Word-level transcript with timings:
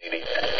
Maybe. 0.00 0.57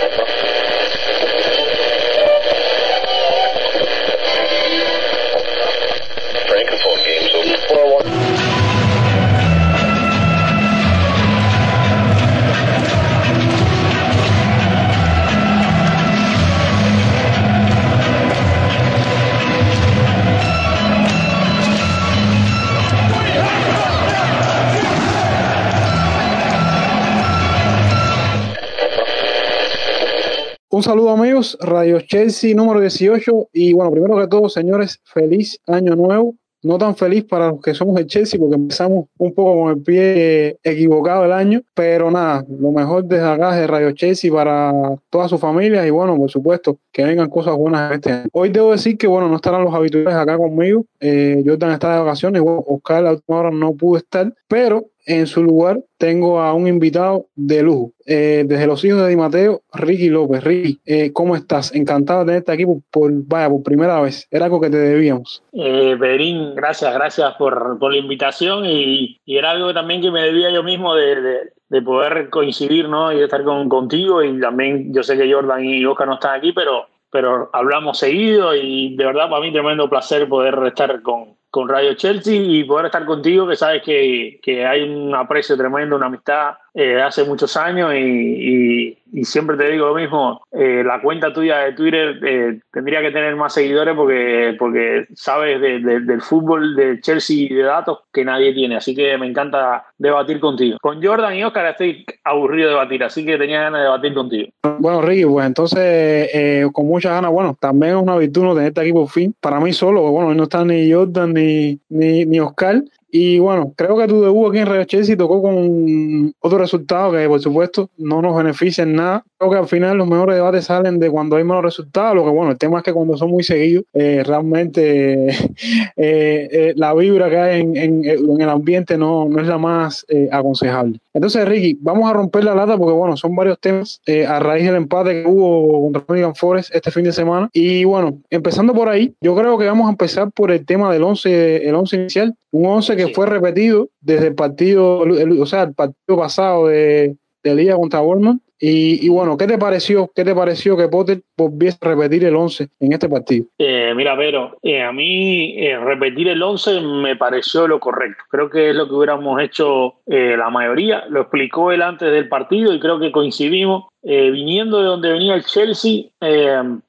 Un 30.79 30.85
saludo 30.85 31.11
amigos, 31.11 31.59
Radio 31.61 32.01
Chelsea 32.03 32.55
número 32.55 32.79
18 32.79 33.49
y 33.53 33.73
bueno, 33.73 33.91
primero 33.91 34.17
que 34.17 34.29
todo 34.29 34.49
señores, 34.49 35.01
feliz 35.03 35.59
año 35.67 35.97
nuevo. 35.97 36.37
No 36.63 36.79
tan 36.79 36.95
feliz 36.95 37.25
para 37.25 37.49
los 37.49 37.61
que 37.61 37.75
somos 37.75 37.97
de 37.97 38.07
Chelsea 38.07 38.39
porque 38.39 38.55
empezamos 38.55 39.07
un 39.19 39.35
poco 39.35 39.61
con 39.61 39.77
el 39.77 39.83
pie 39.83 40.57
equivocado 40.63 41.25
el 41.25 41.33
año, 41.33 41.63
pero 41.75 42.13
nada, 42.13 42.45
lo 42.49 42.71
mejor 42.71 43.05
desde 43.05 43.27
acá 43.27 43.57
de 43.57 43.67
Radio 43.67 43.91
Chelsea 43.91 44.33
para 44.33 44.73
toda 45.11 45.27
su 45.27 45.37
familia 45.37 45.85
y 45.85 45.91
bueno, 45.91 46.17
por 46.17 46.31
supuesto, 46.31 46.79
que 46.93 47.03
vengan 47.03 47.29
cosas 47.29 47.57
buenas 47.57 47.93
este 47.93 48.13
año. 48.13 48.29
Hoy 48.33 48.51
debo 48.51 48.71
decir 48.71 48.97
que 48.97 49.09
bueno, 49.09 49.29
no 49.29 49.35
estarán 49.35 49.65
los 49.65 49.75
habituales 49.75 50.15
acá 50.15 50.37
conmigo, 50.37 50.85
eh, 51.01 51.43
Jordan 51.45 51.73
está 51.73 51.93
de 51.95 51.99
vacaciones, 52.05 52.41
bueno, 52.41 52.63
Oscar 52.69 53.03
la 53.03 53.13
última 53.15 53.39
hora 53.41 53.51
no 53.51 53.73
pudo 53.73 53.99
estar, 53.99 54.33
pero 54.47 54.87
en 55.09 55.27
su 55.27 55.43
lugar 55.43 55.81
tengo 55.97 56.41
a 56.41 56.53
un 56.53 56.69
invitado 56.69 57.27
de 57.35 57.63
lujo. 57.63 57.93
Eh, 58.07 58.45
desde 58.47 58.67
los 58.67 58.85
hijos 58.85 59.01
de 59.01 59.09
Di 59.09 59.17
Mateo, 59.17 59.63
Ricky 59.73 60.11
López. 60.11 60.45
Ricky, 60.45 60.79
eh, 60.85 61.13
¿cómo 61.13 61.35
estás? 61.35 61.75
Encantado 61.75 62.21
de 62.21 62.27
tenerte 62.27 62.53
aquí 62.53 62.65
por, 62.91 63.11
vaya, 63.27 63.49
por 63.49 63.63
primera 63.63 64.01
vez. 64.03 64.29
Era 64.31 64.45
algo 64.45 64.61
que 64.61 64.69
te 64.69 64.77
debíamos. 64.77 65.43
Eh, 65.55 65.97
Berín, 65.99 66.55
gracias, 66.55 66.93
gracias 66.93 67.35
por, 67.37 67.79
por 67.79 67.91
la 67.91 67.99
invitación 67.99 68.67
y, 68.67 69.19
y, 69.25 69.37
era 69.39 69.53
algo 69.53 69.73
también 69.73 70.03
que 70.03 70.11
me 70.11 70.23
debía 70.23 70.51
yo 70.51 70.63
mismo 70.63 70.95
de, 70.95 71.51
de, 71.69 71.83
poder 71.83 72.29
coincidir 72.29 72.89
¿no? 72.89 73.11
y 73.11 73.17
de 73.17 73.25
estar 73.25 73.43
con, 73.45 73.69
contigo 73.69 74.23
y 74.23 74.39
también 74.41 74.93
yo 74.93 75.03
sé 75.03 75.17
que 75.17 75.33
Jordan 75.33 75.65
y 75.65 75.87
Oscar 75.87 76.07
no 76.07 76.15
están 76.15 76.37
aquí, 76.37 76.53
pero, 76.53 76.87
pero 77.11 77.49
hablamos 77.55 77.99
seguido 77.99 78.55
y 78.55 78.95
de 78.95 79.05
verdad 79.07 79.31
para 79.31 79.41
mí 79.41 79.53
tremendo 79.53 79.89
placer 79.89 80.29
poder 80.29 80.59
estar 80.67 81.01
con, 81.03 81.38
con 81.51 81.69
Radio 81.69 81.95
Chelsea 81.95 82.35
y 82.35 82.65
poder 82.65 82.87
estar 82.87 83.05
contigo, 83.05 83.49
que 83.49 83.57
sabes 83.57 83.83
que, 83.83 84.39
que 84.43 84.67
hay 84.67 84.83
un 84.83 85.15
aprecio 85.15 85.57
tremendo, 85.57 85.97
una 85.97 86.07
amistad 86.07 86.57
eh, 86.81 87.03
hace 87.03 87.25
muchos 87.25 87.57
años 87.57 87.93
y, 87.93 88.97
siempre 89.25 89.57
te 89.57 89.69
digo 89.69 89.87
lo 89.87 89.95
mismo, 89.97 90.43
eh, 90.53 90.85
la 90.87 91.03
cuenta 91.03 91.33
tuya 91.33 91.59
de 91.59 91.73
Twitter 91.73 92.21
eh, 92.25 92.61
tendría 92.71 93.01
que 93.01 93.11
tener 93.11 93.35
más 93.35 93.55
seguidores 93.55 93.97
porque, 93.97 94.55
porque 94.57 95.09
sabes 95.15 95.61
de, 95.61 95.81
del 95.81 96.23
fútbol 96.23 96.77
de 96.77 97.01
Chelsea 97.01 97.37
y 97.37 97.49
de 97.49 97.65
datos 97.65 97.99
que 98.13 98.25
nadie 98.25 98.55
tiene, 98.55 98.77
así 98.77 98.95
que 98.95 99.19
me 99.19 99.27
encanta 99.27 99.87
debatir 99.99 100.39
contigo. 100.39 100.79
Con 100.81 101.03
Jordan 101.03 101.35
y 101.35 101.43
Oscar 101.43 101.67
estoy 101.67 102.07
aburrido 102.23 102.69
de 102.69 102.75
debatir, 102.75 103.03
así 103.03 103.27
que 103.27 103.37
tenía 103.37 103.63
ganas 103.63 103.81
de 103.81 103.85
debatir 103.85 104.15
contigo. 104.15 104.49
Bueno, 104.79 105.03
Ricky, 105.03 105.25
pues 105.25 105.47
entonces 105.47 106.31
con 106.73 106.87
muchas 106.87 107.11
ganas, 107.11 107.33
bueno, 107.33 107.57
también 107.59 107.97
es 107.97 108.03
una 108.03 108.17
virtud 108.17 108.45
no 108.45 108.55
tenerte 108.55 108.83
aquí 108.83 108.93
por 108.93 109.09
fin, 109.09 109.35
para 109.41 109.59
mí 109.59 109.73
solo, 109.73 110.03
bueno, 110.13 110.33
no 110.33 110.45
está 110.45 110.65
ni 110.65 110.93
Jordan 110.93 111.35
ni, 111.35 111.81
ni 111.89 112.39
Oscar, 112.39 112.83
y 113.11 113.39
bueno, 113.39 113.73
creo 113.75 113.97
que 113.97 114.07
tu 114.07 114.21
debut 114.21 114.51
aquí 114.51 114.59
en 114.59 114.67
Real 114.67 114.87
Chelsea 114.87 115.17
tocó 115.17 115.41
con 115.41 116.35
otro 116.41 116.59
resultado 116.59 117.13
que, 117.13 117.27
por 117.27 117.41
supuesto, 117.41 117.89
no 117.97 118.21
nos 118.21 118.37
beneficia 118.37 118.83
en 118.83 118.97
nada. 118.97 119.25
Creo 119.39 119.51
que 119.51 119.57
al 119.57 119.69
final 119.69 119.97
los 119.97 120.07
mejores 120.07 120.37
debates 120.37 120.67
salen 120.67 120.99
de 120.99 121.11
cuando 121.11 121.37
hay 121.37 121.45
malos 121.45 121.65
resultados. 121.65 122.15
Lo 122.15 122.25
que, 122.25 122.31
bueno, 122.31 122.51
el 122.51 122.59
tema 122.59 122.79
es 122.79 122.85
que 122.85 122.93
cuando 122.93 123.17
son 123.17 123.31
muy 123.31 123.43
seguidos, 123.43 123.85
eh, 123.95 124.23
realmente 124.27 125.29
eh, 125.97 126.49
eh, 126.53 126.73
la 126.77 126.93
vibra 126.93 127.31
que 127.31 127.39
hay 127.39 127.61
en, 127.63 127.77
en, 127.77 128.05
en, 128.05 128.41
el 128.41 128.49
ambiente 128.49 128.99
no, 128.99 129.27
no 129.27 129.41
es 129.41 129.47
la 129.47 129.57
más 129.57 130.05
aconsejable. 130.31 131.01
Entonces, 131.15 131.49
Ricky, 131.49 131.79
vamos 131.81 132.09
a 132.11 132.13
romper 132.13 132.45
la 132.45 132.55
lata 132.55 132.77
porque, 132.77 132.93
bueno, 132.93 133.17
son 133.17 133.35
varios 133.35 133.59
temas 133.59 134.03
a 134.29 134.39
raíz 134.39 134.67
del 134.67 134.77
empate 134.77 135.23
que 135.23 135.29
hubo 135.29 135.83
contra 135.85 136.05
Nottingham 136.07 136.35
Forest 136.35 136.75
este 136.75 136.91
fin 136.91 137.05
de 137.05 137.13
semana. 137.13 137.49
Y 137.53 137.85
bueno, 137.85 138.19
empezando 138.31 138.75
por 138.75 138.89
ahí, 138.89 139.15
yo 139.21 139.35
creo 139.35 139.57
que 139.57 139.67
vamos 139.67 139.87
a 139.87 139.91
empezar 139.91 140.31
por 140.31 140.51
el 140.51 140.65
tema 140.67 140.93
del 140.93 141.03
11, 141.03 141.69
el 141.69 141.75
11 141.75 141.97
inicial. 141.97 142.35
Un 142.51 142.67
11 142.67 142.97
que 142.99 143.15
fue 143.15 143.27
repetido 143.27 143.91
desde 144.01 144.27
el 144.29 144.35
partido, 144.35 144.99
o 144.99 145.47
sea, 145.47 145.63
el 145.63 145.75
partido 145.75 146.19
pasado 146.19 146.67
de, 146.67 147.17
de 147.45 147.55
Liga 147.55 147.77
contra 147.77 148.01
Bournemouth. 148.01 148.41
Y, 148.61 149.09
bueno, 149.09 149.37
¿qué 149.37 149.47
te 149.47 149.57
pareció? 149.57 150.11
¿Qué 150.15 150.25
te 150.25 150.35
pareció 150.35 150.77
que 150.77 150.89
Potter 150.89 151.23
volviese 151.37 151.79
a 151.81 151.89
repetir 151.89 152.25
el 152.25 152.35
11 152.35 152.69
en 152.81 152.93
este 152.93 153.09
partido? 153.09 153.47
Eh, 153.59 153.93
mira, 153.95 154.17
Vero, 154.17 154.57
eh, 154.63 154.83
a 154.83 154.93
mí 154.93 155.55
eh, 155.59 155.79
repetir 155.79 156.29
el 156.29 156.43
11 156.43 156.81
me 156.81 157.15
pareció 157.17 157.69
lo 157.69 157.79
correcto. 157.79 158.25
Creo 158.29 158.51
que 158.51 158.71
es 158.71 158.77
lo 158.77 158.89
que 158.89 158.95
hubiéramos 158.95 159.41
hecho 159.41 159.95
la 160.07 160.51
mayoría. 160.51 161.05
Lo 161.09 161.23
explicó 161.23 161.71
él 161.71 161.83
antes 161.83 162.11
del 162.11 162.29
partido 162.29 162.73
y 162.73 162.81
creo 162.81 162.99
que 162.99 163.13
coincidimos. 163.13 163.85
Viniendo 164.01 164.79
de 164.79 164.87
donde 164.87 165.13
venía 165.13 165.35
el 165.35 165.45
Chelsea, 165.45 166.05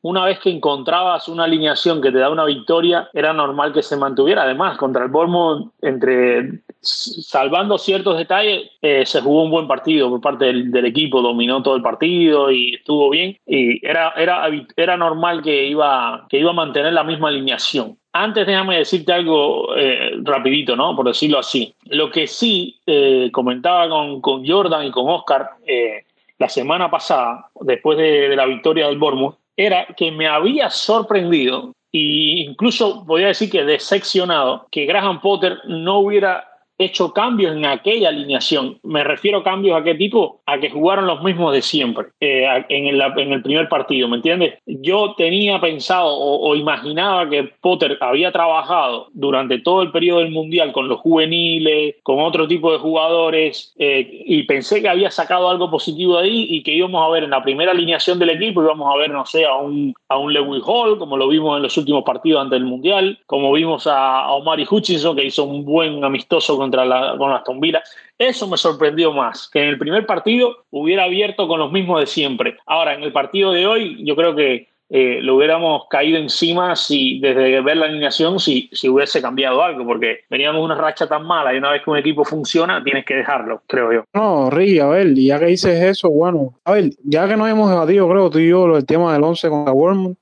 una 0.01 0.25
vez 0.25 0.40
que 0.40 0.51
encontrabas 0.51 1.28
una 1.28 1.44
alineación 1.44 2.01
que 2.01 2.12
te 2.12 2.19
da 2.19 2.30
una 2.30 2.46
victoria, 2.46 3.09
era 3.13 3.34
normal 3.34 3.74
que 3.74 3.81
se 3.81 3.97
mantuviera. 3.97 4.44
Además, 4.44 4.78
contra 4.78 5.03
el 5.03 5.09
Bournemouth, 5.09 5.72
entre 5.81 6.62
salvando 6.81 7.78
ciertos 7.78 8.17
detalles, 8.17 8.72
eh, 8.81 9.06
se 9.06 9.22
jugó 9.22 9.44
un 9.44 9.51
buen 9.51 9.67
partido 9.67 10.09
por 10.09 10.22
parte 10.22 10.45
del, 10.45 10.85
equipo, 10.85 11.22
dominó 11.22 11.62
todo 11.62 11.75
el 11.75 11.81
partido 11.81 12.51
y 12.51 12.75
estuvo 12.75 13.09
bien. 13.09 13.38
Y 13.45 13.85
era, 13.85 14.13
era, 14.17 14.50
era 14.75 14.97
normal 14.97 15.41
que 15.41 15.68
iba, 15.68 16.25
que 16.29 16.39
iba 16.39 16.51
a 16.51 16.53
mantener 16.53 16.94
la 16.94 17.03
misma 17.03 17.29
alineación. 17.29 17.97
Antes 18.12 18.47
déjame 18.47 18.78
decirte 18.78 19.13
algo 19.13 19.75
eh, 19.75 20.13
rapidito, 20.23 20.75
¿no? 20.75 20.95
Por 20.95 21.07
decirlo 21.07 21.39
así. 21.39 21.75
Lo 21.85 22.09
que 22.09 22.25
sí 22.25 22.79
eh, 22.88 23.29
comentaba 23.31 23.88
con, 23.88 24.19
con, 24.19 24.47
Jordan 24.47 24.88
y 24.88 24.91
con 24.91 25.07
Oscar 25.07 25.47
eh, 25.68 26.06
la 26.39 26.50
semana 26.50 26.89
pasada, 26.89 27.50
después 27.62 27.97
de, 27.97 28.35
la 28.35 28.45
victoria 28.45 28.88
del 28.88 28.97
Bournemouth, 28.97 29.35
era 29.56 29.85
que 29.95 30.12
me 30.12 30.28
había 30.28 30.69
sorprendido 30.69 31.73
e 31.91 32.45
incluso 32.47 33.03
podría 33.06 33.28
decir 33.28 33.50
que 33.50 33.66
decepcionado 33.66 34.68
que 34.72 34.85
Graham 34.85 35.22
Potter 35.22 35.59
no 35.66 36.00
hubiera 36.00 36.48
hecho 36.79 37.13
cambios 37.13 37.56
en 37.56 37.66
aquella 37.66 38.09
alineación. 38.09 38.79
Me 38.84 39.03
refiero 39.03 39.40
a 39.40 39.44
cambios 39.44 39.79
a 39.79 39.84
qué 39.84 39.95
tipo, 39.95 40.41
a 40.45 40.59
que 40.59 40.69
jugaron 40.69 41.06
los 41.06 41.22
mismos 41.22 41.53
de 41.53 41.62
siempre 41.62 42.07
eh, 42.22 42.47
en, 42.69 42.88
el, 42.88 43.01
en, 43.17 43.34
el, 43.34 43.41
primer 43.44 43.67
partido, 43.67 44.07
¿me 44.07 44.16
entiendes? 44.16 44.56
Yo 44.66 45.13
tenía 45.18 45.59
pensado 45.59 46.07
o, 46.09 46.56
imaginaba 46.56 47.29
que 47.29 47.44
Potter 47.62 47.97
había 48.00 48.31
trabajado 48.31 49.09
durante 49.13 49.59
todo 49.59 49.81
el 49.81 49.91
periodo 49.91 50.19
del 50.19 50.31
Mundial 50.31 50.72
con 50.72 50.88
los 50.88 51.00
juveniles, 51.01 51.95
con 52.03 52.19
otro 52.19 52.47
tipo 52.47 52.72
de 52.72 52.78
jugadores, 52.78 53.73
eh, 53.78 54.07
y 54.25 54.44
pensé 54.44 54.81
que 54.81 54.89
había 54.89 55.12
sacado 55.12 55.50
algo 55.50 55.69
positivo 55.69 56.18
de 56.18 56.23
ahí 56.23 56.47
y 56.50 56.63
que 56.63 56.73
íbamos 56.73 57.06
a 57.06 57.09
ver 57.09 57.23
en 57.25 57.31
la 57.31 57.44
primera 57.44 57.72
alineación 57.72 58.19
del 58.19 58.29
equipo, 58.29 58.63
íbamos 58.63 58.94
a 58.94 58.97
ver, 58.97 59.12
no 59.12 59.25
sé, 59.25 59.45
a 59.45 59.56
un, 59.56 59.94
a 60.07 60.18
un 60.18 60.34
Lewis 60.34 60.63
Hall, 60.66 60.97
como 60.97 61.18
lo 61.18 61.28
vimos 61.28 61.57
en 61.57 61.63
los 61.63 61.78
últimos 61.78 62.03
partidos 62.03 62.41
antes 62.41 62.57
del 62.57 62.68
Mundial, 62.68 63.19
como 63.25 63.51
vimos 63.51 63.85
a, 63.85 64.22
a 64.22 64.34
Omari 64.34 64.66
Hutchinson, 64.69 65.16
que 65.16 65.25
hizo 65.25 65.44
un 65.44 65.66
buen 65.66 66.03
amistoso 66.03 66.57
con 66.57 66.69
contra 66.69 66.85
la, 66.85 67.16
con 67.18 67.31
Aston 67.31 67.59
Villa. 67.59 67.81
Eso 68.18 68.47
me 68.47 68.57
sorprendió 68.57 69.12
más, 69.12 69.50
que 69.52 69.62
en 69.62 69.69
el 69.69 69.80
primer 69.80 70.06
partido 70.06 70.66
hubiera 70.69 71.06
abierto 71.06 71.47
con 71.47 71.59
los 71.59 71.72
mismos 71.72 72.02
de 72.02 72.07
siempre. 72.07 72.57
Ahora, 72.66 72.94
en 72.94 73.03
el 73.03 73.12
partido 73.12 73.52
de 73.52 73.66
hoy, 73.66 73.97
yo 74.03 74.16
creo 74.16 74.35
que 74.35 74.68
eh, 74.91 75.19
lo 75.22 75.35
hubiéramos 75.35 75.84
caído 75.88 76.18
encima 76.18 76.75
si 76.75 77.19
desde 77.19 77.62
ver 77.62 77.78
la 77.78 77.85
alineación 77.85 78.40
si, 78.40 78.69
si 78.74 78.90
hubiese 78.90 79.22
cambiado 79.22 79.63
algo, 79.63 79.85
porque 79.85 80.22
veníamos 80.30 80.63
una 80.63 80.75
racha 80.75 81.07
tan 81.07 81.25
mala 81.25 81.53
y 81.53 81.57
una 81.57 81.72
vez 81.72 81.84
que 81.84 81.91
un 81.91 81.97
equipo 81.97 82.25
funciona, 82.25 82.84
tienes 82.84 83.06
que 83.06 83.16
dejarlo, 83.16 83.62
creo 83.68 83.94
yo. 83.94 84.03
No, 84.13 84.50
Ricky, 84.50 84.80
a 84.80 84.88
ver, 84.88 85.13
ya 85.13 85.40
que 85.40 85.46
dices 85.46 85.81
eso, 85.84 86.09
bueno, 86.09 86.56
a 86.66 86.74
ver, 86.74 86.90
ya 87.03 87.28
que 87.28 87.38
no 87.38 87.47
hemos 87.47 87.69
debatido, 87.69 88.09
creo 88.09 88.30
tú 88.30 88.39
y 88.39 88.50
yo, 88.50 88.77
el 88.77 88.86
tema 88.86 89.13
del 89.13 89.24
11 89.24 89.50
con 89.50 89.65
la 89.65 89.72
Bournemouth, 89.72 90.18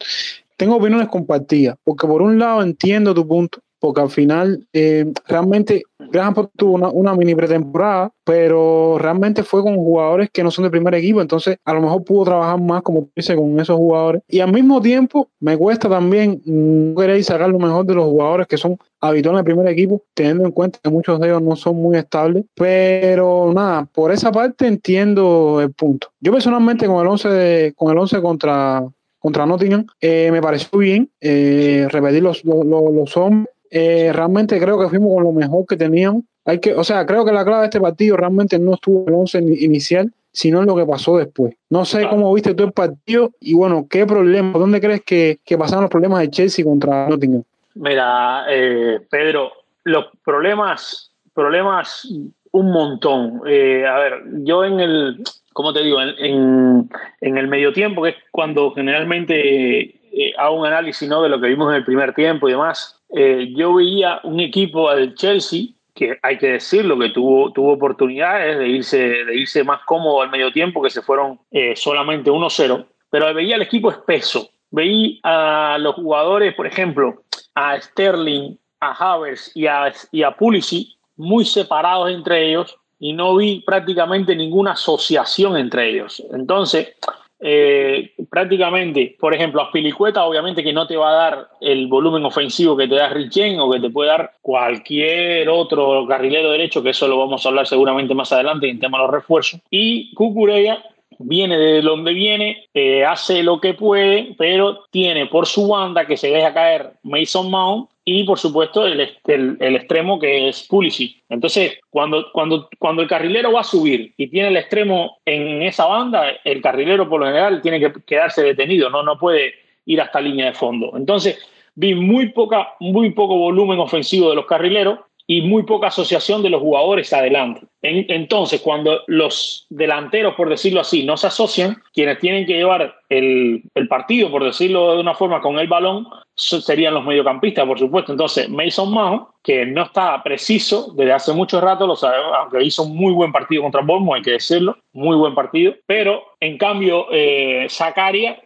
tengo 0.58 0.76
opiniones 0.76 1.08
compartidas, 1.08 1.78
porque 1.84 2.06
por 2.06 2.22
un 2.22 2.38
lado 2.38 2.62
entiendo 2.62 3.14
tu 3.14 3.26
punto, 3.26 3.60
porque 3.80 4.02
al 4.02 4.10
final 4.10 4.68
eh, 4.74 5.06
realmente 5.28 5.84
Graham 6.12 6.50
tuvo 6.56 6.74
una, 6.74 6.90
una, 6.90 7.14
mini 7.16 7.36
pretemporada, 7.36 8.12
pero 8.24 8.98
realmente 9.00 9.44
fue 9.44 9.62
con 9.62 9.76
jugadores 9.76 10.30
que 10.32 10.44
no 10.44 10.52
son 10.52 10.64
de 10.64 10.70
primer 10.70 10.94
equipo, 10.96 11.22
entonces 11.22 11.58
a 11.66 11.74
lo 11.74 11.82
mejor 11.82 12.04
pudo 12.04 12.26
trabajar 12.26 12.60
más, 12.60 12.82
como 12.82 13.10
dice, 13.16 13.36
con 13.36 13.60
esos 13.60 13.78
jugadores. 13.78 14.22
Y 14.28 14.40
al 14.40 14.52
mismo 14.52 14.82
tiempo, 14.82 15.30
me 15.40 15.58
cuesta 15.58 15.90
también 15.90 16.42
no 16.46 17.00
querer 17.00 17.24
sacar 17.24 17.50
lo 17.50 17.60
mejor 17.60 17.86
de 17.86 17.96
los 17.96 18.06
jugadores 18.06 18.48
que 18.48 18.58
son 18.58 18.78
habituales 19.02 19.40
en 19.40 19.48
el 19.48 19.56
primer 19.56 19.68
equipo, 19.72 20.04
teniendo 20.14 20.46
en 20.46 20.52
cuenta 20.52 20.80
que 20.82 20.90
muchos 20.90 21.20
de 21.20 21.28
ellos 21.28 21.42
no 21.42 21.56
son 21.56 21.76
muy 21.76 21.98
estables. 21.98 22.46
Pero 22.56 23.52
nada, 23.54 23.86
por 23.86 24.12
esa 24.12 24.32
parte 24.32 24.68
entiendo 24.68 25.60
el 25.62 25.72
punto. 25.74 26.10
Yo 26.20 26.32
personalmente 26.32 26.88
con 26.88 27.02
el 27.02 27.08
11, 27.08 27.30
de, 27.30 27.74
con 27.76 27.92
el 27.92 27.98
11 27.98 28.22
contra, 28.22 28.88
contra 29.20 29.46
Nottingham, 29.46 29.86
eh, 30.02 30.30
me 30.32 30.42
pareció 30.42 30.80
bien 30.80 31.10
eh, 31.22 31.88
repetir 31.90 32.24
los, 32.24 32.44
los, 32.44 32.66
los 32.66 33.18
hombres 33.18 33.54
eh, 33.72 34.12
realmente 34.14 34.60
creo 34.60 34.80
que 34.80 34.90
fuimos 34.90 35.14
con 35.14 35.24
lo 35.24 35.32
mejor 35.32 35.66
que 35.66 35.78
teníamos. 35.78 36.24
Hay 36.46 36.60
que, 36.60 36.74
o 36.74 36.84
sea, 36.84 37.06
creo 37.06 37.26
que 37.26 37.32
la 37.32 37.44
clave 37.44 37.62
de 37.62 37.66
este 37.68 37.82
partido 37.82 38.16
realmente 38.16 38.58
no 38.58 38.76
estuvo 38.76 39.02
en 39.02 39.10
el 39.10 39.14
11 39.16 39.40
inicial, 39.60 40.12
sino 40.32 40.62
en 40.62 40.68
lo 40.68 40.76
que 40.76 40.86
pasó 40.86 41.18
después. 41.18 41.56
No 41.70 41.84
sé 41.84 42.08
cómo 42.08 42.34
viste 42.34 42.54
tú 42.54 42.64
el 42.64 42.72
partido 42.72 43.32
y 43.42 43.54
bueno, 43.54 43.88
¿qué 43.90 44.06
problema, 44.06 44.58
dónde 44.58 44.80
crees 44.80 45.04
que, 45.04 45.40
que 45.44 45.58
pasaron 45.58 45.84
los 45.84 45.92
problemas 45.92 46.20
de 46.20 46.30
Chelsea 46.30 46.64
contra 46.64 47.10
Nottingham? 47.10 47.44
Mira, 47.76 48.46
eh, 48.50 49.00
Pedro, 49.10 49.52
los 49.84 50.06
problemas, 50.24 51.12
problemas 51.34 52.08
un 52.52 52.72
montón. 52.72 53.42
Eh, 53.48 53.86
a 53.86 53.98
ver, 53.98 54.24
yo 54.44 54.64
en 54.64 54.80
el, 54.80 55.24
¿cómo 55.54 55.74
te 55.74 55.84
digo? 55.84 56.02
En, 56.02 56.90
en, 57.22 57.38
el 57.38 57.48
medio 57.48 57.74
tiempo, 57.74 58.04
que 58.04 58.10
es 58.10 58.16
cuando 58.32 58.72
generalmente 58.72 59.80
eh, 59.80 60.34
hago 60.38 60.60
un 60.60 60.68
análisis 60.68 61.08
¿no? 61.08 61.22
de 61.22 61.30
lo 61.30 61.40
que 61.40 61.48
vimos 61.48 61.70
en 61.72 61.78
el 61.78 61.86
primer 61.86 62.14
tiempo 62.14 62.48
y 62.48 62.52
demás, 62.52 62.97
yo 63.10 63.74
veía 63.74 64.20
un 64.24 64.40
equipo 64.40 64.94
del 64.94 65.16
Chelsea 65.16 65.70
que 65.94 66.20
hay 66.22 66.38
que 66.38 66.54
decirlo, 66.54 67.00
que 67.00 67.10
tuvo, 67.10 67.52
tuvo 67.52 67.74
oportunidades 67.74 68.60
de 68.60 68.68
irse, 68.68 68.98
de 68.98 69.36
irse 69.36 69.64
más 69.64 69.82
cómodo 69.86 70.22
al 70.22 70.30
medio 70.30 70.52
tiempo, 70.52 70.82
que 70.82 70.90
se 70.90 71.02
fueron 71.02 71.40
solamente 71.76 72.30
1-0, 72.30 72.86
pero 73.10 73.34
veía 73.34 73.56
el 73.56 73.64
equipo 73.64 73.90
espeso, 73.90 74.50
veía 74.70 75.20
a 75.24 75.78
los 75.80 75.96
jugadores, 75.96 76.54
por 76.54 76.68
ejemplo, 76.68 77.24
a 77.56 77.80
Sterling, 77.82 78.58
a 78.80 78.92
Havers 78.92 79.52
y 79.56 79.66
a, 79.66 79.92
y 80.12 80.24
a 80.24 80.32
Pulisic 80.32 80.98
muy 81.16 81.46
separados 81.46 82.12
entre 82.12 82.48
ellos 82.48 82.78
y 83.00 83.14
no 83.14 83.36
vi 83.36 83.62
prácticamente 83.66 84.36
ninguna 84.36 84.72
asociación 84.72 85.58
entre 85.58 85.90
ellos. 85.90 86.24
Entonces, 86.32 86.96
eh, 87.40 88.14
prácticamente, 88.30 89.16
por 89.20 89.34
ejemplo, 89.34 89.62
a 89.62 89.72
Pilicueta 89.72 90.26
obviamente 90.26 90.64
que 90.64 90.74
no 90.74 90.88
te 90.88 90.98
va 90.98 91.10
a 91.10 91.30
dar 91.30 91.48
el 91.62 91.88
volumen 91.88 92.26
ofensivo 92.26 92.76
que 92.76 92.88
te 92.88 92.96
da 92.96 93.10
Richen 93.10 93.60
o 93.60 93.70
que 93.70 93.80
te 93.80 93.90
puede 93.90 94.10
dar 94.10 94.34
cualquier 94.42 95.48
otro 95.50 96.06
carrilero 96.08 96.52
derecho, 96.52 96.82
que 96.82 96.90
eso 96.90 97.08
lo 97.08 97.18
vamos 97.20 97.46
a 97.46 97.50
hablar 97.50 97.68
seguramente 97.68 98.16
más 98.16 98.32
adelante 98.32 98.70
en 98.70 98.80
tema 98.80 98.98
de 98.98 99.04
los 99.04 99.14
refuerzos. 99.14 99.60
Y 99.70 100.14
Cucurella 100.16 100.84
viene 101.20 101.58
de 101.58 101.82
donde 101.82 102.14
viene, 102.14 102.66
eh, 102.74 103.06
hace 103.06 103.44
lo 103.44 103.60
que 103.60 103.74
puede, 103.74 104.36
pero 104.38 104.86
tiene 104.92 105.28
por 105.28 105.46
su 105.46 105.68
banda 105.68 106.06
que 106.06 106.18
se 106.18 106.30
deja 106.30 106.54
caer 106.54 106.94
Mason 107.04 107.50
Mount 107.50 107.90
y 108.10 108.24
por 108.24 108.40
supuesto 108.40 108.88
el, 108.88 109.02
el, 109.28 109.76
extremo 109.76 110.18
que 110.18 110.48
es 110.48 110.64
Pulisic. 110.64 111.24
Entonces, 111.28 111.78
cuando, 111.90 112.32
cuando, 112.32 112.70
cuando 112.80 113.02
el 113.02 113.08
carrilero 113.10 113.52
va 113.52 113.60
a 113.60 113.66
subir 113.66 114.14
y 114.16 114.28
tiene 114.28 114.48
el 114.48 114.56
extremo 114.56 115.18
en 115.26 115.62
esa 115.62 115.88
banda, 115.88 116.30
el 116.46 116.62
carrilero 116.62 117.10
por 117.10 117.20
lo 117.20 117.26
general 117.26 117.62
tiene 117.62 117.82
que 117.82 117.92
quedarse 118.06 118.44
detenido, 118.44 118.90
no, 118.90 119.04
no 119.04 119.20
puede 119.20 119.56
ir 119.86 120.00
hasta 120.00 120.22
línea 120.22 120.46
de 120.46 120.54
fondo. 120.54 120.94
Entonces, 120.96 121.38
vi 121.76 121.96
muy, 121.96 122.30
poca, 122.30 122.76
muy 122.80 123.10
poco 123.12 123.38
volumen 123.38 123.78
ofensivo 123.78 124.30
de 124.30 124.38
los 124.38 124.46
carrileros 124.46 125.00
y 125.30 125.42
muy 125.42 125.64
poca 125.64 125.88
asociación 125.88 126.42
de 126.42 126.50
los 126.50 126.62
jugadores 126.62 127.12
adelante. 127.12 127.68
entonces, 127.82 128.62
cuando 128.62 129.02
los 129.08 129.68
delanteros, 129.70 130.36
por 130.36 130.50
decirlo 130.50 130.80
así, 130.80 131.04
no 131.04 131.18
se 131.18 131.28
asocian, 131.28 131.84
quienes 131.94 132.20
tienen 132.20 132.46
que 132.46 132.54
llevar 132.54 132.96
el, 133.10 133.64
partido, 133.90 134.32
por 134.32 134.44
decirlo 134.44 134.96
de 134.96 135.02
una 135.02 135.14
forma, 135.16 135.42
con 135.42 135.60
el 135.60 135.68
balón, 135.68 136.08
serían 136.36 136.94
los 136.94 137.04
mediocampistas, 137.04 137.66
por 137.66 137.78
supuesto. 137.78 138.14
Entonces, 138.14 138.50
Mason 138.50 138.92
Mount, 138.92 139.28
que 139.44 139.66
no 139.66 139.84
está 139.84 140.22
preciso 140.24 140.94
desde 140.96 141.14
hace 141.14 141.34
mucho 141.34 141.60
rato, 141.60 141.86
lo 141.86 141.96
sabemos, 141.96 142.32
aunque 142.38 142.64
hizo 142.64 142.84
un 142.84 142.96
muy 142.96 143.14
buen 143.14 143.32
partido 143.32 143.64
contra 143.64 143.82
Bournemouth, 143.82 144.16
hay 144.16 144.22
que 144.22 144.32
decirlo, 144.32 144.78
muy 144.94 145.18
buen 145.18 145.36
partido, 145.36 145.74
pero 145.86 146.24
en 146.40 146.58
cambio, 146.58 147.08
eh, 147.12 147.68
Zakaria, 147.70 148.40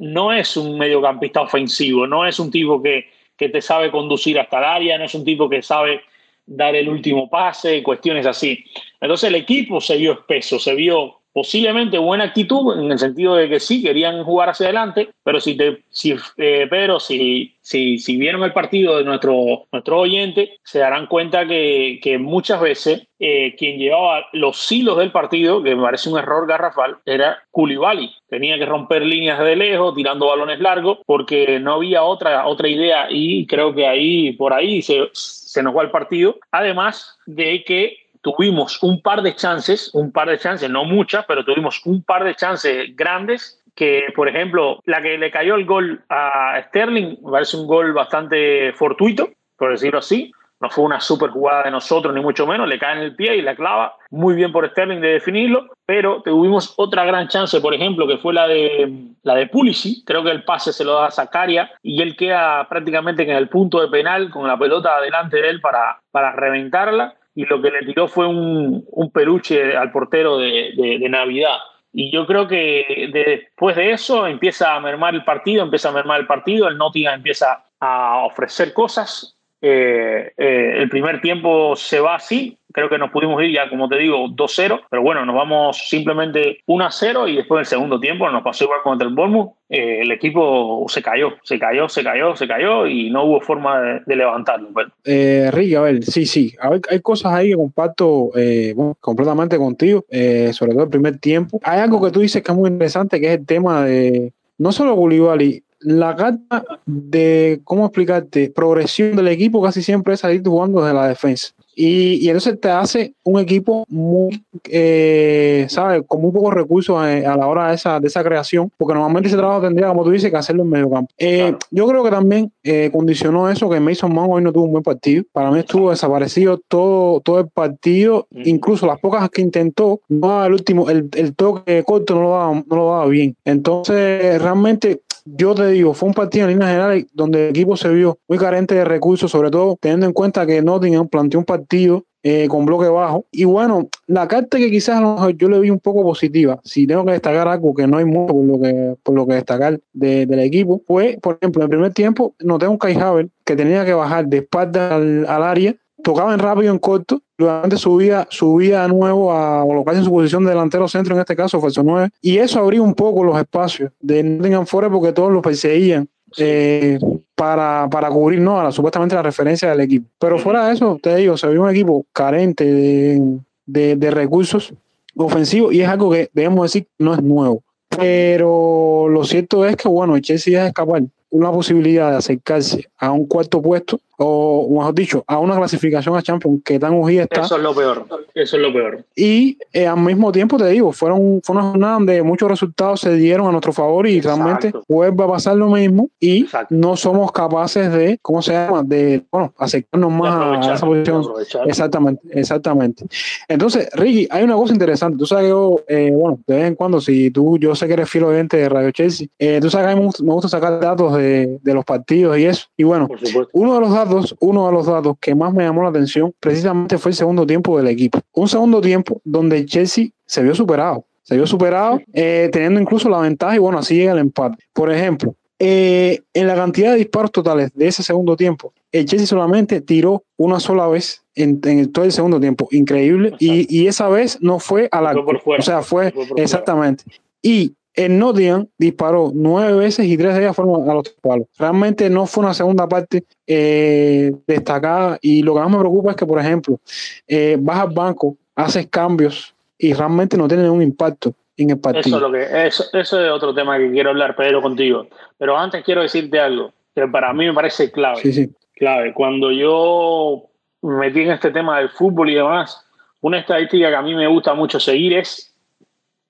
no 0.00 0.32
es 0.32 0.56
un 0.56 0.78
mediocampista 0.78 1.40
ofensivo, 1.40 2.06
no 2.06 2.26
es 2.26 2.38
un 2.38 2.50
tipo 2.50 2.82
que 2.82 3.06
que 3.38 3.48
te 3.48 3.62
sabe 3.62 3.90
conducir 3.90 4.38
hasta 4.38 4.58
el 4.58 4.64
área, 4.64 4.98
no 4.98 5.04
es 5.04 5.14
un 5.14 5.24
tipo 5.24 5.48
que 5.48 5.62
sabe 5.62 6.02
dar 6.44 6.74
el 6.74 6.88
último 6.88 7.30
pase, 7.30 7.82
cuestiones 7.82 8.26
así. 8.26 8.64
Entonces 9.00 9.28
el 9.28 9.36
equipo 9.36 9.80
se 9.80 9.96
vio 9.96 10.12
espeso, 10.12 10.58
se 10.58 10.74
vio 10.74 11.17
posiblemente 11.38 11.98
buena 11.98 12.24
actitud 12.24 12.76
en 12.76 12.90
el 12.90 12.98
sentido 12.98 13.36
de 13.36 13.48
que 13.48 13.60
sí 13.60 13.80
querían 13.80 14.24
jugar 14.24 14.48
hacia 14.48 14.66
adelante, 14.66 15.10
pero 15.22 15.40
si 15.40 15.56
te, 15.56 15.84
si, 15.88 16.16
eh, 16.36 16.66
pero 16.68 16.98
si, 16.98 17.54
si, 17.60 18.00
si, 18.00 18.16
vieron 18.16 18.42
el 18.42 18.52
partido 18.52 18.98
de 18.98 19.04
nuestro, 19.04 19.68
nuestro 19.70 20.00
oyente, 20.00 20.58
se 20.64 20.80
darán 20.80 21.06
cuenta 21.06 21.46
que, 21.46 22.00
que 22.02 22.18
muchas 22.18 22.60
veces 22.60 23.06
eh, 23.20 23.54
quien 23.56 23.78
llevaba 23.78 24.26
los 24.32 24.72
hilos 24.72 24.98
del 24.98 25.12
partido, 25.12 25.62
que 25.62 25.76
me 25.76 25.82
parece 25.82 26.10
un 26.10 26.18
error 26.18 26.48
garrafal, 26.48 26.96
era 27.06 27.38
Koulibaly. 27.52 28.10
Tenía 28.28 28.58
que 28.58 28.66
romper 28.66 29.02
líneas 29.02 29.38
de 29.38 29.54
lejos, 29.54 29.94
tirando 29.94 30.26
balones 30.26 30.58
largos, 30.58 30.98
porque 31.06 31.60
no 31.60 31.74
había 31.74 32.02
otra, 32.02 32.48
otra 32.48 32.68
idea 32.68 33.06
y 33.10 33.46
creo 33.46 33.72
que 33.76 33.86
ahí, 33.86 34.32
por 34.32 34.52
ahí 34.52 34.82
se, 34.82 35.08
se 35.12 35.62
nos 35.62 35.76
va 35.76 35.82
el 35.82 35.92
partido. 35.92 36.36
Además 36.50 37.16
de 37.26 37.62
que 37.62 38.07
tuvimos 38.22 38.82
un 38.82 39.00
par 39.00 39.22
de 39.22 39.34
chances, 39.34 39.90
un 39.94 40.12
par 40.12 40.28
de 40.28 40.38
chances, 40.38 40.68
no 40.70 40.84
muchas, 40.84 41.24
pero 41.26 41.44
tuvimos 41.44 41.80
un 41.84 42.02
par 42.02 42.24
de 42.24 42.34
chances 42.34 42.94
grandes 42.96 43.62
que, 43.74 44.06
por 44.16 44.28
ejemplo, 44.28 44.80
la 44.86 45.00
que 45.00 45.16
le 45.16 45.30
cayó 45.30 45.54
el 45.54 45.64
gol 45.64 46.02
a 46.08 46.60
Sterling, 46.66 47.18
me 47.22 47.30
parece 47.30 47.56
un 47.56 47.66
gol 47.68 47.92
bastante 47.92 48.72
fortuito, 48.72 49.30
por 49.56 49.70
decirlo 49.70 50.00
así. 50.00 50.32
No 50.60 50.68
fue 50.68 50.84
una 50.84 50.98
super 50.98 51.30
jugada 51.30 51.62
de 51.62 51.70
nosotros, 51.70 52.12
ni 52.12 52.20
mucho 52.20 52.44
menos. 52.44 52.66
Le 52.68 52.80
cae 52.80 52.96
en 52.96 53.02
el 53.02 53.14
pie 53.14 53.36
y 53.36 53.42
la 53.42 53.54
clava. 53.54 53.94
Muy 54.10 54.34
bien 54.34 54.50
por 54.50 54.68
Sterling 54.68 55.00
de 55.00 55.12
definirlo. 55.12 55.68
Pero 55.86 56.20
tuvimos 56.22 56.74
otra 56.76 57.04
gran 57.04 57.28
chance, 57.28 57.60
por 57.60 57.72
ejemplo, 57.72 58.08
que 58.08 58.18
fue 58.18 58.34
la 58.34 58.48
de, 58.48 58.92
la 59.22 59.36
de 59.36 59.46
Pulisic. 59.46 60.04
Creo 60.04 60.24
que 60.24 60.32
el 60.32 60.42
pase 60.42 60.72
se 60.72 60.84
lo 60.84 60.94
da 60.94 61.06
a 61.06 61.10
Zakaria 61.12 61.70
y 61.80 62.02
él 62.02 62.16
queda 62.16 62.68
prácticamente 62.68 63.22
en 63.22 63.30
el 63.30 63.48
punto 63.48 63.80
de 63.80 63.86
penal 63.86 64.30
con 64.30 64.48
la 64.48 64.58
pelota 64.58 65.00
delante 65.00 65.40
de 65.40 65.48
él 65.48 65.60
para, 65.60 66.00
para 66.10 66.32
reventarla 66.32 67.14
y 67.38 67.44
lo 67.44 67.62
que 67.62 67.70
le 67.70 67.86
tiró 67.86 68.08
fue 68.08 68.26
un, 68.26 68.84
peluche 69.14 69.76
al 69.76 69.92
portero 69.92 70.38
de, 70.38 71.06
Navidad. 71.08 71.56
Y 71.92 72.10
yo 72.10 72.26
creo 72.26 72.48
que 72.48 73.08
después 73.12 73.76
de 73.76 73.92
eso 73.92 74.26
empieza 74.26 74.74
a 74.74 74.80
mermar 74.80 75.14
el 75.14 75.22
partido, 75.22 75.62
empieza 75.62 75.90
a 75.90 75.92
mermar 75.92 76.18
el 76.18 76.26
partido, 76.26 76.66
el 76.66 76.76
Nottingham 76.76 77.14
empieza 77.14 77.64
a 77.78 78.24
ofrecer 78.24 78.72
cosas. 78.72 79.37
Eh, 79.60 80.32
eh, 80.36 80.72
el 80.76 80.88
primer 80.88 81.20
tiempo 81.20 81.74
se 81.76 82.00
va 82.00 82.16
así, 82.16 82.58
creo 82.72 82.88
que 82.88 82.98
nos 82.98 83.10
pudimos 83.10 83.42
ir 83.42 83.52
ya, 83.52 83.68
como 83.68 83.88
te 83.88 83.96
digo, 83.96 84.28
2-0, 84.28 84.82
pero 84.88 85.02
bueno, 85.02 85.24
nos 85.24 85.34
vamos 85.34 85.88
simplemente 85.88 86.58
1-0 86.66 87.28
y 87.28 87.36
después 87.36 87.60
del 87.60 87.66
segundo 87.66 87.98
tiempo 87.98 88.30
nos 88.30 88.42
pasó 88.42 88.64
igual 88.64 88.80
contra 88.84 89.08
el 89.08 89.14
Bournemouth, 89.14 89.52
eh, 89.68 90.00
el 90.02 90.12
equipo 90.12 90.86
se 90.88 91.02
cayó, 91.02 91.32
se 91.42 91.58
cayó, 91.58 91.88
se 91.88 92.04
cayó, 92.04 92.36
se 92.36 92.46
cayó 92.46 92.86
y 92.86 93.10
no 93.10 93.24
hubo 93.24 93.40
forma 93.40 94.02
de, 94.06 94.16
levantarlo. 94.16 94.68
Eh, 95.04 95.50
Ricky, 95.52 95.74
a 95.74 95.80
ver, 95.80 96.04
sí, 96.04 96.26
sí, 96.26 96.54
a 96.60 96.70
ver, 96.70 96.80
hay 96.90 97.00
cosas 97.00 97.32
ahí 97.32 97.50
que 97.50 97.56
comparto 97.56 98.30
eh, 98.36 98.74
completamente 99.00 99.56
contigo, 99.56 100.04
eh, 100.10 100.52
sobre 100.52 100.72
todo 100.72 100.84
el 100.84 100.90
primer 100.90 101.18
tiempo. 101.18 101.60
Hay 101.64 101.80
algo 101.80 102.02
que 102.02 102.10
tú 102.10 102.20
dices 102.20 102.42
que 102.42 102.52
es 102.52 102.56
muy 102.56 102.70
interesante, 102.70 103.20
que 103.20 103.26
es 103.26 103.38
el 103.38 103.46
tema 103.46 103.84
de 103.84 104.32
no 104.58 104.72
solo 104.72 104.96
Koulibaly, 104.96 105.62
la 105.80 106.16
carta 106.16 106.64
de, 106.86 107.60
¿cómo 107.64 107.86
explicarte? 107.86 108.50
Progresión 108.50 109.16
del 109.16 109.28
equipo 109.28 109.62
casi 109.62 109.82
siempre 109.82 110.14
es 110.14 110.20
salir 110.20 110.42
jugando 110.44 110.82
desde 110.82 110.94
la 110.94 111.08
defensa. 111.08 111.52
Y, 111.80 112.14
y, 112.14 112.28
entonces 112.28 112.60
te 112.60 112.68
hace 112.70 113.14
un 113.22 113.38
equipo 113.38 113.84
muy, 113.88 114.44
eh, 114.64 115.64
¿sabes? 115.68 116.02
Con 116.08 116.20
muy 116.20 116.32
pocos 116.32 116.52
recursos 116.52 116.98
a, 116.98 117.36
la 117.36 117.46
hora 117.46 117.68
de 117.68 117.76
esa, 117.76 118.00
de 118.00 118.08
esa 118.08 118.24
creación, 118.24 118.68
porque 118.76 118.94
normalmente 118.94 119.28
ese 119.28 119.36
trabajo 119.36 119.60
tendría, 119.60 119.86
como 119.86 120.02
tú 120.02 120.10
dices, 120.10 120.28
que 120.28 120.36
hacerlo 120.36 120.64
en 120.64 120.70
medio 120.70 120.90
campo. 120.90 121.14
Eh, 121.16 121.54
yo 121.70 121.86
creo 121.86 122.02
que 122.02 122.10
también 122.10 122.50
eh, 122.64 122.90
condicionó 122.92 123.48
eso 123.48 123.70
que 123.70 123.78
Mason 123.78 124.12
Mount 124.12 124.32
hoy 124.32 124.42
no 124.42 124.52
tuvo 124.52 124.64
un 124.64 124.72
buen 124.72 124.82
partido. 124.82 125.22
Para 125.30 125.52
mí 125.52 125.60
estuvo 125.60 125.90
desaparecido 125.90 126.60
todo, 126.66 127.20
todo 127.20 127.38
el 127.38 127.48
partido, 127.48 128.26
incluso 128.32 128.84
las 128.84 128.98
pocas 128.98 129.30
que 129.30 129.42
intentó, 129.42 130.00
no 130.08 130.44
el 130.44 130.54
último, 130.54 130.90
el, 130.90 131.08
el 131.14 131.36
toque 131.36 131.84
corto 131.84 132.16
no 132.16 132.22
lo 132.22 132.30
daba, 132.30 132.54
no 132.54 132.76
lo 132.76 132.90
daba 132.90 133.06
bien. 133.06 133.36
Entonces, 133.44 134.42
realmente 134.42 135.02
yo 135.36 135.54
te 135.54 135.68
digo, 135.68 135.94
fue 135.94 136.08
un 136.08 136.14
partido 136.14 136.44
en 136.44 136.52
líneas 136.52 136.70
generales 136.70 137.06
donde 137.12 137.44
el 137.44 137.50
equipo 137.50 137.76
se 137.76 137.88
vio 137.88 138.18
muy 138.28 138.38
carente 138.38 138.74
de 138.74 138.84
recursos, 138.84 139.30
sobre 139.30 139.50
todo 139.50 139.76
teniendo 139.80 140.06
en 140.06 140.12
cuenta 140.12 140.46
que 140.46 140.62
Nottingham 140.62 141.08
planteó 141.08 141.40
un 141.40 141.44
partido 141.44 142.04
eh, 142.22 142.48
con 142.48 142.66
bloque 142.66 142.88
bajo. 142.88 143.26
Y 143.30 143.44
bueno, 143.44 143.88
la 144.06 144.26
carta 144.26 144.58
que 144.58 144.70
quizás 144.70 145.00
yo 145.36 145.48
le 145.48 145.60
vi 145.60 145.70
un 145.70 145.78
poco 145.78 146.02
positiva, 146.02 146.60
si 146.64 146.86
tengo 146.86 147.04
que 147.04 147.12
destacar 147.12 147.48
algo 147.48 147.74
que 147.74 147.86
no 147.86 147.98
hay 147.98 148.04
mucho 148.04 148.34
por 148.34 148.44
lo 148.44 148.60
que, 148.60 148.94
por 149.02 149.14
lo 149.14 149.26
que 149.26 149.34
destacar 149.34 149.80
del 149.92 150.40
equipo, 150.40 150.82
fue, 150.86 151.18
por 151.22 151.38
ejemplo, 151.40 151.62
en 151.62 151.66
el 151.66 151.70
primer 151.70 151.92
tiempo 151.92 152.34
noté 152.40 152.66
un 152.66 152.78
Kai 152.78 152.96
Haver 152.96 153.28
que 153.44 153.56
tenía 153.56 153.84
que 153.84 153.94
bajar 153.94 154.26
de 154.26 154.38
espalda 154.38 154.96
al, 154.96 155.26
al 155.26 155.42
área 155.42 155.76
tocaba 156.08 156.32
en 156.32 156.38
rápido 156.38 156.72
en 156.72 156.78
corto, 156.78 157.20
luego 157.36 157.76
subía, 157.76 158.26
subía 158.30 158.80
de 158.80 158.88
nuevo 158.88 159.30
a 159.30 159.62
colocarse 159.62 159.98
en 159.98 160.06
su 160.06 160.10
posición 160.10 160.42
de 160.42 160.48
delantero 160.48 160.88
centro, 160.88 161.14
en 161.14 161.20
este 161.20 161.36
caso 161.36 161.60
falso 161.60 161.82
9, 161.82 162.08
y 162.22 162.38
eso 162.38 162.60
abrió 162.60 162.82
un 162.82 162.94
poco 162.94 163.22
los 163.22 163.38
espacios 163.38 163.92
de 164.00 164.22
Nottingham 164.22 164.64
Forest 164.64 164.90
porque 164.90 165.12
todos 165.12 165.30
los 165.30 165.42
perseguían 165.42 166.08
eh, 166.38 166.98
para, 167.34 167.88
para 167.90 168.08
cubrir 168.08 168.40
¿no? 168.40 168.58
a 168.58 168.64
la, 168.64 168.72
supuestamente 168.72 169.16
la 169.16 169.22
referencia 169.22 169.68
del 169.68 169.80
equipo. 169.80 170.08
Pero 170.18 170.38
fuera 170.38 170.66
de 170.66 170.72
eso, 170.72 170.98
te 171.02 171.14
digo, 171.16 171.36
se 171.36 171.46
vio 171.48 171.62
un 171.62 171.68
equipo 171.68 172.06
carente 172.14 172.64
de, 172.64 173.38
de, 173.66 173.96
de 173.96 174.10
recursos 174.10 174.72
ofensivos 175.14 175.74
y 175.74 175.82
es 175.82 175.88
algo 175.90 176.10
que 176.10 176.30
debemos 176.32 176.72
decir 176.72 176.86
no 176.98 177.12
es 177.12 177.22
nuevo. 177.22 177.62
Pero 177.90 179.08
lo 179.10 179.24
cierto 179.24 179.66
es 179.66 179.76
que, 179.76 179.88
bueno, 179.88 180.18
Chelsea 180.20 180.58
es 180.62 180.68
escapar 180.68 181.02
una 181.28 181.52
posibilidad 181.52 182.12
de 182.12 182.16
acercarse 182.16 182.88
a 182.96 183.12
un 183.12 183.26
cuarto 183.26 183.60
puesto 183.60 184.00
o 184.18 184.68
mejor 184.70 184.94
dicho, 184.94 185.24
a 185.26 185.38
una 185.38 185.56
clasificación 185.56 186.16
a 186.16 186.22
Champions 186.22 186.60
que 186.64 186.78
tan 186.78 186.92
urgida 186.94 187.22
está. 187.22 187.42
Eso 187.42 187.56
es 187.56 187.62
lo 187.62 187.74
peor, 187.74 188.04
eso 188.34 188.56
es 188.56 188.62
lo 188.62 188.72
peor. 188.72 189.04
Y 189.14 189.56
eh, 189.72 189.86
al 189.86 190.00
mismo 190.00 190.32
tiempo 190.32 190.56
te 190.56 190.66
digo, 190.68 190.92
fueron, 190.92 191.40
fue 191.42 191.56
una 191.56 191.70
jornada 191.70 191.94
donde 191.94 192.22
muchos 192.22 192.48
resultados 192.48 193.00
se 193.00 193.14
dieron 193.14 193.46
a 193.46 193.52
nuestro 193.52 193.72
favor 193.72 194.06
y 194.08 194.20
realmente 194.20 194.72
vuelve 194.88 195.22
a 195.22 195.28
pasar 195.28 195.56
lo 195.56 195.68
mismo 195.68 196.10
y 196.18 196.46
no 196.70 196.96
somos 196.96 197.30
capaces 197.30 197.92
de, 197.92 198.18
¿cómo 198.20 198.42
se 198.42 198.52
llama? 198.52 198.82
De, 198.82 199.22
bueno, 199.30 199.52
acercarnos 199.56 200.12
más 200.12 200.66
a 200.66 200.74
esa 200.74 200.86
posición. 200.86 201.24
Exactamente, 201.66 202.22
exactamente. 202.32 203.06
Entonces, 203.46 203.88
Ricky, 203.92 204.26
hay 204.30 204.42
una 204.42 204.54
cosa 204.54 204.72
interesante. 204.72 205.16
Tú 205.16 205.26
sabes 205.26 205.44
que 205.44 205.50
yo, 205.50 205.80
eh, 205.86 206.10
bueno, 206.12 206.40
de 206.46 206.56
vez 206.56 206.64
en 206.66 206.74
cuando, 206.74 207.00
si 207.00 207.30
tú, 207.30 207.56
yo 207.58 207.74
sé 207.74 207.86
que 207.86 207.92
eres 207.92 208.10
fiel 208.10 208.24
oyente 208.24 208.56
de 208.56 208.68
Radio 208.68 208.90
Chelsea, 208.90 209.28
eh, 209.38 209.58
tú 209.60 209.70
sabes 209.70 209.86
que 209.86 209.92
a 209.92 209.96
mí 209.96 210.10
me 210.22 210.32
gusta, 210.32 210.48
sacar 210.48 210.80
datos 210.80 211.14
de, 211.16 211.58
de, 211.62 211.74
los 211.74 211.84
partidos 211.84 212.38
y 212.38 212.46
eso. 212.46 212.66
Y 212.76 212.84
bueno, 212.84 213.08
uno 213.52 213.74
de 213.74 213.80
los 213.80 213.92
datos, 213.92 214.07
uno 214.40 214.66
de 214.66 214.72
los 214.72 214.86
datos 214.86 215.16
que 215.20 215.34
más 215.34 215.52
me 215.52 215.64
llamó 215.64 215.82
la 215.82 215.90
atención 215.90 216.34
precisamente 216.40 216.98
fue 216.98 217.10
el 217.10 217.16
segundo 217.16 217.46
tiempo 217.46 217.76
del 217.76 217.88
equipo. 217.88 218.20
Un 218.32 218.48
segundo 218.48 218.80
tiempo 218.80 219.20
donde 219.24 219.64
Chelsea 219.66 220.08
se 220.26 220.42
vio 220.42 220.54
superado. 220.54 221.04
Se 221.22 221.36
vio 221.36 221.46
superado, 221.46 222.00
eh, 222.12 222.48
teniendo 222.52 222.80
incluso 222.80 223.08
la 223.08 223.20
ventaja 223.20 223.54
y 223.54 223.58
bueno, 223.58 223.78
así 223.78 223.96
llega 223.96 224.12
el 224.12 224.18
empate. 224.18 224.64
Por 224.72 224.90
ejemplo, 224.90 225.34
en 225.58 226.46
la 226.46 226.54
cantidad 226.54 226.92
de 226.92 226.98
disparos 226.98 227.32
totales 227.32 227.70
de 227.74 227.88
ese 227.88 228.02
segundo 228.02 228.36
tiempo, 228.36 228.72
el 228.92 229.04
Chelsea 229.04 229.26
solamente 229.26 229.80
tiró 229.80 230.22
una 230.36 230.60
sola 230.60 230.86
vez 230.88 231.22
en, 231.34 231.60
todo 231.92 232.04
el 232.04 232.12
segundo 232.12 232.40
tiempo. 232.40 232.68
Increíble. 232.70 233.34
Y, 233.38 233.86
esa 233.86 234.08
vez 234.08 234.38
no 234.40 234.58
fue 234.58 234.88
a 234.90 235.00
la. 235.00 235.14
O 235.14 235.62
sea, 235.62 235.82
fue, 235.82 236.12
exactamente. 236.36 237.04
Y 237.42 237.74
el 237.98 238.18
Nottingham 238.18 238.66
disparó 238.78 239.30
nueve 239.34 239.74
veces 239.78 240.06
y 240.06 240.16
tres 240.16 240.34
de 240.34 240.40
ellas 240.40 240.56
fueron 240.56 240.88
a 240.88 240.94
los 240.94 241.08
palos. 241.20 241.46
Realmente 241.58 242.08
no 242.08 242.26
fue 242.26 242.44
una 242.44 242.54
segunda 242.54 242.88
parte 242.88 243.24
eh, 243.46 244.32
destacada. 244.46 245.18
Y 245.20 245.42
lo 245.42 245.54
que 245.54 245.60
más 245.60 245.70
me 245.70 245.78
preocupa 245.78 246.10
es 246.10 246.16
que, 246.16 246.26
por 246.26 246.38
ejemplo, 246.38 246.78
eh, 247.26 247.56
vas 247.58 247.80
al 247.80 247.90
banco, 247.90 248.36
haces 248.54 248.86
cambios 248.88 249.54
y 249.76 249.92
realmente 249.92 250.36
no 250.36 250.48
tienen 250.48 250.70
un 250.70 250.82
impacto 250.82 251.34
en 251.56 251.70
el 251.70 251.78
partido. 251.78 252.16
Eso 252.16 252.16
es, 252.16 252.22
lo 252.22 252.32
que, 252.32 252.66
eso, 252.66 252.84
eso 252.92 253.24
es 253.24 253.30
otro 253.30 253.54
tema 253.54 253.78
que 253.78 253.90
quiero 253.90 254.10
hablar, 254.10 254.36
Pedro, 254.36 254.62
contigo. 254.62 255.06
Pero 255.36 255.58
antes 255.58 255.84
quiero 255.84 256.02
decirte 256.02 256.38
algo 256.38 256.72
que 256.94 257.06
para 257.08 257.32
mí 257.32 257.46
me 257.46 257.54
parece 257.54 257.90
clave. 257.90 258.20
Sí, 258.22 258.32
sí 258.32 258.50
clave. 258.78 259.12
Cuando 259.12 259.50
yo 259.50 260.44
me 260.82 260.96
metí 260.96 261.20
en 261.20 261.32
este 261.32 261.50
tema 261.50 261.78
del 261.78 261.90
fútbol 261.90 262.30
y 262.30 262.34
demás, 262.34 262.82
una 263.20 263.40
estadística 263.40 263.88
que 263.88 263.96
a 263.96 264.02
mí 264.02 264.14
me 264.14 264.28
gusta 264.28 264.54
mucho 264.54 264.80
seguir 264.80 265.12
es 265.14 265.47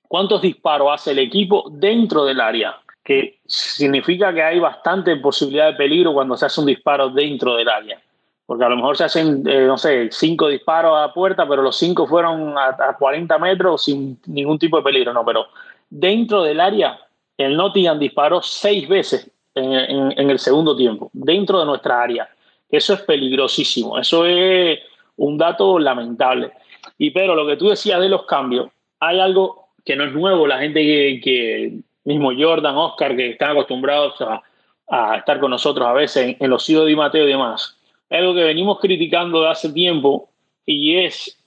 cuántos 0.08 0.42
disparos 0.42 0.88
hace 0.92 1.12
el 1.12 1.20
equipo 1.20 1.68
dentro 1.70 2.24
del 2.24 2.40
área, 2.40 2.76
que 3.04 3.38
significa 3.46 4.34
que 4.34 4.42
hay 4.42 4.58
bastante 4.58 5.14
posibilidad 5.16 5.66
de 5.66 5.74
peligro 5.74 6.12
cuando 6.12 6.36
se 6.36 6.46
hace 6.46 6.60
un 6.60 6.66
disparo 6.66 7.10
dentro 7.10 7.54
del 7.56 7.68
área. 7.68 8.00
Porque 8.46 8.64
a 8.64 8.68
lo 8.68 8.76
mejor 8.76 8.96
se 8.96 9.04
hacen, 9.04 9.46
eh, 9.46 9.66
no 9.66 9.76
sé, 9.76 10.08
cinco 10.10 10.48
disparos 10.48 10.96
a 10.96 11.02
la 11.02 11.12
puerta, 11.12 11.46
pero 11.46 11.62
los 11.62 11.76
cinco 11.76 12.06
fueron 12.06 12.56
a, 12.56 12.96
40 12.98 13.38
metros 13.38 13.84
sin 13.84 14.18
ningún 14.26 14.58
tipo 14.58 14.78
de 14.78 14.82
peligro. 14.82 15.12
No, 15.12 15.24
pero 15.24 15.46
dentro 15.90 16.42
del 16.42 16.58
área, 16.58 16.98
el 17.36 17.56
Nottingham 17.56 17.98
disparó 17.98 18.40
seis 18.42 18.88
veces 18.88 19.30
en 19.54 20.30
el 20.30 20.38
segundo 20.38 20.76
tiempo, 20.76 21.10
dentro 21.12 21.58
de 21.58 21.66
nuestra 21.66 22.00
área. 22.00 22.28
Eso 22.70 22.94
es 22.94 23.00
peligrosísimo, 23.02 23.98
eso 23.98 24.26
es 24.26 24.78
un 25.16 25.38
dato 25.38 25.78
lamentable. 25.78 26.52
Y 26.98 27.10
pero 27.10 27.34
lo 27.34 27.46
que 27.46 27.56
tú 27.56 27.68
decías 27.68 28.00
de 28.00 28.08
los 28.08 28.24
cambios, 28.24 28.70
hay 29.00 29.20
algo 29.20 29.67
que 29.88 29.96
no 29.96 30.04
es 30.04 30.12
nuevo, 30.12 30.46
la 30.46 30.58
gente 30.58 30.82
que, 30.82 31.78
mismo 32.04 32.30
Jordan, 32.38 32.76
Oscar, 32.76 33.16
que 33.16 33.30
están 33.30 33.52
acostumbrados 33.52 34.16
a, 34.20 35.16
estar 35.16 35.40
con 35.40 35.50
nosotros 35.50 35.88
a 35.88 35.94
veces 35.94 36.36
en, 36.38 36.50
los 36.50 36.68
hijos 36.68 36.84
de 36.84 36.94
Mateo 36.94 37.24
y 37.24 37.30
demás, 37.30 37.74
algo 38.10 38.34
que 38.34 38.44
venimos 38.44 38.80
criticando 38.80 39.40
de 39.40 39.48
hace 39.48 39.72
tiempo 39.72 40.28
y 40.66 40.98
es 40.98 41.42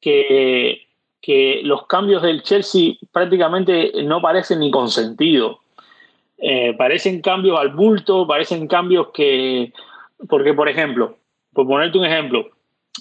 que, 0.00 0.86
que 1.20 1.60
los 1.64 1.86
cambios 1.86 2.22
del 2.22 2.42
Chelsea 2.42 2.94
prácticamente 3.12 3.92
no 4.04 4.22
parecen 4.22 4.60
ni 4.60 4.70
con 4.70 4.88
sentido. 4.88 5.60
Eh, 6.38 6.74
parecen 6.78 7.20
cambios 7.20 7.60
al 7.60 7.74
bulto, 7.74 8.26
parecen 8.26 8.68
cambios 8.68 9.08
que, 9.12 9.70
porque, 10.30 10.54
por 10.54 10.70
ejemplo, 10.70 11.18
por 11.52 11.66
ponerte 11.66 11.98
un 11.98 12.06
ejemplo, 12.06 12.46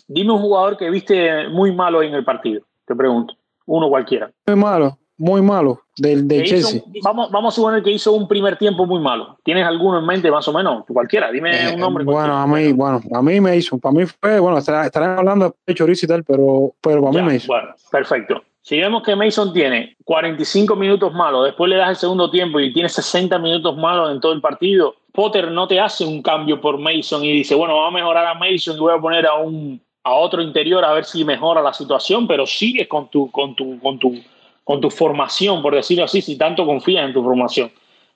dime 0.10 0.34
un 0.34 0.42
jugador 0.42 0.76
que 0.76 0.90
viste 0.90 1.48
muy 1.48 1.72
malo 1.72 2.04
en 2.04 2.14
el 2.14 2.26
partido, 2.26 2.62
te 2.86 2.94
pregunto, 2.94 3.36
uno 3.66 3.90
cualquiera. 3.90 4.32
Muy 4.48 4.56
malo, 4.56 4.98
muy 5.18 5.42
malo, 5.42 5.82
del, 5.98 6.28
Chelsea. 6.28 6.82
vamos, 7.04 7.32
vamos 7.32 7.54
a 7.54 7.56
suponer 7.56 7.82
que 7.82 7.92
hizo 7.92 8.12
un 8.12 8.28
primer 8.28 8.58
tiempo 8.58 8.86
muy 8.86 9.00
malo. 9.00 9.38
¿Tienes 9.44 9.66
alguno 9.66 10.00
en 10.00 10.06
mente 10.06 10.30
más 10.30 10.48
o 10.48 10.54
menos? 10.54 10.84
Cualquiera, 10.88 11.32
dime 11.32 11.70
eh, 11.70 11.74
un 11.74 11.80
nombre. 11.80 12.04
Bueno, 12.04 12.36
a 12.38 12.46
mí, 12.48 12.74
bueno, 12.74 13.02
a 13.14 13.22
mí 13.22 13.40
me 13.40 13.56
hizo, 13.56 13.78
para 13.78 13.94
mí 13.94 14.06
fue, 14.06 14.40
bueno, 14.40 14.58
estarán 14.58 15.18
hablando 15.18 15.56
de 15.66 15.74
chorizo 15.74 16.06
y 16.06 16.10
tal, 16.10 16.24
pero, 16.24 16.74
pero 16.82 17.02
para 17.02 17.24
mí 17.24 17.30
me 17.30 17.36
hizo. 17.36 17.48
Bueno, 17.48 17.70
perfecto. 17.92 18.42
Si 18.62 18.80
vemos 18.80 19.04
que 19.04 19.16
Mason 19.16 19.54
tiene 19.54 19.96
45 20.06 20.76
minutos 20.76 21.14
malos, 21.14 21.46
después 21.46 21.70
le 21.70 21.76
das 21.76 21.90
el 21.90 21.96
segundo 21.98 22.32
tiempo 22.32 22.60
y 22.60 22.74
tiene 22.74 22.90
60 22.90 23.38
minutos 23.38 23.78
malos 23.78 24.12
en 24.12 24.20
todo 24.20 24.34
el 24.34 24.42
partido, 24.42 24.96
Potter 25.14 25.52
no 25.52 25.68
te 25.68 25.80
hace 25.80 26.04
un 26.04 26.24
cambio 26.24 26.60
por 26.60 26.80
Mason 26.80 27.24
y 27.24 27.32
dice, 27.32 27.54
bueno, 27.54 27.76
vamos 27.76 27.90
a 27.90 27.98
mejorar 28.00 28.26
a 28.26 28.34
Mason 28.34 28.76
y 28.76 28.80
voy 28.80 28.94
a 28.94 29.00
poner 29.00 29.28
a 29.28 29.36
un 29.36 29.80
a 30.06 30.14
otro 30.14 30.40
interior 30.40 30.86
a 30.86 30.94
ver 30.94 31.04
si 31.04 31.26
mejora 31.26 31.64
la 31.64 31.74
situación, 31.74 32.28
pero 32.28 32.46
sigues 32.46 32.88
con 32.88 33.10
tu, 33.10 33.32
con 33.32 33.56
tu, 33.56 33.80
con 33.80 33.98
tu, 33.98 34.16
con 34.64 34.80
tu 34.80 34.92
formación, 34.92 35.64
por 35.64 35.74
decirlo 35.74 36.04
así, 36.04 36.22
si 36.22 36.38
tanto 36.38 36.64
confías 36.64 37.06
en 37.06 37.14
tu 37.14 37.24
formación. 37.24 37.72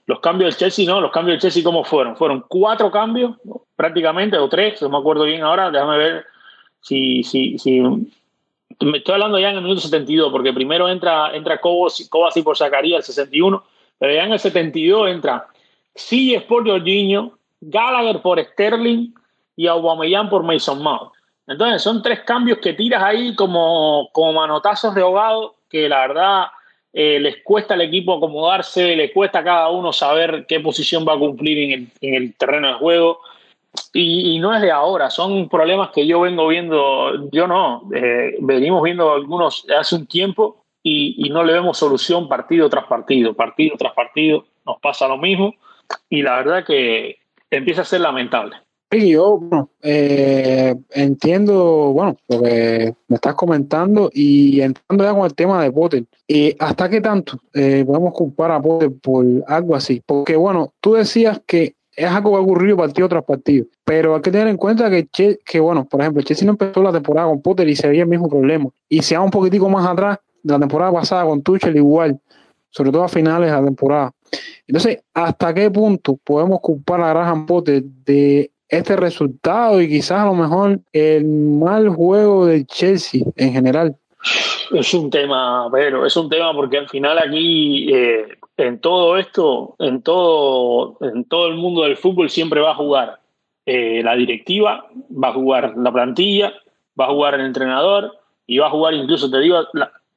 Los 0.06 0.20
cambios 0.20 0.54
del 0.54 0.60
Chelsea, 0.60 0.86
no, 0.86 1.02
los 1.02 1.12
cambios 1.12 1.34
del 1.34 1.42
Chelsea, 1.42 1.64
¿cómo 1.64 1.84
fueron? 1.84 2.16
Fueron 2.16 2.46
cuatro 2.48 2.92
cambios, 2.92 3.38
prácticamente, 3.76 4.38
o 4.38 4.48
tres, 4.48 4.80
no 4.84 4.90
me 4.90 5.00
acuerdo 5.00 5.24
bien 5.24 5.42
ahora, 5.42 5.72
déjame 5.72 5.98
ver 5.98 6.26
si, 6.80 7.24
si, 7.24 7.58
si 7.58 7.82
me 7.82 9.00
estoy 9.00 9.14
hablando 9.14 9.40
ya 9.40 9.50
en 9.50 9.56
el 9.56 9.64
minuto 9.64 9.82
72, 9.82 10.32
porque 10.32 10.54
primero 10.54 10.88
entra, 10.88 11.36
entra 11.36 11.60
Kovacic 11.60 12.44
por 12.44 12.56
Zacarías 12.56 13.00
el 13.00 13.04
61, 13.04 13.64
pero 13.98 14.14
ya 14.14 14.26
en 14.26 14.34
el 14.34 14.40
72 14.40 15.10
entra 15.10 15.48
Silles 15.96 16.44
por 16.44 16.68
Jorginho, 16.68 17.40
Gallagher 17.62 18.22
por 18.22 18.40
Sterling 18.40 19.12
y 19.56 19.66
Aubameyang 19.66 20.30
por 20.30 20.44
Mason 20.44 20.84
Mount. 20.84 21.14
Entonces 21.50 21.82
son 21.82 22.04
tres 22.04 22.20
cambios 22.20 22.60
que 22.60 22.74
tiras 22.74 23.02
ahí 23.02 23.36
como, 23.36 24.10
como 24.14 24.34
manotazos 24.34 24.94
de 24.94 25.02
ahogado 25.02 25.56
que 25.68 25.90
la 25.90 26.02
verdad 26.02 26.44
eh, 26.94 27.20
les 27.20 27.44
cuesta 27.44 27.74
al 27.74 27.82
equipo 27.82 28.16
acomodarse, 28.16 28.96
les 28.96 29.12
cuesta 29.12 29.40
a 29.40 29.44
cada 29.44 29.70
uno 29.70 29.92
saber 29.92 30.46
qué 30.48 30.60
posición 30.60 31.06
va 31.08 31.14
a 31.14 31.18
cumplir 31.20 31.58
en 31.58 31.72
el, 31.72 31.88
en 32.02 32.14
el 32.14 32.36
terreno 32.36 32.68
de 32.68 32.74
juego. 32.76 33.22
Y, 33.94 34.38
no 34.40 34.56
es 34.56 34.62
de 34.62 34.72
ahora, 34.72 35.10
son 35.10 35.50
problemas 35.50 35.90
que 35.90 36.06
yo 36.06 36.22
vengo 36.22 36.48
viendo, 36.48 37.30
yo 37.32 37.48
no, 37.48 37.90
eh, 37.96 38.36
venimos 38.42 38.84
viendo 38.84 39.14
algunos 39.14 39.66
hace 39.76 39.96
un 39.96 40.08
tiempo 40.08 40.66
y, 40.84 41.16
y, 41.18 41.30
no 41.30 41.44
le 41.44 41.54
vemos 41.54 41.78
solución 41.78 42.28
partido 42.28 42.70
tras 42.70 42.86
partido, 42.86 43.34
partido 43.34 43.76
tras 43.78 43.94
partido, 43.94 44.46
nos 44.66 44.80
pasa 44.80 45.08
lo 45.08 45.18
mismo 45.18 45.54
y 46.10 46.24
la 46.24 46.38
verdad 46.38 46.66
que 46.66 47.20
empieza 47.52 47.82
a 47.82 47.86
ser 47.86 48.02
lamentable. 48.02 48.56
Sí, 48.92 49.12
yo 49.12 49.40
eh, 49.84 50.76
entiendo, 50.90 51.94
bueno, 51.94 52.18
lo 52.28 52.42
que 52.42 52.96
me 53.08 53.16
estás 53.16 53.36
comentando 53.36 54.10
y 54.12 54.62
entrando 54.62 55.04
ya 55.04 55.14
con 55.14 55.26
el 55.26 55.36
tema 55.36 55.62
de 55.62 55.72
Potter. 55.72 56.06
Eh, 56.28 56.56
¿Hasta 56.58 56.90
qué 56.90 57.00
tanto 57.00 57.40
eh, 57.54 57.84
podemos 57.86 58.14
culpar 58.14 58.50
a 58.50 58.60
Potter 58.60 58.92
por 59.00 59.26
algo 59.46 59.76
así? 59.76 60.02
Porque, 60.04 60.36
bueno, 60.36 60.74
tú 60.82 60.94
decías 60.94 61.40
que 61.46 61.76
es 61.96 62.10
algo 62.10 62.32
que 62.32 62.38
ha 62.38 62.42
ocurrido 62.42 62.78
partido 62.78 63.08
tras 63.10 63.24
partido, 63.26 63.68
pero 63.84 64.16
hay 64.16 64.22
que 64.22 64.32
tener 64.32 64.48
en 64.48 64.58
cuenta 64.58 64.90
que, 64.90 65.08
que 65.46 65.60
bueno, 65.60 65.86
por 65.86 66.02
ejemplo, 66.02 66.24
Chelsea 66.24 66.46
no 66.46 66.54
empezó 66.54 66.82
la 66.82 66.92
temporada 66.92 67.28
con 67.28 67.44
Potter 67.44 67.70
y 67.70 67.76
se 67.76 67.88
veía 67.88 68.04
el 68.04 68.10
mismo 68.10 68.28
problema. 68.28 68.70
Y 68.88 69.04
se 69.04 69.16
va 69.16 69.24
un 69.24 69.30
poquitico 69.30 69.70
más 69.70 69.88
atrás 69.88 70.18
de 70.42 70.54
la 70.54 70.60
temporada 70.60 70.92
pasada 70.92 71.26
con 71.26 71.44
Tuchel 71.44 71.76
igual, 71.76 72.20
sobre 72.72 72.92
todo 72.92 73.04
a 73.04 73.08
finales 73.08 73.52
de 73.52 73.56
la 73.56 73.64
temporada. 73.64 74.12
Entonces, 74.66 75.00
¿hasta 75.14 75.54
qué 75.54 75.70
punto 75.70 76.18
podemos 76.24 76.60
culpar 76.60 77.02
a 77.02 77.10
Graham 77.10 77.46
Potter 77.46 77.84
de 77.84 78.52
este 78.70 78.96
resultado 78.96 79.82
y 79.82 79.90
quizás 79.90 80.20
a 80.20 80.26
lo 80.26 80.36
mejor 80.36 80.80
el 80.94 81.26
mal 81.26 81.90
juego 81.90 82.46
de 82.46 82.66
Chelsea 82.66 83.24
en 83.36 83.52
general? 83.52 83.96
Es 84.72 84.94
un 84.94 85.10
tema, 85.10 85.68
pero 85.72 86.06
es 86.06 86.16
un 86.16 86.30
tema 86.30 86.54
porque 86.54 86.78
al 86.78 86.88
final 86.88 87.18
aquí 87.18 87.92
eh, 87.92 88.28
en 88.58 88.80
todo 88.80 89.18
esto, 89.18 89.76
en 89.80 90.02
todo, 90.04 90.98
en 91.02 91.24
todo 91.26 91.48
el 91.48 91.56
mundo 91.56 91.84
del 91.84 91.98
fútbol 91.98 92.30
siempre 92.30 92.62
va 92.62 92.72
a 92.72 92.76
jugar 92.76 93.20
eh, 93.66 94.02
la 94.04 94.16
directiva, 94.16 94.88
va 95.12 95.30
a 95.30 95.34
jugar 95.34 95.74
la 95.78 95.92
plantilla, 95.92 96.54
va 97.00 97.06
a 97.06 97.10
jugar 97.10 97.36
el 97.36 97.46
entrenador 97.46 98.18
y 98.46 98.58
va 98.58 98.68
a 98.68 98.72
jugar 98.72 98.94
incluso, 98.94 99.32
te 99.32 99.40
digo, 99.40 99.60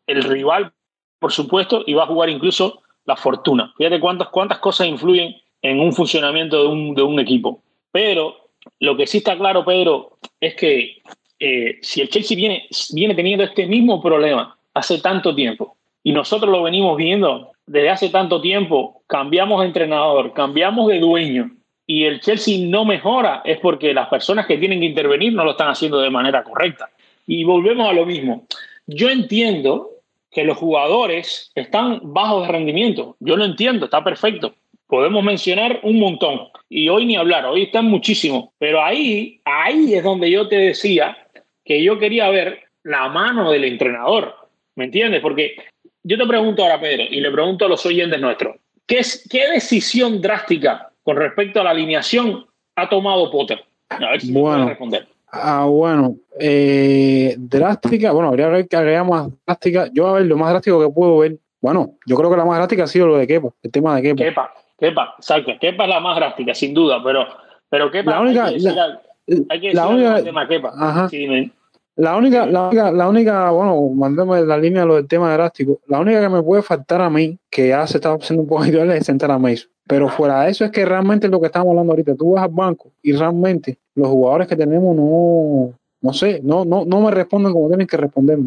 el 0.06 0.22
rival, 0.24 0.72
por 1.18 1.32
supuesto, 1.32 1.82
y 1.86 1.94
va 1.94 2.04
a 2.04 2.08
jugar 2.08 2.28
incluso 2.28 2.82
la 3.04 3.16
fortuna. 3.16 3.72
Fíjate 3.76 4.00
cuántas, 4.00 4.28
cuántas 4.28 4.58
cosas 4.58 4.86
influyen 4.86 5.36
en 5.62 5.80
un 5.80 5.92
funcionamiento 5.92 6.62
de 6.62 6.68
un, 6.68 6.94
de 6.94 7.02
un 7.02 7.20
equipo. 7.20 7.62
Pero 7.92 8.41
lo 8.80 8.96
que 8.96 9.06
sí 9.06 9.18
está 9.18 9.36
claro, 9.36 9.64
Pedro, 9.64 10.18
es 10.40 10.54
que 10.54 11.02
eh, 11.38 11.78
si 11.82 12.00
el 12.00 12.08
Chelsea 12.08 12.36
viene, 12.36 12.66
viene 12.92 13.14
teniendo 13.14 13.44
este 13.44 13.66
mismo 13.66 14.02
problema 14.02 14.56
hace 14.74 15.00
tanto 15.00 15.34
tiempo 15.34 15.76
y 16.02 16.12
nosotros 16.12 16.50
lo 16.50 16.62
venimos 16.62 16.96
viendo 16.96 17.52
desde 17.66 17.90
hace 17.90 18.08
tanto 18.08 18.40
tiempo, 18.40 19.02
cambiamos 19.06 19.60
de 19.60 19.66
entrenador, 19.66 20.32
cambiamos 20.32 20.88
de 20.88 20.98
dueño 20.98 21.50
y 21.86 22.04
el 22.04 22.20
Chelsea 22.20 22.66
no 22.66 22.84
mejora, 22.84 23.42
es 23.44 23.58
porque 23.58 23.92
las 23.92 24.08
personas 24.08 24.46
que 24.46 24.58
tienen 24.58 24.80
que 24.80 24.86
intervenir 24.86 25.32
no 25.32 25.44
lo 25.44 25.52
están 25.52 25.68
haciendo 25.68 26.00
de 26.00 26.10
manera 26.10 26.42
correcta. 26.44 26.90
Y 27.26 27.44
volvemos 27.44 27.88
a 27.88 27.92
lo 27.92 28.06
mismo. 28.06 28.46
Yo 28.86 29.10
entiendo 29.10 29.90
que 30.30 30.44
los 30.44 30.56
jugadores 30.56 31.52
están 31.54 32.00
bajos 32.02 32.46
de 32.46 32.52
rendimiento. 32.52 33.16
Yo 33.20 33.36
lo 33.36 33.44
entiendo, 33.44 33.84
está 33.84 34.02
perfecto. 34.02 34.54
Podemos 34.92 35.24
mencionar 35.24 35.80
un 35.84 35.98
montón. 35.98 36.48
Y 36.68 36.90
hoy 36.90 37.06
ni 37.06 37.16
hablar, 37.16 37.46
hoy 37.46 37.62
están 37.62 37.86
muchísimos. 37.86 38.50
Pero 38.58 38.84
ahí, 38.84 39.40
ahí 39.42 39.94
es 39.94 40.04
donde 40.04 40.30
yo 40.30 40.48
te 40.48 40.56
decía 40.56 41.16
que 41.64 41.82
yo 41.82 41.98
quería 41.98 42.28
ver 42.28 42.64
la 42.82 43.08
mano 43.08 43.50
del 43.50 43.64
entrenador. 43.64 44.34
¿Me 44.74 44.84
entiendes? 44.84 45.22
Porque 45.22 45.56
yo 46.02 46.18
te 46.18 46.26
pregunto 46.26 46.62
ahora, 46.62 46.78
Pedro, 46.78 47.04
y 47.08 47.22
le 47.22 47.30
pregunto 47.30 47.64
a 47.64 47.70
los 47.70 47.86
oyentes 47.86 48.20
nuestros, 48.20 48.56
¿qué, 48.86 48.98
es, 48.98 49.26
qué 49.30 49.48
decisión 49.52 50.20
drástica 50.20 50.90
con 51.02 51.16
respecto 51.16 51.62
a 51.62 51.64
la 51.64 51.70
alineación 51.70 52.44
ha 52.76 52.86
tomado 52.90 53.30
Potter? 53.30 53.64
A 53.88 54.10
ver 54.10 54.20
si 54.20 54.30
bueno, 54.30 54.68
responder. 54.68 55.08
Ah, 55.28 55.64
bueno, 55.70 56.16
eh, 56.38 57.34
drástica, 57.38 58.12
bueno, 58.12 58.28
habría 58.28 58.62
que 58.66 58.76
agregar 58.76 59.06
más 59.06 59.28
drástica. 59.46 59.88
Yo 59.94 60.08
a 60.08 60.12
ver, 60.12 60.26
lo 60.26 60.36
más 60.36 60.50
drástico 60.50 60.86
que 60.86 60.92
puedo 60.92 61.16
ver, 61.16 61.38
bueno, 61.62 61.94
yo 62.04 62.14
creo 62.14 62.30
que 62.30 62.36
la 62.36 62.44
más 62.44 62.58
drástica 62.58 62.84
ha 62.84 62.88
sido 62.88 63.06
lo 63.06 63.16
de 63.16 63.26
Kepa, 63.26 63.48
el 63.62 63.72
tema 63.72 63.96
de 63.96 64.02
Kepa. 64.02 64.24
Kepa, 64.24 64.54
Kepa, 64.82 65.14
exacto. 65.16 65.52
Kepa 65.60 65.84
es 65.84 65.90
la 65.90 66.00
más 66.00 66.16
drástica, 66.16 66.54
sin 66.54 66.74
duda, 66.74 67.00
pero, 67.04 67.24
pero 67.68 67.88
Kepa... 67.88 68.10
La 68.10 68.20
única... 68.20 68.46
Hay 68.46 68.54
que 68.54 68.54
decir, 68.54 68.72
la, 68.74 69.02
hay 69.48 69.60
que 69.60 69.66
decir 69.68 69.74
la 69.76 69.86
única, 69.86 70.24
tema 70.24 70.48
Kepa. 70.48 70.72
Ajá. 70.76 71.08
Sí, 71.08 71.52
la 71.94 72.16
única, 72.16 72.46
la 72.46 72.66
única, 72.66 72.90
la 72.90 73.08
única, 73.08 73.50
bueno, 73.50 73.90
mandemos 73.94 74.40
la 74.40 74.58
línea 74.58 74.84
lo 74.84 74.96
del 74.96 75.06
tema 75.06 75.32
drástico. 75.34 75.80
La 75.86 76.00
única 76.00 76.20
que 76.20 76.28
me 76.28 76.42
puede 76.42 76.62
faltar 76.62 77.00
a 77.00 77.08
mí, 77.08 77.38
que 77.48 77.68
ya 77.68 77.86
se 77.86 77.98
está 77.98 78.12
haciendo 78.12 78.42
un 78.42 78.48
poco 78.48 78.66
ideal, 78.66 78.90
es 78.90 79.06
sentar 79.06 79.30
a 79.30 79.38
Mason. 79.38 79.70
Pero 79.86 80.08
fuera 80.08 80.42
de 80.42 80.50
eso 80.50 80.64
es 80.64 80.72
que 80.72 80.84
realmente 80.84 81.28
lo 81.28 81.40
que 81.40 81.46
estamos 81.46 81.70
hablando 81.70 81.92
ahorita, 81.92 82.16
tú 82.16 82.32
vas 82.32 82.42
al 82.42 82.50
banco 82.50 82.90
y 83.02 83.12
realmente 83.12 83.78
los 83.94 84.08
jugadores 84.08 84.48
que 84.48 84.56
tenemos 84.56 84.96
no, 84.96 85.74
no 86.00 86.12
sé, 86.12 86.40
no, 86.42 86.64
no, 86.64 86.84
no 86.84 87.00
me 87.02 87.10
responden 87.12 87.52
como 87.52 87.68
tienen 87.68 87.86
que 87.86 87.96
responder, 87.96 88.38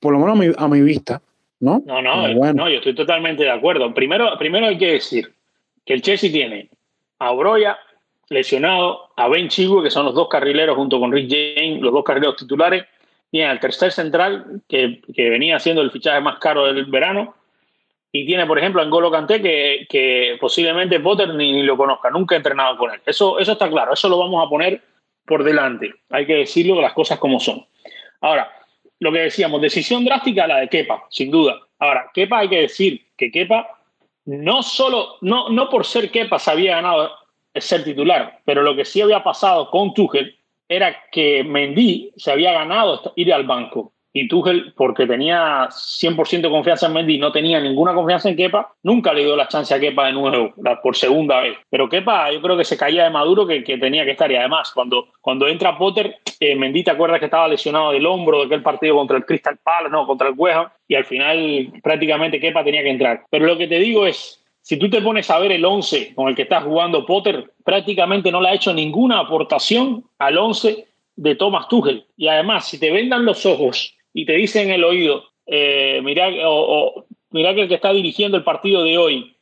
por 0.00 0.12
lo 0.14 0.20
menos 0.20 0.36
a 0.36 0.40
mi, 0.40 0.52
a 0.56 0.68
mi 0.68 0.80
vista, 0.80 1.20
¿no? 1.60 1.82
No, 1.84 2.00
no, 2.00 2.52
no, 2.54 2.68
yo 2.70 2.76
estoy 2.76 2.94
totalmente 2.94 3.42
de 3.42 3.50
acuerdo. 3.50 3.92
Primero, 3.92 4.38
primero 4.38 4.66
hay 4.66 4.78
que 4.78 4.92
decir 4.92 5.35
que 5.86 5.94
el 5.94 6.02
Chelsea 6.02 6.30
tiene 6.30 6.68
a 7.18 7.32
Broya 7.32 7.78
lesionado, 8.28 9.12
a 9.16 9.28
Ben 9.28 9.48
Chigo, 9.48 9.82
que 9.82 9.90
son 9.90 10.04
los 10.04 10.14
dos 10.14 10.28
carrileros 10.28 10.76
junto 10.76 10.98
con 10.98 11.12
Rick 11.12 11.30
James, 11.30 11.80
los 11.80 11.92
dos 11.92 12.04
carrileros 12.04 12.36
titulares, 12.36 12.84
tiene 13.30 13.48
al 13.48 13.60
tercer 13.60 13.92
central, 13.92 14.62
que, 14.68 15.00
venía 15.16 15.58
siendo 15.60 15.82
el 15.82 15.92
fichaje 15.92 16.20
más 16.20 16.38
caro 16.38 16.66
del 16.66 16.86
verano, 16.86 17.34
y 18.10 18.26
tiene, 18.26 18.46
por 18.46 18.58
ejemplo, 18.58 18.82
a 18.82 18.84
N'Golo 18.84 19.10
Kanté, 19.10 19.40
que, 19.40 19.86
que 19.88 20.36
posiblemente 20.40 21.00
Potter 21.00 21.34
ni, 21.34 21.62
lo 21.62 21.76
conozca, 21.76 22.10
nunca 22.10 22.34
ha 22.34 22.38
entrenado 22.38 22.76
con 22.76 22.92
él. 22.92 23.00
Eso, 23.06 23.38
eso 23.38 23.52
está 23.52 23.68
claro, 23.68 23.92
eso 23.92 24.08
lo 24.08 24.18
vamos 24.18 24.44
a 24.44 24.48
poner 24.48 24.82
por 25.24 25.44
delante. 25.44 25.94
Hay 26.10 26.26
que 26.26 26.36
decirlo 26.36 26.80
las 26.80 26.94
cosas 26.94 27.18
como 27.18 27.38
son. 27.38 27.64
Ahora, 28.20 28.50
lo 29.00 29.12
que 29.12 29.18
decíamos, 29.18 29.60
decisión 29.60 30.04
drástica 30.04 30.46
la 30.46 30.58
de 30.58 30.68
Kepa, 30.68 31.04
sin 31.10 31.30
duda. 31.30 31.60
Ahora, 31.78 32.10
Kepa 32.14 32.38
hay 32.38 32.48
que 32.48 32.62
decir 32.62 33.06
que 33.16 33.30
Kepa 33.30 33.75
no 34.26 34.62
solo, 34.62 35.16
no, 35.20 35.48
no 35.48 35.68
por 35.70 35.86
ser 35.86 36.10
Kepa 36.10 36.38
se 36.38 36.50
había 36.50 36.76
ganado 36.76 37.10
ser 37.54 37.84
titular, 37.84 38.40
pero 38.44 38.62
lo 38.62 38.76
que 38.76 38.84
sí 38.84 39.00
había 39.00 39.24
pasado 39.24 39.70
con 39.70 39.94
Tuchel 39.94 40.38
era 40.68 40.96
que 41.10 41.42
Mendy 41.44 42.12
se 42.16 42.32
había 42.32 42.52
ganado 42.52 43.12
ir 43.16 43.32
al 43.32 43.44
banco 43.44 43.92
y 44.18 44.28
Tuchel, 44.28 44.72
porque 44.74 45.06
tenía 45.06 45.68
100% 45.68 46.48
confianza 46.48 46.86
en 46.86 46.94
Mendy, 46.94 47.18
no 47.18 47.30
tenía 47.32 47.60
ninguna 47.60 47.92
confianza 47.92 48.30
en 48.30 48.36
Kepa, 48.36 48.72
nunca 48.82 49.12
le 49.12 49.24
dio 49.24 49.36
la 49.36 49.46
chance 49.46 49.74
a 49.74 49.78
Kepa 49.78 50.06
de 50.06 50.14
nuevo, 50.14 50.54
por 50.82 50.96
segunda 50.96 51.40
vez. 51.40 51.58
Pero 51.68 51.86
Kepa 51.86 52.32
yo 52.32 52.40
creo 52.40 52.56
que 52.56 52.64
se 52.64 52.78
caía 52.78 53.04
de 53.04 53.10
Maduro 53.10 53.46
que, 53.46 53.60
tenía 53.60 54.06
que 54.06 54.12
estar. 54.12 54.32
Y 54.32 54.36
además, 54.36 54.72
cuando, 54.72 55.08
cuando 55.20 55.46
entra 55.46 55.76
Potter, 55.76 56.16
eh, 56.40 56.56
Mendy 56.56 56.82
te 56.82 56.92
acuerdas 56.92 57.18
que 57.18 57.26
estaba 57.26 57.46
lesionado 57.46 57.92
del 57.92 58.06
hombro 58.06 58.38
de 58.38 58.46
aquel 58.46 58.62
partido 58.62 58.96
contra 58.96 59.18
el 59.18 59.26
Crystal 59.26 59.58
Palace, 59.62 59.92
no, 59.92 60.06
contra 60.06 60.28
el 60.28 60.34
West 60.34 60.70
y 60.88 60.94
al 60.94 61.04
final 61.04 61.70
prácticamente 61.82 62.40
Kepa 62.40 62.64
tenía 62.64 62.82
que 62.82 62.90
entrar. 62.90 63.24
Pero 63.28 63.44
lo 63.44 63.58
que 63.58 63.68
te 63.68 63.78
digo 63.78 64.06
es, 64.06 64.42
si 64.62 64.78
tú 64.78 64.88
te 64.88 65.02
pones 65.02 65.28
a 65.28 65.38
ver 65.38 65.52
el 65.52 65.64
11 65.64 66.14
con 66.14 66.28
el 66.28 66.34
que 66.34 66.42
está 66.42 66.62
jugando 66.62 67.04
Potter, 67.04 67.52
prácticamente 67.64 68.32
no 68.32 68.40
le 68.40 68.48
ha 68.48 68.54
hecho 68.54 68.72
ninguna 68.72 69.20
aportación 69.20 70.04
al 70.18 70.38
11 70.38 70.86
de 71.16 71.34
Thomas 71.34 71.68
Tuchel. 71.68 72.06
Y 72.16 72.28
además, 72.28 72.66
si 72.66 72.78
te 72.78 72.90
vendan 72.90 73.26
los 73.26 73.44
ojos 73.44 73.95
y 74.16 74.24
te 74.24 74.32
dice 74.32 74.62
en 74.62 74.70
el 74.70 74.82
oído, 74.82 75.24
eh, 75.44 76.00
mira 76.02 76.30
que 76.30 77.60
el 77.60 77.68
que 77.68 77.74
está 77.74 77.92
dirigiendo 77.92 78.38
el 78.38 78.44
partido 78.44 78.82
de 78.82 78.96
hoy 78.96 79.36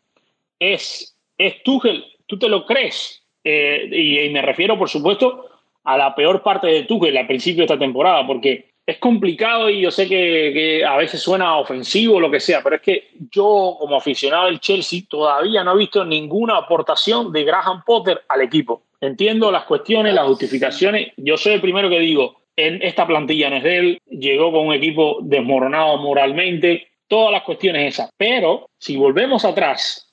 es, 0.58 1.16
es 1.38 1.62
Tuchel, 1.62 2.04
tú 2.26 2.40
te 2.40 2.48
lo 2.48 2.66
crees. 2.66 3.22
Eh, 3.44 3.88
y, 3.92 4.30
me 4.30 4.42
refiero, 4.42 4.76
por 4.76 4.88
supuesto, 4.88 5.48
a 5.84 5.96
la 5.96 6.12
peor 6.16 6.42
parte 6.42 6.66
de 6.66 6.82
Tuchel 6.82 7.16
al 7.16 7.28
principio 7.28 7.60
de 7.60 7.66
esta 7.66 7.78
temporada, 7.78 8.26
porque 8.26 8.72
es 8.84 8.98
complicado 8.98 9.70
y 9.70 9.80
yo 9.80 9.92
sé 9.92 10.08
que, 10.08 10.50
que, 10.52 10.84
a 10.84 10.96
veces 10.96 11.22
suena 11.22 11.56
ofensivo 11.56 12.16
o 12.16 12.20
lo 12.20 12.30
que 12.32 12.40
sea, 12.40 12.60
pero 12.60 12.74
es 12.74 12.82
que 12.82 13.10
yo 13.30 13.76
como 13.78 13.94
aficionado 13.94 14.46
del 14.46 14.58
Chelsea 14.58 15.02
todavía 15.08 15.62
no 15.62 15.74
he 15.74 15.78
visto 15.78 16.04
ninguna 16.04 16.56
aportación 16.56 17.32
de 17.32 17.44
Graham 17.44 17.84
Potter 17.86 18.22
al 18.28 18.40
equipo. 18.40 18.82
Entiendo 19.00 19.52
las 19.52 19.66
cuestiones, 19.66 20.14
las 20.14 20.26
justificaciones. 20.26 21.12
Yo 21.16 21.36
soy 21.36 21.52
el 21.52 21.60
primero 21.60 21.88
que 21.88 22.00
digo, 22.00 22.43
en 22.56 22.82
esta 22.82 23.06
plantilla 23.06 23.50
no 23.50 23.56
es 23.56 23.62
de 23.62 23.76
él, 23.78 23.98
llegó 24.06 24.52
con 24.52 24.68
un 24.68 24.74
equipo 24.74 25.18
desmoronado 25.22 25.98
moralmente, 25.98 26.88
todas 27.08 27.32
las 27.32 27.42
cuestiones 27.42 27.94
esas. 27.94 28.10
Pero 28.16 28.68
si 28.78 28.96
volvemos 28.96 29.44
atrás, 29.44 30.04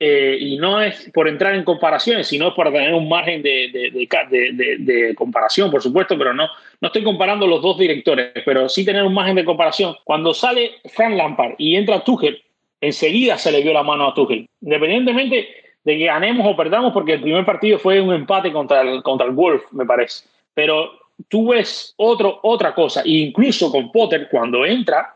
eh, 0.00 0.38
y 0.40 0.56
no 0.58 0.80
es 0.80 1.10
por 1.12 1.26
entrar 1.28 1.54
en 1.54 1.64
comparaciones, 1.64 2.28
sino 2.28 2.48
es 2.48 2.54
para 2.54 2.70
tener 2.70 2.94
un 2.94 3.08
margen 3.08 3.42
de, 3.42 3.68
de, 3.72 4.76
de, 4.78 5.14
comparación, 5.16 5.72
por 5.72 5.82
supuesto, 5.82 6.16
pero 6.16 6.32
no, 6.32 6.48
no 6.80 6.86
estoy 6.86 7.02
comparando 7.02 7.48
los 7.48 7.60
dos 7.60 7.76
directores, 7.78 8.30
pero 8.44 8.68
sí 8.68 8.84
tener 8.84 9.02
un 9.02 9.14
margen 9.14 9.34
de 9.34 9.44
comparación. 9.44 9.96
Cuando 10.04 10.32
sale 10.34 10.76
Frank 10.84 11.16
Lampard 11.16 11.54
y 11.58 11.74
entra 11.74 12.04
Tuchel, 12.04 12.40
enseguida 12.80 13.38
se 13.38 13.50
le 13.50 13.60
dio 13.60 13.72
la 13.72 13.82
mano 13.82 14.06
a 14.06 14.14
Tuchel, 14.14 14.48
independientemente 14.60 15.48
de 15.82 15.98
que 15.98 16.04
ganemos 16.04 16.46
o 16.46 16.56
perdamos, 16.56 16.92
porque 16.92 17.14
el 17.14 17.22
primer 17.22 17.44
partido 17.44 17.78
fue 17.78 18.00
un 18.00 18.14
empate 18.14 18.52
contra 18.52 18.82
el, 18.82 19.02
contra 19.02 19.26
el 19.26 19.32
Wolf, 19.32 19.64
me 19.72 19.84
parece. 19.84 20.28
Pero 20.54 20.92
tú 21.26 21.48
ves 21.48 21.94
otro, 21.96 22.38
otra 22.42 22.74
cosa, 22.74 23.02
e 23.02 23.10
incluso 23.10 23.70
con 23.70 23.90
Potter, 23.90 24.28
cuando 24.30 24.64
entra, 24.64 25.14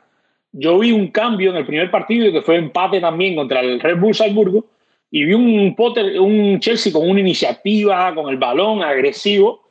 yo 0.53 0.79
vi 0.79 0.93
un 0.93 1.09
cambio 1.09 1.51
en 1.51 1.57
el 1.57 1.67
primer 1.67 1.91
partido 1.91 2.33
que 2.33 2.43
fue 2.43 2.57
empate 2.57 3.01
también 3.01 3.37
contra 3.37 3.61
el 3.61 3.81
Red 3.81 3.99
Bull 3.99 4.15
Salzburgo 4.15 4.67
y 5.11 5.25
vi 5.25 5.35
un 5.35 5.75
Potter, 5.77 6.19
un 6.21 6.59
Chelsea 6.61 6.93
con 6.93 7.09
una 7.09 7.21
iniciativa, 7.21 8.15
con 8.15 8.29
el 8.29 8.37
balón 8.37 8.83
agresivo 8.83 9.63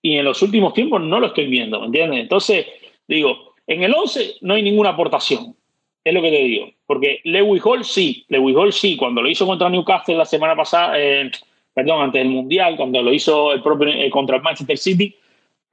y 0.00 0.16
en 0.16 0.24
los 0.24 0.40
últimos 0.42 0.74
tiempos 0.74 1.00
no 1.02 1.20
lo 1.20 1.28
estoy 1.28 1.46
viendo, 1.46 1.80
¿me 1.80 1.86
entiendes? 1.86 2.20
Entonces, 2.20 2.66
digo, 3.06 3.54
en 3.66 3.82
el 3.82 3.94
11 3.94 4.36
no 4.40 4.54
hay 4.54 4.62
ninguna 4.62 4.90
aportación, 4.90 5.54
es 6.02 6.12
lo 6.12 6.20
que 6.20 6.30
te 6.30 6.38
digo, 6.38 6.70
porque 6.86 7.20
Lewis 7.24 7.62
Hall 7.64 7.84
sí, 7.84 8.24
Lewis 8.28 8.56
Hall 8.56 8.72
sí, 8.72 8.96
cuando 8.96 9.22
lo 9.22 9.28
hizo 9.28 9.46
contra 9.46 9.70
Newcastle 9.70 10.16
la 10.16 10.24
semana 10.24 10.54
pasada, 10.54 10.94
eh, 10.98 11.30
perdón, 11.72 12.02
antes 12.02 12.20
del 12.20 12.30
Mundial, 12.30 12.76
cuando 12.76 13.02
lo 13.02 13.12
hizo 13.12 13.52
el 13.52 13.62
propio, 13.62 13.88
eh, 13.88 14.10
contra 14.10 14.36
el 14.36 14.42
Manchester 14.42 14.76
City, 14.76 15.14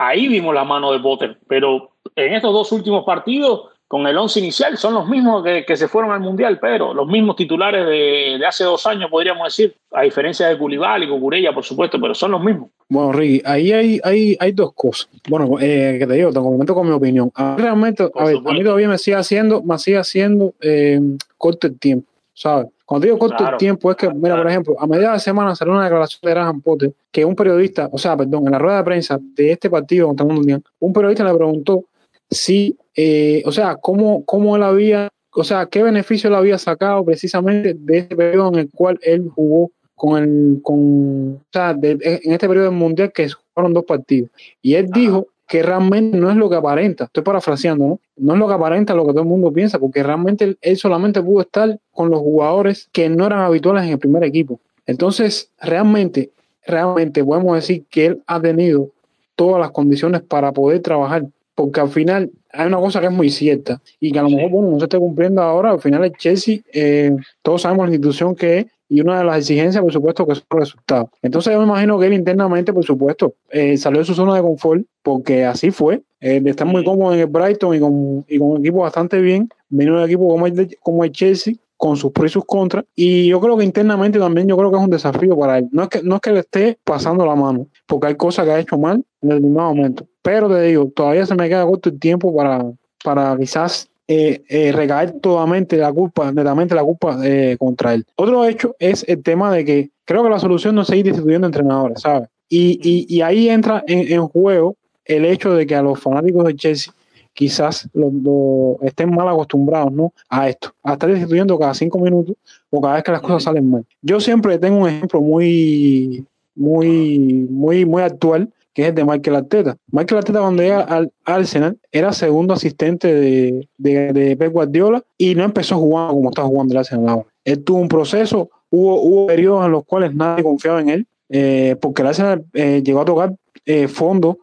ahí 0.01 0.27
vimos 0.27 0.53
la 0.53 0.63
mano 0.63 0.91
de 0.91 0.99
Potter, 0.99 1.37
pero 1.47 1.91
en 2.15 2.33
estos 2.33 2.51
dos 2.51 2.71
últimos 2.71 3.05
partidos, 3.05 3.67
con 3.87 4.07
el 4.07 4.17
once 4.17 4.39
inicial, 4.39 4.77
son 4.77 4.93
los 4.93 5.07
mismos 5.07 5.43
que, 5.43 5.75
se 5.75 5.87
fueron 5.87 6.11
al 6.11 6.21
Mundial, 6.21 6.59
pero 6.59 6.93
los 6.93 7.07
mismos 7.07 7.35
titulares 7.35 7.85
de, 7.85 8.43
hace 8.45 8.63
dos 8.63 8.85
años, 8.87 9.09
podríamos 9.11 9.45
decir, 9.45 9.75
a 9.91 10.01
diferencia 10.03 10.47
de 10.47 10.57
Culibal 10.57 11.03
y 11.03 11.09
Cucurella, 11.09 11.53
por 11.53 11.63
supuesto, 11.63 11.99
pero 11.99 12.15
son 12.15 12.31
los 12.31 12.41
mismos. 12.41 12.69
Bueno, 12.87 13.11
Ricky, 13.11 13.41
ahí 13.45 13.71
hay, 13.71 13.99
hay, 14.03 14.37
hay 14.39 14.51
dos 14.53 14.73
cosas. 14.73 15.09
Bueno, 15.29 15.59
eh, 15.59 15.97
que 15.99 16.07
te 16.07 16.13
digo, 16.13 16.31
te 16.31 16.39
comento 16.39 16.73
con 16.73 16.87
mi 16.87 16.93
opinión. 16.93 17.31
A 17.35 17.55
realmente, 17.57 18.09
a, 18.15 18.25
ver, 18.25 18.37
a 18.37 18.53
mí 18.53 18.63
todavía 18.63 18.87
me 18.87 18.97
sigue 18.97 19.17
haciendo, 19.17 19.61
me 19.61 19.77
sigue 19.77 19.97
haciendo 19.97 20.53
eh, 20.61 20.99
corto 21.37 21.67
el 21.67 21.77
tiempo, 21.77 22.09
¿sabes? 22.33 22.67
Cuando 22.91 23.05
digo 23.05 23.19
corto 23.19 23.47
el 23.47 23.55
tiempo, 23.55 23.89
es 23.89 23.95
que, 23.95 24.13
mira, 24.13 24.35
por 24.35 24.49
ejemplo, 24.49 24.75
a 24.77 24.85
mediados 24.85 25.15
de 25.15 25.19
semana 25.21 25.55
salió 25.55 25.73
una 25.73 25.85
declaración 25.85 26.19
de 26.23 26.29
Graham 26.29 26.59
Potter 26.59 26.93
que 27.09 27.23
un 27.23 27.37
periodista, 27.37 27.87
o 27.89 27.97
sea, 27.97 28.17
perdón, 28.17 28.47
en 28.47 28.51
la 28.51 28.59
rueda 28.59 28.79
de 28.79 28.83
prensa 28.83 29.17
de 29.21 29.53
este 29.53 29.69
partido 29.69 30.07
contra 30.07 30.27
el 30.27 30.33
Mundial, 30.33 30.61
un 30.77 30.91
periodista 30.91 31.23
le 31.23 31.33
preguntó 31.33 31.85
si, 32.29 32.77
eh, 32.93 33.43
o 33.45 33.51
sea, 33.53 33.77
cómo, 33.77 34.25
cómo 34.25 34.57
él 34.57 34.63
había, 34.63 35.07
o 35.33 35.45
sea, 35.45 35.67
qué 35.67 35.81
beneficio 35.83 36.29
le 36.29 36.35
había 36.35 36.57
sacado 36.57 37.05
precisamente 37.05 37.75
de 37.75 37.99
este 37.99 38.13
periodo 38.13 38.49
en 38.49 38.59
el 38.59 38.69
cual 38.69 38.99
él 39.03 39.29
jugó 39.33 39.71
con 39.95 40.21
el, 40.21 40.59
con, 40.61 41.35
o 41.35 41.45
sea, 41.49 41.69
en 41.81 41.99
este 42.33 42.45
periodo 42.49 42.65
del 42.65 42.77
Mundial 42.77 43.13
que 43.13 43.29
fueron 43.53 43.73
dos 43.73 43.85
partidos. 43.85 44.31
Y 44.61 44.73
él 44.73 44.87
dijo 44.91 45.27
que 45.51 45.61
realmente 45.61 46.17
no 46.17 46.29
es 46.29 46.37
lo 46.37 46.49
que 46.49 46.55
aparenta, 46.55 47.03
estoy 47.03 47.23
parafraseando, 47.23 47.85
¿no? 47.85 47.99
No 48.15 48.33
es 48.35 48.39
lo 48.39 48.47
que 48.47 48.53
aparenta 48.53 48.95
lo 48.95 49.05
que 49.05 49.11
todo 49.11 49.23
el 49.23 49.27
mundo 49.27 49.51
piensa, 49.51 49.79
porque 49.79 50.01
realmente 50.01 50.55
él, 50.61 50.77
solamente 50.77 51.21
pudo 51.21 51.41
estar 51.41 51.77
con 51.91 52.09
los 52.09 52.21
jugadores 52.21 52.87
que 52.93 53.09
no 53.09 53.25
eran 53.25 53.39
habituales 53.39 53.83
en 53.83 53.89
el 53.89 53.99
primer 53.99 54.23
equipo. 54.23 54.61
Entonces, 54.85 55.51
realmente, 55.59 56.31
realmente 56.65 57.21
podemos 57.21 57.53
decir 57.53 57.83
que 57.89 58.05
él 58.05 58.23
ha 58.27 58.39
tenido 58.39 58.91
todas 59.35 59.59
las 59.59 59.71
condiciones 59.71 60.21
para 60.21 60.53
poder 60.53 60.79
trabajar, 60.79 61.25
porque 61.53 61.81
al 61.81 61.89
final 61.89 62.31
hay 62.53 62.67
una 62.67 62.77
cosa 62.77 63.01
que 63.01 63.07
es 63.07 63.11
muy 63.11 63.29
cierta 63.29 63.81
y 63.99 64.13
que 64.13 64.19
a 64.19 64.23
lo 64.23 64.29
mejor 64.29 64.51
bueno, 64.51 64.71
no 64.71 64.79
se 64.79 64.85
esté 64.85 64.99
cumpliendo 64.99 65.41
ahora, 65.41 65.71
al 65.71 65.81
final 65.81 66.05
el 66.05 66.13
Chelsea, 66.13 66.59
eh, 66.71 67.13
todos 67.41 67.63
sabemos 67.63 67.89
la 67.89 67.95
institución 67.95 68.35
que 68.35 68.59
es 68.59 68.65
y 68.91 68.99
una 68.99 69.19
de 69.19 69.23
las 69.23 69.37
exigencias, 69.37 69.81
por 69.81 69.93
supuesto, 69.93 70.27
que 70.27 70.33
es 70.33 70.39
el 70.39 70.59
resultado. 70.59 71.09
Entonces 71.21 71.53
yo 71.53 71.59
me 71.59 71.65
imagino 71.65 71.97
que 71.97 72.07
él 72.07 72.13
internamente, 72.13 72.73
por 72.73 72.83
supuesto, 72.83 73.35
eh, 73.49 73.77
salió 73.77 73.99
de 73.99 74.05
su 74.05 74.13
zona 74.13 74.35
de 74.35 74.41
confort, 74.41 74.83
porque 75.01 75.45
así 75.45 75.71
fue, 75.71 76.01
eh, 76.19 76.41
de 76.41 76.49
estar 76.49 76.67
muy 76.67 76.83
cómodo 76.83 77.13
en 77.13 77.21
el 77.21 77.27
Brighton 77.27 77.73
y 77.73 77.79
con, 77.79 78.25
y 78.27 78.37
con 78.37 78.49
un 78.49 78.59
equipo 78.59 78.79
bastante 78.79 79.21
bien, 79.21 79.47
vino 79.69 79.95
un 79.95 80.03
equipo 80.03 80.27
como 80.27 80.45
el, 80.45 80.77
como 80.81 81.05
el 81.05 81.11
Chelsea, 81.13 81.53
con 81.77 81.95
sus 81.95 82.11
pros 82.11 82.31
y 82.31 82.33
sus 82.33 82.43
contras. 82.43 82.83
Y 82.93 83.27
yo 83.27 83.39
creo 83.39 83.55
que 83.55 83.63
internamente 83.63 84.19
también 84.19 84.45
yo 84.45 84.57
creo 84.57 84.69
que 84.69 84.77
es 84.77 84.83
un 84.83 84.89
desafío 84.89 85.39
para 85.39 85.59
él. 85.59 85.69
No 85.71 85.83
es 85.83 85.89
que, 85.89 86.03
no 86.03 86.15
es 86.15 86.21
que 86.21 86.31
le 86.31 86.39
esté 86.41 86.77
pasando 86.83 87.25
la 87.25 87.35
mano, 87.35 87.67
porque 87.87 88.07
hay 88.07 88.15
cosas 88.15 88.43
que 88.45 88.51
ha 88.51 88.59
hecho 88.59 88.77
mal 88.77 89.05
en 89.21 89.31
el 89.31 89.39
mismo 89.39 89.61
momento. 89.61 90.05
Pero 90.21 90.49
te 90.49 90.61
digo, 90.63 90.91
todavía 90.93 91.25
se 91.25 91.33
me 91.33 91.47
queda 91.47 91.65
corto 91.65 91.87
el 91.87 91.97
tiempo 91.97 92.35
para, 92.35 92.61
para 93.05 93.37
quizás 93.37 93.89
eh, 94.13 94.43
eh, 94.49 94.73
recaer 94.73 95.13
totalmente 95.21 95.77
la 95.77 95.89
culpa, 95.93 96.33
netamente 96.33 96.75
la 96.75 96.83
culpa 96.83 97.17
eh, 97.23 97.55
contra 97.57 97.93
él. 97.93 98.05
Otro 98.17 98.43
hecho 98.45 98.75
es 98.77 99.05
el 99.07 99.23
tema 99.23 99.53
de 99.53 99.63
que 99.63 99.89
creo 100.03 100.21
que 100.21 100.29
la 100.29 100.37
solución 100.37 100.75
no 100.75 100.81
es 100.81 100.89
seguir 100.89 101.05
destituyendo 101.05 101.47
entrenadores, 101.47 102.01
¿sabes? 102.01 102.27
Y, 102.49 102.77
y, 102.83 103.05
y 103.07 103.21
ahí 103.21 103.47
entra 103.47 103.85
en, 103.87 104.11
en, 104.11 104.27
juego 104.27 104.75
el 105.05 105.23
hecho 105.23 105.53
de 105.53 105.65
que 105.65 105.75
a 105.75 105.81
los 105.81 105.97
fanáticos 105.97 106.43
de 106.43 106.55
Chelsea 106.57 106.93
quizás 107.31 107.87
lo, 107.93 108.11
lo 108.11 108.85
estén 108.85 109.15
mal 109.15 109.29
acostumbrados 109.29 109.93
¿no? 109.93 110.11
a 110.27 110.49
esto, 110.49 110.73
a 110.83 110.91
estar 110.91 111.09
destituyendo 111.09 111.57
cada 111.57 111.73
cinco 111.73 111.97
minutos 111.97 112.35
o 112.69 112.81
cada 112.81 112.95
vez 112.95 113.05
que 113.05 113.13
las 113.13 113.21
cosas 113.21 113.43
salen 113.43 113.71
mal. 113.71 113.85
Yo 114.01 114.19
siempre 114.19 114.59
tengo 114.59 114.79
un 114.79 114.89
ejemplo 114.89 115.21
muy, 115.21 116.25
muy, 116.53 117.47
muy, 117.49 117.85
muy 117.85 118.01
actual 118.01 118.49
que 118.73 118.83
es 118.83 118.89
el 118.89 118.95
de 118.95 119.05
Michael 119.05 119.35
Arteta. 119.35 119.77
Michael 119.91 120.19
Arteta 120.19 120.39
cuando 120.39 120.63
llega 120.63 120.81
al 120.81 121.11
Arsenal 121.25 121.77
era 121.91 122.13
segundo 122.13 122.53
asistente 122.53 123.13
de, 123.13 123.67
de, 123.77 124.13
de 124.13 124.37
Pep 124.37 124.51
Guardiola 124.51 125.03
y 125.17 125.35
no 125.35 125.43
empezó 125.43 125.77
jugando 125.77 126.13
como 126.13 126.29
está 126.29 126.43
jugando 126.43 126.73
el 126.73 126.77
Arsenal 126.79 127.09
ahora. 127.09 127.27
Él 127.43 127.63
tuvo 127.63 127.79
un 127.79 127.87
proceso, 127.89 128.49
hubo, 128.69 129.01
hubo 129.01 129.27
periodos 129.27 129.65
en 129.65 129.71
los 129.71 129.83
cuales 129.85 130.13
nadie 130.15 130.43
confiaba 130.43 130.79
en 130.81 130.89
él, 130.89 131.07
eh, 131.29 131.75
porque 131.81 132.01
el 132.01 132.07
Arsenal 132.09 132.45
eh, 132.53 132.81
llegó 132.83 133.01
a 133.01 133.05
tocar 133.05 133.33
eh, 133.65 133.87
fondo 133.87 134.39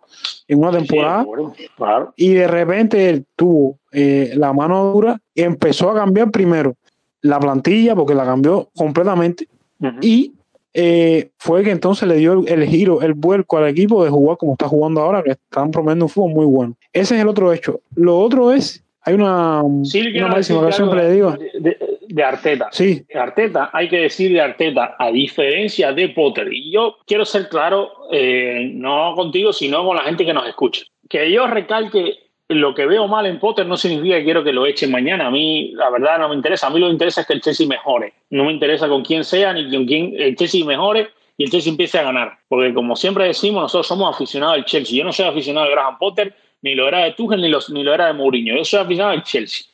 en 0.47 0.59
una 0.61 0.71
temporada 0.73 1.23
Sí, 1.23 1.27
bueno, 1.27 1.55
claro. 1.77 2.13
y 2.17 2.35
de 2.35 2.47
repente 2.47 3.11
él 3.11 3.27
tuvo 3.35 3.79
eh, 3.93 4.33
la 4.37 4.53
mano 4.53 4.93
dura 4.93 5.21
y 5.35 5.43
empezó 5.43 5.91
a 5.91 5.95
cambiar 5.95 6.31
primero 6.31 6.75
la 7.23 7.41
plantilla 7.41 7.97
porque 7.97 8.15
la 8.15 8.25
cambió 8.25 8.69
completamente 8.77 9.49
Ujú. 9.81 9.97
y 10.03 10.33
eh, 10.75 11.31
fue 11.39 11.63
que 11.65 11.71
entonces 11.71 12.07
le 12.09 12.17
dio 12.17 12.33
el, 12.35 12.49
el 12.49 12.69
giro, 12.69 13.01
el 13.03 13.15
vuelco 13.15 13.57
al 13.59 13.69
equipo 13.69 14.05
de 14.05 14.11
jugar 14.11 14.37
como 14.37 14.53
está 14.53 14.69
jugando 14.69 15.01
ahora, 15.01 15.23
que 15.23 15.31
están 15.33 15.71
promediando 15.71 16.05
un 16.07 16.09
fútbol 16.11 16.33
muy 16.33 16.47
bueno. 16.47 16.77
Ese 16.93 17.17
es 17.17 17.23
el 17.23 17.29
otro 17.29 17.53
hecho. 17.53 17.81
Lo 17.97 18.19
otro 18.19 18.53
es, 18.53 18.85
hay 19.03 19.15
una, 19.15 19.63
Sí, 19.85 20.07
una 20.17 20.29
máxima 20.29 20.67
que 20.67 20.73
siempre 20.73 21.03
le 21.05 21.13
digo. 21.13 21.33
de, 21.33 21.77
de- 22.09 22.23
Arteta. 22.25 22.69
Sí, 22.73 23.05
Arteta, 23.15 23.71
hay 23.73 23.89
que 23.89 23.99
decir 23.99 24.33
de 24.33 24.41
Arteta, 24.41 24.97
a 24.99 25.11
diferencia 25.13 25.93
de 25.93 26.09
Potter, 26.09 26.53
y 26.53 26.73
yo 26.73 26.97
quiero 27.07 27.25
ser 27.25 27.49
claro, 27.49 27.91
eh, 28.11 28.71
no 28.75 29.15
contigo, 29.15 29.53
sino 29.53 29.85
con 29.87 29.97
la 29.97 30.03
gente 30.03 30.25
que 30.27 30.33
nos 30.35 30.47
escucha. 30.49 30.83
Que 31.09 31.31
yo 31.31 31.47
recalque 31.47 32.15
lo 32.49 32.75
que 32.75 32.87
veo 32.87 33.07
mal 33.07 33.27
en 33.27 33.39
Potter 33.39 33.67
no 33.67 33.77
significa 33.77 34.17
que 34.17 34.25
quiero 34.25 34.43
que 34.43 34.53
lo 34.53 34.65
echen 34.67 34.91
mañana. 34.91 35.27
A 35.27 35.31
mí, 35.31 35.73
la 35.75 35.91
verdad, 35.91 36.19
no 36.19 36.31
me 36.31 36.35
interesa. 36.35 36.67
A 36.67 36.71
mí 36.71 36.81
lo 36.81 36.87
que 36.87 36.93
interesa 36.93 37.21
es 37.21 37.27
que 37.27 37.35
el 37.35 37.43
Chelsea 37.43 37.67
mejore. 37.67 38.15
No 38.31 38.45
me 38.45 38.53
interesa 38.53 38.89
con 38.89 39.05
quién 39.05 39.23
sea 39.25 39.53
ni 39.53 39.71
con 39.71 39.87
quién 39.87 40.15
el 40.17 40.35
Chelsea 40.35 40.65
mejore 40.65 41.11
y 41.37 41.45
el 41.45 41.51
Chelsea 41.51 41.71
empiece 41.71 41.99
a 41.99 42.05
ganar. 42.05 42.39
Porque 42.49 42.73
como 42.73 42.97
siempre 42.97 43.27
decimos, 43.27 43.63
nosotros 43.63 43.87
somos 43.87 44.15
aficionados 44.15 44.57
al 44.57 44.65
Chelsea. 44.65 44.97
Yo 44.97 45.05
no 45.05 45.13
soy 45.13 45.27
aficionado 45.27 45.67
de 45.67 45.73
Graham 45.73 45.99
Potter, 45.99 46.35
ni 46.63 46.75
lo 46.75 46.89
era 46.89 47.05
de 47.05 47.13
Tuchel, 47.13 47.43
ni, 47.43 47.49
los, 47.49 47.69
ni 47.69 47.85
lo 47.85 47.93
era 47.93 48.07
de 48.07 48.15
Mourinho. 48.15 48.57
Yo 48.57 48.65
soy 48.65 48.81
aficionado 48.81 49.13
al 49.13 49.23
Chelsea. 49.23 49.67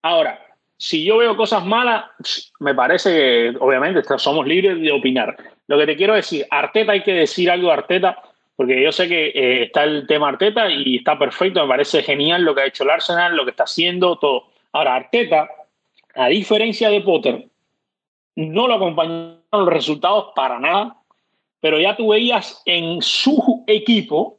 Ahora, 0.00 0.40
si 0.78 1.04
yo 1.04 1.18
veo 1.18 1.36
cosas 1.36 1.64
malas, 1.64 2.04
me 2.60 2.74
parece 2.74 3.12
que 3.12 3.56
obviamente 3.60 4.02
somos 4.18 4.46
libres 4.46 4.80
de 4.80 4.90
opinar. 4.90 5.36
Lo 5.68 5.78
que 5.78 5.86
te 5.86 5.96
quiero 5.96 6.14
decir, 6.14 6.46
Arteta 6.50 6.92
hay 6.92 7.02
que 7.02 7.12
decir 7.12 7.50
algo 7.50 7.68
de 7.68 7.74
Arteta, 7.74 8.18
porque 8.56 8.82
yo 8.82 8.92
sé 8.92 9.08
que 9.08 9.28
eh, 9.28 9.62
está 9.64 9.84
el 9.84 10.06
tema 10.06 10.28
Arteta 10.28 10.70
y 10.70 10.96
está 10.96 11.18
perfecto, 11.18 11.62
me 11.62 11.68
parece 11.68 12.02
genial 12.02 12.42
lo 12.42 12.54
que 12.54 12.62
ha 12.62 12.66
hecho 12.66 12.84
el 12.84 12.90
Arsenal, 12.90 13.36
lo 13.36 13.44
que 13.44 13.50
está 13.50 13.64
haciendo, 13.64 14.16
todo. 14.16 14.48
Ahora, 14.72 14.94
Arteta, 14.94 15.48
a 16.14 16.28
diferencia 16.28 16.90
de 16.90 17.00
Potter, 17.00 17.46
no 18.36 18.68
lo 18.68 18.74
acompañaron 18.74 19.40
los 19.52 19.68
resultados 19.68 20.32
para 20.34 20.58
nada, 20.58 20.96
pero 21.60 21.78
ya 21.78 21.96
tú 21.96 22.08
veías 22.08 22.62
en 22.66 23.00
su 23.02 23.64
equipo, 23.66 24.38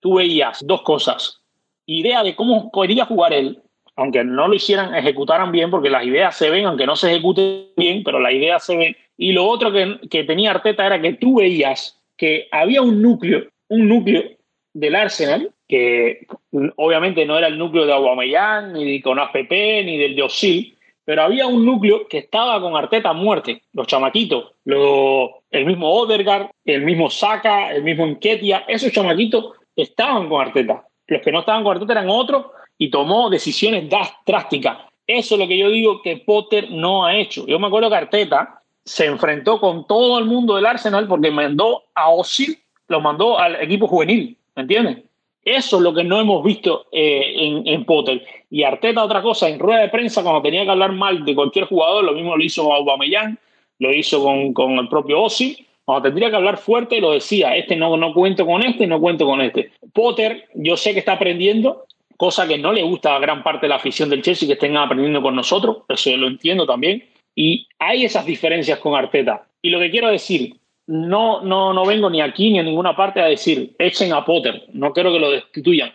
tú 0.00 0.14
veías 0.14 0.64
dos 0.64 0.82
cosas. 0.82 1.40
Idea 1.86 2.22
de 2.22 2.34
cómo 2.34 2.70
quería 2.70 3.04
jugar 3.04 3.32
él, 3.32 3.62
aunque 3.96 4.24
no 4.24 4.48
lo 4.48 4.54
hicieran, 4.54 4.94
ejecutaran 4.94 5.52
bien, 5.52 5.70
porque 5.70 5.90
las 5.90 6.04
ideas 6.04 6.36
se 6.36 6.50
ven, 6.50 6.66
aunque 6.66 6.86
no 6.86 6.96
se 6.96 7.10
ejecuten 7.10 7.68
bien, 7.76 8.02
pero 8.04 8.20
las 8.20 8.32
ideas 8.32 8.64
se 8.64 8.76
ven. 8.76 8.96
Y 9.16 9.32
lo 9.32 9.46
otro 9.46 9.70
que, 9.70 10.00
que 10.10 10.24
tenía 10.24 10.50
Arteta 10.50 10.86
era 10.86 11.00
que 11.00 11.12
tú 11.14 11.36
veías 11.36 12.00
que 12.16 12.48
había 12.50 12.82
un 12.82 13.00
núcleo, 13.02 13.46
un 13.68 13.88
núcleo 13.88 14.22
del 14.72 14.94
Arsenal, 14.94 15.52
que 15.68 16.26
obviamente 16.76 17.24
no 17.24 17.38
era 17.38 17.46
el 17.46 17.58
núcleo 17.58 17.86
de 17.86 17.92
Aubameyang, 17.92 18.72
ni 18.72 19.00
con 19.00 19.18
APP, 19.18 19.50
ni 19.84 19.98
del 19.98 20.16
de 20.16 20.22
Osil, 20.22 20.76
pero 21.04 21.22
había 21.22 21.46
un 21.46 21.64
núcleo 21.64 22.08
que 22.08 22.18
estaba 22.18 22.60
con 22.60 22.76
Arteta 22.76 23.10
a 23.10 23.14
muerte, 23.14 23.62
los 23.72 23.86
chamaquitos, 23.86 24.52
lo- 24.64 25.42
el 25.50 25.66
mismo 25.66 25.90
Odegaard, 25.90 26.50
el 26.64 26.82
mismo 26.82 27.10
Saka, 27.10 27.72
el 27.74 27.82
mismo 27.82 28.04
Enquetia, 28.06 28.64
esos 28.66 28.90
chamaquitos 28.92 29.52
estaban 29.76 30.28
con 30.28 30.40
Arteta. 30.40 30.86
Los 31.06 31.20
que 31.22 31.30
no 31.32 31.40
estaban 31.40 31.62
con 31.62 31.74
Arteta 31.76 31.92
eran 31.92 32.08
otros 32.08 32.46
y 32.78 32.90
tomó 32.90 33.28
decisiones 33.28 33.88
drásticas. 34.26 34.78
Eso 35.06 35.34
es 35.34 35.40
lo 35.40 35.46
que 35.46 35.58
yo 35.58 35.68
digo 35.68 36.00
que 36.00 36.16
Potter 36.16 36.70
no 36.70 37.04
ha 37.04 37.14
hecho. 37.16 37.46
Yo 37.46 37.58
me 37.58 37.66
acuerdo 37.66 37.90
que 37.90 37.96
Arteta 37.96 38.62
se 38.84 39.06
enfrentó 39.06 39.60
con 39.60 39.86
todo 39.86 40.18
el 40.18 40.26
mundo 40.26 40.56
del 40.56 40.66
Arsenal 40.66 41.08
porque 41.08 41.30
mandó 41.30 41.84
a 41.94 42.10
Osil, 42.10 42.58
lo 42.88 43.00
mandó 43.00 43.38
al 43.38 43.56
equipo 43.56 43.86
juvenil, 43.86 44.36
¿me 44.54 44.62
entiendes? 44.62 44.98
Eso 45.44 45.76
es 45.76 45.82
lo 45.82 45.92
que 45.92 46.04
no 46.04 46.20
hemos 46.20 46.42
visto 46.42 46.86
eh, 46.90 47.34
en, 47.36 47.66
en 47.66 47.84
Potter. 47.84 48.24
Y 48.50 48.62
Arteta, 48.62 49.04
otra 49.04 49.20
cosa, 49.20 49.48
en 49.48 49.58
rueda 49.58 49.80
de 49.80 49.88
prensa, 49.88 50.22
cuando 50.22 50.40
tenía 50.40 50.64
que 50.64 50.70
hablar 50.70 50.92
mal 50.92 51.24
de 51.24 51.34
cualquier 51.34 51.66
jugador, 51.66 52.04
lo 52.04 52.12
mismo 52.12 52.36
lo 52.36 52.42
hizo 52.42 52.64
con 52.64 52.72
Aubameyang, 52.72 53.38
lo 53.78 53.92
hizo 53.92 54.22
con, 54.22 54.54
con 54.54 54.72
el 54.78 54.88
propio 54.88 55.22
Osil. 55.22 55.66
Cuando 55.84 56.08
tendría 56.08 56.30
que 56.30 56.36
hablar 56.36 56.56
fuerte, 56.56 56.98
lo 56.98 57.12
decía, 57.12 57.54
este 57.56 57.76
no, 57.76 57.94
no 57.98 58.14
cuento 58.14 58.46
con 58.46 58.62
este, 58.62 58.86
no 58.86 59.00
cuento 59.00 59.26
con 59.26 59.42
este. 59.42 59.70
Potter, 59.92 60.48
yo 60.54 60.78
sé 60.78 60.94
que 60.94 61.00
está 61.00 61.12
aprendiendo, 61.12 61.84
cosa 62.16 62.48
que 62.48 62.56
no 62.56 62.72
le 62.72 62.82
gusta 62.82 63.14
a 63.14 63.18
gran 63.18 63.42
parte 63.42 63.66
de 63.66 63.68
la 63.68 63.76
afición 63.76 64.08
del 64.08 64.22
Chelsea 64.22 64.46
que 64.46 64.54
estén 64.54 64.78
aprendiendo 64.78 65.20
con 65.20 65.34
nosotros, 65.34 65.78
eso 65.90 66.10
yo 66.10 66.16
lo 66.16 66.28
entiendo 66.28 66.64
también. 66.64 67.04
Y 67.34 67.68
hay 67.78 68.04
esas 68.04 68.26
diferencias 68.26 68.78
con 68.78 68.94
Arteta. 68.94 69.46
Y 69.62 69.70
lo 69.70 69.80
que 69.80 69.90
quiero 69.90 70.08
decir, 70.08 70.56
no, 70.86 71.40
no, 71.40 71.72
no 71.72 71.84
vengo 71.86 72.10
ni 72.10 72.20
aquí 72.20 72.50
ni 72.50 72.58
a 72.58 72.62
ninguna 72.62 72.94
parte 72.94 73.20
a 73.20 73.26
decir 73.26 73.74
echen 73.78 74.12
a 74.12 74.24
Potter, 74.24 74.64
no 74.72 74.92
quiero 74.92 75.12
que 75.12 75.18
lo 75.18 75.30
destituyan, 75.30 75.92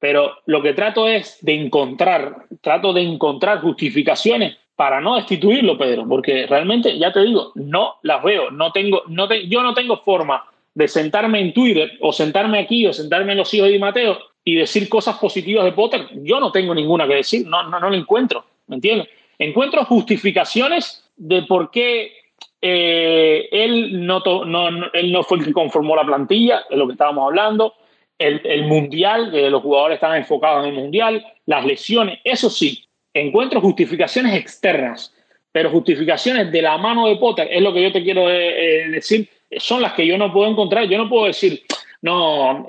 pero 0.00 0.38
lo 0.46 0.60
que 0.60 0.74
trato 0.74 1.06
es 1.08 1.38
de 1.40 1.54
encontrar, 1.54 2.44
trato 2.60 2.92
de 2.92 3.02
encontrar 3.02 3.60
justificaciones 3.60 4.56
para 4.76 5.00
no 5.00 5.14
destituirlo, 5.14 5.78
Pedro, 5.78 6.04
porque 6.08 6.46
realmente, 6.48 6.98
ya 6.98 7.12
te 7.12 7.20
digo, 7.20 7.52
no 7.54 7.94
las 8.02 8.22
veo, 8.24 8.50
no 8.50 8.72
tengo, 8.72 9.02
no 9.06 9.28
te- 9.28 9.46
yo 9.46 9.62
no 9.62 9.72
tengo 9.72 9.98
forma 9.98 10.44
de 10.74 10.88
sentarme 10.88 11.40
en 11.40 11.52
Twitter 11.54 11.92
o 12.00 12.12
sentarme 12.12 12.58
aquí 12.58 12.84
o 12.86 12.92
sentarme 12.92 13.32
en 13.32 13.38
los 13.38 13.54
hijos 13.54 13.68
de 13.68 13.78
Mateo 13.78 14.18
y 14.42 14.56
decir 14.56 14.88
cosas 14.88 15.16
positivas 15.18 15.64
de 15.64 15.72
Potter, 15.72 16.08
yo 16.24 16.40
no 16.40 16.50
tengo 16.50 16.74
ninguna 16.74 17.06
que 17.06 17.14
decir, 17.14 17.46
no, 17.46 17.62
no, 17.68 17.78
no 17.78 17.88
lo 17.88 17.94
encuentro, 17.94 18.44
¿me 18.66 18.74
entiendes? 18.74 19.08
Encuentro 19.38 19.84
justificaciones 19.84 21.10
de 21.16 21.42
por 21.42 21.70
qué 21.70 22.12
eh, 22.60 23.48
él, 23.52 24.06
no, 24.06 24.22
no, 24.44 24.68
él 24.92 25.12
no 25.12 25.22
fue 25.22 25.38
el 25.38 25.44
que 25.44 25.52
conformó 25.52 25.96
la 25.96 26.04
plantilla, 26.04 26.62
de 26.70 26.76
lo 26.76 26.86
que 26.86 26.92
estábamos 26.92 27.26
hablando, 27.26 27.74
el, 28.18 28.40
el 28.44 28.64
mundial, 28.64 29.30
que 29.30 29.50
los 29.50 29.62
jugadores 29.62 29.96
estaban 29.96 30.18
enfocados 30.18 30.64
en 30.64 30.74
el 30.74 30.80
mundial, 30.80 31.24
las 31.46 31.64
lesiones, 31.64 32.20
eso 32.24 32.48
sí, 32.48 32.84
encuentro 33.12 33.60
justificaciones 33.60 34.34
externas, 34.34 35.14
pero 35.52 35.70
justificaciones 35.70 36.50
de 36.50 36.62
la 36.62 36.78
mano 36.78 37.06
de 37.06 37.16
Potter, 37.16 37.48
es 37.50 37.62
lo 37.62 37.72
que 37.72 37.82
yo 37.82 37.92
te 37.92 38.02
quiero 38.02 38.28
eh, 38.30 38.86
eh, 38.86 38.88
decir, 38.90 39.28
son 39.56 39.82
las 39.82 39.92
que 39.92 40.06
yo 40.06 40.18
no 40.18 40.32
puedo 40.32 40.50
encontrar. 40.50 40.88
Yo 40.88 40.98
no 40.98 41.08
puedo 41.08 41.26
decir, 41.26 41.62
no, 42.02 42.66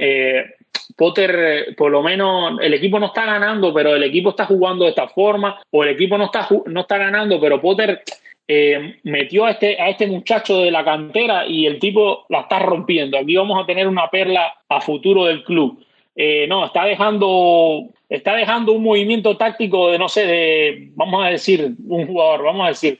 Potter, 0.95 1.35
eh, 1.37 1.73
por 1.75 1.91
lo 1.91 2.01
menos 2.01 2.59
el 2.61 2.73
equipo 2.73 2.99
no 2.99 3.07
está 3.07 3.25
ganando, 3.25 3.73
pero 3.73 3.95
el 3.95 4.03
equipo 4.03 4.29
está 4.29 4.45
jugando 4.45 4.85
de 4.85 4.91
esta 4.91 5.07
forma, 5.07 5.59
o 5.71 5.83
el 5.83 5.89
equipo 5.89 6.17
no 6.17 6.25
está, 6.25 6.47
no 6.65 6.81
está 6.81 6.97
ganando, 6.97 7.39
pero 7.39 7.61
Potter 7.61 8.01
eh, 8.47 8.99
metió 9.03 9.45
a 9.45 9.51
este, 9.51 9.81
a 9.81 9.89
este 9.89 10.07
muchacho 10.07 10.59
de 10.59 10.71
la 10.71 10.85
cantera 10.85 11.45
y 11.47 11.65
el 11.65 11.79
tipo 11.79 12.25
la 12.29 12.41
está 12.41 12.59
rompiendo. 12.59 13.17
Aquí 13.17 13.35
vamos 13.35 13.61
a 13.61 13.65
tener 13.65 13.87
una 13.87 14.09
perla 14.09 14.53
a 14.69 14.81
futuro 14.81 15.25
del 15.25 15.43
club. 15.43 15.83
Eh, 16.15 16.45
no, 16.47 16.65
está 16.65 16.85
dejando, 16.85 17.89
está 18.07 18.35
dejando 18.35 18.71
un 18.71 18.83
movimiento 18.83 19.35
táctico 19.35 19.91
de, 19.91 19.99
no 19.99 20.07
sé, 20.07 20.25
de, 20.25 20.91
vamos 20.95 21.25
a 21.25 21.29
decir, 21.29 21.73
un 21.87 22.07
jugador, 22.07 22.43
vamos 22.43 22.65
a 22.65 22.69
decir, 22.69 22.99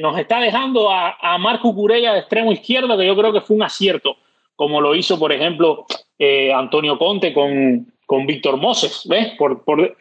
nos 0.00 0.18
está 0.18 0.40
dejando 0.40 0.90
a, 0.90 1.16
a 1.20 1.38
Marco 1.38 1.74
Curella 1.74 2.12
de 2.12 2.18
extremo 2.18 2.52
izquierdo, 2.52 2.98
que 2.98 3.06
yo 3.06 3.16
creo 3.16 3.32
que 3.32 3.40
fue 3.40 3.56
un 3.56 3.62
acierto, 3.62 4.16
como 4.56 4.80
lo 4.80 4.94
hizo, 4.94 5.18
por 5.18 5.32
ejemplo, 5.32 5.86
eh, 6.18 6.52
Antonio 6.52 6.98
Conte 6.98 7.32
con, 7.32 7.92
con 8.06 8.26
Víctor 8.26 8.56
Moses, 8.56 9.02
¿ves? 9.08 9.32
Por, 9.38 9.64
por, 9.64 9.96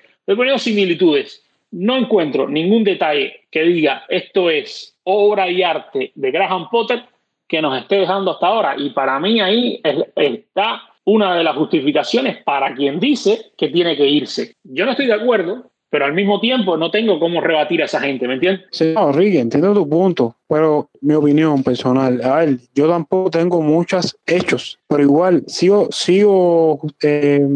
similitudes. 0.58 1.44
no 1.72 1.98
encuentro 1.98 2.48
ningún 2.48 2.84
detalle 2.84 3.42
que 3.52 3.64
diga 3.64 4.06
esto 4.10 4.50
es 4.50 4.96
obra 5.04 5.50
y 5.50 5.64
arte 5.64 6.12
de 6.16 6.32
Graham 6.32 6.70
Potter 6.70 7.04
que 7.48 7.62
nos 7.62 7.78
esté 7.78 7.98
dejando 7.98 8.32
hasta 8.32 8.48
ahora. 8.48 8.76
Y 8.78 8.92
para 8.92 9.20
mí 9.20 9.42
ahí 9.42 9.82
está 10.16 10.82
una 11.06 11.36
de 11.36 11.44
las 11.44 11.56
justificaciones 11.56 12.42
para 12.44 12.74
quien 12.74 13.00
dice 13.00 13.52
que 13.58 13.70
tiene 13.70 13.96
que 13.96 14.08
irse. 14.08 14.56
Yo 14.64 14.86
no 14.86 14.92
estoy 14.92 15.08
de 15.08 15.14
acuerdo, 15.14 15.70
pero 15.94 16.06
al 16.06 16.14
mismo 16.16 16.40
tiempo 16.40 16.76
no 16.76 16.90
tengo 16.90 17.20
cómo 17.20 17.40
rebatir 17.40 17.84
a 17.84 17.86
esa 17.86 18.00
gente, 18.00 18.28
¿me 18.28 18.34
entiendes? 18.34 18.66
Sí, 18.72 18.94
no, 18.96 19.12
Ricky, 19.12 19.38
entiendo 19.38 19.76
tu 19.76 19.88
punto, 19.88 20.36
pero 20.48 20.90
mi 21.02 21.14
opinión 21.14 21.62
personal, 21.62 22.20
a 22.24 22.38
ver, 22.38 22.58
yo 22.74 22.90
tampoco 22.90 23.30
tengo 23.30 23.62
muchos 23.62 24.18
hechos, 24.26 24.80
pero 24.88 25.04
igual 25.04 25.44
sigo, 25.46 25.90
sigo 25.92 26.82
eh, 27.04 27.48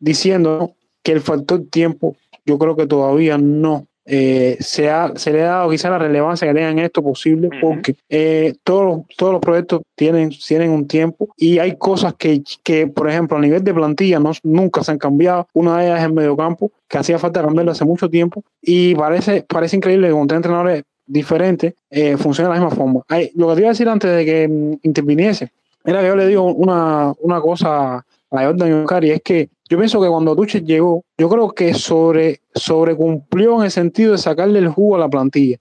diciendo 0.00 0.72
que 1.04 1.12
el 1.12 1.20
factor 1.20 1.66
tiempo, 1.70 2.16
yo 2.44 2.58
creo 2.58 2.74
que 2.74 2.88
todavía 2.88 3.38
no 3.38 3.86
eh, 4.06 4.56
se, 4.60 4.90
ha, 4.90 5.12
se 5.16 5.32
le 5.32 5.42
ha 5.42 5.46
dado 5.46 5.70
quizá 5.70 5.90
la 5.90 5.98
relevancia 5.98 6.46
que 6.46 6.54
tengan 6.54 6.78
esto 6.78 7.02
posible, 7.02 7.48
porque 7.60 7.96
eh, 8.08 8.54
todos, 8.62 9.02
todos 9.16 9.32
los 9.32 9.40
proyectos 9.40 9.82
tienen, 9.94 10.30
tienen 10.30 10.70
un 10.70 10.86
tiempo 10.86 11.28
y 11.36 11.58
hay 11.58 11.76
cosas 11.76 12.14
que, 12.14 12.42
que, 12.62 12.86
por 12.86 13.08
ejemplo, 13.08 13.36
a 13.36 13.40
nivel 13.40 13.64
de 13.64 13.72
plantilla 13.74 14.18
no, 14.18 14.32
nunca 14.42 14.82
se 14.82 14.92
han 14.92 14.98
cambiado. 14.98 15.48
Una 15.52 15.78
de 15.78 15.86
ellas 15.86 16.00
es 16.00 16.06
el 16.06 16.12
mediocampo, 16.12 16.70
que 16.88 16.98
hacía 16.98 17.18
falta 17.18 17.42
cambiarlo 17.42 17.72
hace 17.72 17.84
mucho 17.84 18.08
tiempo 18.10 18.44
y 18.60 18.94
parece, 18.94 19.44
parece 19.48 19.76
increíble 19.76 20.08
que 20.08 20.14
con 20.14 20.26
tres 20.26 20.36
entrenadores 20.36 20.82
diferentes 21.06 21.74
eh, 21.90 22.16
funciona 22.16 22.50
de 22.50 22.54
la 22.54 22.60
misma 22.60 22.76
forma. 22.76 23.02
Hay, 23.08 23.30
lo 23.34 23.48
que 23.48 23.54
te 23.54 23.60
iba 23.60 23.68
a 23.68 23.72
decir 23.72 23.88
antes 23.88 24.14
de 24.14 24.24
que 24.24 24.48
mm, 24.48 24.72
interviniese 24.82 25.50
era 25.84 26.00
que 26.00 26.08
yo 26.08 26.16
le 26.16 26.26
digo 26.26 26.44
una, 26.44 27.12
una 27.20 27.40
cosa 27.40 28.04
a 28.30 28.44
Jordan 28.44 28.86
y 29.02 29.10
es 29.10 29.22
que 29.22 29.48
yo 29.68 29.78
pienso 29.78 30.00
que 30.00 30.08
cuando 30.08 30.36
Tuchel 30.36 30.64
llegó, 30.64 31.02
yo 31.16 31.28
creo 31.28 31.50
que 31.52 31.74
sobre, 31.74 32.40
sobrecumplió 32.54 33.58
en 33.58 33.64
el 33.64 33.70
sentido 33.70 34.12
de 34.12 34.18
sacarle 34.18 34.58
el 34.58 34.68
jugo 34.68 34.96
a 34.96 34.98
la 34.98 35.08
plantilla. 35.08 35.58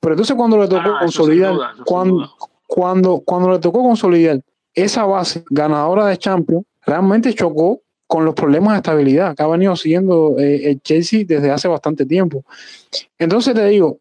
Pero 0.00 0.14
entonces 0.14 0.36
cuando 0.36 0.56
le 0.58 0.68
tocó 0.68 0.82
Ah, 0.94 0.98
consolidar, 1.00 1.52
duda, 1.54 1.74
cuando, 1.84 2.30
cuando, 2.66 3.20
cuando 3.20 3.50
le 3.50 3.58
tocó 3.58 3.82
consolidar 3.82 4.40
esa 4.74 5.04
base 5.04 5.44
ganadora 5.50 6.06
de 6.06 6.16
Champions, 6.16 6.64
realmente 6.86 7.34
chocó 7.34 7.80
con 8.06 8.24
los 8.24 8.34
problemas 8.34 8.72
de 8.72 8.76
estabilidad 8.78 9.36
que 9.36 9.42
ha 9.42 9.46
venido 9.46 9.76
siguiendo 9.76 10.36
eh, 10.38 10.70
el 10.70 10.80
Chelsea 10.80 11.24
desde 11.26 11.50
hace 11.50 11.68
bastante 11.68 12.06
tiempo. 12.06 12.44
Entonces 13.18 13.54
te 13.54 13.66
digo, 13.66 13.98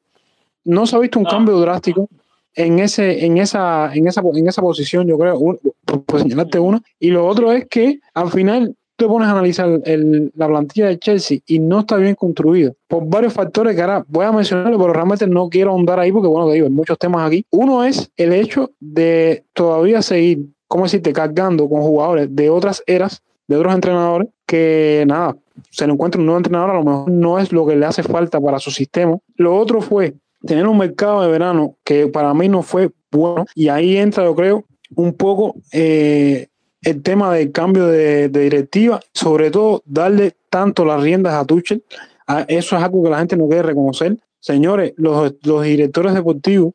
no 0.65 0.85
se 0.87 0.95
ha 0.95 0.99
visto 0.99 1.19
un 1.19 1.25
cambio 1.25 1.59
drástico 1.59 2.07
en 2.55 2.79
ese, 2.79 3.25
en 3.25 3.37
esa, 3.37 3.93
en 3.93 4.07
esa, 4.07 4.21
en 4.33 4.47
esa 4.47 4.61
posición, 4.61 5.07
yo 5.07 5.17
creo, 5.17 5.37
un- 5.37 5.59
por, 5.85 6.03
por 6.03 6.21
señalarte 6.21 6.59
una. 6.59 6.81
Y 6.99 7.09
lo 7.09 7.27
otro 7.27 7.51
es 7.51 7.65
que 7.67 7.99
al 8.13 8.29
final 8.31 8.75
te 8.99 9.07
pones 9.07 9.27
a 9.27 9.31
analizar 9.31 9.81
el- 9.85 10.31
la 10.35 10.47
plantilla 10.47 10.87
de 10.87 10.99
Chelsea 10.99 11.39
y 11.47 11.57
no 11.59 11.79
está 11.79 11.95
bien 11.97 12.13
construida 12.15 12.73
por 12.87 13.05
varios 13.07 13.33
factores 13.33 13.75
que 13.75 13.81
ahora 13.81 14.05
voy 14.07 14.25
a 14.25 14.31
mencionarlo, 14.31 14.77
pero 14.77 14.93
realmente 14.93 15.25
no 15.25 15.49
quiero 15.49 15.71
ahondar 15.71 15.99
ahí 15.99 16.11
porque, 16.11 16.27
bueno, 16.27 16.47
te 16.47 16.53
digo, 16.53 16.67
hay 16.67 16.71
muchos 16.71 16.97
temas 16.99 17.25
aquí. 17.25 17.45
Uno 17.49 17.83
es 17.83 18.11
el 18.17 18.33
hecho 18.33 18.71
de 18.79 19.43
todavía 19.53 20.01
seguir, 20.01 20.45
¿cómo 20.67 20.83
decirte?, 20.83 21.13
cargando 21.13 21.67
con 21.67 21.81
jugadores 21.81 22.27
de 22.35 22.49
otras 22.49 22.83
eras, 22.85 23.23
de 23.47 23.55
otros 23.55 23.73
entrenadores, 23.73 24.27
que 24.45 25.03
nada, 25.07 25.35
se 25.71 25.87
le 25.87 25.93
encuentra 25.93 26.19
un 26.19 26.25
nuevo 26.25 26.37
entrenador, 26.37 26.69
a 26.71 26.73
lo 26.75 26.83
mejor 26.83 27.11
no 27.11 27.39
es 27.39 27.51
lo 27.51 27.65
que 27.65 27.75
le 27.75 27.85
hace 27.85 28.03
falta 28.03 28.39
para 28.39 28.59
su 28.59 28.69
sistema. 28.69 29.17
Lo 29.35 29.55
otro 29.57 29.81
fue 29.81 30.13
tener 30.45 30.67
un 30.67 30.77
mercado 30.77 31.21
de 31.21 31.31
verano 31.31 31.75
que 31.83 32.07
para 32.07 32.33
mí 32.33 32.47
no 32.47 32.61
fue 32.61 32.91
bueno 33.11 33.45
y 33.55 33.69
ahí 33.69 33.97
entra, 33.97 34.23
yo 34.23 34.35
creo, 34.35 34.65
un 34.95 35.13
poco 35.13 35.55
eh, 35.73 36.47
el 36.81 37.01
tema 37.03 37.33
del 37.33 37.51
cambio 37.51 37.87
de, 37.87 38.29
de 38.29 38.39
directiva, 38.41 38.99
sobre 39.13 39.51
todo 39.51 39.81
darle 39.85 40.33
tanto 40.49 40.85
las 40.85 41.01
riendas 41.01 41.33
a 41.33 41.45
Tuchel, 41.45 41.83
a- 42.27 42.41
eso 42.47 42.77
es 42.77 42.83
algo 42.83 43.03
que 43.03 43.09
la 43.09 43.19
gente 43.19 43.35
no 43.37 43.47
quiere 43.47 43.63
reconocer. 43.63 44.17
Señores, 44.39 44.93
los, 44.97 45.33
los 45.43 45.63
directores 45.63 46.13
deportivos 46.13 46.73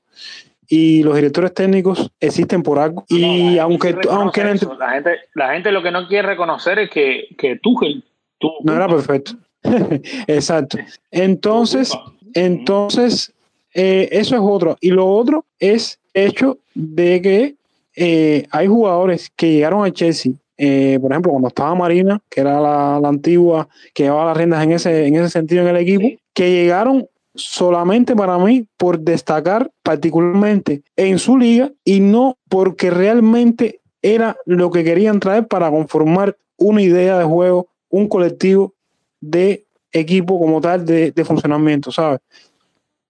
y 0.68 1.02
los 1.02 1.14
directores 1.14 1.54
técnicos 1.54 2.10
existen 2.20 2.62
por 2.62 2.78
algo 2.78 3.04
y 3.08 3.54
No, 3.56 3.62
aunque, 3.62 3.94
aunque 4.10 4.50
eso. 4.52 4.74
la, 4.78 4.90
gente, 4.92 5.10
la 5.34 5.52
gente 5.52 5.70
lo 5.72 5.82
que 5.82 5.90
no 5.90 6.06
quiere 6.08 6.28
reconocer 6.28 6.78
es 6.78 6.90
que, 6.90 7.28
que 7.38 7.56
Tuchel 7.56 8.04
tuvo 8.38 8.56
no 8.62 8.74
era 8.74 8.86
perfecto. 8.88 9.32
Exacto. 10.26 10.78
Entonces. 11.10 11.92
Entonces, 12.34 13.32
eh, 13.74 14.08
eso 14.12 14.34
es 14.34 14.40
otro. 14.42 14.76
Y 14.80 14.90
lo 14.90 15.06
otro 15.06 15.44
es 15.58 16.00
hecho 16.12 16.58
de 16.74 17.22
que 17.22 17.54
eh, 17.96 18.46
hay 18.50 18.66
jugadores 18.66 19.30
que 19.37 19.52
llegaron 19.52 19.85
a 19.85 19.90
Chelsea, 19.92 20.33
eh, 20.57 20.98
por 21.00 21.11
ejemplo, 21.11 21.33
cuando 21.33 21.48
estaba 21.48 21.74
Marina, 21.74 22.20
que 22.30 22.40
era 22.40 22.61
la, 22.61 22.98
la 23.00 23.09
antigua 23.09 23.68
que 23.92 24.04
llevaba 24.04 24.26
las 24.26 24.37
riendas 24.37 24.62
en 24.62 24.72
ese, 24.72 25.07
en 25.07 25.16
ese 25.16 25.30
sentido 25.30 25.62
en 25.62 25.68
el 25.68 25.76
equipo, 25.76 26.02
Sí. 26.07 26.18
que 26.33 26.50
llegaron 26.50 27.09
solamente 27.35 28.14
para 28.14 28.38
mí 28.38 28.66
por 28.76 29.00
destacar 29.00 29.70
particularmente 29.83 30.83
en 30.96 31.18
su 31.18 31.37
liga 31.37 31.72
y 31.85 31.98
no 32.00 32.37
porque 32.48 32.90
realmente 32.90 33.80
era 34.02 34.37
lo 34.46 34.70
que 34.70 34.85
querían 34.85 35.18
traer 35.18 35.48
para 35.48 35.70
conformar 35.70 36.37
una 36.57 36.83
idea 36.83 37.18
de 37.18 37.24
juego, 37.24 37.68
un 37.88 38.07
colectivo 38.07 38.74
de 39.20 39.64
equipo 39.90 40.38
como 40.38 40.61
tal 40.61 40.85
de, 40.85 41.11
de 41.11 41.24
funcionamiento, 41.24 41.90
¿sabes? 41.90 42.20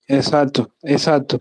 Exacto, 0.07 0.69
exacto. 0.83 1.40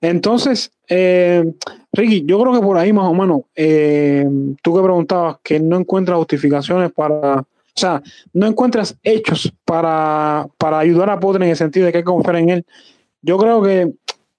Entonces, 0.00 0.70
eh, 0.88 1.52
Ricky, 1.92 2.24
yo 2.24 2.40
creo 2.40 2.52
que 2.52 2.60
por 2.60 2.78
ahí 2.78 2.92
más 2.92 3.06
o 3.06 3.14
menos, 3.14 3.42
eh, 3.56 4.26
tú 4.62 4.74
que 4.74 4.82
preguntabas 4.82 5.38
que 5.42 5.58
no 5.58 5.78
encuentras 5.78 6.18
justificaciones 6.18 6.92
para, 6.92 7.40
o 7.40 7.46
sea, 7.74 8.02
no 8.32 8.46
encuentras 8.46 8.96
hechos 9.02 9.52
para, 9.64 10.46
para 10.58 10.78
ayudar 10.78 11.10
a 11.10 11.18
Potter 11.18 11.42
en 11.42 11.50
el 11.50 11.56
sentido 11.56 11.86
de 11.86 11.92
que 11.92 12.04
confiar 12.04 12.36
en 12.36 12.50
él. 12.50 12.66
Yo 13.20 13.36
creo 13.36 13.62
que, 13.62 13.92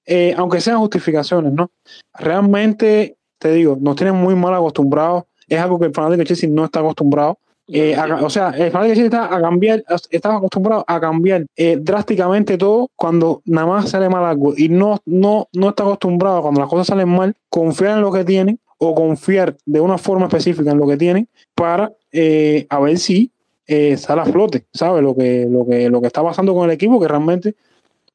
eh, 0.06 0.34
aunque 0.38 0.62
sean 0.62 0.78
justificaciones, 0.78 1.52
¿no? 1.52 1.70
Realmente, 2.14 3.18
te 3.40 3.52
digo, 3.52 3.78
nos 3.82 3.98
tienen 3.98 4.16
muy 4.16 4.36
mal 4.36 4.54
acostumbrados. 4.54 5.26
Es 5.48 5.60
algo 5.60 5.80
que 5.80 5.88
el 5.88 5.94
fanático 5.94 6.20
de 6.20 6.26
Chelsea 6.26 6.50
no 6.50 6.66
está 6.66 6.80
acostumbrado. 6.80 7.40
Eh, 7.67 7.95
a- 7.95 8.23
o 8.23 8.30
sea, 8.30 8.49
el 8.51 8.71
Chelsea 8.71 9.06
está 9.06 9.34
a 9.36 9.41
cambiar, 9.41 9.84
estaba 10.12 10.36
acostumbrado 10.38 10.84
a 10.88 10.99
cambiar 10.99 11.45
eh, 11.56 11.78
drásticamente 11.82 12.58
todo 12.58 12.89
cuando 12.95 13.41
nada 13.45 13.65
más 13.67 13.89
sale 13.89 14.08
mal 14.08 14.23
algo 14.23 14.54
y 14.56 14.69
no, 14.69 14.99
no, 15.06 15.47
no 15.54 15.69
está 15.69 15.84
acostumbrado 15.84 16.43
cuando 16.43 16.62
las 16.62 16.69
cosas 16.69 16.88
salen 16.88 17.10
mal, 17.10 17.34
confiar 17.49 17.95
en 17.97 18.01
lo 18.01 18.12
que 18.12 18.23
tienen 18.23 18.60
o 18.78 18.93
confiar 18.93 19.56
de 19.65 19.80
una 19.80 19.97
forma 19.97 20.28
específica 20.28 20.71
en 20.71 20.78
lo 20.78 20.88
que 20.88 20.97
tienen 20.97 21.28
para 21.56 21.91
eh, 22.12 22.67
a 22.69 22.80
ver 22.80 22.97
si 22.99 23.32
eh, 23.67 23.97
sale 23.97 24.21
a 24.21 24.25
flote, 24.25 24.65
¿sabes? 24.71 25.01
Lo 25.01 25.15
que, 25.15 25.47
lo, 25.49 25.65
que, 25.65 25.89
lo 25.89 26.01
que 26.01 26.08
está 26.08 26.21
pasando 26.21 26.54
con 26.54 26.65
el 26.65 26.71
equipo, 26.75 26.99
que 26.99 27.08
realmente 27.08 27.56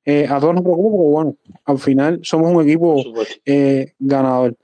eh, 0.04 0.26
a 0.28 0.40
todos 0.40 0.54
nos 0.54 0.62
preocupa 0.62 0.96
porque, 0.96 1.10
bueno, 1.10 1.36
al 1.64 1.78
final 1.78 2.20
somos 2.22 2.52
un 2.52 2.62
equipo 2.62 3.02
eh, 3.44 3.92
ganador. 3.98 4.56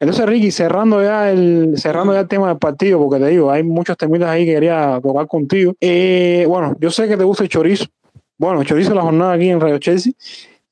Entonces, 0.00 0.26
Ricky, 0.26 0.50
cerrando 0.50 1.02
ya 1.02 1.30
el 1.30 1.74
cerrando 1.76 2.14
ya 2.14 2.20
el 2.20 2.28
tema 2.28 2.48
del 2.48 2.58
partido, 2.58 2.98
porque 2.98 3.22
te 3.22 3.30
digo, 3.30 3.50
hay 3.50 3.62
muchos 3.62 3.96
temitas 3.96 4.28
ahí 4.28 4.46
que 4.46 4.54
quería 4.54 4.98
tocar 5.02 5.26
contigo. 5.26 5.74
Eh, 5.80 6.44
bueno, 6.48 6.76
yo 6.80 6.90
sé 6.90 7.06
que 7.08 7.16
te 7.16 7.24
gusta 7.24 7.42
el 7.42 7.48
chorizo. 7.48 7.86
Bueno, 8.38 8.60
el 8.60 8.66
chorizo 8.66 8.90
de 8.90 8.96
la 8.96 9.02
jornada 9.02 9.32
aquí 9.32 9.48
en 9.48 9.60
Radio 9.60 9.78
Chelsea. 9.78 10.12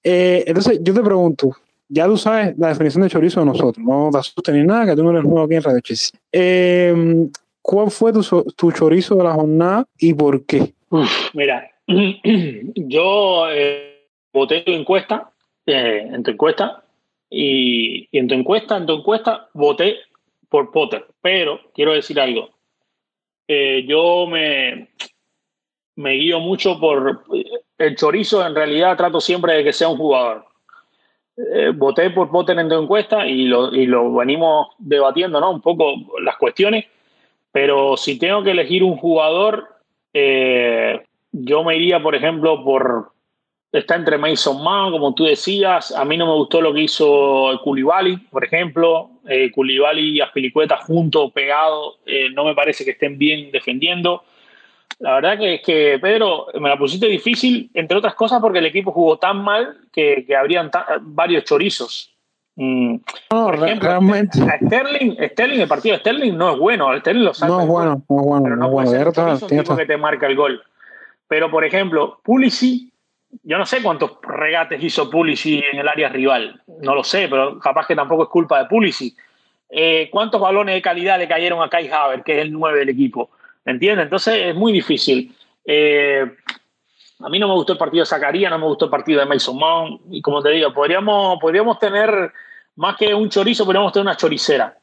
Eh, 0.03 0.45
entonces, 0.47 0.79
yo 0.83 0.95
te 0.95 1.03
pregunto, 1.03 1.51
ya 1.89 2.07
tú 2.07 2.17
sabes 2.17 2.57
la 2.59 2.69
definición 2.69 3.03
de 3.03 3.11
chorizo 3.11 3.41
de 3.41 3.47
nosotros, 3.47 3.79
no 3.79 4.09
te 4.13 4.19
asustes 4.19 4.55
ni 4.55 4.65
nada, 4.65 4.87
que 4.87 4.97
tú 4.97 5.03
no 5.03 5.11
eres 5.11 5.25
nuevo 5.25 5.43
aquí 5.43 5.55
en 5.55 5.63
Radio 5.63 5.81
Chelsea. 5.81 6.19
Eh, 6.33 7.29
¿Cuál 7.61 7.91
fue 7.91 8.13
tu, 8.13 8.23
tu 8.57 8.71
chorizo 8.71 9.17
de 9.17 9.25
la 9.25 9.33
jornada 9.33 9.85
y 9.99 10.15
por 10.15 10.45
qué? 10.47 10.73
Uf, 10.91 11.35
mira, 11.35 11.69
yo 12.77 13.51
eh, 13.51 13.96
voté 14.37 14.61
tu 14.61 14.73
encuesta, 14.73 15.31
eh, 15.65 16.11
en 16.13 16.23
tu 16.23 16.31
encuesta, 16.31 16.83
y, 17.31 18.07
en 18.13 18.29
tu 18.29 18.35
encuesta, 18.35 18.77
en 18.77 18.85
tu 18.85 18.93
encuesta, 18.93 19.49
voté 19.55 19.97
por 20.51 20.71
Potter. 20.71 21.07
Pero 21.23 21.61
quiero 21.75 21.95
decir 21.95 22.21
algo. 22.21 22.51
Eh, 23.49 23.85
yo 23.89 24.27
me, 24.27 24.89
me 25.97 26.13
guío 26.13 26.41
mucho 26.41 26.79
por 26.79 27.25
el 27.79 27.97
chorizo, 27.97 28.47
en 28.47 28.55
realidad 28.55 28.97
trato 28.97 29.21
siempre 29.21 29.55
de 29.55 29.65
que 29.65 29.73
sea 29.73 29.89
un 29.89 29.97
jugador. 29.97 30.45
Eh, 31.39 31.73
voté 31.75 32.11
por 32.11 32.31
Potter 32.31 32.59
en 32.59 32.69
tu 32.69 32.75
encuesta 32.75 33.27
y 33.27 33.45
lo, 33.45 33.75
y 33.75 33.87
lo 33.87 34.13
venimos 34.15 34.69
debatiendo, 34.79 35.41
¿no? 35.41 35.51
Un 35.51 35.63
poco 35.63 35.95
las 36.21 36.37
cuestiones. 36.37 36.85
Pero 37.53 37.97
si 37.97 38.19
tengo 38.19 38.43
que 38.43 38.51
elegir 38.51 38.83
un 38.83 38.97
jugador, 38.97 39.67
eh, 40.13 41.03
yo 41.33 41.65
me 41.65 41.77
iría, 41.77 42.03
por 42.03 42.15
ejemplo, 42.15 42.63
por. 42.63 43.16
Está 43.77 43.97
entre 43.97 44.17
Mason 44.19 44.63
Mount, 44.63 44.93
como 44.93 45.15
tú 45.15 45.25
decías. 45.25 45.93
A 45.95 46.05
mí 46.05 46.17
no 46.17 46.27
me 46.27 46.33
gustó 46.35 46.61
lo 46.61 46.73
que 46.73 46.83
hizo 46.83 47.61
Koulibaly, 47.63 48.17
por 48.31 48.45
ejemplo. 48.45 49.11
Eh, 49.29 49.51
Koulibaly 49.53 50.17
y 50.17 50.21
Aspilicueta 50.21 50.77
juntos, 50.79 51.33
pegados. 51.33 51.97
eh, 52.07 52.29
no 52.31 52.45
me 52.45 52.55
parece 52.55 52.85
que 52.85 52.93
estén 52.93 53.19
bien 53.19 53.51
defendiendo. 53.51 54.25
La 54.99 55.17
verdad 55.17 55.39
que 55.39 55.55
es 55.55 55.61
que, 55.63 55.99
Pedro, 56.01 56.47
me 56.59 56.69
la 56.71 56.79
pusiste 56.79 57.07
difícil, 57.07 57.71
entre 57.75 57.99
otras 57.99 58.15
cosas, 58.15 58.41
porque 58.41 58.61
el 58.61 58.67
equipo 58.67 58.93
jugó 58.93 59.19
tan 59.19 59.43
mal 59.43 59.77
que, 59.93 60.25
que 60.27 60.35
habrían 60.35 60.71
varios 61.03 61.45
chorizos. 61.45 62.15
Mm, 62.55 62.95
No, 63.31 63.45
Por 63.47 63.59
re- 63.61 63.67
ejemplo, 63.67 63.89
realmente 63.91 64.39
a 64.41 64.59
Sterling, 64.59 65.17
Sterling, 65.33 65.61
el 65.61 65.69
partido 65.69 65.97
de 65.97 66.01
Sterling 66.01 66.33
no 66.35 66.53
es 66.55 66.59
bueno. 66.59 66.99
Sterling 66.99 67.25
lo 67.25 67.35
saca 67.35 67.53
no 67.53 67.61
es 67.61 67.69
bueno, 67.69 68.03
no 68.09 68.17
es 68.21 68.25
bueno, 68.27 68.45
pero 68.45 68.57
no 68.57 68.61
no 68.63 68.67
es 68.69 68.73
puede 68.73 68.87
bueno. 68.89 69.05
ser 69.05 69.13
chorizo 69.13 69.47
un 69.47 69.51
tipo 69.63 69.77
que 69.77 69.85
te 69.87 69.97
marca 69.99 70.27
el 70.27 70.37
gol. 70.37 70.63
Pero, 71.29 71.51
por 71.51 71.65
ejemplo, 71.67 72.19
Pulisic 72.25 72.91
yo 73.43 73.59
no 73.59 73.67
sé 73.67 73.83
cuántos 73.83 74.19
regates 74.23 74.83
hizo 74.83 75.11
Pulisic 75.11 75.65
en 75.73 75.79
el 75.79 75.89
área 75.89 76.09
rival, 76.09 76.61
no 76.81 76.95
lo 76.95 77.05
sé, 77.05 77.29
pero 77.29 77.59
capaz 77.59 77.87
que 77.87 77.95
tampoco 77.95 78.25
es 78.25 78.29
culpa 78.29 78.59
de 78.59 78.67
Pulisic. 78.67 79.17
Eh, 79.69 80.09
¿Cuántos 80.11 80.41
balones 80.41 80.75
de 80.75 80.83
calidad 80.83 81.19
le 81.19 81.29
cayeron 81.29 81.63
a 81.63 81.69
Kai 81.69 81.89
Haver, 81.89 82.23
que 82.23 82.39
es 82.39 82.43
el 82.43 82.53
9 82.53 82.79
del 82.79 82.89
equipo? 82.89 83.31
¿Me 83.65 83.73
entiendes? 83.73 84.05
Entonces 84.05 84.35
es 84.47 84.55
muy 84.55 84.73
difícil. 84.73 85.35
Eh, 85.65 86.25
a 87.21 87.29
mí 87.29 87.39
no 87.39 87.49
me 87.49 87.55
gustó 87.55 87.73
el 87.73 87.79
partido 87.79 88.03
de 88.03 88.09
Zacarías, 88.09 88.51
no 88.51 88.59
me 88.59 88.67
gustó 88.67 88.85
el 88.85 88.91
partido 88.91 89.21
de 89.21 89.27
Mason 89.27 89.57
Mount. 89.57 90.03
Y 90.11 90.23
como 90.23 90.43
te 90.43 90.51
digo, 90.51 90.73
podríamos, 90.73 91.39
podríamos 91.41 91.79
tener 91.79 92.33
más 92.77 92.97
que 92.97 93.15
un 93.15 93.29
chorizo, 93.29 93.65
podríamos 93.65 93.93
tener 93.93 94.07
una 94.07 94.17
choricera. 94.17 94.79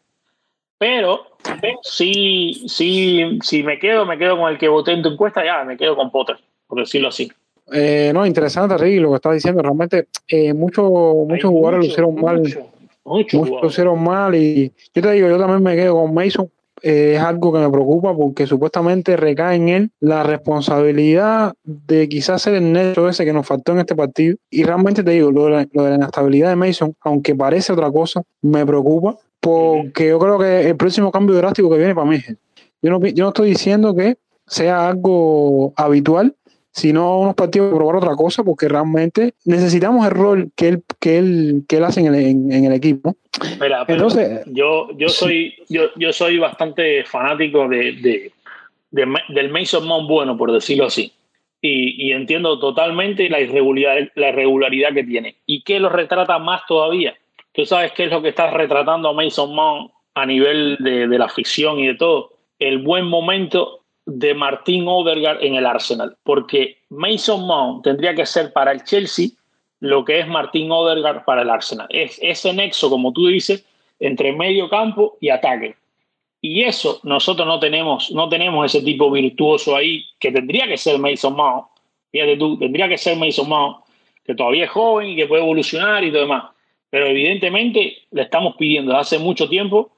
Pero 0.77 1.37
si, 1.83 2.65
si, 2.67 3.39
si 3.41 3.63
me 3.63 3.79
quedo, 3.79 4.05
me 4.05 4.17
quedo 4.17 4.37
con 4.37 4.51
el 4.51 4.57
que 4.57 4.67
voté 4.67 4.91
en 4.91 5.03
tu 5.03 5.09
encuesta, 5.09 5.45
ya 5.45 5.63
me 5.63 5.77
quedo 5.77 5.95
con 5.95 6.11
Potter, 6.11 6.37
por 6.67 6.79
decirlo 6.79 7.09
así. 7.09 7.31
Eh, 7.71 8.11
no, 8.13 8.25
interesante, 8.25 8.77
Ricky, 8.77 8.99
lo 8.99 9.09
que 9.09 9.15
estás 9.15 9.33
diciendo. 9.33 9.61
Realmente, 9.61 10.07
eh, 10.27 10.53
muchos 10.53 10.91
muchos 11.27 11.49
jugadores 11.49 11.85
lo 11.85 11.91
hicieron 11.91 12.15
mal. 12.15 12.41
muchos 13.05 13.49
lo 13.49 13.67
hicieron 13.67 14.03
mal. 14.03 14.35
Y 14.35 14.71
yo 14.93 15.01
te 15.01 15.11
digo, 15.11 15.27
yo 15.27 15.37
también 15.37 15.63
me 15.63 15.75
quedo 15.75 15.95
con 15.95 16.13
Mason. 16.13 16.49
Eh, 16.81 17.13
es 17.15 17.21
algo 17.21 17.53
que 17.53 17.59
me 17.59 17.69
preocupa 17.69 18.13
porque 18.13 18.45
supuestamente 18.45 19.15
recae 19.15 19.55
en 19.55 19.69
él 19.69 19.91
la 20.01 20.23
responsabilidad 20.23 21.53
de 21.63 22.09
quizás 22.09 22.41
ser 22.41 22.55
el 22.55 22.73
neto 22.73 23.07
ese 23.07 23.23
que 23.23 23.31
nos 23.31 23.47
faltó 23.47 23.71
en 23.71 23.79
este 23.79 23.95
partido. 23.95 24.35
Y 24.49 24.63
realmente 24.63 25.01
te 25.01 25.11
digo, 25.11 25.31
lo 25.31 25.45
de, 25.45 25.51
la, 25.51 25.67
lo 25.71 25.83
de 25.83 25.89
la 25.91 25.95
inestabilidad 25.95 26.49
de 26.49 26.57
Mason, 26.57 26.93
aunque 27.01 27.35
parece 27.35 27.71
otra 27.71 27.89
cosa, 27.89 28.21
me 28.41 28.65
preocupa 28.65 29.15
porque 29.43 30.07
yo 30.07 30.19
creo 30.19 30.39
que 30.39 30.69
el 30.69 30.77
próximo 30.77 31.11
cambio 31.11 31.35
drástico 31.35 31.69
que 31.69 31.77
viene 31.77 31.93
para 31.93 32.09
mí, 32.09 32.17
yo 32.81 32.89
no, 32.89 33.05
yo 33.05 33.25
no 33.25 33.29
estoy 33.29 33.49
diciendo 33.49 33.93
que 33.93 34.17
sea 34.47 34.87
algo 34.87 35.73
habitual, 35.75 36.33
sino 36.73 37.19
unos 37.19 37.35
partidos 37.35 37.73
probar 37.73 37.97
otra 37.97 38.15
cosa, 38.15 38.43
porque 38.43 38.67
realmente 38.67 39.35
necesitamos 39.45 40.05
el 40.07 40.11
rol 40.11 40.51
que 40.55 40.69
él, 40.69 40.83
que 40.99 41.19
él, 41.19 41.63
que 41.69 41.77
él 41.77 41.83
hace 41.83 41.99
en 41.99 42.07
el, 42.07 42.25
en, 42.25 42.65
el 42.65 42.73
equipo. 42.73 43.15
Entonces, 43.87 44.41
yo, 44.47 44.89
yo, 44.97 45.07
soy, 45.07 45.53
yo, 45.69 45.83
yo 45.95 46.11
soy 46.11 46.39
bastante 46.39 47.03
fanático 47.05 47.67
de, 47.67 48.31
de, 48.91 49.11
del 49.29 49.51
Mason 49.51 49.87
Mount 49.87 50.09
bueno, 50.09 50.35
por 50.35 50.51
decirlo 50.51 50.85
así. 50.85 51.13
Y, 51.61 52.07
y, 52.07 52.11
entiendo 52.11 52.59
totalmente 52.59 53.29
la 53.29 53.39
irregularidad, 53.39 54.09
la 54.15 54.29
irregularidad 54.29 54.93
que 54.93 55.03
tiene. 55.03 55.35
¿Y 55.45 55.61
qué 55.61 55.79
lo 55.79 55.89
retrata 55.89 56.39
más 56.39 56.63
todavía? 56.67 57.13
Tú 57.53 57.65
sabes 57.65 57.91
qué 57.91 58.05
es 58.05 58.11
lo 58.11 58.21
que 58.23 58.29
está 58.29 58.49
retratando 58.49 59.09
a 59.09 59.13
Mason 59.13 59.53
Mount 59.53 59.91
a 60.15 60.25
nivel 60.25 60.77
de, 60.79 61.07
de 61.07 61.19
la 61.19 61.29
ficción 61.29 61.79
y 61.79 61.87
de 61.87 61.95
todo. 61.95 62.31
El 62.57 62.79
buen 62.79 63.05
momento 63.05 63.82
de 64.05 64.33
Martín 64.33 64.85
Odegaard 64.87 65.43
en 65.43 65.55
el 65.55 65.65
Arsenal, 65.65 66.17
porque 66.23 66.77
Mason 66.89 67.45
Mount 67.45 67.83
tendría 67.83 68.13
que 68.13 68.25
ser 68.25 68.51
para 68.51 68.71
el 68.71 68.83
Chelsea 68.83 69.29
lo 69.79 70.05
que 70.05 70.19
es 70.19 70.27
Martín 70.27 70.71
Odegaard 70.71 71.25
para 71.25 71.41
el 71.41 71.49
Arsenal. 71.49 71.87
Es 71.89 72.19
ese 72.21 72.53
nexo, 72.53 72.89
como 72.89 73.11
tú 73.11 73.27
dices, 73.27 73.65
entre 73.99 74.31
medio 74.33 74.69
campo 74.69 75.17
y 75.19 75.29
ataque. 75.29 75.75
Y 76.41 76.63
eso 76.63 76.99
nosotros 77.03 77.47
no 77.47 77.59
tenemos, 77.59 78.11
no 78.11 78.27
tenemos 78.29 78.65
ese 78.65 78.83
tipo 78.83 79.09
virtuoso 79.11 79.75
ahí 79.75 80.05
que 80.19 80.31
tendría 80.31 80.67
que 80.67 80.77
ser 80.77 80.99
Mason 80.99 81.35
Mount. 81.35 81.67
Fíjate 82.11 82.37
tú, 82.37 82.57
tendría 82.57 82.87
que 82.87 82.97
ser 82.97 83.17
Mason 83.17 83.47
Mount, 83.47 83.77
que 84.25 84.35
todavía 84.35 84.65
es 84.65 84.71
joven 84.71 85.09
y 85.09 85.15
que 85.15 85.27
puede 85.27 85.43
evolucionar 85.43 86.03
y 86.03 86.11
todo 86.11 86.21
demás 86.21 86.53
pero 86.93 87.07
evidentemente 87.07 88.03
le 88.11 88.21
estamos 88.21 88.55
pidiendo 88.55 88.95
hace 88.95 89.17
mucho 89.17 89.49
tiempo, 89.49 89.93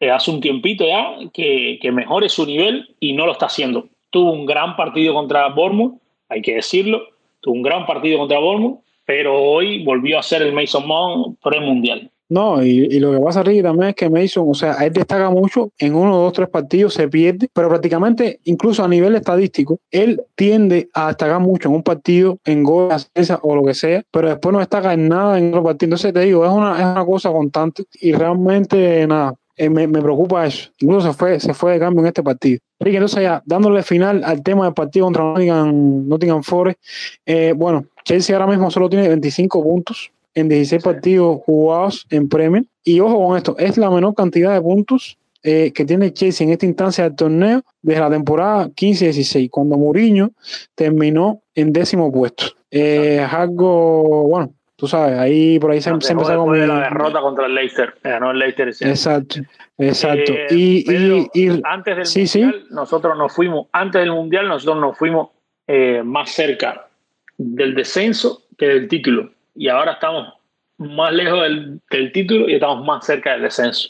eh, 0.00 0.10
hace 0.10 0.30
un 0.30 0.40
tiempito 0.40 0.86
ya, 0.86 1.16
que, 1.32 1.78
que, 1.80 1.92
mejore 1.92 2.28
su 2.28 2.46
nivel 2.46 2.94
y 3.00 3.12
no 3.12 3.26
lo 3.26 3.32
está 3.32 3.46
haciendo. 3.46 3.88
Tuvo 4.10 4.32
un 4.32 4.46
gran 4.46 4.76
partido 4.76 5.14
contra 5.14 5.48
Bournemouth, 5.48 6.00
hay 6.28 6.42
que 6.42 6.54
decirlo, 6.54 7.02
tuvo 7.40 7.54
un 7.54 7.62
gran 7.62 7.86
partido 7.86 8.18
contra 8.18 8.38
Bournemouth, 8.38 8.80
pero 9.04 9.42
hoy 9.42 9.84
volvió 9.84 10.18
a 10.18 10.22
ser 10.22 10.42
el 10.42 10.52
Mason 10.52 10.86
Mount 10.86 11.38
premundial. 11.42 12.10
No, 12.30 12.62
y, 12.62 12.86
y, 12.90 13.00
lo 13.00 13.12
que 13.12 13.20
pasa, 13.20 13.42
Ricky, 13.42 13.62
también 13.62 13.88
es 13.88 13.94
que 13.94 14.10
Mason, 14.10 14.44
o 14.46 14.52
sea, 14.52 14.74
él 14.84 14.92
destaca 14.92 15.30
mucho, 15.30 15.70
en 15.78 15.94
uno, 15.94 16.14
dos, 16.18 16.34
tres 16.34 16.50
partidos 16.50 16.92
se 16.92 17.08
pierde, 17.08 17.48
pero 17.54 17.70
prácticamente, 17.70 18.40
incluso 18.44 18.84
a 18.84 18.88
nivel 18.88 19.14
estadístico, 19.14 19.78
él 19.90 20.20
tiende 20.34 20.90
a 20.92 21.08
destacar 21.08 21.40
mucho 21.40 21.70
en 21.70 21.76
un 21.76 21.82
partido, 21.82 22.36
en 22.44 22.64
goles 22.64 23.10
o 23.40 23.56
lo 23.56 23.64
que 23.64 23.72
sea, 23.72 24.02
pero 24.10 24.28
después 24.28 24.52
no 24.52 24.58
destaca 24.58 24.92
en 24.92 25.08
nada 25.08 25.38
en 25.38 25.48
otro 25.48 25.64
partido. 25.64 25.86
Entonces 25.86 26.12
te 26.12 26.20
digo, 26.20 26.44
es 26.44 26.52
una, 26.52 26.78
es 26.78 26.84
una 26.84 27.06
cosa 27.06 27.32
constante 27.32 27.84
y 27.98 28.12
realmente 28.12 29.06
nada. 29.06 29.34
Eh, 29.58 29.68
me, 29.68 29.88
me, 29.88 30.00
preocupa 30.00 30.46
eso. 30.46 30.70
Incluso 30.78 31.08
se 31.08 31.18
fue, 31.18 31.40
se 31.40 31.52
fue 31.52 31.72
de 31.72 31.80
cambio 31.80 32.00
en 32.02 32.06
este 32.06 32.22
partido. 32.22 32.60
Ricky, 32.78 32.96
entonces 32.96 33.22
ya 33.22 33.42
dándole 33.44 33.82
final 33.82 34.22
al 34.24 34.40
tema 34.42 34.64
del 34.64 34.74
partido 34.74 35.06
contra 35.06 35.24
Nottingham, 35.24 36.06
Nottingham 36.06 36.42
Forest, 36.44 36.78
eh, 37.26 37.52
bueno, 37.56 37.84
Chelsea 38.04 38.36
ahora 38.36 38.46
mismo 38.48 38.70
solo 38.70 38.88
tiene 38.88 39.08
25 39.08 39.60
puntos 39.62 40.12
en 40.32 40.48
16 40.48 40.82
partidos 40.82 41.40
jugados 41.44 42.06
en 42.10 42.28
Premier. 42.28 42.64
Y 42.84 43.00
ojo 43.00 43.26
con 43.26 43.36
esto, 43.36 43.56
es 43.58 43.76
la 43.76 43.90
menor 43.90 44.14
cantidad 44.14 44.54
de 44.54 44.60
puntos 44.62 45.18
eh, 45.42 45.72
que 45.74 45.84
tiene 45.84 46.12
Chelsea 46.12 46.46
en 46.46 46.52
esta 46.52 46.66
instancia 46.66 47.04
del 47.04 47.16
torneo 47.16 47.62
desde 47.82 48.00
la 48.00 48.10
temporada 48.10 48.68
15-16, 48.68 49.50
cuando 49.50 49.76
Mourinho 49.76 50.30
terminó 50.76 51.42
en 51.54 51.72
décimo 51.72 52.12
puesto. 52.12 52.44
Eh, 52.70 53.22
es 53.24 53.32
algo, 53.32 54.28
bueno, 54.28 54.54
tú 54.78 54.86
sabes, 54.86 55.18
ahí 55.18 55.58
por 55.58 55.72
ahí 55.72 55.80
se, 55.80 55.90
se 56.00 56.12
empezó 56.12 56.44
con 56.44 56.68
la 56.68 56.80
derrota 56.82 57.20
contra 57.20 57.46
el 57.46 57.54
Leicester, 57.54 57.94
ganó 58.02 58.30
el 58.30 58.38
Leicester. 58.38 58.68
Exacto, 58.68 59.40
exacto. 59.76 60.32
Eh, 60.32 60.46
y, 60.50 60.84
Pedro, 60.84 61.16
y, 61.34 61.50
y, 61.50 61.60
antes 61.64 61.96
del 61.96 62.06
sí, 62.06 62.20
mundial, 62.20 62.62
sí. 62.62 62.74
nosotros 62.74 63.18
nos 63.18 63.34
fuimos, 63.34 63.66
antes 63.72 64.00
del 64.00 64.12
mundial, 64.12 64.46
nosotros 64.46 64.80
nos 64.80 64.96
fuimos 64.96 65.30
eh, 65.66 66.02
más 66.04 66.30
cerca 66.30 66.86
del 67.36 67.74
descenso 67.74 68.44
que 68.56 68.66
del 68.66 68.86
título 68.86 69.30
y 69.56 69.68
ahora 69.68 69.92
estamos 69.94 70.32
más 70.76 71.12
lejos 71.12 71.42
del, 71.42 71.80
del, 71.90 72.12
título 72.12 72.48
y 72.48 72.54
estamos 72.54 72.86
más 72.86 73.04
cerca 73.04 73.32
del 73.32 73.42
descenso 73.42 73.88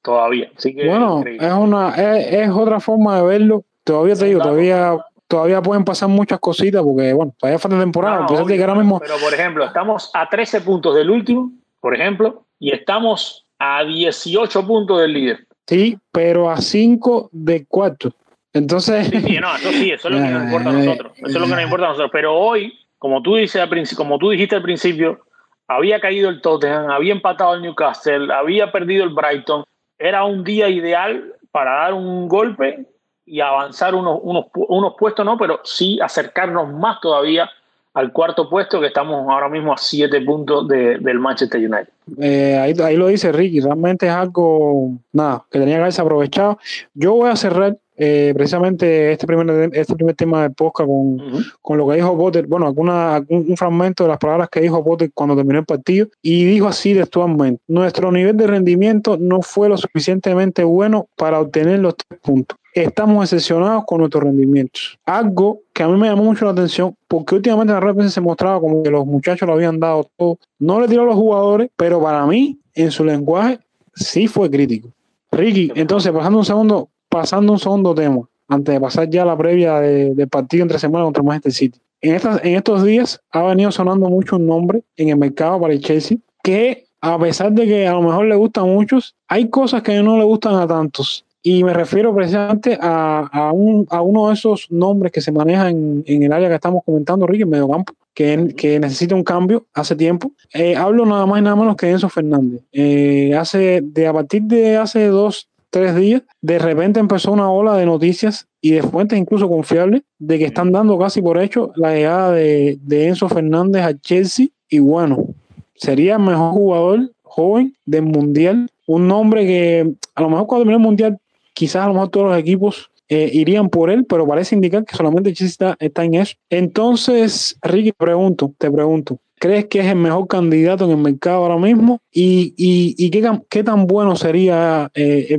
todavía. 0.00 0.48
Así 0.56 0.76
que 0.76 0.86
bueno, 0.86 1.24
es, 1.26 1.42
es 1.42 1.52
una 1.52 1.90
es, 1.90 2.34
es, 2.34 2.50
otra 2.50 2.78
forma 2.78 3.16
de 3.16 3.22
verlo. 3.26 3.64
Todavía 3.82 4.14
te 4.14 4.26
digo, 4.26 4.40
todavía 4.40 4.96
todavía 5.30 5.62
pueden 5.62 5.84
pasar 5.84 6.08
muchas 6.08 6.40
cositas 6.40 6.82
porque 6.82 7.12
bueno, 7.12 7.32
todavía 7.38 7.58
falta 7.60 7.78
temporada. 7.78 8.26
No, 8.28 8.34
no, 8.34 8.42
obvio, 8.42 8.60
ahora 8.60 8.74
mismo... 8.74 8.98
Pero 8.98 9.16
por 9.18 9.32
ejemplo, 9.32 9.64
estamos 9.64 10.10
a 10.12 10.28
13 10.28 10.62
puntos 10.62 10.96
del 10.96 11.08
último, 11.08 11.52
por 11.78 11.94
ejemplo, 11.94 12.44
y 12.58 12.72
estamos 12.72 13.46
a 13.60 13.84
18 13.84 14.66
puntos 14.66 15.00
del 15.00 15.12
líder. 15.12 15.46
Sí, 15.68 15.96
pero 16.10 16.50
a 16.50 16.56
5 16.56 17.30
de 17.32 17.64
cuarto. 17.64 18.12
Entonces. 18.52 19.06
Sí, 19.06 19.20
sí, 19.20 19.38
no, 19.38 19.54
eso 19.54 19.70
sí, 19.70 19.92
eso 19.92 20.08
es 20.08 20.14
lo 20.16 20.20
que 20.20 20.30
nos 20.30 20.42
importa 20.42 20.68
a 20.68 20.72
nosotros. 20.84 21.12
Eso 21.14 21.26
es 21.28 21.34
lo 21.34 21.46
que 21.46 21.54
nos 21.54 21.62
importa 21.62 21.84
a 21.86 21.88
nosotros. 21.90 22.10
Pero 22.12 22.36
hoy, 22.36 22.76
como 22.98 23.22
tú, 23.22 23.36
dices 23.36 23.62
al 23.62 23.96
como 23.96 24.18
tú 24.18 24.30
dijiste 24.30 24.56
al 24.56 24.62
principio, 24.62 25.20
había 25.68 26.00
caído 26.00 26.28
el 26.28 26.40
Tottenham, 26.40 26.90
había 26.90 27.12
empatado 27.12 27.54
el 27.54 27.62
Newcastle, 27.62 28.34
había 28.34 28.72
perdido 28.72 29.04
el 29.04 29.10
Brighton. 29.10 29.62
Era 29.96 30.24
un 30.24 30.42
día 30.42 30.68
ideal 30.68 31.34
para 31.52 31.82
dar 31.82 31.94
un 31.94 32.26
golpe 32.26 32.86
y 33.30 33.40
avanzar 33.40 33.94
unos, 33.94 34.18
unos, 34.22 34.46
unos 34.54 34.94
puestos, 34.98 35.24
no, 35.24 35.38
pero 35.38 35.60
sí 35.62 36.00
acercarnos 36.02 36.72
más 36.72 37.00
todavía 37.00 37.48
al 37.94 38.12
cuarto 38.12 38.48
puesto, 38.48 38.80
que 38.80 38.88
estamos 38.88 39.28
ahora 39.28 39.48
mismo 39.48 39.72
a 39.72 39.76
siete 39.76 40.20
puntos 40.20 40.66
de, 40.66 40.98
del 40.98 41.18
Manchester 41.18 41.60
United. 41.60 41.88
Eh, 42.20 42.58
ahí, 42.58 42.74
ahí, 42.82 42.96
lo 42.96 43.06
dice 43.06 43.30
Ricky, 43.30 43.60
realmente 43.60 44.06
es 44.06 44.12
algo, 44.12 44.90
nada, 45.12 45.44
que 45.50 45.60
tenía 45.60 45.76
que 45.76 45.80
haberse 45.82 46.00
aprovechado. 46.00 46.58
Yo 46.94 47.14
voy 47.14 47.30
a 47.30 47.36
cerrar 47.36 47.76
eh, 47.96 48.32
precisamente 48.34 49.12
este 49.12 49.26
primer, 49.26 49.70
este 49.74 49.94
primer 49.94 50.16
tema 50.16 50.42
de 50.42 50.50
Posca 50.50 50.84
con, 50.84 50.90
uh 50.90 51.18
-huh. 51.18 51.52
con 51.62 51.78
lo 51.78 51.88
que 51.88 51.96
dijo 51.96 52.16
Potter, 52.16 52.46
bueno, 52.46 52.66
alguna, 52.66 53.16
algún 53.16 53.46
un 53.48 53.56
fragmento 53.56 54.04
de 54.04 54.08
las 54.08 54.18
palabras 54.18 54.48
que 54.48 54.60
dijo 54.60 54.82
Potter 54.82 55.10
cuando 55.14 55.36
terminó 55.36 55.60
el 55.60 55.66
partido, 55.66 56.08
y 56.22 56.44
dijo 56.46 56.66
así 56.66 56.94
textualmente, 56.94 57.62
nuestro 57.68 58.10
nivel 58.10 58.36
de 58.36 58.46
rendimiento 58.46 59.16
no 59.18 59.42
fue 59.42 59.68
lo 59.68 59.76
suficientemente 59.76 60.64
bueno 60.64 61.08
para 61.16 61.40
obtener 61.40 61.80
los 61.80 61.94
tres 61.96 62.18
puntos 62.20 62.59
estamos 62.74 63.30
decepcionados 63.30 63.84
con 63.86 63.98
nuestros 63.98 64.24
rendimientos. 64.24 64.98
Algo 65.04 65.60
que 65.72 65.82
a 65.82 65.88
mí 65.88 65.98
me 65.98 66.08
llamó 66.08 66.24
mucho 66.24 66.44
la 66.44 66.52
atención, 66.52 66.94
porque 67.08 67.34
últimamente 67.34 67.72
en 67.72 67.80
la 67.80 67.92
red 67.92 68.08
se 68.08 68.20
mostraba 68.20 68.60
como 68.60 68.82
que 68.82 68.90
los 68.90 69.06
muchachos 69.06 69.46
lo 69.46 69.54
habían 69.54 69.80
dado 69.80 70.08
todo. 70.16 70.38
No 70.58 70.80
le 70.80 70.88
tiró 70.88 71.02
a 71.02 71.06
los 71.06 71.16
jugadores, 71.16 71.70
pero 71.76 72.00
para 72.02 72.26
mí, 72.26 72.58
en 72.74 72.90
su 72.90 73.04
lenguaje, 73.04 73.58
sí 73.94 74.26
fue 74.26 74.50
crítico. 74.50 74.88
Ricky, 75.32 75.72
entonces, 75.74 76.12
pasando 76.12 76.38
un 76.38 76.44
segundo, 76.44 76.88
pasando 77.08 77.52
un 77.52 77.58
segundo 77.58 77.94
tema, 77.94 78.28
antes 78.48 78.74
de 78.74 78.80
pasar 78.80 79.08
ya 79.08 79.22
a 79.22 79.26
la 79.26 79.36
previa 79.36 79.80
del 79.80 80.16
de 80.16 80.26
partido 80.26 80.62
entre 80.62 80.78
semana 80.78 81.04
contra 81.04 81.22
Manchester 81.22 81.52
City. 81.52 81.80
En, 82.00 82.14
estas, 82.14 82.44
en 82.44 82.56
estos 82.56 82.84
días 82.84 83.20
ha 83.30 83.42
venido 83.42 83.70
sonando 83.70 84.08
mucho 84.08 84.36
un 84.36 84.46
nombre 84.46 84.82
en 84.96 85.10
el 85.10 85.16
mercado 85.16 85.60
para 85.60 85.72
el 85.72 85.80
Chelsea 85.80 86.18
que 86.42 86.86
a 87.00 87.18
pesar 87.18 87.52
de 87.52 87.66
que 87.66 87.86
a 87.86 87.92
lo 87.92 88.02
mejor 88.02 88.26
le 88.26 88.34
gustan 88.34 88.64
a 88.64 88.66
muchos, 88.66 89.16
hay 89.28 89.48
cosas 89.48 89.82
que 89.82 90.02
no 90.02 90.18
le 90.18 90.24
gustan 90.24 90.54
a 90.54 90.66
tantos. 90.66 91.24
Y 91.42 91.64
me 91.64 91.72
refiero 91.72 92.14
precisamente 92.14 92.78
a, 92.80 93.28
a, 93.32 93.52
un, 93.52 93.86
a 93.90 94.02
uno 94.02 94.28
de 94.28 94.34
esos 94.34 94.70
nombres 94.70 95.10
que 95.10 95.20
se 95.20 95.32
maneja 95.32 95.70
en, 95.70 96.04
en, 96.06 96.22
el 96.22 96.32
área 96.32 96.48
que 96.48 96.54
estamos 96.54 96.84
comentando, 96.84 97.26
Ricky, 97.26 97.42
en 97.42 97.50
mediocampo, 97.50 97.94
que, 98.12 98.54
que 98.56 98.78
necesita 98.78 99.14
un 99.14 99.24
cambio 99.24 99.66
hace 99.72 99.96
tiempo. 99.96 100.32
Eh, 100.52 100.76
hablo 100.76 101.06
nada 101.06 101.24
más 101.24 101.40
y 101.40 101.42
nada 101.42 101.56
menos 101.56 101.76
que 101.76 101.90
Enzo 101.90 102.08
Fernández. 102.08 102.60
Eh, 102.72 103.34
hace, 103.34 103.80
de, 103.82 104.06
a 104.06 104.12
partir 104.12 104.42
de 104.42 104.76
hace 104.76 105.06
dos, 105.06 105.48
tres 105.70 105.94
días, 105.96 106.22
de 106.42 106.58
repente 106.58 107.00
empezó 107.00 107.32
una 107.32 107.50
ola 107.50 107.76
de 107.76 107.86
noticias 107.86 108.46
y 108.60 108.72
de 108.72 108.82
fuentes 108.82 109.18
incluso 109.18 109.48
confiables 109.48 110.02
de 110.18 110.38
que 110.38 110.44
están 110.44 110.72
dando 110.72 110.98
casi 110.98 111.22
por 111.22 111.40
hecho 111.40 111.72
la 111.76 111.94
llegada 111.94 112.32
de, 112.32 112.78
de 112.82 113.08
Enzo 113.08 113.28
Fernández 113.28 113.82
a 113.82 113.98
Chelsea 113.98 114.48
y 114.68 114.80
bueno, 114.80 115.26
sería 115.74 116.16
el 116.16 116.22
mejor 116.22 116.52
jugador 116.52 117.12
joven 117.22 117.74
del 117.86 118.02
Mundial, 118.02 118.68
un 118.86 119.08
nombre 119.08 119.46
que 119.46 119.94
a 120.14 120.22
lo 120.22 120.28
mejor 120.28 120.46
cuando 120.46 120.64
termine 120.64 120.76
el 120.76 120.82
Mundial, 120.82 121.18
quizás 121.54 121.84
a 121.84 121.88
lo 121.88 121.94
mejor 121.94 122.08
todos 122.10 122.30
los 122.30 122.38
equipos 122.38 122.90
eh, 123.08 123.30
irían 123.32 123.68
por 123.68 123.90
él, 123.90 124.06
pero 124.08 124.26
parece 124.26 124.54
indicar 124.54 124.84
que 124.84 124.96
solamente 124.96 125.32
Chelsea 125.32 125.76
está, 125.78 126.04
en 126.04 126.14
eso. 126.14 126.36
Entonces, 126.48 127.58
Ricky, 127.62 127.90
te 127.92 128.04
pregunto, 128.04 128.52
te 128.56 128.70
pregunto, 128.70 129.18
¿crees 129.38 129.66
que 129.66 129.80
es 129.80 129.86
el 129.86 129.96
mejor 129.96 130.28
candidato 130.28 130.84
en 130.84 130.92
el 130.92 130.96
mercado 130.96 131.42
ahora 131.44 131.56
mismo? 131.56 132.00
¿Y, 132.12 132.54
y, 132.56 133.10
qué, 133.10 133.28
qué, 133.48 133.64
tan 133.64 133.86
bueno 133.86 134.14
sería 134.16 134.90
eh, 134.94 135.38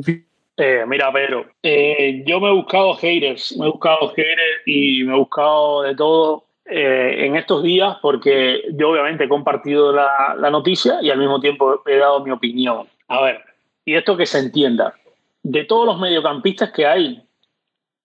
eh, 0.63 0.83
mira, 0.85 1.11
Pedro, 1.11 1.47
eh, 1.63 2.23
yo 2.23 2.39
me 2.39 2.49
he 2.49 2.53
buscado 2.53 2.93
haters, 2.93 3.57
me 3.57 3.65
he 3.65 3.69
buscado 3.69 4.09
haters 4.09 4.61
y 4.67 5.03
me 5.03 5.15
he 5.15 5.17
buscado 5.17 5.81
de 5.81 5.95
todo 5.95 6.45
eh, 6.65 7.25
en 7.25 7.35
estos 7.35 7.63
días 7.63 7.97
porque 7.99 8.61
yo 8.73 8.91
obviamente 8.91 9.23
he 9.23 9.27
compartido 9.27 9.91
la, 9.91 10.35
la, 10.37 10.51
noticia 10.51 10.99
y 11.01 11.09
al 11.09 11.17
mismo 11.17 11.39
tiempo 11.39 11.81
he 11.87 11.97
dado 11.97 12.23
mi 12.23 12.29
opinión. 12.29 12.85
A 13.07 13.21
ver, 13.23 13.41
y 13.85 13.95
esto 13.95 14.15
que 14.15 14.27
se 14.27 14.37
entienda, 14.37 14.93
de 15.43 15.63
todos 15.65 15.85
los 15.85 15.99
mediocampistas 15.99 16.71
que 16.71 16.85
hay, 16.85 17.21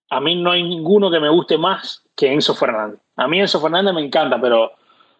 a 0.09 0.19
mí 0.19 0.35
no 0.35 0.51
hay 0.51 0.63
ninguno 0.63 1.11
que 1.11 1.19
me 1.19 1.29
guste 1.29 1.57
más 1.57 2.03
que 2.15 2.31
Enzo 2.31 2.55
Fernández. 2.55 2.99
A 3.15 3.27
mí 3.27 3.39
Enzo 3.39 3.61
Fernández 3.61 3.93
me 3.93 4.01
encanta, 4.01 4.39
pero, 4.39 4.71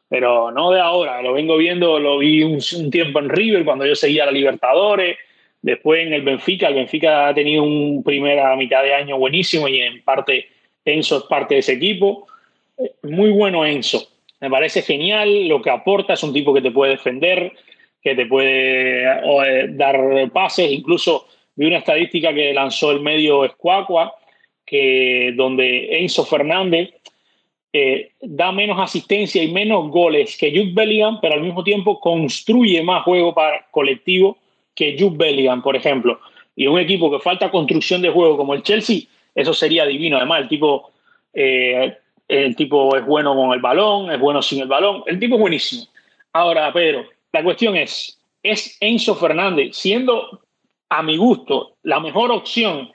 pero 0.08 0.52
no 0.52 0.72
de 0.72 0.80
ahora, 0.80 1.22
lo 1.22 1.34
vengo 1.34 1.58
viendo, 1.58 2.00
lo 2.00 2.20
vi 2.20 2.44
un, 2.44 2.60
tiempo 2.90 3.20
en 3.20 3.30
River 3.30 3.66
cuando 3.66 3.86
yo 3.86 3.96
seguía 3.96 4.24
a 4.24 4.28
la 4.28 4.32
Libertadores, 4.32 5.18
después 5.62 6.06
en 6.06 6.14
el 6.14 6.22
Benfica, 6.22 6.68
el 6.68 6.76
Benfica 6.76 7.28
ha 7.28 7.34
tenido 7.34 7.64
un 7.64 8.04
primera 8.04 8.56
mitad 8.56 8.84
de 8.84 8.94
año 8.94 9.18
buenísimo 9.18 9.68
y 9.68 9.82
en 9.82 10.02
parte 10.04 10.48
Enzo 10.86 11.18
es 11.18 11.24
parte 11.24 11.56
de 11.56 11.60
ese 11.60 11.74
equipo 11.74 12.28
muy 13.04 13.32
bueno 13.32 13.66
Enzo. 13.66 14.08
Me 14.40 14.50
parece 14.50 14.82
genial 14.82 15.48
lo 15.48 15.62
que 15.62 15.70
aporta. 15.70 16.14
Es 16.14 16.24
un 16.24 16.34
tipo 16.34 16.54
que 16.54 16.62
te 16.62 16.72
puede 16.72 16.92
defender, 16.92 17.54
que 18.02 18.16
te 18.16 18.26
puede 18.26 19.04
eh, 19.04 19.68
dar 19.70 19.98
pases. 20.32 20.72
Incluso 20.72 21.28
vi 21.58 21.66
una 21.66 21.80
estadística 21.80 22.34
que 22.34 22.54
lanzó 22.54 22.92
el 22.92 23.02
medio 23.02 23.44
Escuacua, 23.44 24.16
que 24.66 25.34
donde 25.36 26.00
Enzo 26.00 26.24
Fernández 26.26 26.94
eh, 27.74 28.12
da 28.22 28.54
menos 28.54 28.80
asistencia 28.80 29.44
y 29.44 29.52
menos 29.52 29.90
goles 29.90 30.38
que 30.38 30.52
Jude 30.52 30.72
Bellingham, 30.74 31.20
pero 31.22 31.34
al 31.34 31.42
mismo 31.42 31.64
tiempo 31.64 32.00
construye 32.00 32.82
más 32.82 33.04
juego 33.04 33.34
para 33.34 33.68
colectivo 33.72 34.38
que 34.74 34.96
Jude 34.98 35.18
Bellingham, 35.18 35.62
por 35.62 35.76
ejemplo. 35.76 36.20
Y 36.56 36.68
un 36.68 36.80
equipo 36.80 37.12
que 37.12 37.20
falta 37.20 37.52
construcción 37.52 38.02
de 38.02 38.10
juego 38.10 38.38
como 38.38 38.54
el 38.54 38.64
Chelsea, 38.64 39.02
eso 39.36 39.54
sería 39.54 39.86
divino. 39.86 40.18
Además, 40.18 40.44
el 40.44 40.48
tipo 40.48 40.92
eh, 41.34 41.98
el 42.28 42.56
tipo 42.56 42.96
es 42.96 43.06
bueno 43.06 43.36
con 43.36 43.54
el 43.54 43.60
balón, 43.60 44.12
es 44.12 44.20
bueno 44.20 44.42
sin 44.42 44.62
el 44.62 44.68
balón, 44.68 45.04
el 45.06 45.20
tipo 45.20 45.36
es 45.36 45.42
buenísimo. 45.42 45.84
Ahora, 46.34 46.72
Pedro, 46.74 47.06
la 47.32 47.44
cuestión 47.44 47.76
es, 47.76 48.20
¿es 48.44 48.78
Enzo 48.82 49.16
Fernández, 49.16 49.76
siendo 49.76 50.42
a 50.90 51.04
mi 51.04 51.18
gusto 51.18 51.76
la 51.84 52.00
mejor 52.00 52.32
opción 52.32 52.92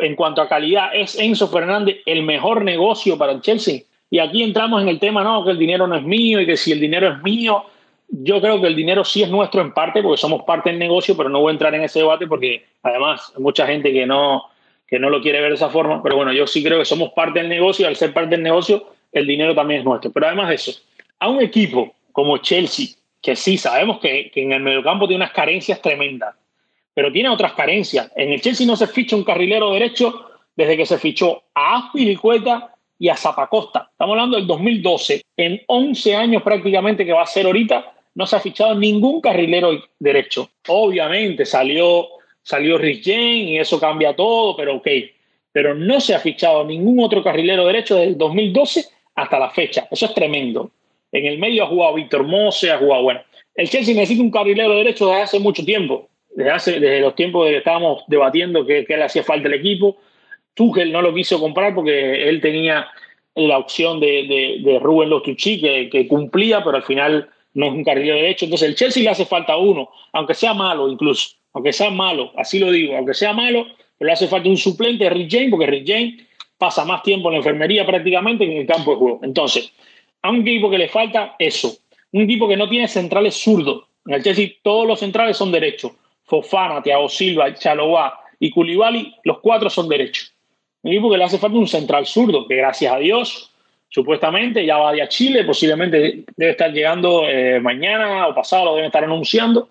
en 0.00 0.16
cuanto 0.16 0.40
a 0.40 0.48
calidad, 0.48 0.90
es 0.94 1.18
Enzo 1.18 1.48
Fernández 1.48 1.98
el 2.06 2.22
mejor 2.22 2.64
negocio 2.64 3.18
para 3.18 3.32
el 3.32 3.40
Chelsea? 3.40 3.82
Y 4.10 4.18
aquí 4.18 4.42
entramos 4.42 4.82
en 4.82 4.88
el 4.88 4.98
tema, 4.98 5.22
no, 5.22 5.44
que 5.44 5.50
el 5.50 5.58
dinero 5.58 5.86
no 5.86 5.96
es 5.96 6.02
mío 6.02 6.40
y 6.40 6.46
que 6.46 6.56
si 6.56 6.72
el 6.72 6.80
dinero 6.80 7.08
es 7.08 7.22
mío, 7.22 7.64
yo 8.08 8.40
creo 8.40 8.60
que 8.60 8.66
el 8.66 8.76
dinero 8.76 9.04
sí 9.04 9.22
es 9.22 9.30
nuestro 9.30 9.62
en 9.62 9.72
parte 9.72 10.02
porque 10.02 10.18
somos 10.18 10.42
parte 10.42 10.70
del 10.70 10.78
negocio, 10.78 11.16
pero 11.16 11.30
no 11.30 11.40
voy 11.40 11.50
a 11.50 11.52
entrar 11.52 11.74
en 11.74 11.82
ese 11.82 12.00
debate 12.00 12.26
porque 12.26 12.66
además 12.82 13.32
hay 13.34 13.42
mucha 13.42 13.66
gente 13.66 13.90
que 13.90 14.04
no, 14.06 14.44
que 14.86 14.98
no 14.98 15.08
lo 15.08 15.22
quiere 15.22 15.40
ver 15.40 15.48
de 15.50 15.54
esa 15.54 15.70
forma, 15.70 16.02
pero 16.02 16.16
bueno, 16.16 16.32
yo 16.34 16.46
sí 16.46 16.62
creo 16.62 16.78
que 16.78 16.84
somos 16.84 17.12
parte 17.12 17.38
del 17.38 17.48
negocio 17.48 17.84
y 17.84 17.88
al 17.88 17.96
ser 17.96 18.12
parte 18.12 18.36
del 18.36 18.42
negocio, 18.42 18.86
el 19.10 19.26
dinero 19.26 19.54
también 19.54 19.80
es 19.80 19.86
nuestro. 19.86 20.10
Pero 20.12 20.26
además 20.26 20.50
de 20.50 20.56
eso, 20.56 20.72
a 21.18 21.30
un 21.30 21.40
equipo 21.40 21.94
como 22.12 22.36
Chelsea, 22.36 22.88
que 23.22 23.34
sí 23.34 23.56
sabemos 23.56 23.98
que, 24.00 24.30
que 24.30 24.42
en 24.42 24.52
el 24.52 24.60
mediocampo 24.60 25.08
tiene 25.08 25.24
unas 25.24 25.32
carencias 25.32 25.80
tremendas, 25.80 26.34
pero 26.94 27.12
tiene 27.12 27.28
otras 27.28 27.52
carencias. 27.54 28.10
En 28.16 28.32
el 28.32 28.40
Chelsea 28.40 28.66
no 28.66 28.76
se 28.76 28.86
ficha 28.86 29.16
un 29.16 29.24
carrilero 29.24 29.72
derecho 29.72 30.26
desde 30.56 30.76
que 30.76 30.86
se 30.86 30.98
fichó 30.98 31.42
a 31.54 31.78
Aspilicueta 31.78 32.74
y 32.98 33.08
a 33.08 33.16
Zapacosta. 33.16 33.88
Estamos 33.90 34.12
hablando 34.12 34.36
del 34.36 34.46
2012. 34.46 35.22
En 35.36 35.60
11 35.66 36.14
años 36.14 36.42
prácticamente 36.42 37.04
que 37.04 37.12
va 37.12 37.22
a 37.22 37.26
ser 37.26 37.46
ahorita, 37.46 37.92
no 38.14 38.26
se 38.26 38.36
ha 38.36 38.40
fichado 38.40 38.74
ningún 38.74 39.20
carrilero 39.20 39.70
derecho. 39.98 40.50
Obviamente 40.68 41.46
salió 41.46 42.08
salió 42.42 42.76
Rich 42.78 43.04
Jane 43.04 43.44
y 43.44 43.58
eso 43.58 43.78
cambia 43.80 44.14
todo, 44.14 44.56
pero 44.56 44.76
ok. 44.76 44.88
Pero 45.52 45.74
no 45.74 46.00
se 46.00 46.14
ha 46.14 46.18
fichado 46.18 46.64
ningún 46.64 47.02
otro 47.02 47.22
carrilero 47.22 47.66
derecho 47.66 47.94
desde 47.94 48.08
el 48.08 48.18
2012 48.18 48.84
hasta 49.14 49.38
la 49.38 49.50
fecha. 49.50 49.86
Eso 49.90 50.06
es 50.06 50.14
tremendo. 50.14 50.70
En 51.10 51.26
el 51.26 51.38
medio 51.38 51.64
ha 51.64 51.68
jugado 51.68 51.94
Víctor 51.94 52.24
Mose, 52.24 52.70
ha 52.70 52.78
jugado, 52.78 53.02
bueno, 53.02 53.20
el 53.54 53.68
Chelsea 53.68 53.94
necesita 53.94 54.22
un 54.22 54.30
carrilero 54.30 54.74
derecho 54.76 55.06
desde 55.08 55.22
hace 55.22 55.38
mucho 55.38 55.62
tiempo, 55.62 56.08
desde, 56.34 57.00
los 57.00 57.14
tiempos 57.14 57.46
de 57.46 57.52
que 57.52 57.58
estábamos 57.58 58.04
debatiendo 58.06 58.66
que, 58.66 58.84
le 58.88 59.04
hacía 59.04 59.22
falta 59.22 59.48
el 59.48 59.54
equipo. 59.54 59.98
Tuchel 60.54 60.92
no 60.92 61.02
lo 61.02 61.14
quiso 61.14 61.40
comprar 61.40 61.74
porque 61.74 62.28
él 62.28 62.40
tenía 62.40 62.88
la 63.34 63.58
opción 63.58 64.00
de, 64.00 64.26
de, 64.26 64.70
de 64.70 64.78
Rubén 64.78 65.10
Lostucci 65.10 65.60
que, 65.60 65.88
que 65.90 66.06
cumplía, 66.06 66.62
pero 66.62 66.76
al 66.76 66.82
final 66.82 67.30
no 67.54 67.66
es 67.66 67.72
un 67.72 67.84
carrilero 67.84 68.16
derecho. 68.16 68.44
Entonces 68.44 68.68
el 68.68 68.74
Chelsea 68.74 69.02
le 69.02 69.10
hace 69.10 69.24
falta 69.24 69.56
uno, 69.56 69.88
aunque 70.12 70.34
sea 70.34 70.52
malo 70.54 70.88
incluso 70.88 71.36
aunque 71.52 71.72
sea 71.72 71.90
malo, 71.90 72.32
así 72.36 72.58
lo 72.58 72.70
digo, 72.70 72.96
aunque 72.96 73.14
sea 73.14 73.32
malo, 73.32 73.66
pero 73.98 74.06
le 74.06 74.12
hace 74.12 74.28
falta 74.28 74.48
un 74.48 74.56
suplente 74.56 75.08
Rick 75.10 75.30
James, 75.30 75.50
porque 75.50 75.66
Rick 75.66 75.84
James 75.86 76.22
pasa 76.58 76.84
más 76.84 77.02
tiempo 77.02 77.28
en 77.28 77.34
la 77.34 77.38
enfermería 77.38 77.86
prácticamente 77.86 78.46
que 78.46 78.52
en 78.52 78.60
el 78.62 78.66
campo 78.66 78.92
de 78.92 78.96
juego. 78.96 79.20
Entonces, 79.22 79.72
a 80.22 80.30
un 80.30 80.46
equipo 80.46 80.70
que 80.70 80.78
le 80.78 80.88
falta 80.88 81.36
eso, 81.38 81.76
un 82.12 82.22
equipo 82.22 82.48
que 82.48 82.56
no 82.56 82.68
tiene 82.68 82.88
centrales 82.88 83.34
zurdos. 83.34 83.84
En 84.06 84.14
el 84.14 84.22
Chelsea 84.22 84.50
todos 84.62 84.86
los 84.86 85.00
centrales 85.00 85.36
son 85.36 85.52
derechos. 85.52 85.92
Fofana, 86.24 86.82
Thiago 86.82 87.08
Silva, 87.08 87.54
Chalobá 87.54 88.20
y 88.38 88.50
Koulibaly, 88.50 89.14
los 89.24 89.40
cuatro 89.40 89.70
son 89.70 89.88
derechos. 89.88 90.32
Un 90.82 90.92
equipo 90.92 91.10
que 91.10 91.18
le 91.18 91.24
hace 91.24 91.38
falta 91.38 91.56
un 91.56 91.68
central 91.68 92.06
zurdo, 92.06 92.46
que 92.46 92.56
gracias 92.56 92.92
a 92.92 92.98
Dios, 92.98 93.52
supuestamente 93.88 94.64
ya 94.64 94.78
va 94.78 94.90
a 94.90 95.08
Chile, 95.08 95.44
posiblemente 95.44 96.24
debe 96.36 96.52
estar 96.52 96.72
llegando 96.72 97.28
eh, 97.28 97.60
mañana 97.60 98.26
o 98.26 98.34
pasado, 98.34 98.64
lo 98.64 98.74
deben 98.74 98.86
estar 98.86 99.04
anunciando. 99.04 99.68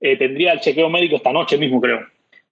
Eh, 0.00 0.16
tendría 0.16 0.52
el 0.52 0.60
chequeo 0.60 0.90
médico 0.90 1.16
esta 1.16 1.32
noche 1.32 1.56
mismo, 1.56 1.80
creo. 1.80 2.00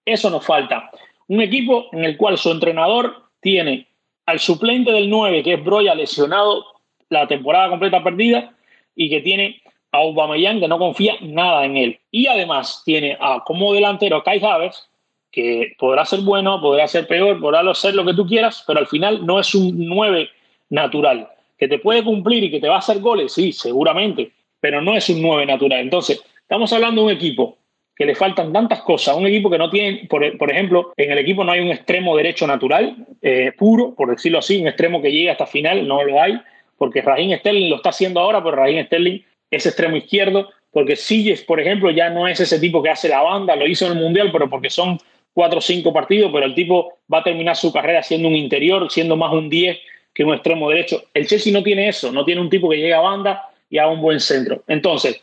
Eso 0.04 0.30
nos 0.30 0.44
falta. 0.44 0.90
Un 1.28 1.42
equipo 1.42 1.88
en 1.92 2.04
el 2.04 2.16
cual 2.16 2.38
su 2.38 2.50
entrenador 2.50 3.24
tiene 3.40 3.88
al 4.26 4.38
suplente 4.38 4.92
del 4.92 5.10
9, 5.10 5.42
que 5.42 5.54
es 5.54 5.64
Broya, 5.64 5.94
lesionado 5.94 6.64
la 7.08 7.26
temporada 7.26 7.68
completa 7.68 8.02
perdida, 8.02 8.54
y 8.94 9.10
que 9.10 9.20
tiene 9.20 9.61
a 9.92 9.98
Aubameyang, 9.98 10.60
que 10.60 10.68
no 10.68 10.78
confía 10.78 11.14
nada 11.20 11.64
en 11.64 11.76
él. 11.76 12.00
Y 12.10 12.26
además 12.26 12.82
tiene 12.84 13.16
a 13.20 13.42
como 13.44 13.72
delantero 13.72 14.16
a 14.16 14.24
Kai 14.24 14.42
Havertz, 14.42 14.88
que 15.30 15.74
podrá 15.78 16.04
ser 16.04 16.20
bueno, 16.20 16.60
podrá 16.60 16.88
ser 16.88 17.06
peor, 17.06 17.40
podrá 17.40 17.74
ser 17.74 17.94
lo 17.94 18.04
que 18.04 18.14
tú 18.14 18.26
quieras, 18.26 18.64
pero 18.66 18.80
al 18.80 18.86
final 18.86 19.24
no 19.24 19.38
es 19.38 19.54
un 19.54 19.72
9 19.76 20.28
natural. 20.70 21.28
Que 21.58 21.68
te 21.68 21.78
puede 21.78 22.02
cumplir 22.02 22.44
y 22.44 22.50
que 22.50 22.60
te 22.60 22.68
va 22.68 22.76
a 22.76 22.78
hacer 22.78 22.98
goles, 22.98 23.32
sí, 23.32 23.52
seguramente, 23.52 24.32
pero 24.60 24.82
no 24.82 24.96
es 24.96 25.08
un 25.08 25.22
9 25.22 25.46
natural. 25.46 25.80
Entonces, 25.80 26.22
Estamos 26.52 26.70
hablando 26.74 27.00
de 27.00 27.06
un 27.06 27.12
equipo 27.14 27.56
que 27.96 28.04
le 28.04 28.14
faltan 28.14 28.52
tantas 28.52 28.82
cosas, 28.82 29.16
un 29.16 29.26
equipo 29.26 29.48
que 29.48 29.56
no 29.56 29.70
tiene, 29.70 30.06
por, 30.06 30.52
ejemplo, 30.52 30.92
en 30.98 31.12
el 31.12 31.16
equipo 31.16 31.44
no 31.44 31.52
hay 31.52 31.60
un 31.60 31.70
extremo 31.70 32.14
derecho 32.14 32.46
natural, 32.46 32.94
eh, 33.22 33.52
puro, 33.56 33.94
por 33.94 34.10
decirlo 34.10 34.40
así, 34.40 34.60
un 34.60 34.68
extremo 34.68 35.00
que 35.00 35.10
llegue 35.10 35.30
hasta 35.30 35.46
final, 35.46 35.88
no 35.88 36.04
lo 36.04 36.20
hay, 36.20 36.38
porque 36.76 37.00
Raheem 37.00 37.38
Sterling 37.38 37.70
lo 37.70 37.76
está 37.76 37.88
haciendo 37.88 38.20
ahora, 38.20 38.44
pero 38.44 38.56
Raheem 38.56 38.84
Sterling 38.84 39.22
es 39.52 39.66
extremo 39.66 39.96
izquierdo, 39.96 40.50
porque 40.72 40.96
Silles, 40.96 41.42
por 41.42 41.60
ejemplo, 41.60 41.90
ya 41.90 42.10
no 42.10 42.26
es 42.26 42.40
ese 42.40 42.58
tipo 42.58 42.82
que 42.82 42.90
hace 42.90 43.08
la 43.08 43.22
banda, 43.22 43.54
lo 43.54 43.66
hizo 43.66 43.86
en 43.86 43.92
el 43.92 43.98
Mundial, 43.98 44.30
pero 44.32 44.50
porque 44.50 44.70
son 44.70 44.98
cuatro 45.32 45.58
o 45.58 45.62
cinco 45.62 45.92
partidos, 45.92 46.30
pero 46.32 46.46
el 46.46 46.54
tipo 46.54 46.98
va 47.12 47.18
a 47.18 47.24
terminar 47.24 47.56
su 47.56 47.72
carrera 47.72 48.02
siendo 48.02 48.28
un 48.28 48.34
interior, 48.34 48.90
siendo 48.90 49.16
más 49.16 49.32
un 49.32 49.48
10 49.48 49.78
que 50.12 50.24
un 50.24 50.34
extremo 50.34 50.68
derecho. 50.68 51.04
El 51.14 51.26
Chelsea 51.26 51.52
no 51.52 51.62
tiene 51.62 51.88
eso, 51.88 52.10
no 52.10 52.24
tiene 52.24 52.40
un 52.40 52.50
tipo 52.50 52.68
que 52.68 52.76
llegue 52.76 52.94
a 52.94 53.00
banda 53.00 53.50
y 53.70 53.78
haga 53.78 53.90
un 53.90 54.02
buen 54.02 54.20
centro. 54.20 54.62
Entonces, 54.66 55.22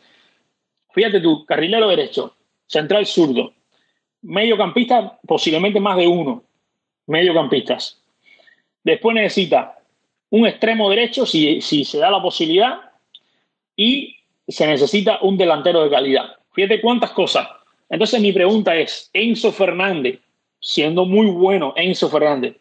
Fíjate 0.92 1.20
tú, 1.20 1.44
carrilero 1.44 1.88
derecho, 1.88 2.36
central 2.66 3.06
zurdo, 3.06 3.52
mediocampista, 4.22 5.18
posiblemente 5.26 5.80
más 5.80 5.96
de 5.96 6.06
uno, 6.06 6.42
mediocampistas. 7.06 8.02
Después 8.82 9.14
necesita 9.14 9.78
un 10.30 10.46
extremo 10.46 10.90
derecho, 10.90 11.26
si, 11.26 11.60
si 11.60 11.84
se 11.84 11.98
da 11.98 12.10
la 12.10 12.22
posibilidad, 12.22 12.80
y 13.76 14.16
se 14.48 14.66
necesita 14.66 15.18
un 15.22 15.36
delantero 15.36 15.82
de 15.82 15.90
calidad. 15.90 16.36
Fíjate 16.52 16.80
cuántas 16.80 17.10
cosas. 17.12 17.48
Entonces 17.88 18.20
mi 18.20 18.32
pregunta 18.32 18.76
es, 18.76 19.10
Enzo 19.12 19.52
Fernández, 19.52 20.20
siendo 20.60 21.04
muy 21.04 21.26
bueno 21.26 21.74
Enzo 21.76 22.08
Fernández, 22.08 22.56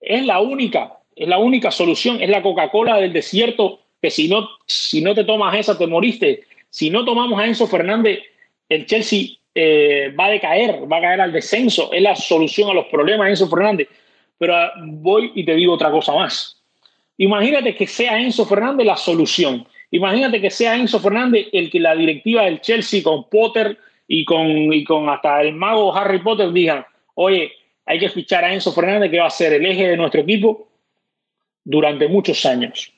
es 0.00 0.24
la 0.24 0.40
única, 0.40 0.98
es 1.16 1.28
la 1.28 1.38
única 1.38 1.70
solución, 1.70 2.22
es 2.22 2.30
la 2.30 2.42
Coca-Cola 2.42 2.96
del 2.96 3.12
desierto, 3.12 3.80
que 4.00 4.10
si 4.10 4.28
no, 4.28 4.48
si 4.66 5.00
no 5.00 5.14
te 5.14 5.24
tomas 5.24 5.56
esa 5.56 5.76
te 5.76 5.86
moriste. 5.86 6.44
Si 6.70 6.90
no 6.90 7.04
tomamos 7.04 7.40
a 7.40 7.46
Enzo 7.46 7.66
Fernández, 7.66 8.20
el 8.68 8.86
Chelsea 8.86 9.38
eh, 9.54 10.14
va 10.18 10.26
a 10.26 10.30
decaer, 10.30 10.90
va 10.90 10.98
a 10.98 11.00
caer 11.00 11.20
al 11.20 11.32
descenso, 11.32 11.92
es 11.92 12.02
la 12.02 12.14
solución 12.14 12.70
a 12.70 12.74
los 12.74 12.86
problemas 12.86 13.28
Enzo 13.28 13.48
Fernández. 13.48 13.88
Pero 14.38 14.54
ah, 14.54 14.72
voy 14.84 15.32
y 15.34 15.44
te 15.44 15.54
digo 15.54 15.74
otra 15.74 15.90
cosa 15.90 16.14
más. 16.14 16.62
Imagínate 17.16 17.74
que 17.74 17.86
sea 17.86 18.20
Enzo 18.20 18.46
Fernández 18.46 18.86
la 18.86 18.96
solución. 18.96 19.66
Imagínate 19.90 20.40
que 20.40 20.50
sea 20.50 20.76
Enzo 20.76 21.00
Fernández 21.00 21.48
el 21.52 21.70
que 21.70 21.80
la 21.80 21.94
directiva 21.94 22.44
del 22.44 22.60
Chelsea 22.60 23.02
con 23.02 23.28
Potter 23.28 23.78
y 24.06 24.24
con, 24.24 24.72
y 24.72 24.84
con 24.84 25.08
hasta 25.08 25.40
el 25.42 25.54
mago 25.54 25.94
Harry 25.94 26.20
Potter 26.20 26.52
digan, 26.52 26.84
oye, 27.14 27.52
hay 27.86 27.98
que 27.98 28.10
fichar 28.10 28.44
a 28.44 28.52
Enzo 28.52 28.72
Fernández 28.72 29.10
que 29.10 29.18
va 29.18 29.26
a 29.26 29.30
ser 29.30 29.54
el 29.54 29.64
eje 29.64 29.88
de 29.88 29.96
nuestro 29.96 30.20
equipo 30.20 30.68
durante 31.64 32.08
muchos 32.08 32.44
años. 32.44 32.92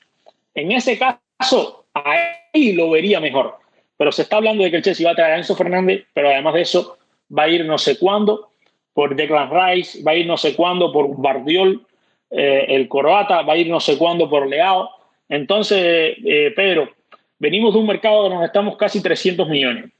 En 0.55 0.73
ese 0.73 0.99
caso, 0.99 1.87
ahí 1.95 2.73
lo 2.73 2.91
vería 2.91 3.21
mejor. 3.21 3.57
Pero 3.97 4.13
se 4.13 4.23
está 4.23 4.37
hablando 4.37 4.65
de 4.65 4.71
que 4.71 4.79
el 4.79 4.83
Chelsea 4.83 5.07
va 5.07 5.13
a 5.13 5.17
traer 5.17 5.35
a 5.35 5.37
Enzo 5.39 5.55
Fernández, 5.55 6.07
pero 6.13 6.29
además 6.29 6.55
de 6.55 6.63
eso 6.63 6.99
va 7.37 7.45
a 7.45 7.49
ir 7.49 7.65
no 7.65 7.79
sé 7.79 7.99
cuándo 7.99 8.51
por 8.93 9.15
Declan 9.15 9.51
Rice, 9.51 10.03
va 10.03 10.13
a 10.13 10.17
ir 10.17 10.27
no 10.27 10.37
sé 10.37 10.57
cuándo 10.57 10.93
por 10.93 11.21
Bardiol, 11.21 11.87
eh, 12.31 12.67
el 12.69 12.89
croata, 12.89 13.43
va 13.43 13.55
a 13.55 13.57
ir 13.57 13.69
no 13.69 13.81
sé 13.81 13.97
cuándo 13.97 14.29
por 14.29 14.49
Leao. 14.49 14.91
Entonces, 15.31 16.17
eh, 16.25 16.53
Pedro, 16.55 16.91
venimos 17.39 17.73
de 17.73 17.79
un 17.79 17.87
mercado 17.87 18.23
donde 18.23 18.37
nos 18.37 18.45
estamos 18.47 18.77
casi 18.77 19.01
300 19.01 19.49
millones. 19.49 19.91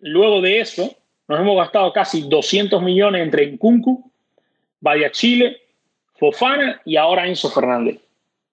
Luego 0.00 0.40
de 0.42 0.60
eso, 0.60 0.94
nos 1.28 1.40
hemos 1.40 1.56
gastado 1.56 1.92
casi 1.92 2.28
200 2.28 2.82
millones 2.82 3.22
entre 3.22 3.46
Nkunku, 3.46 4.10
Vaya 4.80 5.10
Chile, 5.12 5.58
Fofana 6.16 6.82
y 6.84 6.96
ahora 6.96 7.26
Enzo 7.26 7.50
Fernández. 7.50 8.00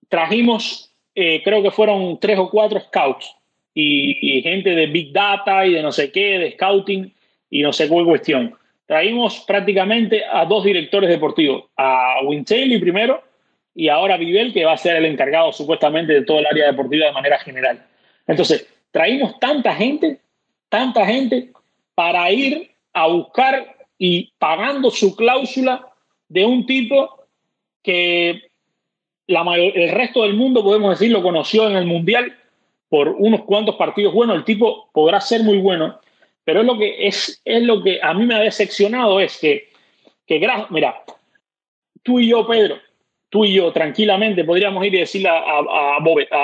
Trajimos, 0.07 0.91
eh, 1.15 1.41
creo 1.43 1.63
que 1.63 1.71
fueron 1.71 2.19
tres 2.19 2.37
o 2.37 2.49
cuatro 2.49 2.79
scouts 2.79 3.35
y, 3.73 4.41
gente 4.43 4.69
de 4.69 4.85
Big 4.85 5.11
Data 5.11 5.65
y 5.65 5.73
de 5.73 5.81
no 5.81 5.91
sé 5.91 6.11
qué, 6.11 6.37
de 6.37 6.51
scouting 6.51 7.11
y 7.49 7.63
no 7.63 7.73
sé 7.73 7.87
cuál 7.87 8.05
cuestión. 8.05 8.55
Traímos 8.85 9.39
prácticamente 9.47 10.23
a 10.23 10.45
dos 10.45 10.63
directores 10.63 11.09
deportivos, 11.09 11.63
a 11.75 12.17
Winchell 12.23 12.79
primero 12.79 13.30
y 13.73 13.89
ahora 13.89 14.17
Vivel, 14.17 14.53
que 14.53 14.65
va 14.65 14.73
a 14.73 14.77
ser 14.77 14.97
el 14.97 15.05
encargado 15.05 15.51
supuestamente 15.53 16.13
de 16.13 16.25
todo 16.25 16.39
el 16.39 16.45
área 16.45 16.67
deportiva 16.67 17.07
de 17.07 17.13
manera 17.13 17.39
general. 17.39 17.85
Entonces, 18.27 18.67
traímos 18.91 19.39
tanta 19.39 19.73
gente, 19.73 20.19
tanta 20.69 21.05
gente 21.05 21.51
para 21.95 22.31
ir 22.31 22.71
a 22.93 23.07
buscar 23.07 23.75
y 23.97 24.33
pagando 24.37 24.91
su 24.91 25.15
cláusula 25.15 25.87
de 26.27 26.45
un 26.45 26.65
tipo 26.65 27.25
que 27.83 28.41
la 29.27 29.43
el 29.55 29.89
resto 29.91 30.23
del 30.23 30.33
mundo, 30.33 30.63
podemos 30.63 30.99
decir, 30.99 31.11
lo 31.11 31.21
conoció 31.21 31.69
en 31.69 31.77
el 31.77 31.85
Mundial 31.85 32.37
por 32.89 33.09
unos 33.09 33.43
cuantos 33.43 33.75
partidos 33.75 34.13
buenos. 34.13 34.35
El 34.35 34.43
tipo 34.43 34.89
podrá 34.91 35.21
ser 35.21 35.43
muy 35.43 35.57
bueno, 35.59 35.99
pero 36.43 36.61
es 36.61 36.65
lo 36.65 36.77
que, 36.77 37.07
es, 37.07 37.41
es 37.45 37.63
lo 37.63 37.81
que 37.81 37.99
a 38.01 38.13
mí 38.13 38.25
me 38.25 38.35
ha 38.35 38.39
decepcionado, 38.39 39.19
es 39.19 39.39
que, 39.39 39.69
que 40.27 40.45
mira, 40.69 41.03
tú 42.03 42.19
y 42.19 42.29
yo, 42.29 42.45
Pedro, 42.45 42.77
tú 43.31 43.45
y 43.45 43.53
yo 43.53 43.71
tranquilamente 43.71 44.43
podríamos 44.43 44.85
ir 44.85 44.93
y 44.93 44.99
decirle 44.99 45.29
a, 45.29 45.97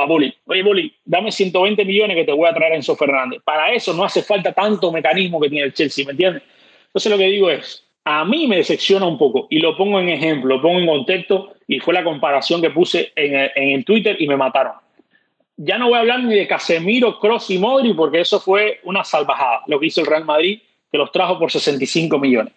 Boli, 0.07 0.33
oye 0.45 0.63
Boli, 0.63 0.93
dame 1.03 1.31
120 1.31 1.83
millones 1.83 2.15
que 2.15 2.23
te 2.23 2.31
voy 2.31 2.47
a 2.47 2.53
traer 2.53 2.73
a 2.73 2.75
Enzo 2.77 2.95
Fernández. 2.95 3.41
Para 3.43 3.73
eso 3.73 3.93
no 3.93 4.05
hace 4.05 4.23
falta 4.23 4.53
tanto 4.53 4.91
mecanismo 4.91 5.39
que 5.39 5.49
tiene 5.49 5.65
el 5.65 5.73
Chelsea, 5.73 6.05
¿me 6.05 6.11
entiendes? 6.11 6.43
Entonces 6.88 7.11
lo 7.11 7.17
que 7.17 7.25
digo 7.25 7.49
es, 7.51 7.85
a 8.05 8.23
mí 8.23 8.47
me 8.47 8.55
decepciona 8.55 9.05
un 9.05 9.17
poco 9.17 9.47
y 9.49 9.59
lo 9.59 9.75
pongo 9.75 9.99
en 9.99 10.07
ejemplo, 10.07 10.55
lo 10.55 10.61
pongo 10.61 10.79
en 10.79 10.88
contexto 10.88 11.55
y 11.67 11.79
fue 11.79 11.93
la 11.93 12.05
comparación 12.05 12.61
que 12.61 12.69
puse 12.69 13.11
en, 13.17 13.51
en, 13.53 13.83
Twitter 13.83 14.15
y 14.17 14.25
me 14.25 14.38
mataron. 14.38 14.73
Ya 15.57 15.77
no 15.77 15.89
voy 15.89 15.97
a 15.97 15.99
hablar 15.99 16.23
ni 16.23 16.35
de 16.35 16.47
Casemiro, 16.47 17.19
Cross 17.19 17.49
y 17.49 17.57
Modri 17.57 17.93
porque 17.93 18.21
eso 18.21 18.39
fue 18.39 18.79
una 18.85 19.03
salvajada, 19.03 19.63
lo 19.67 19.77
que 19.77 19.88
hizo 19.88 19.99
el 19.99 20.07
Real 20.07 20.23
Madrid, 20.23 20.61
que 20.89 20.97
los 20.97 21.11
trajo 21.11 21.38
por 21.38 21.51
65 21.51 22.17
millones. 22.17 22.53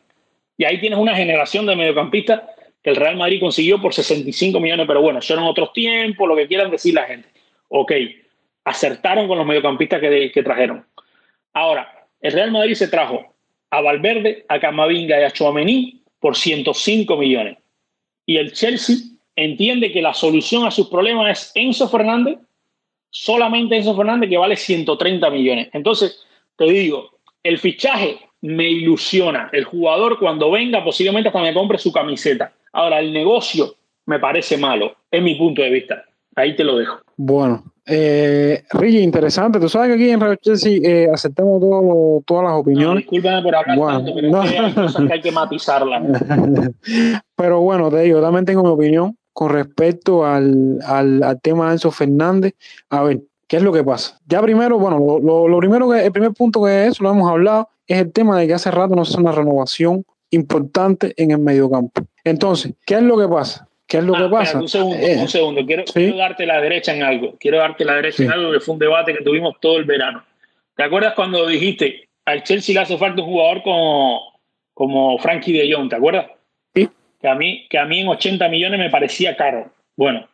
Y 0.57 0.65
ahí 0.65 0.79
tienes 0.79 1.01
una 1.01 1.17
generación 1.17 1.67
de 1.67 1.75
mediocampistas 1.75 2.43
que 2.83 2.91
el 2.91 2.97
Real 2.97 3.17
Madrid 3.17 3.41
consiguió 3.41 3.81
por 3.81 3.93
65 3.93 4.59
millones, 4.61 4.87
pero 4.87 5.03
bueno, 5.03 5.19
eso 5.19 5.35
eran 5.35 5.47
otros 5.47 5.73
tiempos, 5.73 6.29
lo 6.29 6.37
que 6.37 6.47
quieran 6.47 6.71
decir 6.71 6.95
la 6.95 7.05
gente. 7.05 7.29
Ok, 7.69 7.93
acertaron 8.65 9.29
con 9.29 9.39
los 9.39 9.47
mediocampistas 9.47 10.01
que, 10.01 10.43
trajeron. 10.43 10.87
Ahora, 11.53 12.07
el 12.21 12.33
Real 12.33 12.51
Madrid 12.51 12.75
se 12.75 12.89
trajo 12.89 13.35
a 13.71 13.81
Valverde, 13.81 14.45
a 14.49 14.59
Camavinga 14.59 15.21
y 15.21 15.25
a 15.25 15.31
Chouameni 15.31 16.03
por 16.19 16.37
105 16.37 17.17
millones. 17.17 17.59
Y 18.27 18.37
el 18.37 18.53
Chelsea 18.53 18.97
entiende 19.37 19.93
que 19.93 20.03
la 20.03 20.15
solución 20.15 20.67
a 20.67 20.71
sus 20.71 20.89
problemas 20.89 21.31
es 21.31 21.53
Enzo 21.55 21.89
Fernández, 21.89 22.39
solamente 23.11 23.77
Enzo 23.77 23.97
Fernández 23.97 24.31
que 24.31 24.37
vale 24.37 24.57
130 24.57 25.31
millones. 25.31 25.69
Entonces, 25.73 26.25
te 26.57 26.65
digo, 26.65 27.19
el 27.43 27.59
fichaje 27.59 28.19
me 28.43 28.69
ilusiona. 28.69 29.51
El 29.53 29.65
jugador 29.65 30.19
cuando 30.19 30.51
venga 30.51 30.85
posiblemente 30.85 31.29
hasta 31.29 31.43
me 31.43 31.55
compre 31.55 31.79
su 31.79 31.93
camiseta. 31.93 32.53
Ahora, 32.73 33.01
el 33.01 33.13
negocio 33.13 33.75
me 34.07 34.19
parece 34.19 34.57
malo, 34.57 34.93
es 35.11 35.23
mi 35.23 35.35
punto 35.35 35.63
de 35.63 35.71
vista. 35.71 36.05
Ahí 36.37 36.55
te 36.57 36.65
lo 36.65 36.79
dejo. 36.79 37.01
Bueno, 37.17 37.65
eh, 37.87 38.63
Ricky, 38.71 38.99
interesante. 38.99 39.59
Tú 39.59 39.69
sabes 39.69 39.89
que 39.89 39.95
aquí 39.95 40.11
en 40.11 40.21
Radio 40.21 40.37
Chelsea 40.37 40.79
eh, 40.83 41.09
aceptamos 41.13 41.61
todas 42.25 42.45
las 42.45 42.53
opiniones. 42.53 43.05
No, 43.11 43.43
por 43.43 43.55
hablar 43.55 43.79
tanto, 43.79 44.15
pero 44.15 44.41
hay 44.41 44.73
cosas 44.73 45.07
que 45.07 45.13
hay 45.13 45.21
que 45.21 45.33
matizarlas. 45.33 46.03
pero 47.37 47.61
bueno, 47.61 47.91
te 47.91 48.03
digo, 48.03 48.21
también 48.21 48.45
tengo 48.45 48.63
mi 48.63 48.71
opinión 48.71 49.17
con 49.33 49.51
respecto 49.51 50.25
al, 50.25 50.79
al, 50.85 51.41
tema 51.43 51.67
de 51.67 51.73
Enzo 51.73 51.91
Fernández. 51.91 52.55
A 52.91 53.03
ver, 53.03 53.23
¿qué 53.49 53.57
es 53.57 53.63
lo 53.63 53.73
que 53.73 53.83
pasa? 53.83 54.19
Ya 54.27 54.41
primero, 54.41 54.79
bueno, 54.79 55.21
lo, 55.21 55.49
lo, 55.49 55.59
primero 55.59 55.91
que, 55.91 56.05
el 56.05 56.13
primer 56.13 56.33
punto 56.33 56.65
que 56.65 56.87
es, 56.87 57.01
lo 57.01 57.11
hemos 57.11 57.29
hablado, 57.29 57.69
es 57.87 57.99
el 57.99 58.13
tema 58.13 58.39
de 58.39 58.47
que 58.47 58.55
hace 58.55 58.71
rato 58.71 58.95
no 58.95 59.05
se 59.05 59.13
hace 59.13 59.21
una 59.21 59.33
renovación 59.33 60.05
importante 60.31 61.15
en 61.17 61.33
el 61.33 61.39
mediocampo. 61.39 62.03
Entonces, 62.25 62.75
¿qué 62.87 62.95
es 62.95 63.03
lo 63.03 63.19
que 63.19 63.29
pasa? 63.29 63.69
¿Qué 63.87 63.99
es 63.99 64.05
lo 64.05 64.13
que 64.13 64.23
ah, 64.23 64.31
pasa? 64.31 64.61
un 64.61 64.69
segundo, 64.69 64.97
un 64.97 65.03
eh, 65.03 65.29
segundo. 65.29 65.67
Quiero, 65.67 66.17
darte 66.17 66.47
la 66.47 66.61
derecha 66.61 66.95
en 66.95 67.03
algo. 67.03 67.37
Quiero 67.41 67.59
darte 67.59 67.85
la 67.85 67.97
derecha 67.97 68.23
en 68.23 68.31
algo 68.31 68.53
que 68.53 68.61
fue 68.61 68.75
un 68.75 68.79
debate 68.79 69.13
que 69.13 69.25
tuvimos 69.25 69.57
todo 69.61 69.79
el 69.79 69.85
verano. 69.85 70.25
¿Te 70.77 70.85
acuerdas 70.85 71.15
cuando 71.15 71.47
dijiste 71.47 72.09
al 72.25 72.45
Chelsea 72.45 72.75
le 72.75 72.83
hace 72.83 72.97
falta 72.97 73.21
un 73.21 73.29
jugador 73.29 73.63
como, 73.65 74.41
como 74.75 75.19
Frankie 75.19 75.53
de 75.53 75.73
Jong? 75.73 75.89
¿Te 75.89 75.97
acuerdas? 75.97 76.27
Sí. 76.73 76.89
Que 77.21 77.29
a, 77.29 77.35
mí, 77.35 77.67
que 77.69 77.79
a 77.79 77.85
mí 77.85 77.99
en 77.99 78.09
80 78.09 78.49
millones 78.49 78.79
me 78.79 78.91
parecía 78.91 79.37
caro. 79.37 79.73
Bueno, 79.97 80.29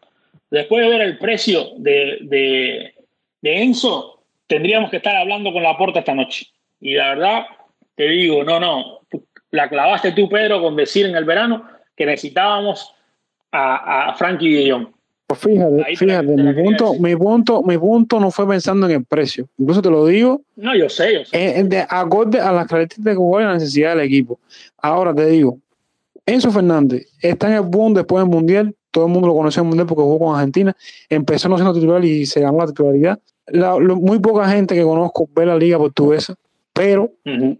después 0.50 0.84
de 0.84 0.90
ver 0.90 1.00
el 1.00 1.16
precio 1.16 1.70
de, 1.78 2.18
de, 2.20 2.94
de 3.40 3.62
Enzo, 3.62 4.22
tendríamos 4.46 4.90
que 4.90 4.98
estar 4.98 5.16
hablando 5.16 5.52
con 5.52 5.62
la 5.62 5.78
puerta 5.78 6.00
esta 6.00 6.14
noche. 6.14 6.46
Y 6.78 6.94
la 6.94 7.14
verdad, 7.14 7.46
te 7.94 8.06
digo, 8.08 8.44
no, 8.44 8.60
no. 8.60 9.00
La 9.56 9.70
clavaste 9.70 10.12
tú, 10.12 10.28
Pedro, 10.28 10.60
con 10.60 10.76
decir 10.76 11.06
en 11.06 11.16
el 11.16 11.24
verano 11.24 11.64
que 11.96 12.04
necesitábamos 12.04 12.94
a, 13.50 14.14
Frankie 14.18 14.52
de 14.52 14.70
Jong. 14.70 14.88
Pues 15.26 15.40
fíjate, 15.40 15.96
fíjate, 15.96 16.36
mi 16.36 16.52
punto, 16.52 16.94
mi 17.00 17.16
punto, 17.16 17.62
mi 17.62 17.78
punto 17.78 18.20
no 18.20 18.30
fue 18.30 18.46
pensando 18.46 18.86
en 18.86 18.96
el 18.96 19.04
precio. 19.06 19.48
Incluso 19.56 19.80
te 19.80 19.88
lo 19.88 20.04
digo. 20.06 20.42
No, 20.56 20.76
yo 20.76 20.90
sé, 20.90 21.14
yo 21.14 21.24
sé. 21.24 21.64
de 21.64 21.86
acorde 21.88 22.38
a 22.38 22.52
las 22.52 22.66
características 22.66 23.04
de 23.04 23.14
juego 23.14 23.40
y 23.40 23.44
la 23.44 23.54
necesidad 23.54 23.96
del 23.96 24.04
equipo. 24.04 24.38
Ahora 24.76 25.14
te 25.14 25.26
digo, 25.26 25.58
Enzo 26.26 26.50
Fernández 26.50 27.06
está 27.22 27.48
en 27.48 27.54
el 27.54 27.62
boom 27.62 27.94
después 27.94 28.22
del 28.22 28.30
Mundial. 28.30 28.74
Todo 28.90 29.06
el 29.06 29.12
mundo 29.12 29.28
lo 29.28 29.34
conoció 29.34 29.60
en 29.60 29.66
el 29.66 29.68
Mundial 29.70 29.86
porque 29.86 30.02
jugó 30.02 30.26
con 30.26 30.36
Argentina. 30.36 30.76
Empezó 31.08 31.48
no 31.48 31.56
siendo 31.56 31.72
titular 31.72 32.04
y 32.04 32.26
se 32.26 32.40
ganó 32.40 32.58
la 32.58 32.66
titularidad. 32.66 33.18
muy 33.96 34.18
poca 34.18 34.48
gente 34.50 34.74
que 34.74 34.82
conozco 34.82 35.26
ve 35.34 35.46
la 35.46 35.56
liga 35.56 35.78
portuguesa, 35.78 36.34
pero, 36.74 37.10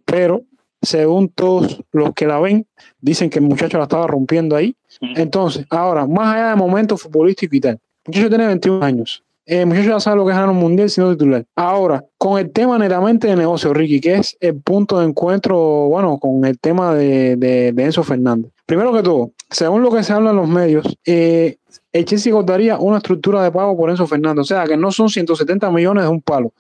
pero 0.05 0.43
según 0.87 1.29
todos 1.29 1.83
los 1.93 2.15
que 2.15 2.27
la 2.27 2.39
ven, 2.41 2.67
dicen 3.01 3.29
que 3.29 3.41
el 3.41 3.45
muchacho 3.45 3.77
la 3.79 3.85
estaba 3.85 4.07
rompiendo 4.07 4.57
ahí. 4.57 4.75
Entonces, 5.01 5.67
ahora, 5.69 6.07
más 6.07 6.35
allá 6.35 6.51
de 6.51 6.57
momentos 6.57 7.03
futbolísticos 7.03 7.57
y 7.57 7.61
tal, 7.61 7.73
el 7.73 7.81
muchacho 8.07 8.29
tiene 8.29 8.47
21 8.47 8.85
años. 8.85 9.23
El 9.45 9.67
muchacho 9.67 9.91
ya 9.91 10.01
sabe 10.01 10.17
lo 10.17 10.25
que 10.25 10.33
es 10.33 10.37
ganar 10.37 10.51
un 10.51 10.57
mundial 10.57 10.91
siendo 10.91 11.13
titular. 11.13 11.45
Ahora, 11.55 12.05
con 12.19 12.39
el 12.39 12.51
tema 12.51 12.79
netamente 12.79 13.29
de 13.29 13.37
negocio, 13.37 13.73
Ricky, 13.73 14.01
que 14.01 14.15
es 14.17 14.37
el 14.41 14.61
punto 14.61 14.99
de 14.99 15.07
encuentro, 15.07 15.57
bueno, 15.89 16.19
con 16.19 16.45
el 16.45 16.59
tema 16.59 16.95
de, 16.95 17.37
de, 17.37 17.69
Enzo 17.77 18.03
Fernández. 18.03 18.51
Primero 18.65 18.93
que 18.93 19.03
todo, 19.03 19.31
según 19.51 19.83
lo 19.83 19.93
que 19.93 20.03
se 20.03 20.13
habla 20.13 20.31
en 20.31 20.37
los 20.37 20.49
medios, 20.49 20.99
eh, 21.05 21.59
el 21.93 22.05
Chelsea 22.05 22.33
cortaría 22.33 22.79
una 22.79 22.97
estructura 22.97 23.43
de 23.43 23.53
pago 23.53 23.77
por 23.77 23.89
Enzo 23.89 24.07
Fernández. 24.07 24.41
O 24.41 24.45
sea, 24.45 24.65
que 24.65 24.77
no 24.77 24.91
son 24.91 25.09
170 25.09 25.71
millones 25.71 26.05
de 26.05 26.11
un 26.11 26.21
palo. 26.21 26.53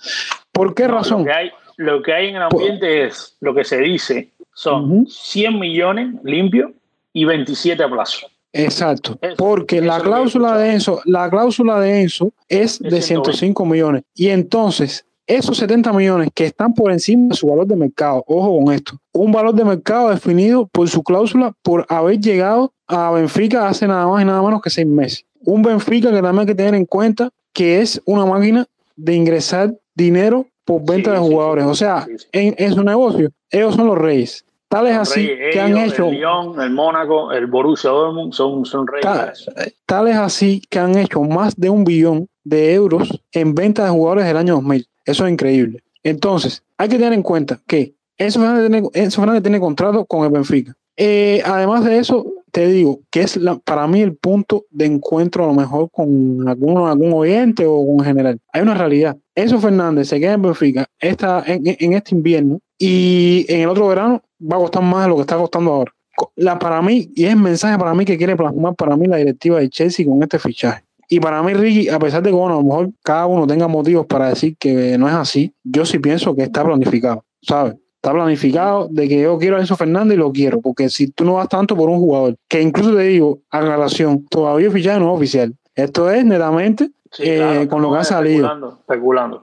¿Por 0.52 0.72
qué 0.74 0.86
razón? 0.86 1.20
lo 1.20 1.24
que 1.26 1.32
hay 1.32 1.50
en 1.78 2.36
el 2.36 2.42
ambiente 2.42 3.06
es 3.06 3.36
lo 3.40 3.54
que 3.54 3.64
se 3.64 3.78
dice, 3.78 4.30
son 4.54 5.06
100 5.06 5.58
millones 5.58 6.14
limpios 6.22 6.70
y 7.12 7.24
27 7.24 7.82
a 7.82 7.88
plazo. 7.88 8.26
Exacto, 8.52 9.18
porque 9.36 9.82
la 9.82 10.00
cláusula 10.00 10.56
de 10.56 10.72
Enzo, 10.72 11.00
la 11.04 11.28
cláusula 11.28 11.78
de 11.78 12.02
Enzo 12.02 12.32
es 12.48 12.78
de 12.78 13.02
105 13.02 13.66
millones. 13.66 14.02
Y 14.14 14.28
entonces 14.28 15.04
esos 15.26 15.58
70 15.58 15.92
millones 15.92 16.28
que 16.32 16.44
están 16.44 16.72
por 16.72 16.92
encima 16.92 17.28
de 17.30 17.34
su 17.34 17.48
valor 17.48 17.66
de 17.66 17.76
mercado, 17.76 18.24
ojo 18.26 18.64
con 18.64 18.72
esto, 18.72 18.98
un 19.12 19.32
valor 19.32 19.54
de 19.54 19.64
mercado 19.64 20.10
definido 20.10 20.68
por 20.68 20.88
su 20.88 21.02
cláusula 21.02 21.52
por 21.62 21.84
haber 21.88 22.20
llegado 22.20 22.72
a 22.86 23.10
Benfica 23.10 23.68
hace 23.68 23.86
nada 23.86 24.06
más 24.06 24.22
y 24.22 24.24
nada 24.24 24.40
menos 24.40 24.62
que 24.62 24.70
seis 24.70 24.86
meses. 24.86 25.24
Un 25.40 25.62
Benfica 25.62 26.10
que 26.10 26.22
también 26.22 26.40
hay 26.40 26.46
que 26.46 26.54
tener 26.54 26.74
en 26.74 26.86
cuenta 26.86 27.30
que 27.52 27.80
es 27.80 28.00
una 28.04 28.24
máquina 28.24 28.66
de 28.94 29.14
ingresar 29.14 29.74
dinero 29.94 30.46
por 30.66 30.84
venta 30.84 31.12
de 31.12 31.18
jugadores. 31.18 31.64
o 31.64 31.74
sea, 31.74 32.06
en, 32.32 32.54
en, 32.58 32.74
su 32.74 32.82
negocio, 32.82 33.30
ellos 33.50 33.74
son 33.74 33.86
los 33.86 33.96
reyes. 33.96 34.44
Tal 34.68 34.88
es 34.88 34.96
así 34.96 35.30
que 35.52 35.60
han 35.60 35.78
hecho. 35.78 36.08
El 36.08 36.16
Lyon, 36.16 36.60
el 36.60 36.70
Mónaco, 36.70 37.32
el 37.32 37.46
Borussia 37.46 37.88
Dortmund 37.90 38.32
son, 38.32 38.64
son 38.64 38.86
reyes. 38.86 39.48
Tal, 39.86 40.08
es 40.08 40.16
así 40.16 40.60
que 40.68 40.80
han 40.80 40.98
hecho 40.98 41.22
más 41.22 41.54
de 41.56 41.70
un 41.70 41.84
billón 41.84 42.28
de 42.42 42.74
euros 42.74 43.22
en 43.32 43.54
venta 43.54 43.84
de 43.84 43.90
jugadores 43.90 44.26
del 44.26 44.36
año 44.36 44.54
2000. 44.54 44.86
Eso 45.04 45.24
es 45.24 45.32
increíble. 45.32 45.84
Entonces, 46.02 46.64
hay 46.76 46.88
que 46.88 46.96
tener 46.96 47.12
en 47.12 47.22
cuenta 47.22 47.60
que 47.66 47.94
Enzo 48.18 48.40
Fernández 48.40 48.90
tiene, 48.92 49.10
Fernández 49.10 49.42
tiene 49.42 49.60
contrato 49.60 50.04
con 50.04 50.24
el 50.24 50.32
Benfica. 50.32 50.74
Eh, 50.96 51.42
además 51.44 51.84
de 51.84 51.98
eso, 51.98 52.26
te 52.50 52.66
digo 52.66 53.00
que 53.10 53.20
es 53.20 53.36
la, 53.36 53.58
para 53.58 53.86
mí 53.86 54.00
el 54.00 54.16
punto 54.16 54.64
de 54.70 54.86
encuentro 54.86 55.44
a 55.44 55.48
lo 55.48 55.54
mejor 55.54 55.90
con 55.92 56.48
algún, 56.48 56.88
algún 56.88 57.12
oyente 57.12 57.66
o 57.66 57.86
con 57.86 58.04
general. 58.04 58.40
Hay 58.52 58.62
una 58.62 58.74
realidad. 58.74 59.16
Enzo 59.36 59.60
Fernández 59.60 60.08
se 60.08 60.18
queda 60.18 60.32
en 60.32 60.42
Benfica 60.42 60.86
esta, 60.98 61.44
en, 61.46 61.92
este 61.92 62.14
invierno 62.14 62.58
y 62.78 63.44
en 63.48 63.60
el 63.60 63.68
otro 63.68 63.86
verano 63.86 64.22
va 64.40 64.56
a 64.56 64.60
costar 64.60 64.82
más 64.82 65.04
de 65.04 65.10
lo 65.10 65.16
que 65.16 65.20
está 65.20 65.36
costando 65.36 65.72
ahora. 65.72 65.92
La, 66.34 66.58
para 66.58 66.80
mí, 66.80 67.10
y 67.14 67.26
es 67.26 67.32
el 67.32 67.36
mensaje 67.36 67.78
para 67.78 67.92
mí 67.92 68.06
que 68.06 68.16
quiere 68.16 68.34
plasmar 68.34 68.74
para 68.74 68.96
mí 68.96 69.06
la 69.06 69.18
directiva 69.18 69.60
de 69.60 69.68
Chelsea 69.68 70.06
con 70.06 70.22
este 70.22 70.38
fichaje. 70.38 70.82
Y 71.10 71.20
para 71.20 71.42
mí, 71.42 71.52
Ricky, 71.52 71.90
a 71.90 71.98
pesar 71.98 72.22
de 72.22 72.30
que 72.30 72.34
bueno, 72.34 72.54
a 72.54 72.62
lo 72.62 72.64
mejor 72.64 72.90
cada 73.02 73.26
uno 73.26 73.46
tenga 73.46 73.68
motivos 73.68 74.06
para 74.06 74.30
decir 74.30 74.56
que 74.58 74.96
no 74.96 75.06
es 75.06 75.14
así, 75.14 75.52
yo 75.62 75.84
sí 75.84 75.98
pienso 75.98 76.34
que 76.34 76.42
está 76.42 76.64
planificado, 76.64 77.22
¿sabes? 77.42 77.74
Está 77.96 78.12
planificado 78.12 78.88
de 78.90 79.06
que 79.06 79.20
yo 79.20 79.38
quiero 79.38 79.56
a 79.56 79.60
Enzo 79.60 79.76
Fernández 79.76 80.16
y 80.16 80.18
lo 80.18 80.32
quiero, 80.32 80.62
porque 80.62 80.88
si 80.88 81.08
tú 81.08 81.26
no 81.26 81.34
vas 81.34 81.48
tanto 81.50 81.76
por 81.76 81.90
un 81.90 81.98
jugador, 81.98 82.36
que 82.48 82.62
incluso 82.62 82.96
te 82.96 83.02
digo, 83.02 83.40
aclaración, 83.50 84.24
todavía 84.30 84.68
el 84.68 84.72
fichaje 84.72 84.98
no 84.98 85.10
es 85.12 85.16
oficial. 85.16 85.54
Esto 85.74 86.10
es 86.10 86.24
netamente 86.24 86.90
eh, 87.18 87.66
con 87.68 87.82
lo 87.82 87.92
que 87.92 87.98
ha 87.98 88.04
salido. 88.04 88.46
Especulando, 88.46 89.42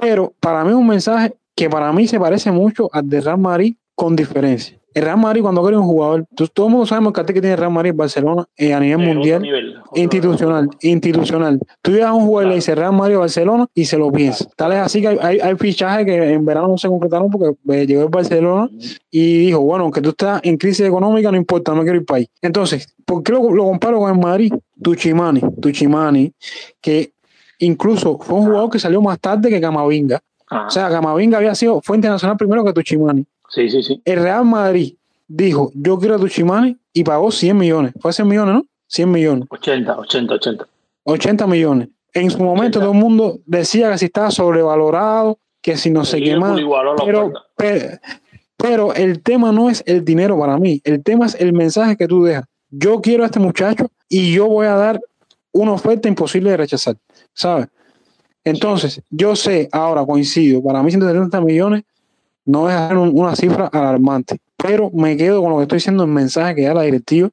Pero 0.00 0.32
para 0.40 0.64
mí 0.64 0.70
es 0.70 0.76
un 0.76 0.86
mensaje 0.86 1.36
que 1.54 1.68
para 1.68 1.92
mí 1.92 2.06
se 2.06 2.20
parece 2.20 2.50
mucho 2.50 2.88
al 2.92 3.08
de 3.08 3.20
Real 3.20 3.38
Madrid 3.38 3.74
con 3.94 4.14
diferencia. 4.14 4.77
El 4.94 5.02
Real 5.04 5.18
Madrid, 5.18 5.42
cuando 5.42 5.62
quiere 5.62 5.76
un 5.76 5.86
jugador, 5.86 6.24
todo 6.52 6.66
el 6.66 6.72
mundo 6.72 6.86
sabemos 6.86 7.12
que 7.12 7.24
que 7.24 7.40
tiene 7.40 7.56
Real 7.56 7.70
Madrid 7.70 7.92
Barcelona 7.94 8.46
eh, 8.56 8.72
a 8.72 8.80
nivel 8.80 8.98
mundial, 8.98 9.44
institucional, 9.94 10.68
institucional. 10.80 11.60
Tú 11.82 11.92
llegas 11.92 12.08
a 12.08 12.14
un 12.14 12.24
jugador 12.26 12.46
y 12.46 12.48
le 12.48 12.54
dices 12.56 12.76
Real 12.76 12.92
Madrid 12.94 13.16
Barcelona 13.16 13.66
y 13.74 13.84
se 13.84 13.98
lo 13.98 14.10
piensa. 14.10 14.48
Tal 14.56 14.72
es 14.72 14.78
así 14.78 15.00
que 15.02 15.08
hay, 15.08 15.38
hay, 15.40 15.56
fichajes 15.56 16.06
que 16.06 16.32
en 16.32 16.44
verano 16.44 16.68
no 16.68 16.78
se 16.78 16.88
concretaron 16.88 17.30
porque 17.30 17.54
eh, 17.74 17.86
llegó 17.86 18.02
el 18.02 18.08
Barcelona 18.08 18.70
y 19.10 19.38
dijo, 19.38 19.60
bueno, 19.60 19.84
aunque 19.84 20.00
tú 20.00 20.10
estás 20.10 20.40
en 20.42 20.56
crisis 20.56 20.86
económica, 20.86 21.30
no 21.30 21.36
importa, 21.36 21.74
no 21.74 21.82
quiero 21.82 21.98
ir 21.98 22.06
para 22.06 22.18
ahí. 22.18 22.28
Entonces, 22.40 22.94
¿por 23.04 23.22
qué 23.22 23.32
lo, 23.32 23.42
comparo 23.42 23.98
con 23.98 24.10
el 24.10 24.18
Madrid? 24.18 24.54
Tuchimani, 24.82 25.42
Tuchimani, 25.60 26.32
que 26.80 27.12
incluso 27.58 28.18
fue 28.18 28.38
un 28.38 28.46
jugador 28.46 28.70
que 28.70 28.78
salió 28.78 29.02
más 29.02 29.18
tarde 29.20 29.50
que 29.50 29.60
Camavinga. 29.60 30.20
O 30.50 30.70
sea, 30.70 30.88
Camavinga 30.88 31.38
había 31.38 31.54
sido, 31.54 31.82
fue 31.82 31.96
internacional 31.96 32.36
primero 32.36 32.64
que 32.64 32.72
Tuchimani. 32.72 33.26
Sí, 33.48 33.68
sí, 33.70 33.82
sí. 33.82 34.02
El 34.04 34.22
Real 34.22 34.44
Madrid 34.44 34.94
dijo, 35.26 35.70
yo 35.74 35.98
quiero 35.98 36.16
a 36.16 36.18
Tuchimani 36.18 36.76
y 36.92 37.04
pagó 37.04 37.30
100 37.30 37.56
millones. 37.56 37.92
Fue 38.00 38.12
100 38.12 38.28
millones, 38.28 38.54
¿no? 38.54 38.66
100 38.88 39.10
millones. 39.10 39.48
80, 39.50 39.98
80, 39.98 40.34
80. 40.34 40.68
80 41.04 41.46
millones. 41.46 41.88
En 42.12 42.30
su 42.30 42.38
momento 42.38 42.80
todo 42.80 42.92
el 42.92 42.98
mundo 42.98 43.38
decía 43.46 43.90
que 43.90 43.98
si 43.98 44.06
estaba 44.06 44.30
sobrevalorado, 44.30 45.38
que 45.62 45.76
si 45.76 45.90
no 45.90 46.04
se 46.04 46.20
qué 46.20 46.38
Pero, 47.56 47.82
pero, 48.56 48.94
el 48.94 49.22
tema 49.22 49.52
no 49.52 49.68
es 49.68 49.82
el 49.86 50.04
dinero 50.04 50.38
para 50.38 50.58
mí. 50.58 50.80
El 50.84 51.02
tema 51.02 51.26
es 51.26 51.34
el 51.38 51.52
mensaje 51.52 51.96
que 51.96 52.08
tú 52.08 52.24
dejas. 52.24 52.44
Yo 52.70 53.00
quiero 53.00 53.22
a 53.22 53.26
este 53.26 53.38
muchacho 53.38 53.90
y 54.08 54.32
yo 54.32 54.46
voy 54.46 54.66
a 54.66 54.74
dar 54.74 55.00
una 55.52 55.72
oferta 55.72 56.08
imposible 56.08 56.50
de 56.50 56.56
rechazar. 56.56 56.96
¿Sabes? 57.34 57.68
Entonces, 58.44 59.02
yo 59.10 59.36
sé, 59.36 59.68
ahora 59.72 60.04
coincido, 60.04 60.62
para 60.62 60.82
mí 60.82 60.90
170 60.90 61.40
millones 61.42 61.84
no 62.48 62.70
es 62.70 62.92
una 63.12 63.36
cifra 63.36 63.66
alarmante, 63.66 64.38
pero 64.56 64.90
me 64.90 65.18
quedo 65.18 65.42
con 65.42 65.50
lo 65.50 65.58
que 65.58 65.64
estoy 65.64 65.76
diciendo 65.76 66.04
en 66.04 66.14
mensaje 66.14 66.54
que 66.54 66.62
ya 66.62 66.72
la 66.72 66.80
directiva 66.80 67.28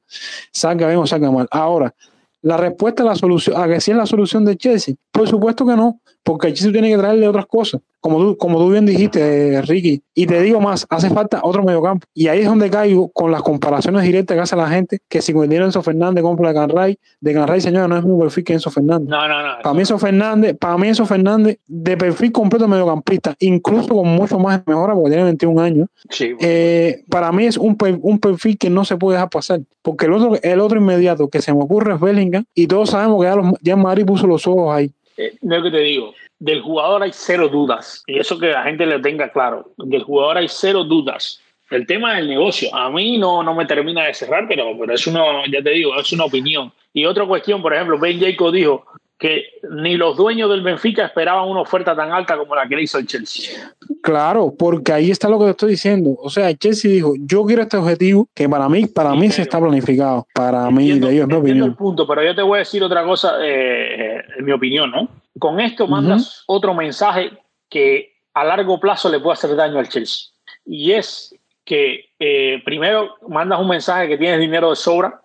salga 0.52 0.88
bien 0.88 0.98
o 0.98 1.06
salga 1.06 1.30
mal. 1.30 1.48
Ahora, 1.50 1.94
la 2.42 2.58
respuesta 2.58 3.02
a 3.02 3.06
la 3.06 3.14
solución, 3.14 3.58
a 3.58 3.66
que 3.66 3.80
si 3.80 3.92
es 3.92 3.96
la 3.96 4.04
solución 4.04 4.44
de 4.44 4.58
Chelsea, 4.58 4.94
por 5.10 5.26
supuesto 5.26 5.64
que 5.64 5.74
no, 5.74 6.00
porque 6.26 6.52
Chelsea 6.52 6.72
tiene 6.72 6.90
que 6.90 6.98
traerle 6.98 7.28
otras 7.28 7.46
cosas, 7.46 7.80
como 8.00 8.18
tú, 8.18 8.36
como 8.36 8.58
tú 8.58 8.68
bien 8.68 8.84
dijiste, 8.84 9.62
Ricky. 9.62 10.02
Y 10.12 10.26
te 10.26 10.42
digo 10.42 10.60
más, 10.60 10.84
hace 10.90 11.08
falta 11.08 11.38
otro 11.44 11.62
mediocampo. 11.62 12.04
Y 12.12 12.26
ahí 12.26 12.40
es 12.40 12.46
donde 12.46 12.68
caigo 12.68 13.08
con 13.12 13.30
las 13.30 13.42
comparaciones 13.42 14.02
directas 14.02 14.36
que 14.36 14.40
hace 14.40 14.56
la 14.56 14.68
gente, 14.68 14.98
que 15.08 15.22
si 15.22 15.30
el 15.30 15.52
Enzo 15.52 15.84
Fernández 15.84 16.24
compra 16.24 16.48
de 16.48 16.54
Canray, 16.56 16.98
de 17.20 17.32
Canray, 17.32 17.60
señora, 17.60 17.86
no 17.86 17.96
es 17.96 18.02
muy 18.02 18.20
perfil 18.20 18.42
que 18.42 18.52
Enzo 18.54 18.72
Fernández. 18.72 19.08
No, 19.08 19.28
no, 19.28 19.40
no. 19.40 19.62
Para 19.62 19.72
mí 19.72 19.80
Enzo 19.82 19.98
Fernández, 20.00 20.56
para 20.58 20.76
mí 20.76 20.88
Enzo 20.88 21.06
Fernández, 21.06 21.58
de 21.64 21.96
perfil 21.96 22.32
completo 22.32 22.66
mediocampista, 22.66 23.36
incluso 23.38 23.94
con 23.94 24.08
mucho 24.08 24.40
más 24.40 24.66
mejora, 24.66 24.94
porque 24.94 25.10
tiene 25.10 25.22
21 25.22 25.62
años. 25.62 25.88
Eh, 26.18 27.04
para 27.08 27.30
mí 27.30 27.46
es 27.46 27.56
un, 27.56 27.76
un 28.02 28.18
perfil 28.18 28.58
que 28.58 28.68
no 28.68 28.84
se 28.84 28.96
puede 28.96 29.16
dejar 29.16 29.30
pasar. 29.30 29.60
Porque 29.80 30.06
el 30.06 30.12
otro, 30.14 30.36
el 30.42 30.58
otro 30.58 30.80
inmediato 30.80 31.28
que 31.28 31.40
se 31.40 31.54
me 31.54 31.62
ocurre 31.62 31.94
es 31.94 32.00
Bellingham, 32.00 32.44
y 32.52 32.66
todos 32.66 32.90
sabemos 32.90 33.20
que 33.22 33.28
ya, 33.28 33.36
los, 33.36 33.54
ya 33.62 33.76
Madrid 33.76 34.04
puso 34.04 34.26
los 34.26 34.44
ojos 34.48 34.74
ahí. 34.74 34.90
Eh, 35.16 35.34
es 35.40 35.62
que 35.62 35.70
te 35.70 35.80
digo, 35.80 36.14
del 36.38 36.62
jugador 36.62 37.02
hay 37.02 37.10
cero 37.12 37.48
dudas, 37.48 38.02
y 38.06 38.18
eso 38.18 38.38
que 38.38 38.48
la 38.48 38.64
gente 38.64 38.86
le 38.86 38.98
tenga 39.00 39.30
claro, 39.30 39.70
del 39.78 40.02
jugador 40.02 40.38
hay 40.38 40.48
cero 40.48 40.84
dudas. 40.84 41.40
El 41.70 41.86
tema 41.86 42.14
del 42.14 42.28
negocio, 42.28 42.72
a 42.72 42.88
mí 42.90 43.18
no, 43.18 43.42
no 43.42 43.54
me 43.54 43.66
termina 43.66 44.04
de 44.04 44.14
cerrar, 44.14 44.46
pero, 44.46 44.78
pero 44.78 44.94
es 44.94 45.04
una, 45.06 45.24
ya 45.50 45.60
te 45.62 45.70
digo, 45.70 45.98
es 45.98 46.12
una 46.12 46.24
opinión. 46.24 46.72
Y 46.92 47.04
otra 47.06 47.26
cuestión, 47.26 47.60
por 47.60 47.74
ejemplo, 47.74 47.98
Ben 47.98 48.20
Jacob 48.20 48.52
dijo 48.52 48.86
que 49.18 49.44
ni 49.70 49.96
los 49.96 50.16
dueños 50.16 50.50
del 50.50 50.62
Benfica 50.62 51.06
esperaban 51.06 51.48
una 51.48 51.60
oferta 51.60 51.96
tan 51.96 52.12
alta 52.12 52.36
como 52.36 52.54
la 52.54 52.68
que 52.68 52.76
le 52.76 52.82
hizo 52.82 52.98
el 52.98 53.06
Chelsea. 53.06 53.72
Claro, 54.02 54.54
porque 54.56 54.92
ahí 54.92 55.10
está 55.10 55.28
lo 55.28 55.38
que 55.38 55.46
te 55.46 55.50
estoy 55.52 55.70
diciendo. 55.70 56.16
O 56.18 56.28
sea, 56.28 56.50
el 56.50 56.58
Chelsea 56.58 56.90
dijo, 56.90 57.14
yo 57.18 57.44
quiero 57.44 57.62
este 57.62 57.78
objetivo 57.78 58.28
que 58.34 58.48
para 58.48 58.68
mí, 58.68 58.86
para 58.86 59.14
mí 59.14 59.30
se 59.30 59.42
está 59.42 59.58
planificado. 59.58 60.26
Para 60.34 60.70
mí, 60.70 60.98
de 60.98 61.14
ellos, 61.14 61.28
mi 61.28 61.34
opinión. 61.34 61.68
El 61.68 61.74
punto, 61.74 62.06
pero 62.06 62.22
yo 62.22 62.34
te 62.34 62.42
voy 62.42 62.56
a 62.56 62.58
decir 62.60 62.82
otra 62.82 63.04
cosa, 63.04 63.36
eh, 63.42 64.22
en 64.38 64.44
mi 64.44 64.52
opinión, 64.52 64.90
¿no? 64.90 65.08
Con 65.38 65.60
esto 65.60 65.86
mandas 65.86 66.44
otro 66.46 66.74
mensaje 66.74 67.30
que 67.70 68.16
a 68.34 68.44
largo 68.44 68.78
plazo 68.78 69.08
le 69.08 69.18
puede 69.18 69.34
hacer 69.34 69.56
daño 69.56 69.78
al 69.78 69.88
Chelsea. 69.88 70.28
Y 70.64 70.92
es 70.92 71.34
que 71.64 72.10
eh, 72.18 72.60
primero 72.64 73.16
mandas 73.28 73.60
un 73.60 73.68
mensaje 73.68 74.08
que 74.08 74.18
tienes 74.18 74.40
dinero 74.40 74.70
de 74.70 74.76
sobra, 74.76 75.20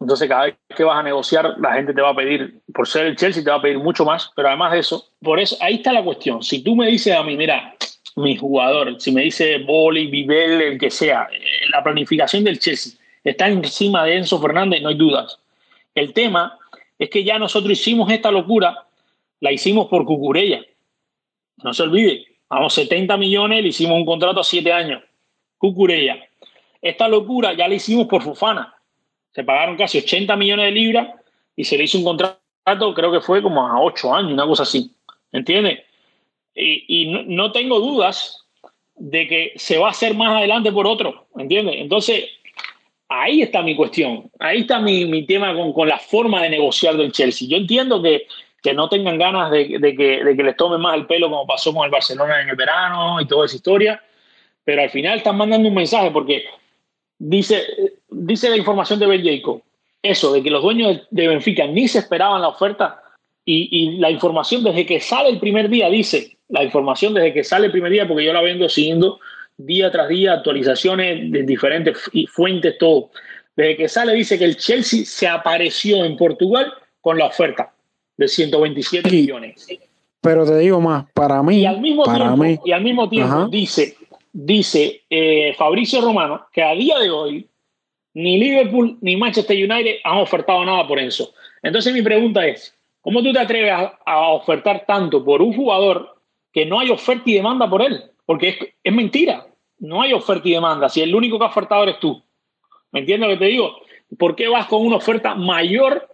entonces 0.00 0.28
cada 0.28 0.44
vez 0.44 0.56
que 0.76 0.84
vas 0.84 0.98
a 0.98 1.02
negociar 1.02 1.54
la 1.58 1.74
gente 1.74 1.94
te 1.94 2.00
va 2.00 2.10
a 2.10 2.16
pedir, 2.16 2.60
por 2.74 2.86
ser 2.86 3.06
el 3.06 3.16
Chelsea 3.16 3.42
te 3.42 3.50
va 3.50 3.56
a 3.56 3.62
pedir 3.62 3.78
mucho 3.78 4.04
más, 4.04 4.30
pero 4.36 4.48
además 4.48 4.72
de 4.72 4.80
eso, 4.80 5.08
por 5.22 5.40
eso 5.40 5.56
ahí 5.60 5.76
está 5.76 5.92
la 5.92 6.04
cuestión. 6.04 6.42
Si 6.42 6.62
tú 6.62 6.76
me 6.76 6.86
dices 6.86 7.14
a 7.16 7.22
mí, 7.22 7.36
mira, 7.36 7.74
mi 8.16 8.36
jugador, 8.36 9.00
si 9.00 9.12
me 9.12 9.22
dice 9.22 9.58
Boli, 9.58 10.06
Vivel, 10.06 10.60
el 10.62 10.78
que 10.78 10.90
sea, 10.90 11.28
eh, 11.32 11.68
la 11.70 11.82
planificación 11.82 12.44
del 12.44 12.58
Chelsea 12.58 12.98
está 13.24 13.48
encima 13.48 14.04
de 14.04 14.16
Enzo 14.16 14.40
Fernández, 14.40 14.82
no 14.82 14.88
hay 14.88 14.94
dudas. 14.94 15.38
El 15.94 16.12
tema 16.12 16.58
es 16.98 17.10
que 17.10 17.24
ya 17.24 17.38
nosotros 17.38 17.72
hicimos 17.72 18.10
esta 18.10 18.30
locura 18.30 18.86
la 19.40 19.52
hicimos 19.52 19.88
por 19.88 20.04
Cucurella. 20.04 20.62
No 21.62 21.74
se 21.74 21.82
olvide, 21.82 22.24
vamos 22.48 22.74
70 22.74 23.16
millones, 23.16 23.62
le 23.62 23.68
hicimos 23.68 23.96
un 23.96 24.06
contrato 24.06 24.40
a 24.40 24.44
7 24.44 24.72
años. 24.72 25.02
Cucurella. 25.58 26.26
Esta 26.80 27.08
locura 27.08 27.54
ya 27.54 27.68
la 27.68 27.74
hicimos 27.74 28.06
por 28.06 28.22
Fufana. 28.22 28.75
Se 29.36 29.44
pagaron 29.44 29.76
casi 29.76 29.98
80 29.98 30.34
millones 30.34 30.64
de 30.64 30.70
libras 30.72 31.08
y 31.54 31.64
se 31.64 31.76
le 31.76 31.84
hizo 31.84 31.98
un 31.98 32.04
contrato, 32.04 32.94
creo 32.94 33.12
que 33.12 33.20
fue 33.20 33.42
como 33.42 33.66
a 33.66 33.82
8 33.82 34.14
años, 34.14 34.32
una 34.32 34.46
cosa 34.46 34.62
así. 34.62 34.90
¿Entiendes? 35.30 35.80
Y, 36.54 37.12
no, 37.26 37.52
tengo 37.52 37.78
dudas 37.78 38.46
de 38.94 39.28
que 39.28 39.52
se 39.56 39.76
va 39.76 39.88
a 39.88 39.90
hacer 39.90 40.14
más 40.14 40.38
adelante 40.38 40.72
por 40.72 40.86
otro. 40.86 41.26
¿Entiendes? 41.36 41.74
Entonces, 41.80 42.24
ahí 43.10 43.42
está 43.42 43.60
mi 43.60 43.76
cuestión. 43.76 44.30
Ahí 44.38 44.60
está 44.60 44.80
mi, 44.80 45.04
mi 45.04 45.26
tema 45.26 45.54
con, 45.54 45.74
con, 45.74 45.86
la 45.86 45.98
forma 45.98 46.42
de 46.42 46.48
negociar 46.48 46.96
del 46.96 47.12
Chelsea. 47.12 47.46
Yo 47.46 47.58
entiendo 47.58 48.02
que 48.02 48.26
que 48.62 48.74
no 48.74 48.88
tengan 48.88 49.16
ganas 49.16 49.52
de, 49.52 49.68
que, 49.68 49.78
de, 49.78 49.94
que, 49.94 50.42
les 50.42 50.56
tomen 50.56 50.80
más 50.80 50.96
el 50.96 51.06
pelo 51.06 51.28
como 51.28 51.46
pasó 51.46 51.72
con 51.72 51.84
el 51.84 51.90
Barcelona 51.90 52.40
en 52.40 52.48
el 52.48 52.56
verano 52.56 53.20
y 53.20 53.26
toda 53.26 53.46
esa 53.46 53.54
historia, 53.54 54.02
pero 54.64 54.82
al 54.82 54.90
final 54.90 55.18
están 55.18 55.36
mandando 55.36 55.68
un 55.68 55.74
mensaje 55.74 56.10
porque 56.10 56.46
dice, 57.16 57.62
dice 58.16 58.48
la 58.48 58.56
información 58.56 58.98
de 58.98 59.22
Jacob, 59.22 59.62
eso, 60.02 60.32
de 60.32 60.42
que 60.42 60.50
los 60.50 60.62
dueños 60.62 61.02
de 61.10 61.28
Benfica 61.28 61.66
ni 61.66 61.88
se 61.88 61.98
esperaban 61.98 62.40
la 62.40 62.48
oferta 62.48 63.02
y, 63.44 63.68
y, 63.70 63.98
la 63.98 64.10
información 64.10 64.64
desde 64.64 64.86
que 64.86 65.00
sale 65.00 65.28
el 65.28 65.38
primer 65.38 65.68
día, 65.68 65.88
dice, 65.88 66.36
la 66.48 66.64
información 66.64 67.14
desde 67.14 67.32
que 67.32 67.44
sale 67.44 67.66
el 67.66 67.72
primer 67.72 67.92
día, 67.92 68.08
porque 68.08 68.24
yo 68.24 68.32
la 68.32 68.42
vengo 68.42 68.68
siguiendo 68.68 69.20
día 69.56 69.90
tras 69.90 70.08
día, 70.08 70.34
actualizaciones 70.34 71.30
de 71.30 71.42
diferentes 71.42 71.98
fuentes, 72.28 72.76
todo. 72.78 73.10
Desde 73.54 73.76
que 73.76 73.88
sale 73.88 74.14
dice 74.14 74.38
que 74.38 74.44
el 74.44 74.56
Chelsea 74.56 75.04
se 75.04 75.28
apareció 75.28 76.04
en 76.04 76.16
Portugal 76.16 76.72
con 77.00 77.18
la 77.18 77.26
oferta 77.26 77.72
de 78.16 78.28
127 78.28 79.10
millones. 79.10 79.66
Pero 80.20 80.44
te 80.44 80.58
digo 80.58 80.80
más, 80.80 81.06
para 81.12 81.42
mí. 81.42 81.60
Y 81.60 81.66
al 81.66 81.80
mismo 81.80 82.04
para 82.04 82.26
tiempo, 82.26 82.36
mí, 82.36 82.58
y 82.64 82.72
al 82.72 82.82
mismo 82.82 83.08
tiempo 83.08 83.46
dice, 83.48 83.96
dice 84.32 85.02
eh, 85.08 85.54
Fabricio 85.56 86.00
Romano 86.00 86.46
que 86.52 86.62
a 86.62 86.72
día 86.72 86.98
de 86.98 87.10
hoy 87.10 87.48
ni 88.16 88.38
Liverpool 88.38 88.96
ni 89.02 89.14
Manchester 89.14 89.54
United 89.54 89.96
han 90.02 90.16
ofertado 90.16 90.64
nada 90.64 90.88
por 90.88 90.98
eso. 90.98 91.34
Entonces 91.62 91.92
mi 91.92 92.00
pregunta 92.00 92.46
es, 92.46 92.74
¿cómo 93.02 93.22
tú 93.22 93.30
te 93.30 93.40
atreves 93.40 93.90
a, 94.06 94.20
ofertar 94.30 94.86
tanto 94.86 95.22
por 95.22 95.42
un 95.42 95.52
jugador 95.52 96.16
que 96.50 96.64
no 96.64 96.80
hay 96.80 96.88
oferta 96.88 97.24
y 97.26 97.34
demanda 97.34 97.68
por 97.68 97.82
él, 97.82 98.02
porque 98.24 98.48
es, 98.48 98.56
es 98.82 98.92
mentira. 98.94 99.46
No 99.78 100.00
hay 100.00 100.14
oferta 100.14 100.48
y 100.48 100.52
demanda. 100.52 100.88
Si 100.88 101.02
el 101.02 101.14
único 101.14 101.38
que 101.38 101.44
ha 101.44 101.48
ofertado 101.48 101.82
eres 101.82 102.00
tú. 102.00 102.22
¿Me 102.90 103.00
entiendes 103.00 103.28
lo 103.28 103.34
que 103.34 103.44
te 103.44 103.50
digo? 103.50 103.76
¿Por 104.18 104.34
qué 104.34 104.48
vas 104.48 104.64
con 104.66 104.86
una 104.86 104.96
oferta 104.96 105.34
mayor 105.34 106.08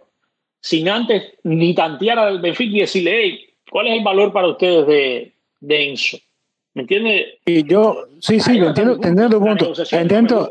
sin 0.59 0.89
antes 0.89 1.35
ni 1.43 1.73
tantear 1.73 2.19
al 2.19 2.41
Benfica 2.41 2.75
y 2.75 2.81
decirle, 2.81 3.21
hey, 3.23 3.45
¿cuál 3.71 3.87
es 3.87 3.93
el 3.93 4.03
valor 4.03 4.33
para 4.33 4.49
ustedes 4.49 4.85
de, 4.87 5.33
de 5.61 5.89
Enzo? 5.89 6.17
¿Me 6.75 6.81
entiendes? 6.81 7.25
Y 7.45 7.67
yo, 7.67 8.07
sí, 8.19 8.39
sí, 8.39 8.57
entiendo, 8.57 8.93
entiendo 8.95 9.29
tu 9.29 9.39
punto. 9.39 9.73
Entiendo, 9.91 10.49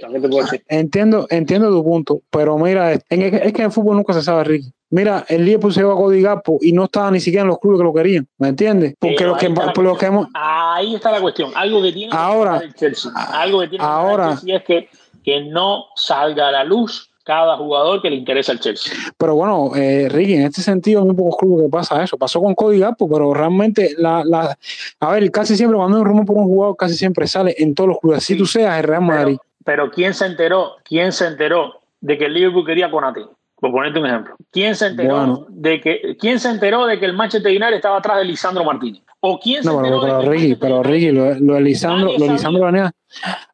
entiendo, 0.69 1.27
entiendo 1.29 1.71
tu 1.71 1.83
punto. 1.83 2.23
Pero 2.31 2.57
mira, 2.59 2.93
es, 2.93 3.03
que 3.09 3.63
en 3.63 3.73
fútbol 3.73 3.97
nunca 3.97 4.13
se 4.13 4.23
sabe, 4.23 4.45
Ricky. 4.45 4.73
Mira, 4.91 5.25
el 5.29 5.45
Liverpool 5.45 5.73
se 5.73 5.81
llevó 5.81 5.93
a 5.93 5.97
Cody 5.97 6.23
Gapo 6.23 6.59
y 6.61 6.73
no 6.73 6.85
estaba 6.85 7.11
ni 7.11 7.19
siquiera 7.19 7.43
en 7.43 7.49
los 7.49 7.59
clubes 7.59 7.79
que 7.79 7.85
lo 7.85 7.95
querían. 7.95 8.29
¿Me 8.39 8.49
entiendes? 8.49 8.95
Porque 9.01 9.25
los 9.25 9.39
que, 9.39 9.49
los 9.49 9.99
que 9.99 10.07
hemos. 10.07 10.29
Ahí 10.35 10.95
está 10.95 11.11
la 11.11 11.21
cuestión. 11.21 11.51
Algo 11.55 11.83
que 11.83 11.93
tiene 11.93 12.13
ahora, 12.15 12.61
que 12.61 12.67
el 12.67 12.75
Chelsea. 12.75 13.11
Algo 13.15 13.61
que 13.63 13.69
tiene 13.69 13.85
ahora, 13.85 14.27
que 14.27 14.33
el 14.33 14.39
Chelsea 14.39 14.57
es 14.59 14.65
que, 14.65 14.89
que 15.25 15.45
no 15.47 15.87
salga 15.97 16.49
a 16.49 16.53
la 16.53 16.65
luz 16.65 17.12
cada 17.25 17.57
jugador 17.57 18.03
que 18.03 18.11
le 18.11 18.17
interesa 18.17 18.53
al 18.53 18.61
Chelsea. 18.61 18.93
Pero 19.17 19.35
bueno, 19.35 19.71
eh, 19.77 20.09
Ricky, 20.11 20.35
en 20.35 20.43
este 20.43 20.63
sentido, 20.63 21.01
hay 21.01 21.07
muy 21.07 21.15
pocos 21.15 21.37
clubes 21.39 21.67
que 21.67 21.71
pasa 21.71 22.03
eso. 22.03 22.17
Pasó 22.17 22.41
con 22.41 22.55
Cody 22.55 22.79
Gapo, 22.79 23.09
pero 23.09 23.33
realmente, 23.33 23.95
la, 23.99 24.23
la, 24.25 24.57
a 25.01 25.13
ver, 25.13 25.31
casi 25.31 25.57
siempre 25.57 25.77
cuando 25.77 25.97
hay 25.97 26.03
un 26.03 26.09
rumor 26.09 26.27
por 26.27 26.37
un 26.37 26.45
jugador, 26.45 26.77
casi 26.77 26.95
siempre 26.95 27.27
sale 27.27 27.55
en 27.59 27.75
todos 27.75 27.89
los 27.89 27.99
clubes. 28.01 28.25
Si 28.25 28.37
tú 28.37 28.47
seas 28.47 28.79
el 28.79 28.85
Real 28.85 29.03
Madrid. 29.03 29.37
Pero, 29.65 29.91
¿quién 29.91 30.15
se 30.15 30.27
enteró? 30.27 30.73
¿Quién 30.85 31.13
se 31.13 31.27
enteró 31.27 31.81
de 32.01 32.19
que 32.19 32.25
el 32.25 32.35
Liverpool 32.35 32.67
quería 32.67 32.91
Conate? 32.91 33.23
Por 33.57 33.71
ponerte 33.71 34.01
un 34.01 34.07
ejemplo. 34.07 34.35
¿Quién 34.51 34.75
se 34.75 34.89
enteró 34.89 35.47
de 35.49 35.81
que 35.81 36.17
quién 36.19 36.41
se 36.41 36.51
enteró 36.51 36.85
de 36.85 36.99
que 36.99 37.07
el 37.07 37.13
Manchester 37.13 37.53
United 37.53 37.75
estaba 37.75 37.99
atrás 37.99 38.19
de 38.19 38.25
Lisandro 38.25 38.65
Martínez? 38.65 39.03
¿O 39.25 39.39
quién 39.39 39.63
se 39.63 39.69
no, 39.69 39.81
pero, 39.81 40.01
pero, 40.01 40.21
Ricky, 40.23 40.57
pero 40.57 40.83
Ricky, 40.83 41.13
lo, 41.13 41.33
lo 41.39 41.55
de 41.55 41.61
Lisandro, 41.61 42.13
lo 42.19 42.27
de 42.27 42.33
Lisandro 42.33 42.65
venía, 42.67 42.93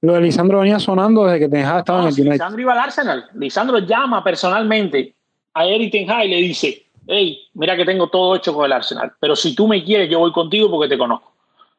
lo 0.00 0.14
de 0.14 0.20
Lisandro 0.22 0.60
venía 0.60 0.78
sonando 0.78 1.26
desde 1.26 1.40
que 1.40 1.48
Ten 1.50 1.66
Hag 1.66 1.80
estaba 1.80 2.00
en 2.00 2.08
el 2.08 2.14
United. 2.14 2.32
Lisandro 2.32 2.60
iba 2.62 2.72
al 2.72 2.78
Arsenal. 2.78 3.24
Lisandro 3.34 3.78
llama 3.80 4.24
personalmente 4.24 5.14
a 5.52 5.66
Eric 5.66 5.92
Ten 5.92 6.10
Hag 6.10 6.24
y 6.24 6.28
le 6.28 6.36
dice, 6.36 6.86
hey, 7.06 7.38
mira 7.52 7.76
que 7.76 7.84
tengo 7.84 8.08
todo 8.08 8.36
hecho 8.36 8.54
con 8.54 8.64
el 8.64 8.72
Arsenal, 8.72 9.12
pero 9.20 9.36
si 9.36 9.54
tú 9.54 9.68
me 9.68 9.84
quieres, 9.84 10.08
yo 10.08 10.20
voy 10.20 10.32
contigo 10.32 10.70
porque 10.70 10.88
te 10.88 10.96
conozco. 10.96 11.32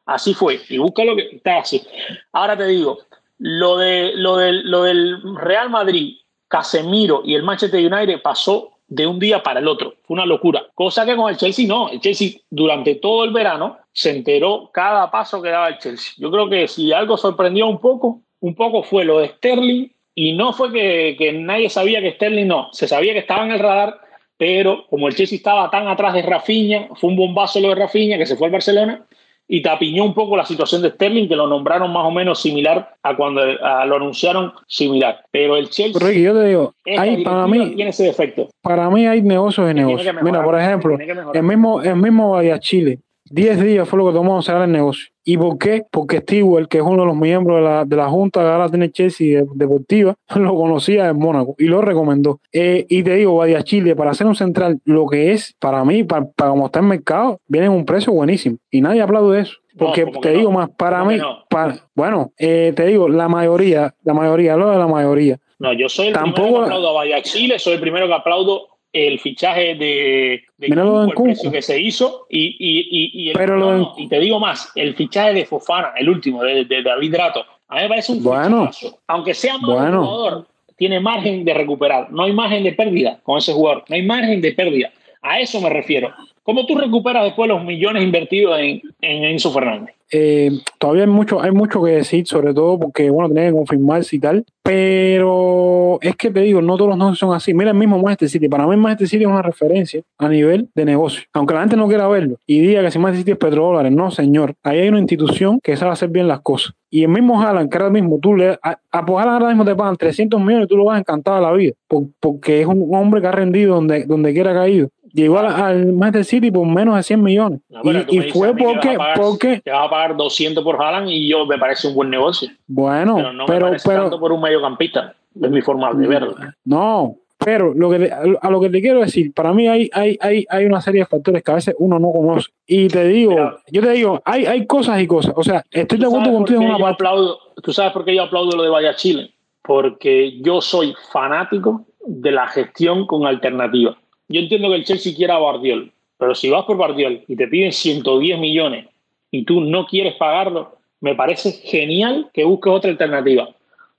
Así 0.06 0.34
fue. 0.34 0.60
Y 0.68 0.78
busca 0.78 1.04
lo 1.04 1.16
que 1.16 1.28
está 1.32 1.58
así. 1.58 1.82
Ahora 2.30 2.56
te 2.56 2.66
digo, 2.66 3.00
lo, 3.38 3.76
de, 3.76 4.12
lo, 4.14 4.36
del, 4.36 4.70
lo 4.70 4.84
del 4.84 5.20
Real 5.36 5.68
Madrid, 5.68 6.18
Casemiro 6.46 7.22
y 7.24 7.34
el 7.34 7.42
Manchester 7.42 7.92
United 7.92 8.22
pasó 8.22 8.70
de 8.86 9.06
un 9.06 9.18
día 9.18 9.42
para 9.42 9.58
el 9.58 9.66
otro. 9.66 9.94
Fue 10.04 10.14
una 10.14 10.26
locura. 10.26 10.64
Cosa 10.76 11.04
que 11.04 11.16
con 11.16 11.28
el 11.28 11.36
Chelsea 11.36 11.66
no. 11.66 11.88
El 11.88 12.00
Chelsea 12.00 12.40
durante 12.50 12.94
todo 12.94 13.24
el 13.24 13.32
verano 13.32 13.79
se 13.92 14.10
enteró 14.10 14.70
cada 14.72 15.10
paso 15.10 15.42
que 15.42 15.50
daba 15.50 15.68
el 15.68 15.78
Chelsea. 15.78 16.14
Yo 16.18 16.30
creo 16.30 16.48
que 16.48 16.68
si 16.68 16.92
algo 16.92 17.16
sorprendió 17.16 17.66
un 17.66 17.78
poco, 17.78 18.22
un 18.40 18.54
poco 18.54 18.82
fue 18.82 19.04
lo 19.04 19.18
de 19.20 19.28
Sterling 19.28 19.88
y 20.14 20.32
no 20.32 20.52
fue 20.52 20.72
que, 20.72 21.16
que 21.18 21.32
nadie 21.32 21.68
sabía 21.68 22.00
que 22.00 22.12
Sterling 22.12 22.46
no. 22.46 22.68
Se 22.72 22.88
sabía 22.88 23.12
que 23.12 23.20
estaba 23.20 23.44
en 23.44 23.52
el 23.52 23.58
radar, 23.58 24.00
pero 24.36 24.86
como 24.88 25.08
el 25.08 25.14
Chelsea 25.14 25.36
estaba 25.36 25.70
tan 25.70 25.88
atrás 25.88 26.14
de 26.14 26.22
Rafinha, 26.22 26.88
fue 26.94 27.10
un 27.10 27.16
bombazo 27.16 27.60
lo 27.60 27.68
de 27.68 27.74
Rafinha 27.74 28.18
que 28.18 28.26
se 28.26 28.36
fue 28.36 28.46
al 28.46 28.52
Barcelona 28.52 29.06
y 29.52 29.62
tapiñó 29.62 30.04
un 30.04 30.14
poco 30.14 30.36
la 30.36 30.46
situación 30.46 30.80
de 30.80 30.90
Sterling, 30.90 31.26
que 31.26 31.34
lo 31.34 31.48
nombraron 31.48 31.92
más 31.92 32.04
o 32.04 32.12
menos 32.12 32.40
similar 32.40 32.94
a 33.02 33.16
cuando 33.16 33.44
lo 33.44 33.96
anunciaron 33.96 34.52
similar. 34.68 35.24
Pero 35.32 35.56
el 35.56 35.68
Chelsea. 35.68 36.00
Ricky, 36.00 36.22
yo 36.22 36.34
te 36.34 36.44
digo, 36.44 36.74
hay, 36.96 37.24
para 37.24 37.48
mí, 37.48 37.74
tiene 37.74 37.90
ese 37.90 38.04
defecto. 38.04 38.48
Para 38.62 38.88
mí 38.90 39.08
hay 39.08 39.22
negocios 39.22 39.66
de 39.66 39.74
negocios. 39.74 40.14
Mira, 40.22 40.44
por 40.44 40.56
ejemplo, 40.56 40.96
el 41.34 41.42
mismo, 41.42 41.82
el 41.82 41.96
mismo 41.96 42.40
Chile 42.60 43.00
10 43.30 43.62
días 43.62 43.88
fue 43.88 43.98
lo 43.98 44.08
que 44.08 44.12
tomó 44.12 44.42
cerrar 44.42 44.64
el 44.64 44.72
negocio. 44.72 45.06
¿Y 45.24 45.36
por 45.36 45.56
qué? 45.58 45.84
Porque 45.90 46.18
Stewart, 46.18 46.66
que 46.66 46.78
es 46.78 46.84
uno 46.84 47.02
de 47.02 47.06
los 47.06 47.16
miembros 47.16 47.58
de 47.58 47.62
la, 47.62 47.84
de 47.84 47.96
la 47.96 48.08
Junta 48.08 48.42
de 48.42 48.50
ahora 48.50 48.68
tiene 48.68 48.90
Chelsea 48.90 49.44
Deportiva, 49.54 50.16
lo 50.34 50.54
conocía 50.56 51.08
en 51.08 51.18
Mónaco 51.18 51.54
y 51.58 51.66
lo 51.66 51.80
recomendó. 51.80 52.40
Eh, 52.52 52.86
y 52.88 53.02
te 53.04 53.14
digo, 53.14 53.36
Badia 53.36 53.62
Chile, 53.62 53.94
para 53.94 54.10
hacer 54.10 54.26
un 54.26 54.34
central, 54.34 54.80
lo 54.84 55.06
que 55.06 55.30
es, 55.30 55.54
para 55.60 55.84
mí, 55.84 56.02
para, 56.02 56.28
para 56.30 56.50
como 56.50 56.66
está 56.66 56.80
en 56.80 56.86
el 56.86 56.90
mercado, 56.90 57.40
viene 57.46 57.66
en 57.66 57.72
un 57.72 57.84
precio 57.84 58.12
buenísimo. 58.12 58.56
Y 58.70 58.80
nadie 58.80 59.00
aplaude 59.00 59.40
eso. 59.40 59.54
Porque 59.78 60.04
te 60.20 60.32
digo 60.32 60.50
más, 60.50 60.68
para 60.70 61.04
mí, 61.04 61.18
para, 61.48 61.88
bueno, 61.94 62.32
eh, 62.36 62.72
te 62.74 62.86
digo, 62.86 63.08
la 63.08 63.28
mayoría, 63.28 63.94
la 64.02 64.12
mayoría, 64.12 64.56
lo 64.56 64.70
de 64.70 64.78
la 64.78 64.88
mayoría. 64.88 65.38
No, 65.60 65.72
yo 65.72 65.88
soy 65.88 66.08
el 66.08 66.14
Tampoco, 66.14 66.42
primero 66.42 66.58
que 66.58 66.64
aplaudo 66.64 66.88
a 66.88 66.92
Badia 66.92 67.22
Chile, 67.22 67.58
soy 67.58 67.74
el 67.74 67.80
primero 67.80 68.06
que 68.08 68.14
aplaudo 68.14 68.69
el 68.92 69.20
fichaje 69.20 69.74
de, 69.76 70.42
de 70.58 70.66
el 70.66 71.12
precio 71.14 71.50
que 71.50 71.62
se 71.62 71.80
hizo 71.80 72.26
y, 72.28 72.56
y, 72.58 72.80
y, 72.90 73.24
y, 73.24 73.30
el, 73.30 73.86
y, 73.96 74.08
te 74.08 74.18
digo 74.18 74.40
más, 74.40 74.72
el 74.74 74.94
fichaje 74.94 75.32
de 75.34 75.46
Fofana, 75.46 75.92
el 75.96 76.08
último, 76.08 76.42
de, 76.42 76.64
de 76.64 76.82
David 76.82 77.14
Rato, 77.14 77.44
a 77.68 77.76
mí 77.76 77.82
me 77.82 77.88
parece 77.88 78.12
un 78.12 78.22
bueno, 78.22 78.70
Aunque 79.06 79.34
sea 79.34 79.56
bueno. 79.58 80.04
jugador, 80.04 80.46
tiene 80.76 80.98
margen 80.98 81.44
de 81.44 81.54
recuperar, 81.54 82.10
no 82.10 82.24
hay 82.24 82.32
margen 82.32 82.64
de 82.64 82.72
pérdida 82.72 83.20
con 83.22 83.38
ese 83.38 83.52
jugador, 83.52 83.84
no 83.88 83.94
hay 83.94 84.02
margen 84.02 84.40
de 84.40 84.52
pérdida. 84.52 84.90
A 85.22 85.38
eso 85.38 85.60
me 85.60 85.68
refiero. 85.68 86.12
¿Cómo 86.50 86.66
tú 86.66 86.74
recuperas 86.74 87.22
después 87.22 87.48
los 87.48 87.62
millones 87.64 88.02
invertidos 88.02 88.58
en, 88.58 88.82
en 89.02 89.22
Enzo 89.22 89.52
Fernández? 89.52 89.94
Eh, 90.10 90.50
todavía 90.78 91.04
hay 91.04 91.08
mucho, 91.08 91.40
hay 91.40 91.52
mucho 91.52 91.80
que 91.84 91.92
decir, 91.92 92.26
sobre 92.26 92.52
todo 92.52 92.76
porque, 92.76 93.08
bueno, 93.08 93.32
tiene 93.32 93.50
que 93.50 93.56
confirmarse 93.56 94.16
y 94.16 94.18
tal. 94.18 94.44
Pero 94.60 96.00
es 96.02 96.16
que 96.16 96.32
te 96.32 96.40
digo, 96.40 96.60
no 96.60 96.76
todos 96.76 96.88
los 96.88 96.98
negocios 96.98 97.20
son 97.20 97.34
así. 97.34 97.54
Mira 97.54 97.70
el 97.70 97.76
mismo 97.76 97.98
Manchester 97.98 98.28
City. 98.28 98.48
Para 98.48 98.66
mí, 98.66 98.76
Manchester 98.76 99.08
City 99.08 99.22
es 99.22 99.30
una 99.30 99.42
referencia 99.42 100.02
a 100.18 100.28
nivel 100.28 100.68
de 100.74 100.84
negocio. 100.84 101.22
Aunque 101.32 101.54
la 101.54 101.60
gente 101.60 101.76
no 101.76 101.86
quiera 101.86 102.08
verlo 102.08 102.36
y 102.48 102.58
diga 102.58 102.82
que 102.82 102.90
si 102.90 102.98
Manchester 102.98 103.22
City 103.22 103.32
es 103.32 103.38
petrodólares, 103.38 103.92
no, 103.92 104.10
señor. 104.10 104.54
Ahí 104.64 104.80
hay 104.80 104.88
una 104.88 104.98
institución 104.98 105.60
que 105.62 105.76
sabe 105.76 105.92
hacer 105.92 106.08
bien 106.08 106.26
las 106.26 106.40
cosas. 106.40 106.74
Y 106.90 107.04
el 107.04 107.10
mismo 107.10 107.40
Haaland, 107.40 107.70
que 107.70 107.78
ahora 107.78 107.90
mismo 107.90 108.18
tú 108.20 108.34
le. 108.34 108.58
A, 108.62 109.06
pues 109.06 109.24
ahora 109.24 109.46
mismo 109.46 109.64
te 109.64 109.76
pagan 109.76 109.96
300 109.96 110.40
millones 110.40 110.64
y 110.64 110.68
tú 110.68 110.76
lo 110.76 110.86
vas 110.86 110.98
encantado 110.98 111.36
a 111.36 111.40
la 111.40 111.52
vida. 111.52 111.74
Por, 111.86 112.06
porque 112.18 112.60
es 112.60 112.66
un 112.66 112.92
hombre 112.92 113.20
que 113.20 113.28
ha 113.28 113.32
rendido 113.32 113.76
donde, 113.76 114.04
donde 114.04 114.32
quiera 114.32 114.52
caído 114.52 114.88
llegó 115.12 115.38
al, 115.38 115.92
Manchester 115.92 116.24
City 116.24 116.50
por 116.50 116.66
menos 116.66 116.96
de 116.96 117.02
100 117.02 117.22
millones. 117.22 117.60
No, 117.68 117.80
y, 118.08 118.18
y 118.18 118.30
fue 118.30 118.54
porque, 118.56 118.96
pagar, 118.96 119.18
porque. 119.18 119.60
Te 119.60 119.70
vas 119.70 119.86
a 119.86 119.90
pagar 119.90 120.16
200 120.16 120.62
por 120.62 120.82
Haaland 120.82 121.08
y 121.10 121.28
yo 121.28 121.46
me 121.46 121.58
parece 121.58 121.88
un 121.88 121.94
buen 121.94 122.10
negocio. 122.10 122.48
Bueno, 122.66 123.16
pero 123.16 123.32
no 123.32 123.46
pero, 123.46 123.70
me 123.70 123.76
pero, 123.84 124.02
tanto 124.02 124.20
por 124.20 124.32
un 124.32 124.40
mediocampista. 124.40 125.14
Es 125.40 125.50
mi 125.50 125.62
forma 125.62 125.92
de 125.94 126.06
verlo. 126.06 126.34
No, 126.64 127.16
pero 127.42 127.72
lo 127.72 127.88
que 127.88 128.10
a 128.10 128.50
lo 128.50 128.60
que 128.60 128.68
te 128.68 128.82
quiero 128.82 129.00
decir, 129.00 129.32
para 129.32 129.54
mí 129.54 129.66
hay, 129.66 129.88
hay, 129.94 130.18
hay, 130.20 130.44
hay 130.50 130.66
una 130.66 130.82
serie 130.82 131.00
de 131.00 131.06
factores 131.06 131.42
que 131.42 131.50
a 131.50 131.54
veces 131.54 131.74
uno 131.78 131.98
no 131.98 132.12
conoce. 132.12 132.50
Y 132.66 132.88
te 132.88 133.04
digo, 133.04 133.34
yo 133.70 133.80
te 133.80 133.90
digo, 133.92 134.20
hay, 134.26 134.44
hay 134.44 134.66
cosas 134.66 135.00
y 135.00 135.06
cosas. 135.06 135.32
O 135.34 135.42
sea, 135.42 135.64
estoy 135.70 135.98
de 135.98 136.06
acuerdo 136.06 136.32
contigo 136.32 136.60
en 136.60 136.68
una 136.68 136.78
parte. 136.78 137.02
Aplaudo, 137.02 137.38
¿Tú 137.62 137.72
sabes 137.72 137.92
por 137.92 138.04
qué 138.04 138.14
yo 138.14 138.24
aplaudo 138.24 138.56
lo 138.56 138.62
de 138.62 138.68
Vaya 138.68 138.94
Chile? 138.94 139.32
Porque 139.62 140.38
yo 140.42 140.60
soy 140.60 140.94
fanático 141.12 141.86
de 142.06 142.30
la 142.30 142.46
gestión 142.46 143.06
con 143.06 143.26
alternativa. 143.26 143.96
Yo 144.30 144.40
entiendo 144.40 144.68
que 144.68 144.76
el 144.76 144.84
Chelsea 144.84 145.12
quiera 145.14 145.34
a 145.34 145.38
Bardiol, 145.40 145.90
pero 146.16 146.36
si 146.36 146.48
vas 146.48 146.64
por 146.64 146.76
Bardiol 146.76 147.24
y 147.26 147.34
te 147.34 147.48
piden 147.48 147.72
110 147.72 148.38
millones 148.38 148.86
y 149.32 149.44
tú 149.44 149.60
no 149.60 149.86
quieres 149.86 150.14
pagarlo, 150.14 150.78
me 151.00 151.16
parece 151.16 151.50
genial 151.50 152.30
que 152.32 152.44
busques 152.44 152.72
otra 152.72 152.90
alternativa. 152.92 153.48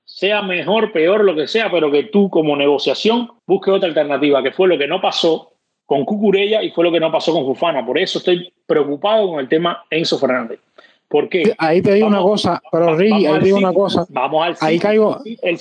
Sea 0.05 0.41
mejor, 0.41 0.93
peor, 0.93 1.25
lo 1.25 1.36
que 1.36 1.47
sea, 1.47 1.69
pero 1.69 1.91
que 1.91 2.03
tú 2.03 2.29
como 2.29 2.55
negociación 2.55 3.29
busques 3.45 3.73
otra 3.73 3.89
alternativa, 3.89 4.41
que 4.41 4.53
fue 4.53 4.69
lo 4.69 4.77
que 4.77 4.88
no 4.88 5.01
pasó 5.01 5.51
con 5.86 6.05
Cucurella 6.05 6.63
y 6.63 6.71
fue 6.71 6.86
lo 6.86 6.93
que 6.93 7.01
no 7.01 7.11
pasó 7.11 7.34
con 7.34 7.45
Fufana. 7.45 7.86
Por 7.86 7.99
eso 7.99 8.19
estoy 8.19 8.53
preocupado 8.65 9.27
con 9.27 9.41
el 9.41 9.49
tema 9.49 9.84
Enzo 9.89 10.17
Fernández. 10.17 10.61
¿Por 11.09 11.27
qué? 11.27 11.53
Ahí 11.57 11.82
te 11.82 11.95
digo 11.95 12.09
vamos, 12.09 12.21
una 12.21 12.29
cosa, 12.29 12.61
pero 12.71 12.95
Ricky, 12.95 13.25
ahí 13.25 13.39
te 13.39 13.45
digo 13.45 13.57
una 13.57 13.73
cosa. 13.73 14.05
Vamos 14.07 14.45
al 14.45 14.55
ahí 14.61 14.79
caigo, 14.79 15.19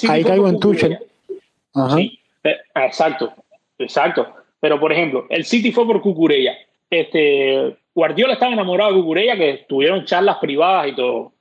ahí 0.08 0.22
caigo 0.22 0.46
en 0.46 0.60
Tuchel. 0.60 0.96
Sí, 1.96 2.20
eh, 2.44 2.56
exacto, 2.76 3.32
exacto. 3.76 4.39
Pero, 4.61 4.78
por 4.78 4.92
ejemplo, 4.92 5.26
el 5.30 5.44
City 5.44 5.72
fue 5.72 5.86
por 5.86 6.00
Cucurella. 6.00 6.56
Este, 6.88 7.76
Guardiola 7.94 8.34
estaba 8.34 8.52
enamorado 8.52 8.92
de 8.92 9.00
Cucurella, 9.00 9.36
que 9.36 9.64
tuvieron 9.68 10.04
charlas 10.04 10.36
privadas 10.38 10.88
y 10.88 10.94
todo. 10.94 11.32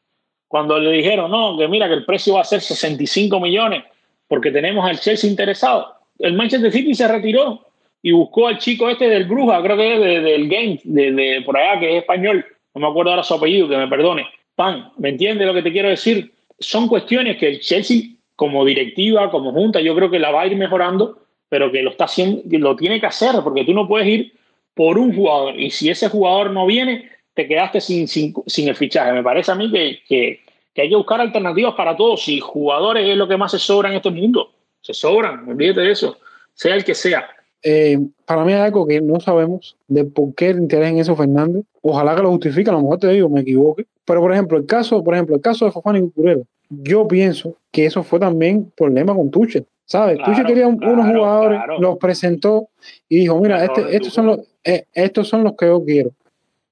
Cuando 0.47 0.79
le 0.79 0.91
dijeron, 0.91 1.29
no, 1.29 1.57
que 1.57 1.67
mira, 1.67 1.87
que 1.87 1.93
el 1.93 2.05
precio 2.05 2.35
va 2.35 2.41
a 2.41 2.45
ser 2.45 2.61
65 2.61 3.39
millones 3.39 3.83
porque 4.29 4.51
tenemos 4.51 4.87
al 4.87 4.99
Chelsea 4.99 5.29
interesado, 5.29 5.93
el 6.19 6.33
Manchester 6.33 6.71
City 6.71 6.93
se 6.93 7.07
retiró 7.07 7.65
y 8.01 8.11
buscó 8.11 8.47
al 8.47 8.59
chico 8.59 8.87
este 8.89 9.09
del 9.09 9.25
Bruja, 9.25 9.61
creo 9.61 9.75
que 9.75 9.93
es 9.95 9.99
de, 9.99 10.19
del 10.21 10.47
Game, 10.47 10.79
de, 10.83 11.11
de, 11.11 11.41
por 11.41 11.57
allá, 11.57 11.79
que 11.79 11.89
es 11.89 12.01
español. 12.01 12.45
No 12.73 12.81
me 12.81 12.87
acuerdo 12.87 13.11
ahora 13.11 13.23
su 13.23 13.33
apellido, 13.33 13.67
que 13.67 13.75
me 13.75 13.87
perdone. 13.87 14.27
Pan, 14.55 14.91
¿me 14.97 15.09
entiendes 15.09 15.47
lo 15.47 15.53
que 15.53 15.63
te 15.63 15.71
quiero 15.71 15.89
decir? 15.89 16.31
Son 16.59 16.87
cuestiones 16.87 17.37
que 17.37 17.47
el 17.49 17.59
Chelsea, 17.59 18.11
como 18.35 18.63
directiva, 18.63 19.31
como 19.31 19.51
junta, 19.51 19.81
yo 19.81 19.95
creo 19.95 20.09
que 20.09 20.19
la 20.19 20.31
va 20.31 20.41
a 20.41 20.47
ir 20.47 20.55
mejorando 20.55 21.17
pero 21.49 21.71
que 21.71 21.81
lo 21.81 21.89
está 21.89 22.05
haciendo, 22.05 22.41
lo 22.45 22.75
tiene 22.75 22.99
que 22.99 23.07
hacer, 23.07 23.31
porque 23.43 23.65
tú 23.65 23.73
no 23.73 23.87
puedes 23.87 24.07
ir 24.07 24.33
por 24.73 24.97
un 24.97 25.13
jugador 25.13 25.59
y 25.59 25.71
si 25.71 25.89
ese 25.89 26.07
jugador 26.07 26.51
no 26.51 26.65
viene, 26.65 27.09
te 27.33 27.47
quedaste 27.47 27.81
sin, 27.81 28.07
sin, 28.07 28.33
sin 28.45 28.69
el 28.69 28.75
fichaje. 28.75 29.11
Me 29.11 29.23
parece 29.23 29.51
a 29.51 29.55
mí 29.55 29.71
que, 29.71 29.99
que, 30.07 30.39
hay 30.81 30.89
que 30.89 30.95
buscar 30.95 31.19
alternativas 31.19 31.73
para 31.75 31.97
todos. 31.97 32.23
Si 32.23 32.39
jugadores 32.39 33.07
es 33.07 33.17
lo 33.17 33.27
que 33.27 33.35
más 33.35 33.51
se 33.51 33.59
sobra 33.59 33.89
en 33.89 33.95
este 33.95 34.11
mundo, 34.11 34.51
se 34.81 34.93
sobran, 34.93 35.49
olvídate 35.49 35.81
de 35.81 35.91
eso, 35.91 36.17
sea 36.53 36.75
el 36.75 36.85
que 36.85 36.95
sea. 36.95 37.27
eh, 37.63 37.99
para 38.25 38.45
mí 38.45 38.53
hay 38.53 38.61
algo 38.61 38.87
que 38.87 39.01
no 39.01 39.19
sabemos 39.19 39.75
de 39.87 40.05
por 40.05 40.33
qué 40.35 40.51
el 40.51 40.59
interés 40.59 40.91
en 40.91 40.99
eso 40.99 41.15
Fernández. 41.15 41.65
Ojalá 41.81 42.15
que 42.15 42.21
lo 42.21 42.29
justifique, 42.29 42.69
a 42.69 42.73
lo 42.73 42.81
mejor 42.81 42.99
te 42.99 43.09
digo, 43.09 43.27
me 43.27 43.41
equivoque. 43.41 43.85
Pero 44.05 44.21
por 44.21 44.31
ejemplo, 44.31 44.57
el 44.57 44.65
caso, 44.65 45.03
por 45.03 45.13
ejemplo, 45.13 45.35
el 45.35 45.41
caso 45.41 45.65
de 45.65 45.71
Fofana 45.71 45.99
y 45.99 46.09
Curero, 46.09 46.43
yo 46.69 47.07
pienso 47.07 47.57
que 47.71 47.85
eso 47.85 48.03
fue 48.03 48.19
también 48.19 48.71
problema 48.77 49.13
con 49.13 49.29
Tuchel. 49.31 49.65
¿Sabes? 49.89 50.19
Tuchel 50.23 50.45
quería 50.45 50.67
unos 50.67 51.07
jugadores, 51.07 51.61
los 51.79 51.97
presentó 51.97 52.69
y 53.07 53.21
dijo, 53.21 53.39
mira, 53.39 53.65
este, 53.65 53.95
estos, 53.95 54.13
son 54.13 54.27
los, 54.27 54.39
eh, 54.63 54.85
estos 54.93 55.27
son 55.27 55.43
los 55.43 55.53
que 55.55 55.65
yo 55.65 55.83
quiero. 55.83 56.11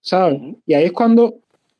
¿Sabes? 0.01 0.39
Y 0.67 0.75
ahí 0.75 0.85
es 0.85 0.91
cuando 0.91 1.33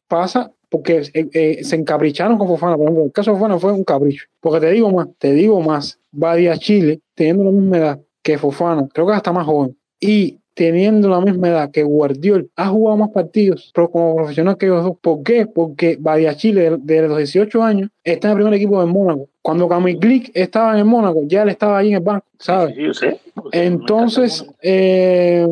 pasa 0.08 0.52
porque 0.68 1.04
eh, 1.14 1.30
eh, 1.32 1.64
se 1.64 1.76
encapricharon 1.76 2.40
con 2.40 2.48
Fofana. 2.48 2.76
Por 2.76 2.86
ejemplo, 2.86 3.06
el 3.06 3.12
caso 3.12 3.32
de 3.32 3.38
Fofana 3.38 3.60
fue 3.60 3.72
un 3.72 3.84
capricho. 3.84 4.26
Porque 4.40 4.62
te 4.62 4.72
digo 4.72 4.90
más, 4.92 5.10
te 5.20 5.32
digo 5.34 5.62
más, 5.62 6.00
va 6.12 6.32
a 6.32 6.58
Chile, 6.58 7.02
teniendo 7.14 7.44
la 7.44 7.52
misma 7.52 7.78
edad 7.78 8.02
que 8.24 8.40
Fofana, 8.40 8.88
creo 8.92 9.06
que 9.06 9.14
hasta 9.14 9.32
más 9.32 9.46
joven, 9.46 9.78
y 10.00 10.40
teniendo 10.58 11.08
la 11.08 11.22
misma 11.22 11.50
edad 11.50 11.70
que 11.70 11.84
Guardiol, 11.84 12.50
ha 12.56 12.70
jugado 12.70 12.98
más 12.98 13.12
partidos 13.12 13.72
pero 13.76 13.92
como 13.92 14.16
profesional 14.16 14.58
que 14.58 14.66
ellos 14.66 14.84
dos. 14.84 14.98
¿Por 15.00 15.22
qué? 15.22 15.46
Porque 15.46 15.98
Badia 16.00 16.36
Chile, 16.36 16.78
de, 16.80 17.08
los 17.08 17.16
18 17.16 17.64
años, 17.64 17.92
está 18.04 18.28
en 18.28 18.32
el 18.32 18.38
primer 18.38 18.54
equipo 18.56 18.82
de 18.82 18.88
Mónaco. 18.88 19.30
Cuando 19.44 19.70
Camille 19.70 20.00
Glick 20.00 20.32
estaba 20.34 20.74
en 20.74 20.80
el 20.80 20.86
Mónaco, 20.86 21.22
ya 21.28 21.44
él 21.44 21.50
estaba 21.50 21.78
ahí 21.78 21.90
en 21.90 21.98
el 21.98 22.00
banco, 22.02 22.26
¿sabes? 22.40 22.76
Sí, 22.76 22.82
yo 22.82 22.94
sé. 22.96 23.20
Entonces, 23.52 24.48
eh, 24.64 25.48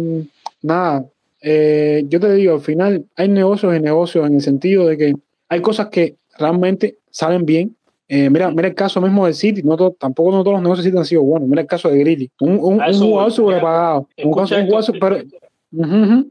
nada, 0.64 1.06
eh, 1.40 2.04
yo 2.10 2.20
te 2.20 2.34
digo, 2.34 2.56
al 2.56 2.62
final 2.62 3.06
hay 3.16 3.30
negocios 3.30 3.76
y 3.76 3.80
negocios 3.80 4.26
en 4.26 4.34
el 4.34 4.42
sentido 4.42 4.88
de 4.88 4.98
que 4.98 5.14
hay 5.50 5.62
cosas 5.62 5.90
que 5.90 6.16
realmente 6.40 6.96
salen 7.12 7.46
bien. 7.46 7.76
Eh, 8.08 8.30
mira, 8.30 8.52
mira 8.52 8.68
el 8.68 8.76
caso 8.76 9.02
mismo 9.02 9.26
del 9.26 9.34
City, 9.34 9.64
no 9.64 9.76
tampoco 9.92 10.32
no 10.32 10.44
todos 10.44 10.56
los 10.56 10.62
negocios 10.62 10.86
City 10.86 10.98
han 10.98 11.06
sido 11.06 11.24
buenos. 11.24 11.50
Mira 11.50 11.62
el 11.62 11.68
caso 11.68 11.90
de 11.90 12.00
Grilly, 12.00 12.32
un, 12.40 12.60
un, 12.60 12.80
jugador 12.80 13.32
sobrepagado. 13.32 14.08
Un, 14.24 14.34
caso, 14.34 14.56
un 14.56 14.66
jugador 14.68 15.26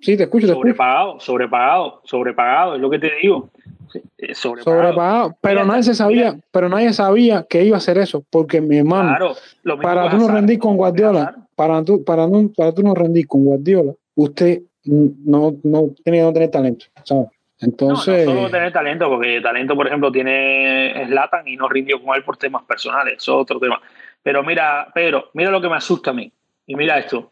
sí, 0.00 0.16
te 0.16 0.22
escucho, 0.22 0.46
te 0.46 0.52
sobrepagado, 0.52 1.20
sobrepagado, 1.20 2.00
sobrepagado, 2.04 2.74
es 2.76 2.80
lo 2.80 2.90
que 2.90 2.98
te 2.98 3.10
digo. 3.20 3.50
Eh, 4.18 4.34
sobrepagado. 4.34 5.36
pero 5.40 5.64
nadie 5.64 5.82
se 5.82 5.94
sabía, 5.94 6.36
pero 6.50 6.68
nadie 6.68 6.92
sabía 6.92 7.44
que 7.48 7.64
iba 7.64 7.76
a 7.76 7.78
hacer 7.78 7.98
eso, 7.98 8.24
porque 8.30 8.60
mi 8.60 8.78
hermano, 8.78 9.34
para 9.82 10.10
tú 10.10 10.16
no 10.16 10.28
rendir 10.28 10.58
con 10.58 10.76
Guardiola, 10.76 11.34
para 11.54 11.84
tú, 11.84 12.04
para, 12.04 12.26
no, 12.26 12.50
para 12.56 12.72
tú 12.72 12.82
no 12.82 12.94
rendir 12.94 13.26
con 13.26 13.44
Guardiola, 13.44 13.92
usted 14.14 14.62
no, 14.84 15.54
no 15.62 15.90
tenía 16.04 16.26
que 16.26 16.32
tener 16.32 16.50
talento, 16.50 16.86
Entonces. 17.64 18.26
No, 18.26 18.34
solo 18.34 18.50
tener 18.50 18.72
talento, 18.72 19.08
porque 19.08 19.40
talento, 19.40 19.74
por 19.74 19.86
ejemplo, 19.86 20.12
tiene 20.12 21.04
Slatan 21.06 21.48
y 21.48 21.56
no 21.56 21.68
rindió 21.68 22.02
con 22.02 22.16
él 22.16 22.22
por 22.22 22.36
temas 22.36 22.62
personales, 22.64 23.14
eso 23.18 23.34
es 23.34 23.42
otro 23.42 23.58
tema. 23.58 23.80
Pero 24.22 24.42
mira, 24.42 24.88
Pedro, 24.94 25.30
mira 25.34 25.50
lo 25.50 25.60
que 25.60 25.68
me 25.68 25.76
asusta 25.76 26.10
a 26.10 26.14
mí. 26.14 26.32
Y 26.66 26.74
mira 26.74 26.98
esto. 26.98 27.30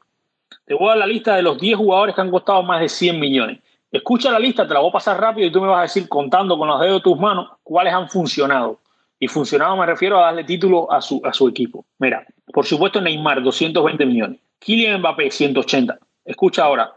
Te 0.67 0.75
voy 0.75 0.87
a 0.87 0.89
dar 0.91 0.99
la 0.99 1.07
lista 1.07 1.37
de 1.37 1.43
los 1.43 1.59
10 1.59 1.77
jugadores 1.77 2.15
que 2.15 2.21
han 2.21 2.31
costado 2.31 2.63
más 2.63 2.81
de 2.81 2.89
100 2.89 3.19
millones. 3.19 3.59
Escucha 3.91 4.31
la 4.31 4.39
lista, 4.39 4.67
te 4.67 4.75
la 4.75 4.81
voy 4.81 4.91
a 4.91 4.93
pasar 4.93 5.21
rápido 5.21 5.47
y 5.47 5.53
tú 5.53 5.61
me 5.61 5.69
vas 5.69 5.79
a 5.79 5.83
decir, 5.83 6.09
contando 6.09 6.57
con 6.57 6.69
los 6.69 6.81
dedos 6.81 6.97
de 6.97 7.03
tus 7.03 7.19
manos, 7.19 7.51
cuáles 7.63 7.93
han 7.93 8.09
funcionado. 8.09 8.81
Y 9.19 9.29
funcionado 9.29 9.77
me 9.77 9.87
refiero 9.87 10.19
a 10.19 10.27
darle 10.27 10.45
título 10.45 10.91
a 10.91 11.01
su, 11.01 11.21
a 11.25 11.33
su 11.33 11.49
equipo. 11.49 11.85
Mira, 11.99 12.27
por 12.53 12.67
supuesto 12.67 13.01
Neymar, 13.01 13.43
220 13.43 14.05
millones. 14.07 14.41
Kylian 14.59 15.01
Mbappé, 15.01 15.31
180. 15.31 15.99
Escucha 16.25 16.65
ahora, 16.65 16.93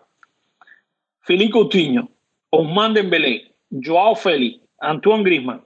Felipe 1.21 1.51
Coutinho, 1.51 2.09
Ousmane 2.55 2.93
Dembélé, 2.95 3.51
Joao 3.69 4.15
Félix, 4.15 4.61
Antoine 4.79 5.23
Griezmann 5.23 5.61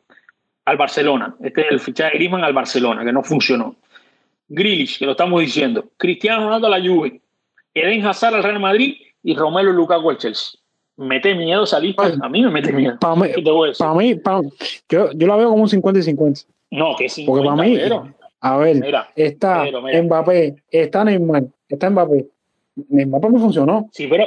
al 0.66 0.78
Barcelona. 0.78 1.36
Este 1.42 1.62
es 1.62 1.68
el 1.72 1.80
fichaje 1.80 2.12
de 2.12 2.18
Griezmann 2.18 2.44
al 2.44 2.54
Barcelona, 2.54 3.04
que 3.04 3.12
no 3.12 3.24
funcionó. 3.24 3.76
Grealish, 4.48 5.00
que 5.00 5.06
lo 5.06 5.12
estamos 5.12 5.42
diciendo. 5.42 5.86
Cristiano 5.98 6.46
Ronaldo 6.46 6.68
a 6.68 6.78
la 6.78 6.82
Juve. 6.82 7.22
Eden 7.74 8.06
Hazard 8.06 8.36
al 8.36 8.44
Real 8.44 8.60
Madrid 8.60 8.96
y 9.24 9.36
Romelu 9.36 9.72
Lukaku 9.72 10.10
al 10.10 10.18
Chelsea. 10.18 10.60
Mete 10.98 11.34
miedo 11.36 11.64
esa 11.64 11.80
lista. 11.80 12.12
A 12.22 12.30
mí 12.30 12.42
me 12.42 12.50
mete 12.50 12.74
miedo. 12.74 12.98
Para 13.00 13.16
mí, 13.16 13.28
yo, 14.90 15.12
yo 15.14 15.28
la 15.28 15.36
veo 15.38 15.50
como 15.50 15.64
un 15.64 15.70
50 15.70 16.00
y 16.00 16.04
50. 16.04 16.42
No, 16.72 16.96
que 16.98 17.08
50. 17.08 17.32
Porque 17.32 17.46
para 17.46 17.70
mí, 17.70 18.14
a 18.42 18.58
ver, 18.58 19.06
está 19.16 19.66
Mbappé, 20.04 20.56
está 20.72 21.04
Neymar, 21.04 21.44
está 21.68 21.90
Mbappé. 21.90 22.28
Neymar 22.90 23.22
para 23.22 23.34
mí 23.34 23.40
funcionó. 23.40 23.90
Sí, 23.92 24.08
pero 24.08 24.26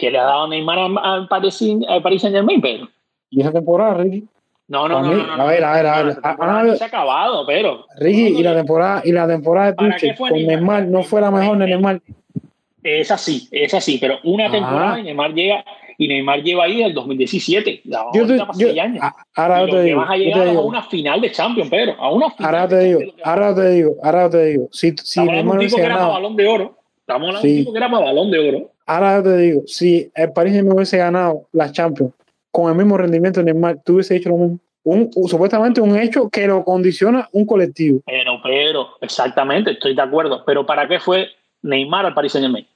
que 0.00 0.10
le 0.10 0.18
ha 0.18 0.24
dado 0.24 0.48
Neymar 0.48 0.78
al 1.02 1.28
Paris, 1.28 1.58
Saint 1.58 2.34
Germain, 2.34 2.60
pero. 2.60 2.88
¿Y 3.28 3.42
esa 3.42 3.52
temporada, 3.52 3.94
Ricky? 3.94 4.24
No, 4.66 4.88
no, 4.88 5.02
no, 5.02 5.14
no, 5.14 5.42
A 5.42 5.46
ver, 5.46 5.62
a 5.62 5.74
ver, 5.74 5.86
a 5.86 6.02
ver. 6.02 6.16
No 6.16 6.74
se 6.74 6.84
ha 6.84 6.86
acabado, 6.86 7.44
pero. 7.44 7.84
Ricky, 7.98 8.38
y 8.38 8.42
la 8.42 8.54
temporada, 8.54 9.02
y 9.04 9.12
la 9.12 9.28
temporada 9.28 9.72
de 9.72 9.76
Tuchel 9.76 10.16
con 10.16 10.32
Neymar 10.32 10.86
no 10.86 11.02
fue 11.02 11.20
la 11.20 11.30
mejor 11.30 11.58
de 11.58 11.66
Neymar. 11.66 12.00
Es 12.82 13.10
así, 13.10 13.46
es 13.50 13.74
así, 13.74 13.98
pero 14.00 14.16
una 14.24 14.50
temporada 14.50 14.98
y 14.98 15.02
Neymar 15.02 15.34
llega 15.34 15.64
y 15.98 16.08
Neymar 16.08 16.42
lleva 16.42 16.64
ahí 16.64 16.82
el 16.82 16.94
2017. 16.94 17.82
yo 17.84 18.26
te, 18.26 18.38
yo, 18.56 18.82
años. 18.82 19.04
Ahora 19.34 19.66
te 19.66 19.82
digo. 19.82 20.00
vas 20.00 20.10
a 20.10 20.16
llegar 20.16 20.48
a 20.48 20.60
una 20.60 20.82
final 20.84 21.20
de 21.20 21.30
Champions, 21.30 21.68
pero 21.68 21.94
a 21.98 22.10
una 22.10 22.30
final. 22.30 22.54
Ahora 22.54 22.68
te 22.68 22.78
digo, 22.78 23.00
ahora 23.22 23.54
te 23.54 23.70
digo, 23.70 23.96
ahora 24.02 24.30
te 24.30 24.46
digo. 24.46 24.68
Si, 24.72 24.94
si 24.96 25.20
Neymar 25.20 25.58
que 25.58 25.66
era 25.78 25.96
para 25.96 26.06
balón 26.06 26.36
de 26.36 26.48
oro. 26.48 26.78
Estamos 27.00 27.28
hablando 27.28 27.42
de 27.42 27.52
un 27.52 27.58
tipo 27.58 27.72
que 27.72 27.78
era 27.78 27.90
para 27.90 28.04
balón 28.06 28.30
de 28.30 28.48
oro. 28.48 28.70
Ahora 28.86 29.22
te 29.22 29.36
digo, 29.36 29.62
si 29.66 30.10
el 30.14 30.32
París 30.32 30.62
me 30.64 30.74
hubiese 30.74 30.98
ganado 30.98 31.46
la 31.52 31.70
Champions 31.70 32.12
con 32.50 32.70
el 32.70 32.76
mismo 32.76 32.96
rendimiento 32.96 33.40
de 33.40 33.52
Neymar, 33.52 33.78
tú 33.84 33.94
hubiese 33.94 34.16
hecho 34.16 34.30
lo 34.30 34.36
mismo. 34.36 34.58
Un, 34.82 35.10
supuestamente 35.28 35.80
un 35.80 35.96
hecho 35.96 36.30
que 36.30 36.46
lo 36.46 36.64
condiciona 36.64 37.28
un 37.32 37.44
colectivo. 37.44 38.00
Pero, 38.06 38.40
pero, 38.42 38.88
exactamente, 39.00 39.72
estoy 39.72 39.94
de 39.94 40.02
acuerdo. 40.02 40.42
Pero 40.46 40.64
¿para 40.64 40.88
qué 40.88 40.98
fue 40.98 41.28
Neymar 41.62 42.06
al 42.06 42.14
Paris 42.14 42.32
Saint 42.32 42.46
Germain? 42.46 42.66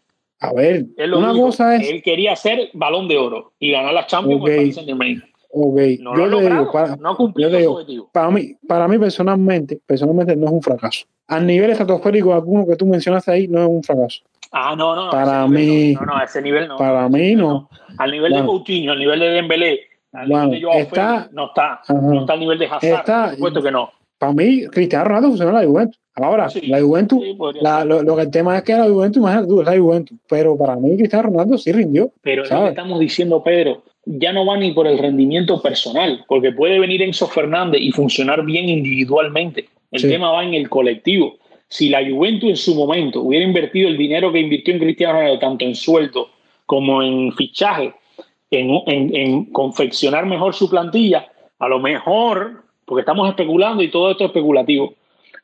A 0.41 0.53
ver, 0.53 0.85
una 1.17 1.33
cosa 1.33 1.77
es. 1.77 1.89
Él 1.89 2.03
quería 2.03 2.37
ser 2.37 2.69
balón 2.75 3.09
de 3.09 3.17
oro 3.17 3.53
y 3.59 3.73
ganar 3.73 3.95
la 3.95 4.07
Champions 4.07 4.41
con 4.43 4.51
el 4.51 4.57
Paris 4.57 4.75
Saint 4.75 4.89
Germain. 4.89 5.23
Okay. 5.57 5.99
No 5.99 6.17
yo 6.17 6.27
le 6.27 6.41
digo, 6.41 6.73
para, 6.73 6.97
no 6.97 7.17
yo 7.37 7.49
digo, 7.49 7.75
objetivo. 7.75 8.11
Para 8.13 8.31
mí, 8.31 8.57
para 8.67 8.89
mí 8.89 8.99
personalmente, 8.99 9.81
personalmente 9.87 10.35
no 10.35 10.47
es 10.47 10.53
un 10.53 10.63
fracaso. 10.63 11.07
A 11.29 11.39
nivel 11.39 11.71
estratosférico, 11.71 12.35
alguno 12.35 12.67
que 12.67 12.75
tú 12.75 12.87
mencionaste 12.87 13.31
ahí 13.31 13.47
no 13.47 13.63
es 13.63 13.69
un 13.69 13.83
fracaso. 13.85 14.23
Ah, 14.57 14.77
no, 14.77 14.95
no. 14.95 15.11
Para 15.11 15.49
mí. 15.49 15.95
No, 15.95 16.07
no, 16.07 16.17
a 16.17 16.23
ese 16.23 16.41
nivel 16.41 16.69
no. 16.69 16.77
Para 16.77 17.09
mí 17.09 17.35
no. 17.35 17.69
Al 17.99 18.13
nivel 18.13 18.33
de 18.33 18.45
Coutinho, 18.45 18.93
al 18.93 19.01
nivel 19.01 19.19
de 19.19 19.31
Dembélé, 19.31 19.81
al 20.13 20.29
nivel 20.29 20.51
de 20.53 20.63
Joao 20.63 20.79
está, 20.79 21.29
no 21.33 21.47
está. 21.47 21.81
No 21.89 22.21
está 22.21 22.35
al 22.35 22.41
nivel 22.41 22.59
de 22.61 22.67
Hazard. 22.67 23.01
Está, 23.01 23.25
por 23.25 23.35
supuesto 23.35 23.63
que 23.63 23.73
no. 23.73 23.91
Para 24.17 24.33
mí, 24.33 24.65
Cristiano 24.67 25.07
Ronaldo 25.07 25.29
funcionó 25.31 25.51
en 25.51 25.57
la 25.57 25.69
Juventus. 25.69 26.01
Ahora, 26.15 26.49
la 26.69 26.81
Juventus, 26.81 27.21
la, 27.61 27.85
lo, 27.85 28.05
lo, 28.05 28.15
que 28.15 28.23
el 28.23 28.31
tema 28.31 28.57
es 28.57 28.63
que 28.63 28.75
la 28.75 28.85
Juventus, 28.85 29.21
imagínate 29.21 29.49
tú, 29.49 29.61
es 29.61 29.67
la 29.67 29.77
Juventus. 29.77 30.19
Pero 30.29 30.57
para 30.57 30.77
mí, 30.77 30.97
Cristiano 30.97 31.31
Ronaldo 31.31 31.59
sí 31.59 31.73
rindió. 31.73 32.13
Pero 32.23 32.45
¿sabes? 32.45 32.61
lo 32.61 32.67
que 32.67 32.71
estamos 32.71 33.01
diciendo, 33.01 33.43
Pedro, 33.43 33.83
ya 34.05 34.33
no 34.33 34.47
va 34.47 34.57
ni 34.57 34.73
por 34.73 34.87
el 34.87 34.99
rendimiento 34.99 35.61
personal, 35.61 36.25
porque 36.29 36.53
puede 36.53 36.79
venir 36.79 37.03
Enzo 37.03 37.27
Fernández 37.27 37.81
y 37.81 37.91
funcionar 37.91 38.45
bien 38.45 38.69
individualmente. 38.69 39.69
El 39.91 40.03
tema 40.03 40.31
va 40.31 40.45
en 40.45 40.55
el 40.55 40.69
colectivo 40.69 41.39
si 41.75 41.89
la 41.89 42.09
Juventus 42.09 42.51
en 42.51 42.57
su 42.57 42.72
momento 42.77 43.22
hubiera 43.22 43.45
invertido 43.45 43.89
el 43.89 43.99
dinero 43.99 44.31
que 44.31 44.39
invirtió 44.39 44.72
en 44.72 44.79
Cristiano 44.79 45.14
Ronaldo, 45.14 45.41
tanto 45.41 45.64
en 45.64 45.75
sueldo 45.75 46.31
como 46.66 47.03
en 47.03 47.33
fichaje, 47.33 47.93
en, 48.49 49.47
confeccionar 49.47 50.25
mejor 50.25 50.55
su 50.55 50.70
plantilla, 50.70 51.27
a 51.59 51.66
lo 51.66 51.81
mejor, 51.81 52.62
porque 52.85 53.01
estamos 53.01 53.29
especulando 53.29 53.83
y 53.83 53.91
todo 53.91 54.12
esto 54.12 54.22
es 54.22 54.29
especulativo, 54.29 54.95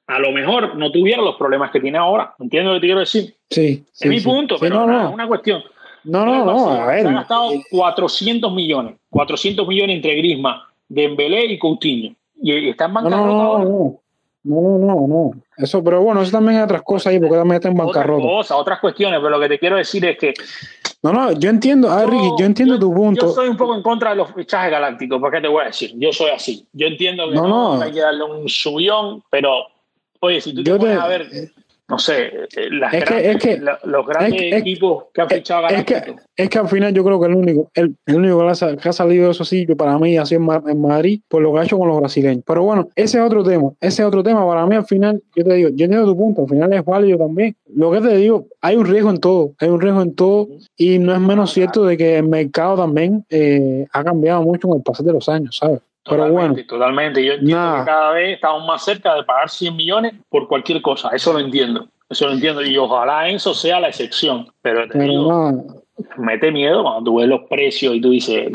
a 0.07 0.21
lo 0.21 0.31
mejor 0.31 0.77
no 0.77 0.93
tuviera 0.93 1.21
los 1.21 1.35
problemas 1.35 1.73
que 1.73 1.81
tiene 1.81 1.99
ahora. 1.99 2.33
¿Entiendes 2.39 2.69
lo 2.69 2.75
que 2.75 2.81
te 2.81 2.87
quiero 2.87 3.01
decir? 3.01 3.35
Sí. 3.51 3.85
es 3.99 4.07
mi 4.09 4.21
punto, 4.21 4.55
pero 4.61 4.87
no, 4.87 5.09
es 5.09 5.13
una 5.13 5.27
cuestión. 5.27 5.65
No, 6.05 6.25
no, 6.25 6.45
no, 6.45 6.71
a 6.71 6.87
ver. 6.87 7.03
Se 7.03 7.09
han 7.09 7.15
gastado 7.15 7.51
400 7.73 8.55
millones, 8.55 8.95
400 9.11 9.67
millones 9.67 9.97
entre 9.97 10.15
Grisma, 10.15 10.69
Dembélé 10.89 11.47
y 11.47 11.59
Coutinho. 11.59 12.15
Y 12.41 12.69
están 12.69 12.95
bancarrota 12.95 13.43
ahora. 13.43 13.99
No, 14.43 14.61
no, 14.61 14.79
no, 14.79 15.07
no. 15.07 15.31
Eso, 15.57 15.85
pero 15.85 16.03
bueno, 16.03 16.23
eso 16.23 16.33
también 16.33 16.59
es 16.59 16.65
otras 16.65 16.83
cosas 16.83 17.13
ahí, 17.13 17.21
porque 17.21 17.37
también 17.37 17.57
está 17.57 17.69
en 17.69 17.77
bancarrota. 17.77 18.23
Otras 18.23 18.37
cosas, 18.37 18.57
otras 18.59 18.81
cuestiones, 18.81 19.19
pero 19.19 19.31
lo 19.31 19.41
que 19.41 19.49
te 19.49 19.59
quiero 19.59 19.77
decir 19.77 20.05
es 20.05 20.19
que. 20.19 20.35
No, 21.03 21.13
no, 21.13 21.33
yo 21.33 21.51
entiendo, 21.51 21.91
a 21.91 22.01
ver, 22.01 22.11
Ricky, 22.11 22.31
yo 22.39 22.47
entiendo 22.47 22.79
tu 22.79 22.93
punto. 22.93 23.27
Yo 23.27 23.33
soy 23.33 23.49
un 23.49 23.57
poco 23.57 23.75
en 23.75 23.83
contra 23.83 24.11
de 24.11 24.17
los 24.17 24.33
fichajes 24.33 24.71
galácticos, 24.71 25.21
porque 25.21 25.41
te 25.41 25.49
voy 25.49 25.63
a 25.63 25.67
decir, 25.67 25.93
yo 25.97 26.13
soy 26.13 26.31
así. 26.31 26.67
Yo 26.73 26.87
entiendo 26.87 27.29
que 27.29 27.37
no, 27.37 27.81
hay 27.81 27.93
que 27.93 28.01
darle 28.01 28.25
un 28.25 28.49
subión, 28.49 29.23
pero, 29.31 29.67
oye, 30.21 30.41
si 30.41 30.55
tú 30.55 30.63
te, 30.63 30.75
pones 30.75 30.99
a 30.99 31.07
ver 31.07 31.29
no 31.91 31.99
sé, 31.99 32.29
eh, 32.29 32.71
las 32.71 32.95
es 32.95 33.05
que, 33.05 33.31
es 33.33 33.37
que, 33.37 33.61
los 33.85 34.07
grandes 34.07 34.53
equipos 34.55 35.07
que 35.13 35.21
han 35.21 35.29
fichado 35.29 35.69
es 35.69 35.85
que, 35.85 36.15
es 36.37 36.49
que 36.49 36.59
al 36.59 36.69
final 36.69 36.95
yo 36.95 37.05
creo 37.05 37.21
que 37.21 37.27
el 37.27 37.35
único, 37.35 37.71
el, 37.75 37.97
el 38.07 38.17
único 38.17 38.39
que 38.39 38.89
ha 38.89 38.93
salido 38.93 39.27
de 39.27 39.33
esos 39.33 39.49
sitios 39.49 39.77
para 39.77 39.99
mí 39.99 40.17
sido 40.25 40.41
en 40.67 40.81
Madrid 40.81 41.21
por 41.29 41.43
lo 41.43 41.53
que 41.53 41.59
ha 41.59 41.65
hecho 41.65 41.79
con 41.79 41.89
los 41.89 41.99
brasileños. 41.99 42.45
Pero 42.47 42.63
bueno, 42.63 42.89
ese 42.95 43.19
es 43.19 43.25
otro 43.25 43.43
tema. 43.43 43.73
Ese 43.81 44.03
es 44.03 44.09
otro 44.09 44.23
tema. 44.23 44.47
Para 44.47 44.67
mí 44.67 44.77
al 44.77 44.85
final, 44.85 45.23
yo 45.35 45.45
te 45.45 45.55
digo, 45.55 45.69
yo 45.71 45.85
entiendo 45.85 46.07
tu 46.07 46.17
punto, 46.17 46.43
al 46.43 46.49
final 46.49 46.73
es 46.73 46.85
válido 46.85 47.19
también. 47.19 47.57
Lo 47.75 47.91
que 47.91 48.01
te 48.01 48.17
digo, 48.17 48.47
hay 48.61 48.77
un 48.77 48.87
riesgo 48.87 49.11
en 49.11 49.19
todo, 49.19 49.55
hay 49.59 49.69
un 49.69 49.81
riesgo 49.81 50.03
en 50.03 50.15
todo 50.15 50.49
y 50.77 50.99
no 50.99 51.15
es 51.15 51.21
menos 51.21 51.53
cierto 51.53 51.85
de 51.85 51.97
que 51.97 52.19
el 52.19 52.29
mercado 52.29 52.77
también 52.77 53.25
eh, 53.31 53.87
ha 53.93 54.05
cambiado 54.05 54.43
mucho 54.43 54.69
con 54.69 54.79
el 54.79 54.83
pasar 54.83 55.07
de 55.07 55.13
los 55.13 55.29
años, 55.29 55.57
¿sabes? 55.57 55.81
Pero 56.05 56.31
bueno, 56.31 56.55
totalmente. 56.67 57.25
Yo 57.25 57.35
entiendo 57.35 57.77
que 57.79 57.85
cada 57.85 58.13
vez 58.13 58.35
estamos 58.35 58.67
más 58.67 58.85
cerca 58.85 59.15
de 59.15 59.25
pagar 59.25 59.51
100 59.51 59.77
millones 59.77 60.15
por 60.29 60.49
cualquier 60.49 60.81
cosa. 60.81 61.11
Eso 61.13 61.33
lo 61.33 61.41
entiendo. 61.41 61.89
eso 62.09 62.27
lo 62.27 62.33
entiendo. 62.33 62.63
Y 62.63 62.77
ojalá 62.79 63.29
Enzo 63.29 63.55
sea 63.55 63.81
la 63.81 63.89
excepción. 63.89 64.49
Pero 64.63 64.89
te 64.89 64.99
digo, 64.99 65.83
mete 66.17 66.51
miedo 66.51 66.83
cuando 66.83 67.05
tú 67.05 67.19
ves 67.19 67.29
los 67.29 67.43
precios 67.49 67.95
y 67.95 68.01
tú 68.01 68.11
dices, 68.11 68.51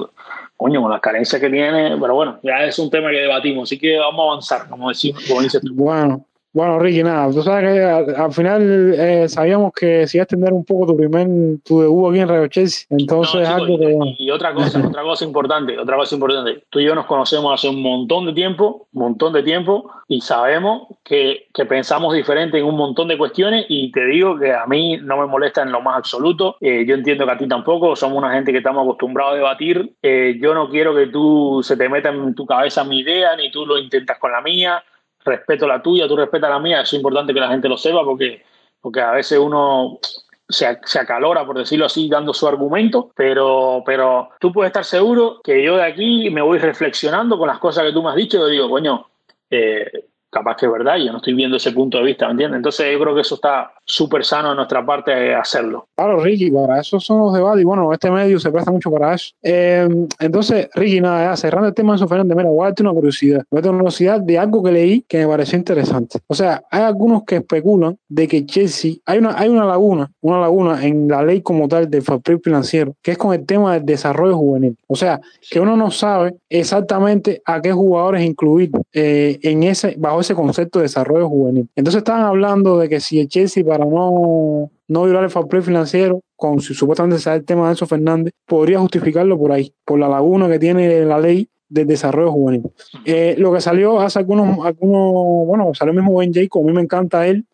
coño, 0.57 0.81
con 0.81 0.91
las 0.91 1.01
carencias 1.01 1.39
que 1.39 1.49
tiene. 1.49 1.97
Pero 1.99 2.15
bueno, 2.15 2.39
ya 2.41 2.63
es 2.63 2.79
un 2.79 2.89
tema 2.89 3.11
que 3.11 3.17
debatimos. 3.17 3.69
Así 3.69 3.77
que 3.77 3.97
vamos 3.97 4.19
a 4.19 4.31
avanzar, 4.31 4.69
como, 4.69 4.89
decimos, 4.89 5.23
como 5.27 5.41
dices 5.41 5.61
tú. 5.61 5.73
Bueno, 5.75 6.25
bueno, 6.55 6.79
Ricky, 6.79 7.03
nada, 7.03 7.29
tú 7.33 7.41
sabes 7.41 7.73
que 7.73 7.83
al, 7.83 8.31
final 8.31 8.93
eh, 8.97 9.27
sabíamos 9.27 9.73
que 9.73 10.07
si 10.07 10.15
ibas 10.15 10.23
a 10.23 10.35
tener 10.37 10.53
un 10.53 10.63
poco 10.63 10.85
tu 10.85 10.95
primer, 10.95 11.27
tu 11.65 11.81
debut 11.81 12.09
aquí 12.09 12.19
en 12.19 12.29
Radio 12.29 12.47
Chelsea, 12.47 12.87
entonces 12.91 13.45
algo 13.45 13.77
que... 13.77 13.97
Y 14.19 14.31
otra 14.31 14.53
cosa, 14.53 14.79
otra 14.87 15.03
cosa 15.03 15.25
importante, 15.25 15.77
otra 15.77 15.97
cosa 15.97 16.15
importante, 16.15 16.63
tú 16.69 16.79
y 16.79 16.85
yo 16.85 16.95
nos 16.95 17.07
conocemos 17.07 17.53
hace 17.53 17.67
un 17.67 17.81
montón 17.81 18.27
de 18.27 18.31
tiempo, 18.31 18.87
un 18.93 19.01
montón 19.01 19.33
de 19.33 19.43
tiempo, 19.43 19.91
y 20.07 20.21
sabemos 20.21 20.87
que, 21.03 21.47
que 21.53 21.65
pensamos 21.65 22.13
diferente 22.13 22.57
en 22.57 22.63
un 22.63 22.77
montón 22.77 23.09
de 23.09 23.17
cuestiones, 23.17 23.65
y 23.67 23.91
te 23.91 24.05
digo 24.05 24.39
que 24.39 24.53
a 24.53 24.65
mí 24.65 24.95
no 24.95 25.17
me 25.17 25.27
molesta 25.27 25.61
en 25.61 25.73
lo 25.73 25.81
más 25.81 25.97
absoluto, 25.97 26.55
eh, 26.61 26.85
yo 26.87 26.95
entiendo 26.95 27.25
que 27.25 27.31
a 27.33 27.37
ti 27.37 27.49
tampoco, 27.49 27.97
somos 27.97 28.17
una 28.17 28.31
gente 28.31 28.53
que 28.53 28.59
estamos 28.59 28.85
acostumbrados 28.85 29.33
a 29.33 29.35
debatir, 29.35 29.91
eh, 30.01 30.37
yo 30.41 30.53
no 30.53 30.69
quiero 30.69 30.95
que 30.95 31.07
tú 31.07 31.59
se 31.61 31.75
te 31.75 31.89
meta 31.89 32.11
en 32.11 32.33
tu 32.33 32.45
cabeza 32.45 32.85
mi 32.85 32.99
idea, 32.99 33.35
ni 33.35 33.51
tú 33.51 33.65
lo 33.65 33.77
intentas 33.77 34.17
con 34.19 34.31
la 34.31 34.39
mía, 34.39 34.81
respeto 35.25 35.67
la 35.67 35.81
tuya, 35.81 36.07
tú 36.07 36.15
respetas 36.15 36.49
la 36.49 36.59
mía, 36.59 36.81
es 36.81 36.93
importante 36.93 37.33
que 37.33 37.39
la 37.39 37.49
gente 37.49 37.67
lo 37.67 37.77
sepa 37.77 38.03
porque, 38.03 38.43
porque 38.79 39.01
a 39.01 39.11
veces 39.11 39.39
uno 39.39 39.99
se, 40.47 40.79
se, 40.83 40.99
acalora, 40.99 41.45
por 41.45 41.57
decirlo 41.57 41.85
así, 41.85 42.07
dando 42.07 42.33
su 42.33 42.47
argumento, 42.47 43.11
pero, 43.15 43.83
pero 43.85 44.29
tú 44.39 44.53
puedes 44.53 44.69
estar 44.69 44.85
seguro 44.85 45.41
que 45.43 45.63
yo 45.63 45.77
de 45.77 45.83
aquí 45.83 46.29
me 46.29 46.41
voy 46.41 46.59
reflexionando 46.59 47.37
con 47.37 47.47
las 47.47 47.59
cosas 47.59 47.85
que 47.85 47.93
tú 47.93 48.03
me 48.03 48.09
has 48.09 48.15
dicho 48.15 48.37
y 48.37 48.39
yo 48.41 48.47
digo, 48.47 48.69
coño, 48.69 49.07
eh, 49.49 49.89
capaz 50.29 50.57
que 50.57 50.65
es 50.65 50.71
verdad, 50.71 50.97
yo 50.97 51.11
no 51.11 51.17
estoy 51.17 51.33
viendo 51.33 51.57
ese 51.57 51.71
punto 51.71 51.97
de 51.97 52.03
vista, 52.03 52.25
¿me 52.27 52.31
entiendes? 52.31 52.57
Entonces 52.57 52.91
yo 52.91 52.99
creo 52.99 53.15
que 53.15 53.21
eso 53.21 53.35
está 53.35 53.73
súper 53.85 54.25
sano 54.25 54.49
de 54.49 54.55
nuestra 54.55 54.85
parte 54.85 55.33
hacerlo. 55.33 55.87
Claro, 55.95 56.19
Ricky, 56.21 56.51
para 56.51 56.79
eso 56.79 56.99
son 56.99 57.19
los 57.19 57.33
debates 57.33 57.61
y 57.61 57.65
bueno, 57.65 57.93
este 57.93 58.09
medio 58.11 58.39
se 58.39 58.51
presta 58.51 58.71
mucho 58.71 58.91
para 58.91 59.13
eso. 59.13 59.33
Eh, 59.43 59.87
entonces, 60.19 60.69
Ricky, 60.73 61.01
nada, 61.01 61.35
cerrando 61.37 61.67
el 61.69 61.73
tema 61.73 61.95
de 61.95 62.07
Fernández, 62.07 62.35
mira, 62.35 62.49
voy 62.49 62.61
a 62.61 62.65
darte 62.65 62.83
una 62.83 62.93
curiosidad, 62.93 63.43
voy 63.49 63.59
a 63.59 63.61
darte 63.61 63.69
una 63.69 63.79
curiosidad 63.79 64.19
de 64.21 64.39
algo 64.39 64.63
que 64.63 64.71
leí 64.71 65.05
que 65.07 65.19
me 65.19 65.27
pareció 65.27 65.57
interesante. 65.57 66.19
O 66.27 66.33
sea, 66.33 66.63
hay 66.71 66.81
algunos 66.81 67.23
que 67.23 67.37
especulan 67.37 67.97
de 68.09 68.27
que 68.27 68.45
Chelsea, 68.45 68.95
hay 69.05 69.19
una, 69.19 69.37
hay 69.37 69.49
una 69.49 69.65
laguna, 69.65 70.11
una 70.21 70.39
laguna 70.39 70.83
en 70.85 71.07
la 71.07 71.23
ley 71.23 71.41
como 71.41 71.67
tal 71.67 71.89
del 71.89 72.01
fair 72.01 72.39
financiero, 72.43 72.95
que 73.01 73.11
es 73.11 73.17
con 73.17 73.33
el 73.33 73.45
tema 73.45 73.73
del 73.73 73.85
desarrollo 73.85 74.37
juvenil. 74.37 74.75
O 74.87 74.95
sea, 74.95 75.21
que 75.49 75.59
uno 75.59 75.77
no 75.77 75.91
sabe 75.91 76.35
exactamente 76.49 77.41
a 77.45 77.61
qué 77.61 77.71
jugadores 77.71 78.23
incluir 78.23 78.71
eh, 78.93 79.39
en 79.41 79.63
ese, 79.63 79.95
bajo 79.97 80.21
ese 80.21 80.35
concepto 80.35 80.79
de 80.79 80.83
desarrollo 80.83 81.29
juvenil. 81.29 81.69
Entonces 81.75 81.99
estaban 81.99 82.23
hablando 82.23 82.79
de 82.79 82.89
que 82.89 82.99
si 82.99 83.19
el 83.19 83.27
Chelsea 83.27 83.63
para 83.77 83.89
no, 83.89 84.71
no 84.87 85.03
violar 85.03 85.23
el 85.25 85.29
fair 85.29 85.47
play 85.47 85.61
financiero, 85.61 86.21
con 86.35 86.59
si 86.61 86.73
supuestamente 86.73 87.19
sea 87.19 87.35
el 87.35 87.43
tema 87.43 87.65
de 87.65 87.71
Enzo 87.71 87.85
Fernández, 87.85 88.33
podría 88.45 88.79
justificarlo 88.79 89.37
por 89.37 89.51
ahí, 89.51 89.73
por 89.83 89.99
la 89.99 90.07
laguna 90.07 90.47
que 90.47 90.59
tiene 90.59 91.03
la 91.05 91.19
ley 91.19 91.49
del 91.67 91.87
desarrollo 91.87 92.31
juvenil. 92.31 92.63
Eh, 93.03 93.35
lo 93.37 93.51
que 93.51 93.61
salió 93.61 93.99
hace 93.99 94.19
algunos, 94.19 94.65
algunos, 94.65 95.47
bueno, 95.47 95.73
salió 95.73 95.91
el 95.91 95.97
mismo 95.97 96.17
Ben 96.17 96.33
Jay, 96.33 96.47
como 96.47 96.65
a 96.65 96.67
mí 96.69 96.75
me 96.75 96.81
encanta 96.81 97.27
él, 97.27 97.45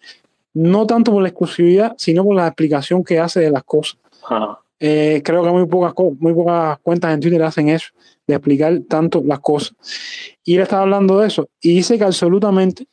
no 0.53 0.85
tanto 0.85 1.11
por 1.11 1.21
la 1.21 1.29
exclusividad, 1.29 1.95
sino 1.97 2.23
por 2.23 2.35
la 2.35 2.47
explicación 2.47 3.03
que 3.03 3.19
hace 3.19 3.39
de 3.39 3.51
las 3.51 3.63
cosas. 3.63 3.97
Eh, 4.79 5.21
creo 5.23 5.43
que 5.43 5.49
muy 5.49 5.65
pocas, 5.65 5.93
muy 6.19 6.33
pocas 6.33 6.79
cuentas 6.79 7.13
en 7.13 7.19
Twitter 7.19 7.41
hacen 7.43 7.69
eso, 7.69 7.89
de 8.27 8.35
explicar 8.35 8.79
tanto 8.87 9.23
las 9.25 9.39
cosas. 9.39 9.75
Y 10.43 10.55
él 10.55 10.61
estaba 10.61 10.83
hablando 10.83 11.19
de 11.19 11.27
eso 11.27 11.49
y 11.61 11.75
dice 11.75 11.97
que 11.97 12.03
absolutamente 12.03 12.85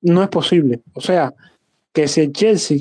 no 0.00 0.22
es 0.22 0.28
posible. 0.28 0.80
O 0.94 1.00
sea, 1.00 1.34
que 1.98 2.06
si 2.06 2.20
el 2.20 2.32
Chelsea 2.32 2.78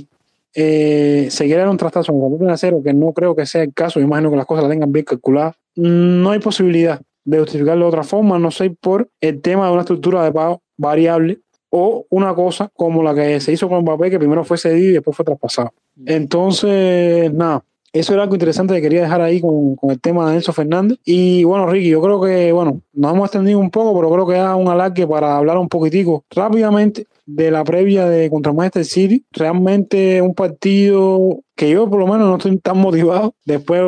eh, 0.53 1.28
se 1.32 1.45
quiere 1.45 1.61
dar 1.61 1.70
un 1.70 1.78
trastazo 1.78 2.13
con 2.13 2.34
el 2.34 2.38
financiero, 2.38 2.84
que 2.84 2.93
no 2.93 3.13
creo 3.13 3.36
que 3.36 3.47
sea 3.47 3.63
el 3.63 3.74
caso, 3.74 3.99
yo 3.99 4.05
imagino 4.05 4.30
que 4.30 4.38
las 4.38 4.45
cosas 4.45 4.65
las 4.65 4.72
tengan 4.72 4.91
bien 4.91 5.05
calculadas, 5.05 5.55
no 5.76 6.30
hay 6.30 6.38
posibilidad 6.38 7.01
de 7.26 7.39
justificarlo 7.39 7.86
de 7.86 7.89
otra 7.89 8.03
forma, 8.03 8.38
no 8.38 8.51
sé, 8.51 8.70
por 8.70 9.09
el 9.20 9.41
tema 9.41 9.65
de 9.65 9.72
una 9.72 9.82
estructura 9.82 10.24
de 10.24 10.32
pago 10.32 10.61
variable 10.78 11.39
o 11.72 12.05
una 12.11 12.36
cosa 12.36 12.70
como 12.76 13.01
la 13.01 13.15
que 13.15 13.39
se 13.39 13.53
hizo 13.53 13.68
con 13.68 13.82
Mbappé, 13.82 14.11
que 14.11 14.20
primero 14.20 14.43
fue 14.43 14.59
cedido 14.59 14.91
y 14.91 14.93
después 14.93 15.18
fue 15.18 15.26
traspasado. 15.26 15.74
Entonces, 16.05 17.34
nada, 17.34 17.63
eso 17.93 18.13
era 18.13 18.23
algo 18.23 18.35
interesante 18.35 18.73
que 18.75 18.81
quería 18.81 19.01
dejar 19.01 19.21
ahí 19.21 19.41
con, 19.41 19.75
con, 19.75 19.91
el 19.91 19.99
tema 19.99 20.29
de 20.29 20.35
Enzo 20.35 20.53
Fernández. 20.53 20.99
Y 21.05 21.43
bueno, 21.43 21.67
Ricky, 21.67 21.89
yo 21.89 22.01
creo 22.01 22.21
que, 22.21 22.51
bueno, 22.51 22.81
nos 22.93 23.13
hemos 23.13 23.25
extendido 23.27 23.59
un 23.59 23.71
poco, 23.71 23.97
pero 23.97 24.11
creo 24.11 24.27
que 24.27 24.33
da 24.33 24.55
un 24.55 24.67
alargue 24.67 25.07
para 25.07 25.38
hablar 25.38 25.57
un 25.57 25.69
poquitico 25.69 26.23
rápidamente 26.29 27.07
de 27.25 27.51
la 27.51 27.63
previa 27.63 28.07
de 28.07 28.29
contra 28.29 28.53
Manchester 28.53 28.85
City. 28.85 29.25
Realmente 29.31 30.21
un 30.21 30.33
partido 30.33 31.39
que 31.55 31.69
yo 31.69 31.89
por 31.89 31.99
lo 31.99 32.07
menos 32.07 32.27
no 32.27 32.38
estoy 32.38 32.57
tan 32.59 32.77
motivado 32.77 33.33
después 33.45 33.81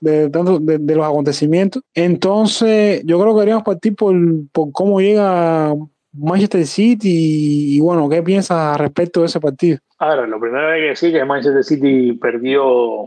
de, 0.00 0.28
tanto 0.30 0.58
de, 0.58 0.94
los 0.94 1.06
acontecimientos. 1.06 1.82
Entonces, 1.94 3.02
yo 3.04 3.18
creo 3.18 3.32
que 3.32 3.40
deberíamos 3.40 3.64
partir 3.64 3.94
por, 3.94 4.14
por 4.52 4.72
cómo 4.72 5.00
llega 5.00 5.74
Manchester 6.12 6.66
City 6.66 7.76
y, 7.76 7.80
bueno, 7.80 8.08
¿qué 8.08 8.22
piensas 8.22 8.76
respecto 8.78 9.20
de 9.20 9.26
ese 9.26 9.40
partido? 9.40 9.78
A 9.98 10.16
lo 10.16 10.40
primero 10.40 10.68
que 10.72 10.80
que 10.80 10.88
decir 10.88 11.14
es 11.14 11.20
que 11.20 11.24
Manchester 11.26 11.62
City 11.62 12.14
perdió 12.14 13.06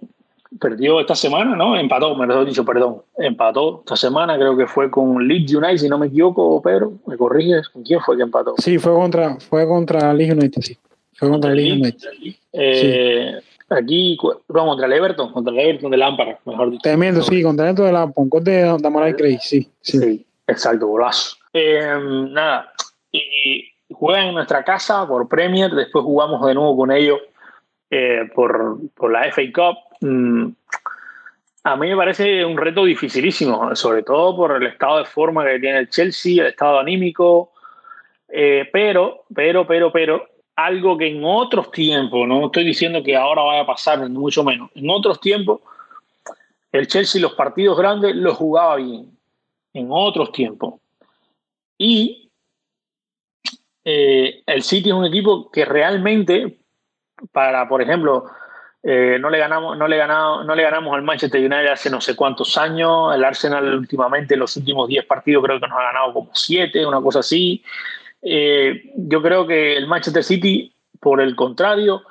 perdió 0.59 0.99
esta 0.99 1.15
semana, 1.15 1.55
¿no? 1.55 1.77
Empató, 1.77 2.15
me 2.15 2.25
lo 2.25 2.41
he 2.41 2.45
dicho, 2.45 2.65
perdón. 2.65 3.01
Empató 3.17 3.79
esta 3.79 3.95
semana, 3.95 4.35
creo 4.35 4.55
que 4.55 4.67
fue 4.67 4.89
con 4.89 5.27
Leeds 5.27 5.53
United, 5.53 5.77
si 5.77 5.89
no 5.89 5.97
me 5.97 6.07
equivoco, 6.07 6.61
Pedro, 6.61 6.93
¿me 7.05 7.17
corriges? 7.17 7.69
¿Con 7.69 7.83
quién 7.83 7.99
fue 8.01 8.17
que 8.17 8.23
empató? 8.23 8.55
Sí, 8.57 8.77
fue 8.77 8.93
contra, 8.93 9.37
fue 9.37 9.67
contra 9.67 10.13
Leeds 10.13 10.33
United, 10.33 10.61
sí. 10.61 10.77
Fue 11.13 11.29
contra 11.29 11.51
Leeds 11.51 11.79
United. 11.79 12.09
Eh, 12.53 13.39
sí. 13.39 13.47
Aquí, 13.69 14.17
no, 14.21 14.65
contra 14.65 14.85
el 14.85 14.93
Everton, 14.93 15.31
contra 15.31 15.53
el 15.53 15.59
Everton 15.59 15.91
de 15.91 15.97
Lampard, 15.97 16.35
mejor 16.45 16.71
dicho. 16.71 16.81
Tremendo, 16.83 17.21
sí, 17.21 17.41
contra 17.41 17.65
el 17.65 17.69
Everton 17.69 17.85
de 17.87 17.93
Lampard, 17.93 18.29
con 18.29 18.43
de 18.43 18.77
Damarai 18.79 19.15
Craig, 19.15 19.39
sí, 19.41 19.69
sí. 19.81 19.99
Sí, 19.99 20.25
exacto, 20.47 20.87
golazo. 20.87 21.37
Eh, 21.53 21.97
nada, 22.29 22.71
y 23.11 23.65
juegan 23.91 24.27
en 24.27 24.33
nuestra 24.35 24.63
casa 24.63 25.07
por 25.07 25.27
Premier, 25.27 25.71
después 25.71 26.03
jugamos 26.03 26.45
de 26.45 26.53
nuevo 26.53 26.75
con 26.75 26.91
ellos 26.91 27.19
eh, 27.95 28.29
por, 28.33 28.79
por, 28.95 29.11
la 29.11 29.31
FA 29.31 29.43
Cup. 29.53 29.77
Mm, 30.03 30.51
a 31.63 31.77
mí 31.77 31.87
me 31.87 31.95
parece 31.95 32.43
un 32.43 32.57
reto 32.57 32.83
dificilísimo, 32.83 33.73
sobre 33.73 34.03
todo 34.03 34.35
por 34.35 34.51
el 34.51 34.67
estado 34.67 34.97
de 34.97 35.05
forma 35.05 35.45
que 35.45 35.59
tiene 35.59 35.79
el 35.79 35.89
Chelsea, 35.89 36.43
el 36.43 36.49
estado 36.49 36.77
anímico, 36.77 37.53
eh, 38.27 38.67
pero, 38.73 39.23
pero, 39.33 39.65
pero, 39.65 39.91
pero, 39.93 40.27
algo 40.57 40.97
que 40.97 41.07
en 41.07 41.23
otros 41.23 41.71
tiempos, 41.71 42.27
no 42.27 42.47
estoy 42.47 42.65
diciendo 42.65 43.01
que 43.01 43.15
ahora 43.15 43.43
vaya 43.43 43.61
a 43.61 43.65
pasar, 43.65 44.07
mucho 44.09 44.43
menos, 44.43 44.69
en 44.75 44.89
otros 44.89 45.21
tiempos, 45.21 45.61
el 46.73 46.85
Chelsea 46.87 47.21
los 47.21 47.33
partidos 47.33 47.77
grandes 47.77 48.13
los 48.13 48.35
jugaba 48.35 48.75
bien, 48.75 49.17
en 49.73 49.87
otros 49.89 50.33
tiempos. 50.33 50.75
Y 51.77 52.29
eh, 53.85 54.43
el 54.45 54.63
City 54.63 54.89
es 54.89 54.95
un 54.95 55.05
equipo 55.05 55.49
que 55.49 55.63
realmente 55.63 56.57
para, 57.31 57.67
por 57.69 57.81
ejemplo, 57.81 58.25
eh, 58.85 59.17
no 59.17 59.29
le 59.29 59.37
ganamos, 59.37 59.77
no 59.77 59.87
le 59.87 59.95
ganamos, 59.95 60.45
no 60.45 60.53
le 60.53 60.63
ganamos 60.63 60.93
al 60.93 61.03
Manchester 61.03 61.39
United 61.39 61.71
hace 61.71 61.89
no 61.89 62.01
sé 62.01 62.17
cuántos 62.17 62.57
años. 62.57 63.15
El 63.15 63.23
Arsenal 63.23 63.75
últimamente, 63.75 64.33
en 64.33 64.41
los 64.41 64.57
últimos 64.57 64.89
10 64.89 65.05
partidos, 65.05 65.43
creo 65.45 65.59
que 65.59 65.67
nos 65.67 65.79
ha 65.79 65.83
ganado 65.83 66.13
como 66.13 66.29
7, 66.33 66.85
una 66.85 67.01
cosa 67.01 67.19
así. 67.19 67.63
Eh, 68.21 68.91
yo 68.95 69.21
creo 69.21 69.47
que 69.47 69.77
el 69.77 69.87
Manchester 69.87 70.23
City, 70.23 70.73
por 70.99 71.21
el 71.21 71.33
contrario, 71.35 72.03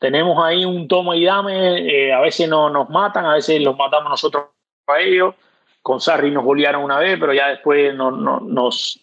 tenemos 0.00 0.44
ahí 0.44 0.64
un 0.64 0.88
toma 0.88 1.16
y 1.16 1.24
dame. 1.24 1.78
Eh, 1.88 2.12
a 2.12 2.20
veces 2.20 2.48
no, 2.48 2.70
nos 2.70 2.90
matan, 2.90 3.24
a 3.24 3.34
veces 3.34 3.62
los 3.62 3.76
matamos 3.76 4.10
nosotros 4.10 4.46
a 4.88 4.98
ellos. 4.98 5.34
Con 5.80 6.00
Sarri 6.00 6.32
nos 6.32 6.44
golearon 6.44 6.82
una 6.82 6.98
vez, 6.98 7.16
pero 7.20 7.32
ya 7.32 7.48
después 7.48 7.94
no, 7.94 8.10
no, 8.10 8.40
nos 8.40 8.98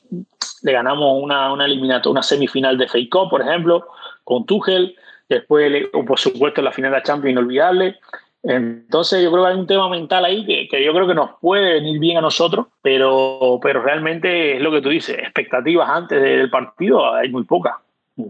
le 0.61 0.71
ganamos 0.73 1.21
una, 1.21 1.53
una 1.53 1.65
una 2.05 2.23
semifinal 2.23 2.77
de 2.77 2.89
Fake 2.89 3.09
por 3.29 3.41
ejemplo, 3.41 3.87
con 4.25 4.45
Tuchel 4.45 4.97
después, 5.35 5.87
por 6.05 6.19
supuesto, 6.19 6.61
la 6.61 6.71
final 6.71 6.91
de 6.91 6.97
la 6.97 7.03
Champions 7.03 7.33
inolvidable. 7.33 7.99
Entonces 8.43 9.23
yo 9.23 9.31
creo 9.31 9.45
que 9.45 9.51
hay 9.51 9.57
un 9.57 9.67
tema 9.67 9.87
mental 9.89 10.25
ahí 10.25 10.45
que, 10.45 10.67
que, 10.67 10.83
yo 10.83 10.93
creo 10.93 11.07
que 11.07 11.13
nos 11.13 11.31
puede 11.39 11.75
venir 11.75 11.97
bien 11.99 12.17
a 12.17 12.21
nosotros, 12.21 12.67
pero, 12.81 13.59
pero 13.61 13.81
realmente 13.81 14.57
es 14.57 14.61
lo 14.61 14.69
que 14.69 14.81
tú 14.81 14.89
dices, 14.89 15.17
expectativas 15.17 15.89
antes 15.89 16.21
del 16.21 16.49
partido 16.49 17.13
hay 17.13 17.29
muy 17.29 17.45
pocas. 17.45 17.75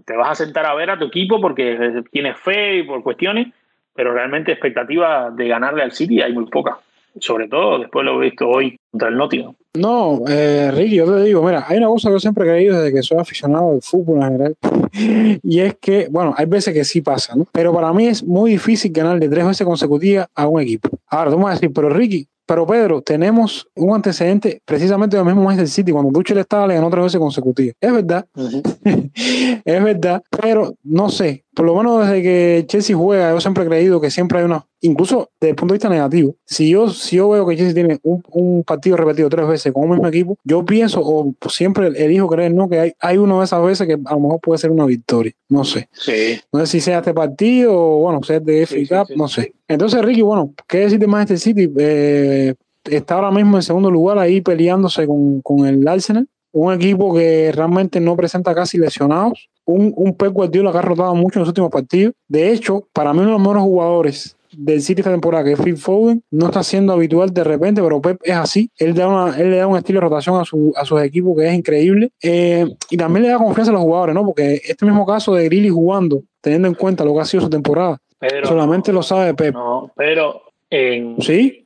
Te 0.06 0.16
vas 0.16 0.30
a 0.30 0.45
sentar 0.45 0.68
a 0.68 0.76
ver 0.76 0.91
a 0.91 0.99
tu 0.99 1.06
equipo 1.06 1.41
porque 1.41 2.04
tienes 2.12 2.38
fe 2.39 2.78
y 2.78 2.84
por 2.84 3.01
cuestiones, 3.01 3.47
pero 3.95 4.14
realmente 4.14 4.51
expectativas 4.51 5.36
de 5.36 5.47
ganarle 5.47 5.82
al 5.82 5.91
City 5.91 6.22
hay 6.22 6.32
muy 6.32 6.45
pocas 6.45 6.76
sobre 7.20 7.47
todo 7.47 7.80
después 7.80 8.05
lo 8.05 8.22
he 8.22 8.30
visto 8.30 8.47
hoy 8.47 8.78
contra 8.91 9.09
el 9.09 9.18
Nottingham. 9.18 9.55
No, 9.76 10.22
eh, 10.28 10.70
Ricky, 10.72 10.95
yo 10.97 11.05
te 11.05 11.24
digo, 11.24 11.43
mira, 11.43 11.66
hay 11.68 11.78
una 11.78 11.88
cosa 11.88 12.09
que 12.09 12.14
yo 12.14 12.20
siempre 12.20 12.45
he 12.45 12.51
creído 12.51 12.80
desde 12.80 12.93
que 12.93 13.01
soy 13.01 13.18
aficionado 13.18 13.72
al 13.72 13.82
fútbol 13.82 14.18
en 14.18 14.24
general, 14.24 14.55
y 15.43 15.59
es 15.59 15.76
que, 15.82 16.07
bueno, 16.11 16.34
hay 16.38 16.45
veces 16.45 16.74
que 16.74 16.84
sí 16.86 17.01
pasa, 17.01 17.36
¿no? 17.36 17.47
Pero 17.51 17.74
para 17.74 17.91
mí 17.91 18.07
es 18.07 18.24
muy 18.24 18.51
difícil 18.51 18.91
ganar 18.91 19.20
de 19.20 19.30
tres 19.30 19.45
veces 19.45 19.66
consecutivas 19.66 20.28
a 20.36 20.47
un 20.47 20.61
equipo. 20.61 20.89
Ahora, 21.07 21.32
tú 21.32 21.38
me 21.38 21.45
vas 21.45 21.53
a 21.53 21.55
decir, 21.55 21.72
pero 21.74 21.89
Ricky, 21.89 22.28
pero 22.45 22.68
Pedro, 22.68 23.01
tenemos 23.01 23.68
un 23.76 23.95
antecedente 23.95 24.61
precisamente 24.66 25.16
del 25.16 25.26
mismo 25.26 25.43
Manchester 25.43 25.70
City. 25.70 25.91
Cuando 25.93 26.11
Tuchel 26.11 26.38
estaba, 26.39 26.68
le 26.68 26.76
ganó 26.76 26.89
tres 26.89 27.05
veces 27.05 27.20
consecutivas. 27.20 27.76
Es 27.80 27.93
verdad. 27.93 28.26
Uh 28.36 28.41
-huh. 28.84 29.61
es 29.64 29.84
verdad. 29.84 30.22
Pero 30.41 30.74
no 30.84 31.09
sé. 31.09 31.43
Por 31.54 31.66
lo 31.66 31.76
menos 31.76 32.08
desde 32.08 32.22
que 32.22 32.66
Chelsea 32.68 32.95
juega, 32.95 33.32
yo 33.32 33.39
siempre 33.39 33.64
he 33.64 33.68
creído 33.68 34.01
que 34.01 34.10
siempre 34.10 34.39
hay 34.39 34.45
una, 34.45 34.66
incluso 34.82 35.30
desde 35.39 35.51
el 35.51 35.56
punto 35.56 35.74
de 35.74 35.78
vista 35.78 35.89
negativo, 35.89 36.36
si 36.45 36.70
yo, 36.70 36.89
si 36.89 37.18
yo 37.18 37.30
veo 37.30 37.45
que 37.47 37.56
Chelsea 37.56 37.74
tiene 37.74 37.99
un, 38.04 38.24
un 38.32 38.64
partido 38.64 38.97
repetido 38.97 39.30
tres 39.30 39.47
veces 39.47 39.72
con 39.72 39.84
un 39.84 39.91
mismo 39.91 40.08
equipo, 40.08 40.38
yo 40.43 40.66
pienso 40.66 41.01
o 41.04 41.34
siempre 41.49 41.88
elijo 41.88 42.28
creer 42.28 42.54
¿no? 42.54 42.68
que 42.68 42.80
hay, 42.80 42.93
hay 42.99 43.18
una 43.18 43.38
de 43.38 43.45
esas 43.45 43.64
veces 43.64 43.88
que 43.88 43.93
a 43.93 44.14
lo 44.14 44.20
mejor 44.20 44.39
puede 44.41 44.58
ser 44.58 44.72
una 44.72 44.86
victoria, 44.86 45.34
no 45.49 45.64
sé. 45.64 45.89
Sí. 45.91 46.39
No 46.51 46.60
sé 46.62 46.68
si 46.68 46.82
sea 46.82 46.99
este 46.99 47.14
partido 47.14 47.74
o 47.74 47.97
bueno, 47.99 48.22
sea 48.24 48.39
de 48.39 48.66
FA 48.66 48.76
Sí, 48.76 48.88
Cup, 48.88 49.08
sí. 49.08 49.14
no 49.16 49.28
sé. 49.28 49.54
Entonces, 49.68 50.01
Ricky, 50.04 50.22
bueno, 50.22 50.54
¿qué 50.68 50.80
decir 50.80 50.99
de 50.99 51.08
Manchester 51.08 51.39
City? 51.39 51.72
Eh, 51.78 52.54
está 52.86 53.16
ahora 53.16 53.32
mismo 53.32 53.58
en 53.58 53.64
segundo 53.64 53.89
lugar 53.91 54.18
ahí 54.18 54.41
peleándose 54.41 55.06
con, 55.08 55.41
con 55.41 55.66
el 55.68 55.88
Arsenal. 55.88 56.28
Un 56.51 56.74
equipo 56.74 57.14
que 57.16 57.51
realmente 57.51 57.99
no 57.99 58.16
presenta 58.16 58.54
casi 58.54 58.78
lesionados. 58.78 59.49
Un, 59.66 59.93
un 59.95 60.16
Pep 60.16 60.34
Guardiola 60.34 60.72
que 60.72 60.78
ha 60.78 60.82
rotado 60.82 61.16
mucho 61.16 61.39
en 61.39 61.41
los 61.41 61.49
últimos 61.49 61.72
partidos. 61.72 62.14
De 62.28 62.51
hecho, 62.51 62.88
para 62.93 63.14
mí 63.14 63.20
uno 63.20 63.28
de 63.28 63.34
los 63.34 63.41
mejores 63.41 63.64
jugadores 63.64 64.38
del 64.55 64.82
City 64.82 65.01
esta 65.01 65.11
temporada, 65.11 65.43
que 65.43 65.53
es 65.53 65.61
Phil 65.61 65.78
Foden, 65.78 66.22
no 66.30 66.45
está 66.47 66.61
siendo 66.64 66.93
habitual 66.93 67.34
de 67.34 67.43
repente, 67.43 67.82
pero 67.82 68.01
Pep 68.01 68.20
es 68.24 68.36
así. 68.36 68.70
Él, 68.78 68.93
da 68.93 69.07
una, 69.07 69.38
él 69.39 69.49
le 69.51 69.57
da 69.57 69.68
un 69.68 69.78
estilo 69.78 69.99
de 69.99 70.05
rotación 70.05 70.39
a, 70.39 70.45
su, 70.45 70.74
a 70.76 70.86
sus 70.86 71.01
equipos 71.01 71.36
que 71.38 71.47
es 71.47 71.53
increíble. 71.53 72.11
Eh, 72.22 72.66
y 72.89 72.97
también 72.97 73.24
le 73.24 73.30
da 73.30 73.38
confianza 73.38 73.72
a 73.72 73.74
los 73.74 73.82
jugadores, 73.84 74.14
¿no? 74.14 74.26
Porque 74.26 74.61
este 74.64 74.86
mismo 74.86 75.05
caso 75.05 75.34
de 75.34 75.45
Grilly 75.45 75.70
jugando, 75.70 76.22
teniendo 76.41 76.68
en 76.68 76.76
cuenta 76.76 77.03
lo 77.03 77.14
que 77.16 77.22
ha 77.22 77.26
sido 77.26 77.43
su 77.43 77.49
temporada, 77.49 77.97
Pero, 78.20 78.47
solamente 78.47 78.93
lo 78.93 79.01
sabe 79.01 79.34
Pep. 79.34 79.53
no, 79.53 79.91
pero 79.95 80.43
en, 80.70 81.20
¿Sí? 81.22 81.64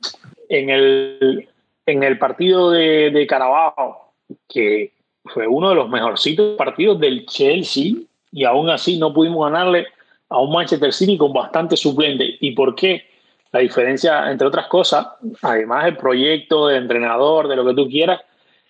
en, 0.48 0.70
el, 0.70 1.48
en 1.84 2.02
el 2.02 2.18
partido 2.18 2.70
de, 2.70 3.10
de 3.10 3.26
Carabao, 3.26 4.12
que 4.48 4.92
fue 5.32 5.46
uno 5.46 5.70
de 5.70 5.74
los 5.74 5.88
mejorcitos 5.88 6.56
partidos 6.56 6.98
del 7.00 7.26
Chelsea, 7.26 7.94
y 8.32 8.44
aún 8.44 8.70
así 8.70 8.98
no 8.98 9.12
pudimos 9.12 9.50
ganarle 9.50 9.86
a 10.28 10.40
un 10.40 10.52
Manchester 10.52 10.92
City 10.92 11.16
con 11.16 11.32
bastante 11.32 11.76
suplente. 11.76 12.36
¿Y 12.40 12.52
por 12.52 12.74
qué? 12.74 13.06
La 13.52 13.60
diferencia, 13.60 14.30
entre 14.30 14.46
otras 14.46 14.66
cosas, 14.66 15.06
además 15.40 15.86
del 15.86 15.96
proyecto, 15.96 16.66
del 16.66 16.82
entrenador, 16.82 17.48
de 17.48 17.56
lo 17.56 17.64
que 17.64 17.74
tú 17.74 17.88
quieras, 17.88 18.20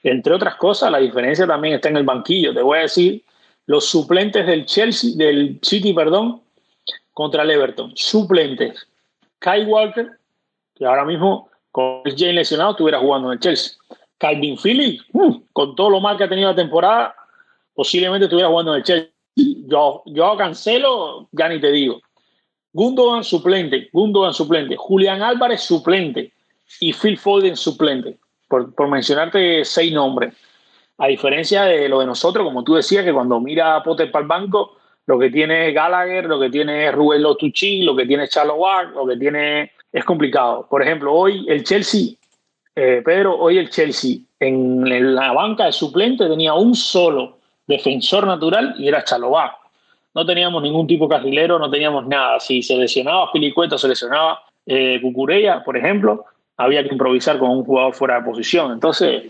entre 0.03 0.35
otras 0.35 0.55
cosas, 0.55 0.93
la 0.93 0.99
diferencia 0.99 1.47
también 1.47 1.75
está 1.75 1.89
en 1.89 1.97
el 1.97 2.05
banquillo. 2.05 2.55
Te 2.55 2.63
voy 2.63 2.79
a 2.79 2.83
decir 2.83 3.25
los 3.67 3.87
suplentes 3.87 4.47
del 4.47 4.65
Chelsea, 4.67 5.11
del 5.17 5.59
City, 5.63 5.93
perdón, 5.93 6.41
contra 7.13 7.43
el 7.43 7.51
Everton. 7.51 7.93
Suplentes. 7.97 8.87
Kai 9.41 9.65
Walker, 9.65 10.09
que 10.77 10.87
ahora 10.87 11.05
mismo 11.05 11.49
con 11.73 12.03
Jane 12.05 12.35
lesionado 12.35 12.71
estuviera 12.71 13.01
jugando 13.01 13.29
en 13.29 13.35
el 13.35 13.41
Chelsea. 13.41 13.77
Calvin 14.19 14.57
Phillips, 14.57 15.05
uh, 15.13 15.41
con 15.53 15.75
todo 15.75 15.91
lo 15.91 16.01
mal 16.01 16.17
que 16.17 16.25
ha 16.25 16.29
tenido 16.29 16.51
la 16.51 16.57
temporada, 16.57 17.15
posiblemente 17.75 18.25
estuviera 18.25 18.49
jugando 18.49 18.75
en 18.75 18.79
el 18.79 18.85
Chelsea. 18.85 19.13
Yo, 19.37 20.03
yo 20.07 20.37
cancelo, 20.37 21.29
ya 21.33 21.49
ni 21.49 21.61
te 21.61 21.71
digo. 21.71 22.01
Gundogan 22.73 23.25
suplente, 23.25 23.89
Gundogan 23.93 24.35
suplente, 24.35 24.77
Julián 24.77 25.23
Álvarez 25.23 25.63
suplente 25.63 26.33
y 26.81 26.93
Phil 26.93 27.17
Foden 27.17 27.57
suplente, 27.57 28.19
por, 28.49 28.75
por 28.75 28.89
mencionarte 28.89 29.65
seis 29.65 29.93
nombres. 29.93 30.35
A 30.99 31.07
diferencia 31.07 31.63
de 31.63 31.89
lo 31.89 32.01
de 32.01 32.07
nosotros, 32.07 32.45
como 32.45 32.65
tú 32.65 32.75
decías, 32.75 33.05
que 33.05 33.13
cuando 33.13 33.41
mira 33.41 33.77
a 33.77 33.83
Potter 33.83 34.11
para 34.11 34.23
el 34.25 34.29
banco, 34.29 34.77
lo 35.07 35.19
que 35.19 35.31
tiene 35.31 35.73
Gallagher, 35.73 36.27
lo 36.27 36.41
que 36.41 36.51
tiene 36.51 36.91
Rubén 36.91 37.23
Lotucci, 37.23 37.83
lo 37.83 37.97
que 37.97 38.05
tiene 38.05 38.25
es 38.25 38.31
Charlo 38.31 38.57
Ward, 38.57 38.95
lo 38.95 39.07
que 39.07 39.17
tiene 39.17 39.73
es 39.93 40.05
complicado. 40.05 40.67
Por 40.69 40.83
ejemplo, 40.83 41.15
hoy 41.15 41.47
el 41.49 41.65
Chelsea, 41.65 42.18
eh, 42.81 43.03
Pedro, 43.03 43.37
hoy 43.37 43.59
el 43.59 43.71
Chelsea 43.71 44.19
en 44.39 45.15
la 45.15 45.33
banca 45.33 45.65
de 45.65 45.73
suplente 45.73 46.29
tenía 46.29 46.55
un 46.55 46.77
solo 46.77 47.39
defensor 47.67 48.27
natural 48.27 48.75
y 48.79 48.87
era 48.87 49.03
Chalobá. 49.03 49.59
No 50.15 50.25
teníamos 50.25 50.63
ningún 50.63 50.87
tipo 50.87 51.09
carrilero, 51.09 51.59
no 51.59 51.69
teníamos 51.69 52.07
nada. 52.07 52.39
Si 52.39 52.63
se 52.63 52.77
lesionaba 52.77 53.33
Pilicueta, 53.33 53.77
se 53.77 53.89
lesionaba 53.89 54.41
eh, 54.65 55.01
Cucurella, 55.03 55.65
por 55.65 55.77
ejemplo, 55.77 56.25
había 56.57 56.85
que 56.85 56.91
improvisar 56.93 57.39
con 57.39 57.51
un 57.51 57.65
jugador 57.65 57.95
fuera 57.95 58.21
de 58.21 58.25
posición. 58.25 58.71
Entonces, 58.71 59.25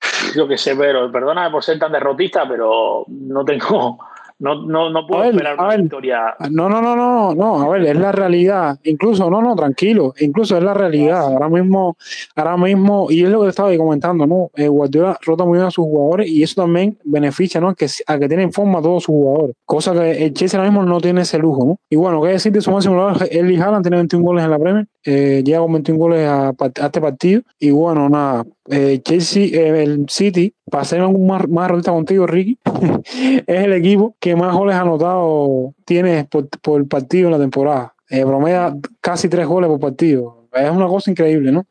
yo 0.36 0.46
qué 0.46 0.56
sé, 0.56 0.76
pero 0.76 1.10
perdóname 1.10 1.50
por 1.50 1.64
ser 1.64 1.80
tan 1.80 1.90
derrotista, 1.90 2.48
pero 2.48 3.04
no 3.08 3.44
tengo, 3.44 3.98
no, 4.40 4.66
no, 4.66 4.90
no 4.90 5.06
puedo 5.06 5.22
ver, 5.22 5.30
esperar 5.30 5.58
una 5.58 5.68
ver. 5.68 5.82
victoria. 5.82 6.36
No, 6.50 6.68
no, 6.68 6.80
no, 6.80 6.94
no, 6.94 7.34
no, 7.34 7.62
a 7.62 7.68
ver, 7.68 7.86
es 7.86 7.96
la 7.96 8.12
realidad. 8.12 8.78
Incluso, 8.84 9.28
no, 9.28 9.42
no, 9.42 9.56
tranquilo, 9.56 10.14
incluso 10.20 10.56
es 10.56 10.62
la 10.62 10.74
realidad. 10.74 11.22
Ahora 11.22 11.48
mismo, 11.48 11.96
ahora 12.36 12.56
mismo, 12.56 13.08
y 13.10 13.24
es 13.24 13.30
lo 13.30 13.42
que 13.42 13.48
estaba 13.48 13.76
comentando, 13.76 14.26
¿no? 14.26 14.50
Eh, 14.54 14.68
Guardiola 14.68 15.18
rota 15.22 15.44
muy 15.44 15.58
bien 15.58 15.66
a 15.66 15.70
sus 15.70 15.84
jugadores 15.84 16.28
y 16.30 16.42
eso 16.42 16.62
también 16.62 16.98
beneficia, 17.04 17.60
¿no? 17.60 17.74
Que, 17.74 17.86
a 18.06 18.18
que 18.18 18.28
tienen 18.28 18.52
forma 18.52 18.78
a 18.78 18.82
todos 18.82 19.04
sus 19.04 19.14
jugadores. 19.14 19.56
Cosa 19.64 19.92
que 19.92 20.24
el 20.26 20.32
Chelsea 20.34 20.58
ahora 20.58 20.70
mismo 20.70 20.84
no 20.84 21.00
tiene 21.00 21.22
ese 21.22 21.38
lujo, 21.38 21.64
¿no? 21.64 21.80
Y 21.90 21.96
bueno, 21.96 22.22
¿qué 22.22 22.28
decir 22.28 22.52
de 22.52 22.60
su 22.60 22.70
máximo 22.70 22.94
lugar? 22.94 23.28
Eli 23.30 23.56
Haaland 23.56 23.82
tiene 23.84 23.96
21 23.96 24.24
goles 24.24 24.44
en 24.44 24.50
la 24.50 24.58
Premier, 24.58 24.86
eh, 25.10 25.42
llega 25.42 25.60
con 25.60 25.72
21 25.72 25.98
goles 25.98 26.28
a, 26.28 26.48
a 26.50 26.86
este 26.86 27.00
partido. 27.00 27.40
Y 27.58 27.70
bueno, 27.70 28.10
nada, 28.10 28.44
eh, 28.68 29.00
Chelsea, 29.02 29.44
eh, 29.46 29.82
el 29.82 30.04
City, 30.08 30.52
para 30.70 30.84
ser 30.84 31.00
más, 31.00 31.48
más 31.48 31.70
contigo, 31.86 32.26
Ricky, 32.26 32.58
es 33.46 33.64
el 33.64 33.72
equipo 33.72 34.14
que 34.20 34.36
más 34.36 34.54
goles 34.54 34.76
anotado 34.76 35.72
tiene 35.86 36.24
por, 36.24 36.48
por 36.60 36.86
partido 36.88 37.28
en 37.28 37.32
la 37.32 37.38
temporada. 37.38 37.94
Eh, 38.10 38.22
promedia 38.26 38.74
casi 39.00 39.30
tres 39.30 39.46
goles 39.46 39.68
por 39.68 39.80
partido. 39.80 40.46
Es 40.52 40.70
una 40.70 40.86
cosa 40.86 41.10
increíble, 41.10 41.52
¿no? 41.52 41.66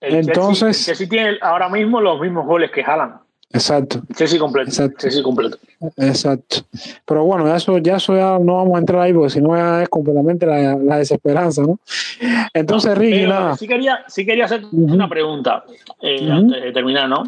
El 0.00 0.16
Entonces- 0.16 0.58
Chelsea, 0.86 0.92
el 0.92 0.98
Chelsea 0.98 1.08
tiene 1.08 1.38
ahora 1.42 1.68
mismo 1.68 2.00
los 2.00 2.20
mismos 2.20 2.46
goles 2.46 2.70
que 2.72 2.82
Haaland. 2.82 3.25
Exacto, 3.56 4.02
El 4.08 4.16
Chelsea 4.16 4.38
completo. 4.38 4.68
Exacto. 4.68 4.96
Chelsea 4.98 5.22
completo. 5.22 5.58
exacto. 5.96 6.56
Pero 7.04 7.24
bueno, 7.24 7.46
ya 7.46 7.56
eso, 7.56 7.78
ya 7.78 7.96
eso 7.96 8.14
ya 8.14 8.38
no 8.38 8.56
vamos 8.56 8.76
a 8.76 8.78
entrar 8.78 9.00
ahí 9.02 9.12
porque 9.12 9.30
si 9.30 9.40
no 9.40 9.56
es 9.80 9.88
completamente 9.88 10.46
la, 10.46 10.76
la 10.76 10.98
desesperanza, 10.98 11.62
¿no? 11.62 11.78
Entonces, 12.54 12.96
Ricky, 12.96 13.20
Pero 13.20 13.28
nada. 13.30 13.56
sí 13.56 13.66
quería, 13.66 14.04
sí 14.08 14.24
quería 14.26 14.44
hacer 14.44 14.62
una 14.72 15.08
pregunta 15.08 15.64
eh, 16.02 16.28
antes 16.30 16.62
de 16.62 16.72
terminar, 16.72 17.08
¿no? 17.08 17.24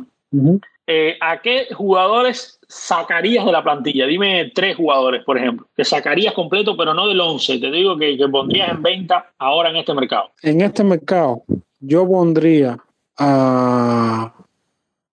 Eh, 0.86 1.16
¿A 1.20 1.40
qué 1.42 1.68
jugadores 1.74 2.58
sacarías 2.66 3.44
de 3.44 3.52
la 3.52 3.62
plantilla? 3.62 4.06
Dime 4.06 4.50
tres 4.54 4.76
jugadores, 4.76 5.22
por 5.24 5.36
ejemplo, 5.36 5.66
que 5.76 5.84
sacarías 5.84 6.32
completo, 6.32 6.76
pero 6.76 6.94
no 6.94 7.06
del 7.06 7.20
11. 7.20 7.58
Te 7.58 7.70
digo 7.70 7.96
que, 7.98 8.16
que 8.16 8.28
pondrías 8.28 8.70
en 8.70 8.82
venta 8.82 9.32
ahora 9.38 9.70
en 9.70 9.76
este 9.76 9.92
mercado. 9.94 10.30
En 10.42 10.60
este 10.62 10.84
mercado, 10.84 11.42
yo 11.80 12.08
pondría 12.08 12.78
a. 13.18 14.32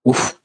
Uf. 0.03 0.35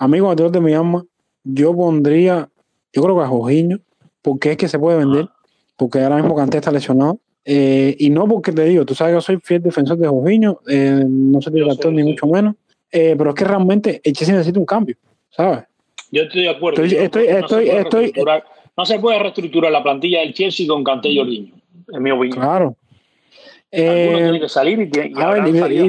Amigo 0.00 0.30
anterior 0.30 0.50
de 0.50 0.60
mi 0.62 0.72
alma, 0.72 1.04
yo 1.44 1.74
pondría. 1.76 2.48
Yo 2.92 3.02
creo 3.02 3.16
que 3.18 3.22
a 3.22 3.26
Jorginho, 3.28 3.78
porque 4.22 4.52
es 4.52 4.56
que 4.56 4.66
se 4.66 4.78
puede 4.78 4.96
vender, 4.98 5.28
porque 5.76 6.00
ahora 6.00 6.16
mismo 6.16 6.34
Kanté 6.34 6.56
está 6.56 6.72
lesionado. 6.72 7.18
Eh, 7.44 7.94
y 7.98 8.08
no 8.10 8.26
porque 8.26 8.50
te 8.50 8.64
digo, 8.64 8.84
tú 8.86 8.94
sabes 8.94 9.12
que 9.12 9.16
yo 9.16 9.20
soy 9.20 9.36
fiel 9.42 9.62
defensor 9.62 9.98
de 9.98 10.08
Jorginho, 10.08 10.60
eh, 10.68 11.04
no 11.06 11.40
soy 11.42 11.52
director 11.52 11.92
ni 11.92 12.02
mucho 12.02 12.26
menos, 12.26 12.54
eh, 12.90 13.14
pero 13.16 13.30
es 13.30 13.36
que 13.36 13.44
realmente 13.44 14.00
el 14.02 14.12
Chelsea 14.14 14.34
necesita 14.34 14.58
un 14.58 14.66
cambio, 14.66 14.96
¿sabes? 15.30 15.64
Yo 16.10 16.22
estoy 16.22 16.42
de 16.44 16.48
acuerdo. 16.50 16.82
Estoy- 16.82 16.98
estoy- 16.98 17.28
no, 17.28 17.38
estoy- 17.38 17.64
se 17.66 17.70
puede 17.70 17.80
estoy- 17.82 18.04
reestructurar- 18.06 18.44
no 18.76 18.86
se 18.86 18.98
puede 18.98 19.18
reestructurar 19.18 19.70
la 19.72 19.82
plantilla 19.82 20.20
del 20.20 20.32
Chelsea 20.34 20.66
con 20.66 20.82
Kanté 20.82 21.10
y 21.10 21.18
Jorginho, 21.18 21.54
en 21.92 22.02
mi 22.02 22.10
opinión. 22.10 22.38
Claro. 22.38 22.76
Alguno 23.72 24.18
Eh, 24.18 24.22
tiene 24.22 24.40
que 24.40 24.48
salir 24.48 24.80
y, 24.80 24.90
tiene- 24.90 25.12
y 25.16 25.20
a 25.22 25.30
ver, 25.30 25.48
y 25.48 25.52
de- 25.52 25.74
y. 25.74 25.88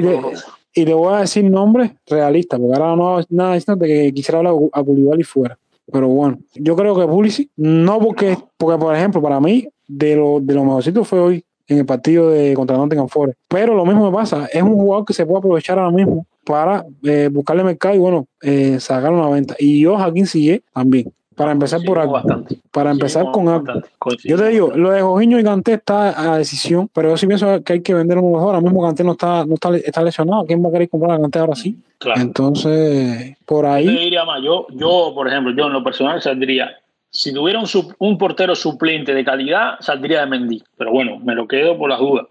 Y 0.74 0.84
le 0.84 0.94
voy 0.94 1.14
a 1.14 1.18
decir 1.18 1.44
nombres 1.44 1.92
realistas, 2.06 2.58
porque 2.58 2.74
ahora 2.74 2.96
no 2.96 3.20
nada 3.28 3.54
diciendo 3.54 3.84
que 3.84 4.12
quisiera 4.12 4.38
hablar 4.38 4.54
a 4.72 4.82
Koulibaly 4.82 5.22
fuera. 5.22 5.58
Pero 5.90 6.08
bueno, 6.08 6.38
yo 6.54 6.76
creo 6.76 6.94
que 6.96 7.06
Pulisic, 7.06 7.50
no 7.56 7.98
porque, 7.98 8.38
porque 8.56 8.78
por 8.78 8.94
ejemplo, 8.94 9.20
para 9.20 9.40
mí, 9.40 9.68
de 9.86 10.16
lo, 10.16 10.40
de 10.40 10.54
lo 10.54 10.64
mejorcito 10.64 11.04
fue 11.04 11.20
hoy 11.20 11.44
en 11.66 11.78
el 11.78 11.86
partido 11.86 12.30
de 12.30 12.54
contra 12.54 12.76
Nottingham 12.76 13.08
Forest. 13.08 13.38
Pero 13.48 13.74
lo 13.74 13.84
mismo 13.84 14.10
me 14.10 14.16
pasa, 14.16 14.46
es 14.52 14.62
un 14.62 14.74
jugador 14.74 15.04
que 15.04 15.12
se 15.12 15.26
puede 15.26 15.38
aprovechar 15.38 15.78
ahora 15.78 15.90
mismo 15.90 16.26
para 16.44 16.84
eh, 17.02 17.28
buscarle 17.30 17.64
mercado 17.64 17.94
y 17.94 17.98
bueno, 17.98 18.26
eh, 18.40 18.78
sacar 18.80 19.12
una 19.12 19.28
venta. 19.28 19.54
Y 19.58 19.80
yo, 19.80 19.96
Joaquín 19.96 20.26
Sillé, 20.26 20.62
también. 20.72 21.12
Para 21.36 21.52
empezar 21.52 21.80
por 21.84 21.98
algo. 21.98 22.14
bastante. 22.14 22.58
Para 22.70 22.90
empezar 22.90 23.30
con 23.32 23.48
algo. 23.48 23.82
Yo 24.24 24.36
te 24.36 24.48
digo, 24.48 24.72
lo 24.74 24.90
de 24.90 25.02
Jorginho 25.02 25.38
y 25.38 25.44
Kanté 25.44 25.74
está 25.74 26.32
a 26.32 26.38
decisión, 26.38 26.88
pero 26.92 27.10
yo 27.10 27.16
sí 27.16 27.26
pienso 27.26 27.62
que 27.62 27.74
hay 27.74 27.82
que 27.82 27.94
vender 27.94 28.18
uno 28.18 28.36
mejor. 28.36 28.54
Ahora 28.54 28.60
mismo 28.60 28.82
Kanté 28.82 29.04
no 29.04 29.12
está, 29.12 29.44
no 29.44 29.54
está, 29.54 29.76
está 29.76 30.02
lesionado. 30.02 30.44
¿Quién 30.46 30.64
va 30.64 30.68
a 30.68 30.72
querer 30.72 30.88
comprar 30.88 31.18
a 31.18 31.20
Kanté 31.20 31.38
ahora 31.38 31.54
sí? 31.54 31.76
Claro. 31.98 32.20
Entonces, 32.20 33.36
por 33.46 33.64
Yo 33.64 33.72
ahí, 33.72 33.86
diría 33.86 34.24
más, 34.24 34.42
yo, 34.42 34.66
yo, 34.70 35.12
por 35.14 35.28
ejemplo, 35.28 35.52
yo 35.56 35.66
en 35.66 35.72
lo 35.72 35.84
personal 35.84 36.20
saldría, 36.20 36.70
si 37.10 37.32
tuviera 37.32 37.60
un, 37.60 37.66
un 37.98 38.18
portero 38.18 38.54
suplente 38.54 39.14
de 39.14 39.24
calidad, 39.24 39.74
saldría 39.80 40.20
de 40.20 40.26
Mendy, 40.26 40.62
pero 40.76 40.90
bueno, 40.90 41.18
me 41.18 41.34
lo 41.34 41.46
quedo 41.46 41.76
por 41.78 41.90
las 41.90 42.00
dudas. 42.00 42.26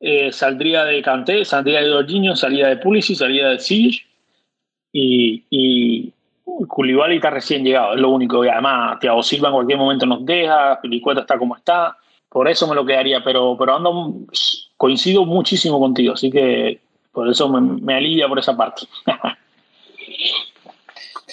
Eh, 0.00 0.32
saldría 0.32 0.84
de 0.84 1.00
Kanté, 1.00 1.44
saldría 1.44 1.80
de 1.80 1.92
Jorginho, 1.92 2.34
salía 2.34 2.66
de 2.66 2.76
Pulisic, 2.78 3.16
salía 3.16 3.48
de 3.50 3.60
Siege 3.60 4.00
y, 4.92 5.44
y 5.48 6.12
Koulibaly 6.68 7.16
está 7.16 7.30
recién 7.30 7.64
llegado, 7.64 7.94
es 7.94 8.00
lo 8.00 8.10
único. 8.10 8.44
Y 8.44 8.48
además, 8.48 8.98
Thiago 9.00 9.22
Silva 9.22 9.48
en 9.48 9.54
cualquier 9.54 9.78
momento 9.78 10.06
nos 10.06 10.24
deja, 10.24 10.80
Pilicueta 10.80 11.22
está 11.22 11.38
como 11.38 11.56
está, 11.56 11.96
por 12.28 12.48
eso 12.48 12.66
me 12.66 12.74
lo 12.74 12.84
quedaría, 12.84 13.22
pero, 13.22 13.56
pero 13.58 13.76
ando, 13.76 14.14
coincido 14.76 15.24
muchísimo 15.24 15.78
contigo, 15.78 16.14
así 16.14 16.30
que 16.30 16.80
por 17.12 17.28
eso 17.28 17.48
me, 17.48 17.94
alivia 17.94 18.28
por 18.28 18.38
esa 18.38 18.56
parte. 18.56 18.82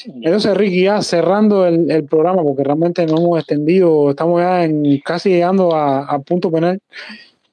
Entonces, 0.06 0.56
Ricky, 0.56 0.84
ya 0.84 1.02
cerrando 1.02 1.66
el, 1.66 2.06
programa, 2.06 2.42
porque 2.42 2.64
realmente 2.64 3.06
no 3.06 3.18
hemos 3.18 3.40
extendido, 3.40 4.10
estamos 4.10 4.42
ya 4.42 4.64
en, 4.64 5.00
casi 5.00 5.30
llegando 5.30 5.76
a 5.76 6.20
punto 6.20 6.50
penal. 6.50 6.80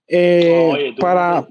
Eh, 0.09 0.95
para, 1.01 1.47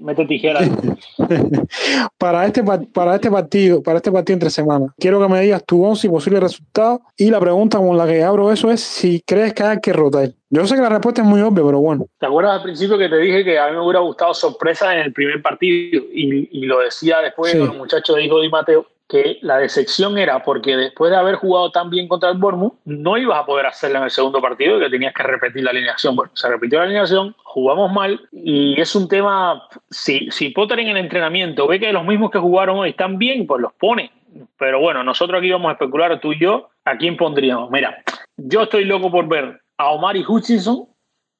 para, 2.18 2.46
este, 2.46 2.62
para 2.92 3.14
este 3.14 3.30
partido, 3.30 3.82
para 3.82 3.96
este 3.98 4.10
partido 4.10 4.34
entre 4.34 4.50
semanas, 4.50 4.90
quiero 4.98 5.20
que 5.20 5.28
me 5.28 5.40
digas 5.42 5.62
tu 5.64 5.84
once 5.84 6.06
y 6.06 6.10
posible 6.10 6.40
resultado. 6.40 7.02
Y 7.16 7.30
la 7.30 7.40
pregunta 7.40 7.78
con 7.78 7.96
la 7.96 8.06
que 8.06 8.22
abro 8.22 8.50
eso 8.50 8.70
es 8.70 8.80
si 8.80 9.22
crees 9.26 9.52
que 9.52 9.62
hay 9.62 9.80
que 9.80 9.92
rotar. 9.92 10.30
Yo 10.48 10.66
sé 10.66 10.76
que 10.76 10.80
la 10.80 10.88
respuesta 10.88 11.22
es 11.22 11.26
muy 11.26 11.40
obvia, 11.40 11.64
pero 11.64 11.80
bueno. 11.80 12.06
¿Te 12.18 12.26
acuerdas 12.26 12.56
al 12.56 12.62
principio 12.62 12.96
que 12.96 13.08
te 13.08 13.18
dije 13.18 13.44
que 13.44 13.58
a 13.58 13.66
mí 13.66 13.72
me 13.72 13.82
hubiera 13.82 14.00
gustado 14.00 14.32
sorpresa 14.32 14.94
en 14.94 15.00
el 15.00 15.12
primer 15.12 15.42
partido? 15.42 16.04
Y, 16.12 16.66
lo 16.66 16.80
decía 16.80 17.20
después 17.20 17.52
sí. 17.52 17.58
cuando 17.58 17.74
el 17.74 17.80
muchacho 17.80 18.14
dijo 18.14 18.40
Di 18.40 18.48
Mateo 18.48 18.86
que 19.08 19.38
la 19.42 19.58
decepción 19.58 20.18
era 20.18 20.42
porque 20.42 20.76
después 20.76 21.10
de 21.10 21.16
haber 21.16 21.36
jugado 21.36 21.70
tan 21.70 21.90
bien 21.90 22.08
contra 22.08 22.30
el 22.30 22.38
Bournemouth, 22.38 22.74
no 22.84 23.16
ibas 23.16 23.38
a 23.38 23.46
poder 23.46 23.66
hacerlo 23.66 23.98
en 23.98 24.04
el 24.04 24.10
segundo 24.10 24.40
partido 24.40 24.76
y 24.76 24.80
que 24.80 24.90
tenías 24.90 25.14
que 25.14 25.22
repetir 25.22 25.62
la 25.62 25.70
alineación. 25.70 26.16
Bueno, 26.16 26.32
se 26.34 26.48
repitió 26.48 26.78
la 26.78 26.86
alineación, 26.86 27.34
jugamos 27.44 27.92
mal 27.92 28.20
y 28.32 28.80
es 28.80 28.94
un 28.96 29.08
tema, 29.08 29.68
si, 29.90 30.28
si 30.30 30.50
Potter 30.50 30.80
en 30.80 30.88
el 30.88 30.96
entrenamiento 30.96 31.68
ve 31.68 31.78
que 31.78 31.92
los 31.92 32.04
mismos 32.04 32.30
que 32.30 32.38
jugaron 32.38 32.78
hoy 32.78 32.90
están 32.90 33.18
bien, 33.18 33.46
pues 33.46 33.62
los 33.62 33.72
pone. 33.74 34.10
Pero 34.58 34.80
bueno, 34.80 35.02
nosotros 35.04 35.38
aquí 35.38 35.50
vamos 35.50 35.68
a 35.68 35.72
especular, 35.72 36.20
tú 36.20 36.32
y 36.32 36.40
yo, 36.40 36.68
¿a 36.84 36.96
quién 36.96 37.16
pondríamos? 37.16 37.70
Mira, 37.70 38.02
yo 38.36 38.62
estoy 38.62 38.84
loco 38.84 39.10
por 39.10 39.28
ver 39.28 39.60
a 39.78 39.90
Omar 39.90 40.16
y 40.16 40.24
Hutchinson, 40.26 40.88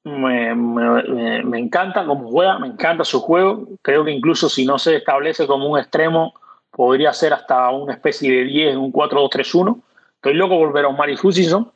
me, 0.03 0.55
me, 0.55 1.43
me, 1.43 1.59
encanta 1.59 2.05
cómo 2.05 2.29
juega, 2.29 2.59
me 2.59 2.67
encanta 2.67 3.03
su 3.03 3.19
juego. 3.19 3.67
Creo 3.81 4.05
que 4.05 4.11
incluso 4.11 4.47
si 4.47 4.65
no 4.65 4.79
se 4.79 4.95
establece 4.95 5.47
como 5.47 5.67
un 5.67 5.79
extremo, 5.79 6.33
podría 6.77 7.11
ser 7.11 7.33
hasta 7.33 7.69
una 7.71 7.93
especie 7.93 8.31
de 8.31 8.43
10, 8.45 8.77
un 8.77 8.93
4-2-3-1. 8.93 9.81
Estoy 10.15 10.35
loco 10.35 10.57
por 10.57 10.71
ver 10.71 10.85
a 10.85 10.89
Omar 10.89 11.09
Hutchinson 11.11 11.71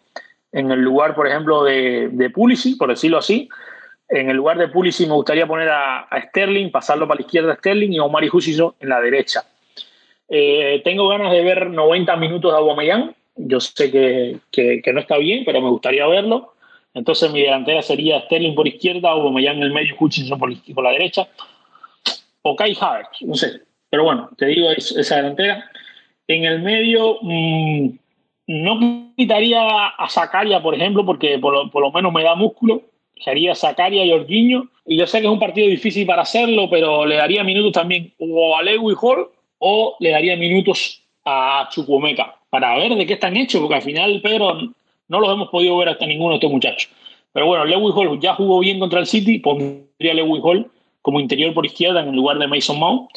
en 0.51 0.71
el 0.71 0.79
lugar, 0.79 1.15
por 1.15 1.27
ejemplo, 1.27 1.63
de, 1.63 2.09
de 2.11 2.29
Pulisic, 2.29 2.77
por 2.77 2.89
decirlo 2.89 3.17
así. 3.17 3.49
En 4.07 4.29
el 4.29 4.37
lugar 4.37 4.57
de 4.57 4.67
Pulisic 4.67 5.07
me 5.07 5.15
gustaría 5.15 5.47
poner 5.47 5.69
a, 5.69 6.07
Sterling, 6.27 6.69
pasarlo 6.69 7.07
para 7.07 7.19
la 7.19 7.25
izquierda 7.25 7.53
a 7.53 7.55
Sterling 7.55 7.93
y 7.93 7.97
a 7.97 8.03
Omar 8.03 8.23
Hutchinson 8.31 8.75
en 8.79 8.89
la 8.89 9.01
derecha. 9.01 9.43
Eh, 10.29 10.81
tengo 10.83 11.07
ganas 11.07 11.31
de 11.31 11.43
ver 11.43 11.67
90 11.69 12.15
minutos 12.17 12.51
de 12.51 12.57
Aubameyang. 12.57 13.15
Yo 13.37 13.59
sé 13.59 13.89
que, 13.89 14.37
que, 14.51 14.81
que, 14.83 14.93
no 14.93 14.99
está 14.99 15.17
bien, 15.17 15.43
pero 15.45 15.61
me 15.61 15.69
gustaría 15.69 16.05
verlo. 16.05 16.53
Entonces 16.93 17.31
mi 17.31 17.41
delantera 17.41 17.81
sería 17.81 18.21
Sterling 18.21 18.53
por 18.53 18.67
izquierda, 18.67 19.09
Aubameyang 19.09 19.57
en 19.57 19.63
el 19.63 19.71
medio, 19.71 19.95
Hutchinson 19.97 20.37
por, 20.37 20.51
por 20.75 20.83
la 20.83 20.91
derecha. 20.91 21.27
O 22.43 22.55
Kai 22.55 22.77
Havertz, 22.79 23.21
no 23.21 23.35
sé. 23.35 23.61
Pero 23.91 24.05
bueno, 24.05 24.29
te 24.37 24.47
digo 24.47 24.71
esa 24.71 25.17
delantera. 25.17 25.69
En 26.27 26.45
el 26.45 26.61
medio, 26.61 27.19
mmm, 27.21 27.89
no 28.47 29.11
quitaría 29.15 29.87
a 29.87 30.09
Zacaria, 30.09 30.63
por 30.63 30.73
ejemplo, 30.73 31.05
porque 31.05 31.37
por 31.37 31.53
lo, 31.53 31.91
menos 31.91 32.11
me 32.11 32.23
da 32.23 32.33
músculo. 32.33 32.81
Haría 33.25 33.53
Zacaria 33.53 34.03
y 34.03 34.11
Orguiño. 34.11 34.69
Y 34.85 34.97
yo 34.97 35.05
sé 35.05 35.19
que 35.19 35.27
es 35.27 35.31
un 35.31 35.39
partido 35.39 35.67
difícil 35.67 36.07
para 36.07 36.23
hacerlo, 36.23 36.69
pero 36.69 37.05
le 37.05 37.17
daría 37.17 37.43
minutos 37.43 37.73
también 37.73 38.13
o 38.17 38.57
a 38.57 38.63
Lewy 38.63 38.95
Hall 38.99 39.27
o 39.59 39.95
le 39.99 40.09
daría 40.09 40.35
minutos 40.37 41.03
a 41.23 41.69
Chukwuemeka 41.71 42.35
para 42.49 42.75
ver 42.77 42.95
de 42.95 43.05
qué 43.05 43.13
están 43.13 43.37
hechos, 43.37 43.61
porque 43.61 43.75
al 43.75 43.81
final, 43.81 44.21
Pedro, 44.23 44.57
no 45.07 45.19
los 45.19 45.31
hemos 45.31 45.49
podido 45.49 45.77
ver 45.77 45.89
hasta 45.89 46.07
ninguno 46.07 46.31
de 46.31 46.35
estos 46.35 46.51
muchachos. 46.51 46.89
Pero 47.33 47.45
bueno, 47.45 47.65
Lewy 47.65 47.91
Hall 47.93 48.19
ya 48.19 48.33
jugó 48.33 48.59
bien 48.59 48.79
contra 48.79 48.99
el 48.99 49.05
City, 49.05 49.39
pondría 49.39 50.11
a 50.11 50.15
Lewy 50.15 50.39
Hall 50.41 50.71
como 51.01 51.19
interior 51.19 51.53
por 51.53 51.65
izquierda 51.65 52.01
en 52.01 52.15
lugar 52.15 52.39
de 52.39 52.47
Mason 52.47 52.79
Mount. 52.79 53.09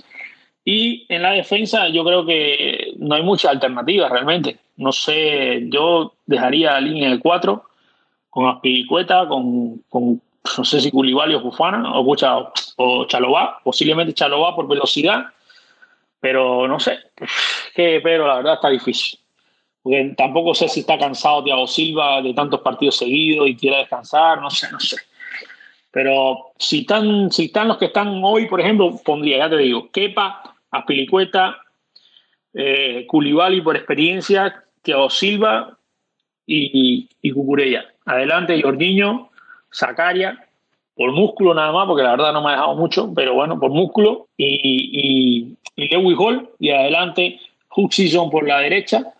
Y 0.64 1.04
en 1.08 1.22
la 1.22 1.32
defensa 1.32 1.88
yo 1.88 2.04
creo 2.04 2.24
que 2.24 2.94
no 2.98 3.14
hay 3.14 3.22
muchas 3.22 3.52
alternativas 3.52 4.10
realmente. 4.10 4.58
No 4.76 4.92
sé, 4.92 5.64
yo 5.68 6.14
dejaría 6.26 6.80
línea 6.80 7.10
de 7.10 7.20
cuatro 7.20 7.64
con 8.30 8.48
Aspiricueta, 8.48 9.28
con, 9.28 9.78
con 9.88 10.20
no 10.58 10.64
sé 10.64 10.80
si 10.80 10.90
Culibali 10.90 11.34
o 11.34 11.40
Fufana 11.40 11.98
o, 11.98 12.16
o, 12.76 13.06
Chalobá, 13.06 13.60
posiblemente 13.62 14.14
Chalobá 14.14 14.54
por 14.54 14.66
velocidad, 14.66 15.26
pero 16.20 16.66
no 16.66 16.80
sé, 16.80 16.98
que 17.74 18.00
pero 18.02 18.26
la 18.26 18.36
verdad 18.36 18.54
está 18.54 18.70
difícil. 18.70 19.18
Porque 19.82 20.14
tampoco 20.16 20.54
sé 20.54 20.68
si 20.68 20.80
está 20.80 20.98
cansado 20.98 21.44
Thiago 21.44 21.66
Silva 21.66 22.22
de 22.22 22.32
tantos 22.32 22.60
partidos 22.62 22.96
seguidos 22.96 23.48
y 23.48 23.56
quiere 23.56 23.78
descansar, 23.78 24.40
no 24.40 24.50
sé, 24.50 24.70
no 24.72 24.80
sé. 24.80 24.96
Pero 25.90 26.52
si 26.58 26.80
están, 26.80 27.30
si 27.30 27.44
están 27.44 27.68
los 27.68 27.76
que 27.76 27.84
están 27.86 28.20
hoy, 28.24 28.46
por 28.46 28.60
ejemplo, 28.60 28.98
pondría, 29.04 29.38
ya 29.38 29.50
te 29.50 29.58
digo, 29.58 29.90
Kepa, 29.92 30.53
Aspilicueta, 30.78 31.56
eh, 32.52 33.06
Culibali 33.06 33.60
por 33.60 33.76
experiencia, 33.76 34.64
Thiago 34.82 35.10
Silva 35.10 35.78
y, 36.46 37.08
y 37.22 37.30
Cucurella. 37.30 37.84
Adelante, 38.04 38.60
Jorginho, 38.60 39.30
Zacaria, 39.72 40.46
por 40.94 41.12
músculo 41.12 41.54
nada 41.54 41.72
más, 41.72 41.86
porque 41.86 42.02
la 42.02 42.12
verdad 42.12 42.32
no 42.32 42.42
me 42.42 42.48
ha 42.48 42.52
dejado 42.52 42.76
mucho, 42.76 43.12
pero 43.14 43.34
bueno, 43.34 43.58
por 43.58 43.70
músculo, 43.70 44.28
y, 44.36 45.56
y, 45.74 45.82
y 45.82 45.88
Lewis 45.88 46.16
Hall, 46.18 46.48
y 46.58 46.70
adelante 46.70 47.40
Hutchison 47.74 48.30
por 48.30 48.46
la 48.46 48.60
derecha, 48.60 49.12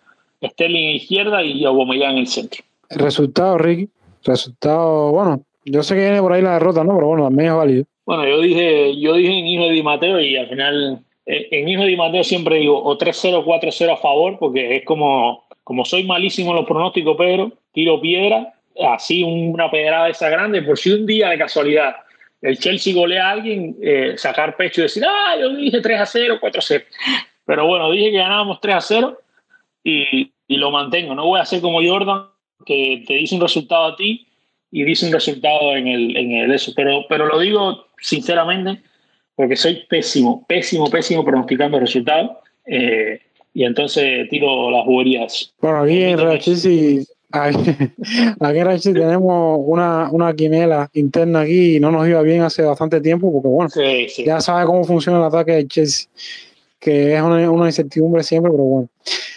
Sterling 0.42 0.90
en 0.90 0.96
izquierda 0.96 1.42
y 1.42 1.64
Aubameyang 1.64 2.12
en 2.12 2.18
el 2.18 2.26
centro. 2.26 2.62
El 2.90 2.98
resultado, 2.98 3.58
Ricky, 3.58 3.88
resultado, 4.24 5.10
bueno, 5.10 5.42
yo 5.64 5.82
sé 5.82 5.94
que 5.94 6.02
viene 6.02 6.20
por 6.20 6.32
ahí 6.32 6.42
la 6.42 6.52
derrota, 6.52 6.84
¿no? 6.84 6.94
Pero 6.94 7.08
bueno, 7.08 7.24
también 7.24 7.48
es 7.48 7.56
válido. 7.56 7.84
Bueno, 8.04 8.28
yo 8.28 8.40
dije, 8.40 9.00
yo 9.00 9.14
dije 9.14 9.32
en 9.32 9.46
hijo 9.46 9.64
de 9.64 9.72
Di 9.72 9.82
Mateo 9.82 10.20
y 10.20 10.36
al 10.36 10.48
final 10.48 11.00
en 11.26 11.68
hijo 11.68 11.84
de 11.84 11.96
Mateo 11.96 12.24
siempre 12.24 12.56
digo 12.56 12.82
o 12.82 12.98
3-0 12.98 13.34
o 13.34 13.44
4-0 13.44 13.92
a 13.92 13.96
favor, 13.96 14.38
porque 14.38 14.76
es 14.76 14.84
como, 14.84 15.44
como 15.62 15.84
soy 15.84 16.04
malísimo 16.04 16.50
en 16.50 16.56
los 16.56 16.66
pronósticos, 16.66 17.16
Pedro, 17.16 17.52
tiro 17.72 18.00
piedra, 18.00 18.52
así 18.80 19.22
una 19.22 19.70
pedrada 19.70 20.08
esa 20.08 20.28
grande, 20.28 20.62
por 20.62 20.78
si 20.78 20.92
un 20.92 21.06
día 21.06 21.30
de 21.30 21.38
casualidad 21.38 21.96
el 22.44 22.58
Chelsea 22.58 22.94
golea 22.94 23.28
a 23.28 23.30
alguien, 23.30 23.74
eh, 23.80 24.14
sacar 24.18 24.54
pecho 24.56 24.82
y 24.82 24.84
decir, 24.84 25.02
ah, 25.06 25.34
yo 25.40 25.56
dije 25.56 25.80
3 25.80 26.00
a 26.00 26.04
0, 26.04 26.36
4 26.38 26.58
a 26.58 26.62
0. 26.62 26.84
Pero 27.46 27.66
bueno, 27.66 27.90
dije 27.90 28.10
que 28.10 28.18
ganábamos 28.18 28.60
3 28.60 28.74
a 28.74 28.80
0 28.82 29.18
y, 29.82 30.30
y 30.46 30.56
lo 30.58 30.70
mantengo. 30.70 31.14
No 31.14 31.24
voy 31.24 31.40
a 31.40 31.46
ser 31.46 31.62
como 31.62 31.82
Jordan, 31.82 32.26
que 32.66 33.02
te 33.06 33.14
dice 33.14 33.34
un 33.34 33.40
resultado 33.40 33.84
a 33.86 33.96
ti 33.96 34.28
y 34.70 34.84
dice 34.84 35.06
un 35.06 35.12
resultado 35.12 35.74
en 35.74 35.88
el, 35.88 36.16
en 36.18 36.32
el 36.32 36.52
eso. 36.52 36.72
Pero, 36.76 37.06
pero 37.08 37.24
lo 37.24 37.38
digo 37.38 37.86
sinceramente, 37.98 38.82
porque 39.36 39.56
soy 39.56 39.84
pésimo, 39.88 40.44
pésimo, 40.46 40.90
pésimo 40.90 41.24
pronosticando 41.24 41.78
resultados. 41.80 42.32
Eh, 42.66 43.20
y 43.52 43.64
entonces 43.64 44.28
tiro 44.28 44.70
las 44.70 44.84
juguerías. 44.84 45.54
Bueno, 45.60 45.82
aquí 45.82 46.02
en 46.02 46.18
Real 46.18 46.40
Chelsea, 46.40 47.02
aquí, 47.30 47.56
aquí 48.40 48.58
en 48.58 48.66
Chelsea 48.66 48.92
tenemos 48.92 49.60
una, 49.64 50.10
una 50.10 50.34
quinela 50.34 50.90
interna 50.92 51.42
aquí 51.42 51.76
y 51.76 51.80
no 51.80 51.92
nos 51.92 52.08
iba 52.08 52.20
bien 52.22 52.42
hace 52.42 52.62
bastante 52.62 53.00
tiempo, 53.00 53.32
porque 53.32 53.48
bueno, 53.48 53.70
sí, 53.70 54.08
sí. 54.08 54.24
ya 54.24 54.40
sabe 54.40 54.66
cómo 54.66 54.84
funciona 54.84 55.18
el 55.18 55.24
ataque 55.24 55.52
de 55.52 55.68
Chelsea, 55.68 56.08
que 56.80 57.14
es 57.14 57.22
una, 57.22 57.48
una 57.50 57.66
incertidumbre 57.66 58.24
siempre, 58.24 58.50
pero 58.50 58.64
bueno. 58.64 58.88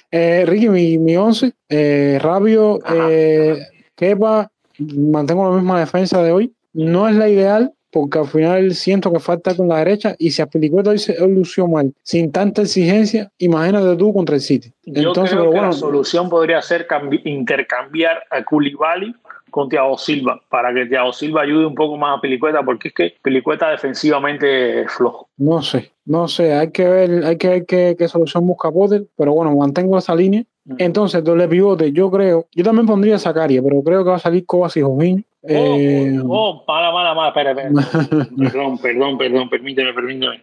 Eh, 0.10 0.45
Ricky, 0.48 0.69
mi, 0.69 0.98
mi 0.98 1.15
once, 1.15 1.52
eh, 1.69 2.18
Rabio, 2.22 2.80
eh, 2.90 3.60
Kepa, 3.95 4.49
mantengo 4.80 5.49
la 5.49 5.56
misma 5.56 5.80
defensa 5.80 6.24
de 6.24 6.32
hoy. 6.32 6.53
No 6.74 7.07
es 7.07 7.15
la 7.15 7.30
ideal, 7.30 7.74
porque 7.91 8.19
al 8.19 8.27
final 8.27 8.73
siento 8.73 9.11
que 9.11 9.19
falta 9.19 9.55
con 9.55 9.68
la 9.68 9.77
derecha 9.77 10.15
y 10.19 10.31
si 10.31 10.41
Aspilicueta 10.41 10.89
hoy 10.89 10.99
se 10.99 11.15
lució 11.27 11.68
mal, 11.68 11.93
sin 12.03 12.31
tanta 12.31 12.64
exigencia, 12.64 13.31
imagínate 13.38 13.95
tú 13.95 14.14
contra 14.14 14.35
el 14.35 14.41
City. 14.41 14.72
Yo 14.84 15.09
Entonces, 15.09 15.35
creo 15.35 15.43
que 15.43 15.57
bueno, 15.57 15.68
la 15.68 15.73
solución 15.73 16.30
podría 16.30 16.61
ser 16.61 16.88
intercambiar 17.23 18.23
a 18.30 18.43
Koulibaly 18.43 19.15
con 19.49 19.69
Thiago 19.69 19.97
Silva 19.97 20.41
para 20.49 20.73
que 20.73 20.85
Thiago 20.85 21.14
Silva 21.14 21.41
ayude 21.41 21.65
un 21.65 21.76
poco 21.76 21.97
más 21.97 22.18
a 22.18 22.22
Pelicueta 22.22 22.64
porque 22.64 22.89
es 22.89 22.93
que 22.93 23.14
Pelicueta 23.22 23.69
defensivamente 23.69 24.81
es 24.81 24.91
flojo. 24.91 25.30
No 25.38 25.61
sé, 25.61 25.91
no 26.05 26.27
sé, 26.27 26.53
hay 26.53 26.72
que 26.72 26.88
ver, 26.88 27.26
hay 27.26 27.38
que 27.38 27.47
ver 27.49 27.65
qué, 27.65 27.95
qué 27.97 28.07
solución 28.07 28.45
busca 28.45 28.72
Potter, 28.72 29.05
pero 29.15 29.34
bueno, 29.34 29.55
mantengo 29.55 29.97
esa 29.97 30.15
línea. 30.15 30.43
Entonces, 30.77 31.23
doble 31.23 31.47
pivote, 31.47 31.93
yo 31.93 32.11
creo, 32.11 32.47
yo 32.53 32.64
también 32.64 32.85
pondría 32.85 33.15
a 33.15 33.19
Zacaria, 33.19 33.61
pero 33.64 33.81
creo 33.84 34.03
que 34.03 34.09
va 34.09 34.18
a 34.18 34.19
salir 34.19 34.45
Cobas 34.45 34.76
y 34.76 34.81
Jovín. 34.81 35.26
Oh, 35.49 35.76
eh, 35.80 36.19
oh, 36.28 36.64
mala, 36.68 36.91
mala, 36.91 37.14
mala, 37.14 37.30
espera, 37.30 37.52
espera. 37.52 37.69
perdón, 38.38 38.78
perdón, 38.80 39.18
perdón, 39.18 39.49
permíteme, 39.49 39.94
permíteme. 39.94 40.41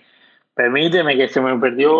Permíteme 0.54 1.16
que 1.16 1.28
se 1.28 1.40
me 1.40 1.58
perdió 1.58 1.90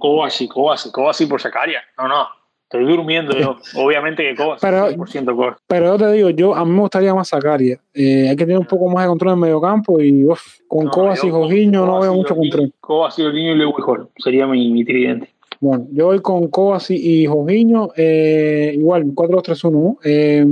Kovacic, 0.00 0.52
Kovacic, 0.52 0.92
Kovacic 0.92 1.28
por 1.28 1.40
Zacaria. 1.40 1.80
No, 1.98 2.06
no, 2.06 2.26
estoy 2.62 2.84
durmiendo 2.84 3.36
yo. 3.36 3.56
Obviamente 3.76 4.22
que 4.22 4.36
Kovacic, 4.36 4.62
pero, 4.62 4.88
100% 4.90 5.34
Kovacic. 5.34 5.62
Pero 5.66 5.86
yo 5.86 5.98
te 5.98 6.12
digo, 6.12 6.30
yo 6.30 6.54
a 6.54 6.64
mí 6.64 6.70
me 6.70 6.80
gustaría 6.80 7.12
más 7.12 7.28
Zacaria. 7.28 7.80
Eh, 7.92 8.28
hay 8.28 8.36
que 8.36 8.44
tener 8.44 8.58
un 8.58 8.66
poco 8.66 8.88
más 8.88 9.04
de 9.04 9.08
control 9.08 9.32
en 9.32 9.34
el 9.34 9.40
medio 9.40 9.60
campo 9.60 10.00
y 10.00 10.24
uf, 10.24 10.60
con 10.68 10.84
No, 10.84 10.90
Kovacic 10.92 11.30
Jorginho 11.30 11.84
no 11.84 12.00
veo 12.00 12.14
mucho 12.14 12.36
control. 12.36 12.72
Kovacic, 12.80 13.24
Jorginho 13.24 13.52
y 13.52 13.56
Lewis 13.56 13.84
sería 14.18 14.46
mi, 14.46 14.70
mi 14.70 14.84
tridente. 14.84 15.34
Bueno, 15.60 15.86
yo 15.92 16.06
voy 16.06 16.20
con 16.20 16.48
Kovacic 16.48 17.00
y 17.00 17.26
Jorginho, 17.26 17.90
eh, 17.96 18.72
igual, 18.76 19.06
4-2-3-1, 19.06 19.70
¿no? 19.72 19.98
Eh, 20.04 20.44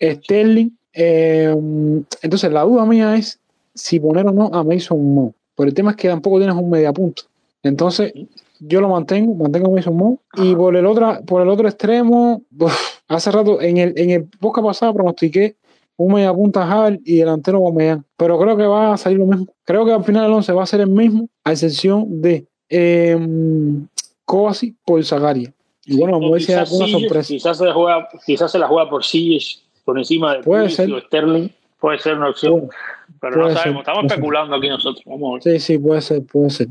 Sterling. 0.00 0.77
Eh, 1.00 1.54
entonces, 2.22 2.52
la 2.52 2.64
duda 2.64 2.84
mía 2.84 3.14
es 3.14 3.38
si 3.72 4.00
poner 4.00 4.26
o 4.26 4.32
no 4.32 4.50
a 4.52 4.64
Mason 4.64 5.14
Mount. 5.14 5.34
Pero 5.56 5.68
el 5.68 5.74
tema 5.74 5.92
es 5.92 5.96
que 5.96 6.08
tampoco 6.08 6.38
tienes 6.38 6.56
un 6.56 6.68
mediapunto. 6.68 7.22
Entonces, 7.62 8.12
yo 8.58 8.80
lo 8.80 8.88
mantengo, 8.88 9.32
mantengo 9.34 9.70
Mason 9.70 9.96
Mount. 9.96 10.20
Y 10.34 10.56
por 10.56 10.74
el 10.76 10.84
otro, 10.86 11.20
por 11.24 11.42
el 11.42 11.48
otro 11.48 11.68
extremo, 11.68 12.42
hace 13.06 13.30
rato, 13.30 13.62
en 13.62 13.76
el, 13.76 13.92
en 13.96 14.10
el 14.10 14.24
podcast 14.24 14.66
pasado 14.66 14.94
pronostiqué 14.94 15.54
un 15.96 16.14
media 16.14 16.32
punta 16.34 16.66
Javier 16.66 17.00
y 17.04 17.18
delantero 17.18 17.60
Guamellán. 17.60 18.04
Pero 18.16 18.38
creo 18.38 18.56
que 18.56 18.66
va 18.66 18.94
a 18.94 18.96
salir 18.96 19.18
lo 19.18 19.26
mismo. 19.26 19.46
Creo 19.64 19.84
que 19.84 19.92
al 19.92 20.02
final 20.02 20.26
el 20.26 20.32
11 20.32 20.52
va 20.52 20.64
a 20.64 20.66
ser 20.66 20.80
el 20.80 20.90
mismo, 20.90 21.28
a 21.44 21.52
excepción 21.52 22.20
de 22.20 22.44
eh, 22.68 23.16
por 24.26 25.04
Zagaria. 25.04 25.54
Y 25.84 25.96
bueno, 25.96 26.18
vamos 26.18 26.30
a 26.30 26.32
ver 26.32 26.42
si 26.42 26.52
hay 26.52 26.58
alguna 26.58 26.88
sorpresa. 26.88 27.28
Quizás 27.28 27.58
se, 27.58 27.72
juega, 27.72 28.08
quizás 28.26 28.50
se 28.50 28.58
la 28.58 28.66
juega 28.66 28.90
por 28.90 29.04
Siege 29.04 29.60
por 29.88 29.96
encima 29.96 30.34
de 30.34 30.42
puede 30.42 30.68
ser. 30.68 30.92
o 30.92 31.00
Sterling. 31.00 31.48
Puede 31.80 31.98
ser 31.98 32.18
una 32.18 32.28
opción. 32.28 32.68
pero 33.22 33.36
no 33.36 33.50
sabemos, 33.56 33.80
estamos 33.80 34.04
especulando 34.04 34.56
aquí 34.56 34.68
nosotros. 34.68 35.02
Vamos 35.06 35.30
a 35.30 35.32
ver. 35.32 35.42
Sí, 35.42 35.60
sí, 35.60 35.78
puede 35.78 36.02
ser, 36.02 36.26
puede 36.26 36.50
ser. 36.50 36.68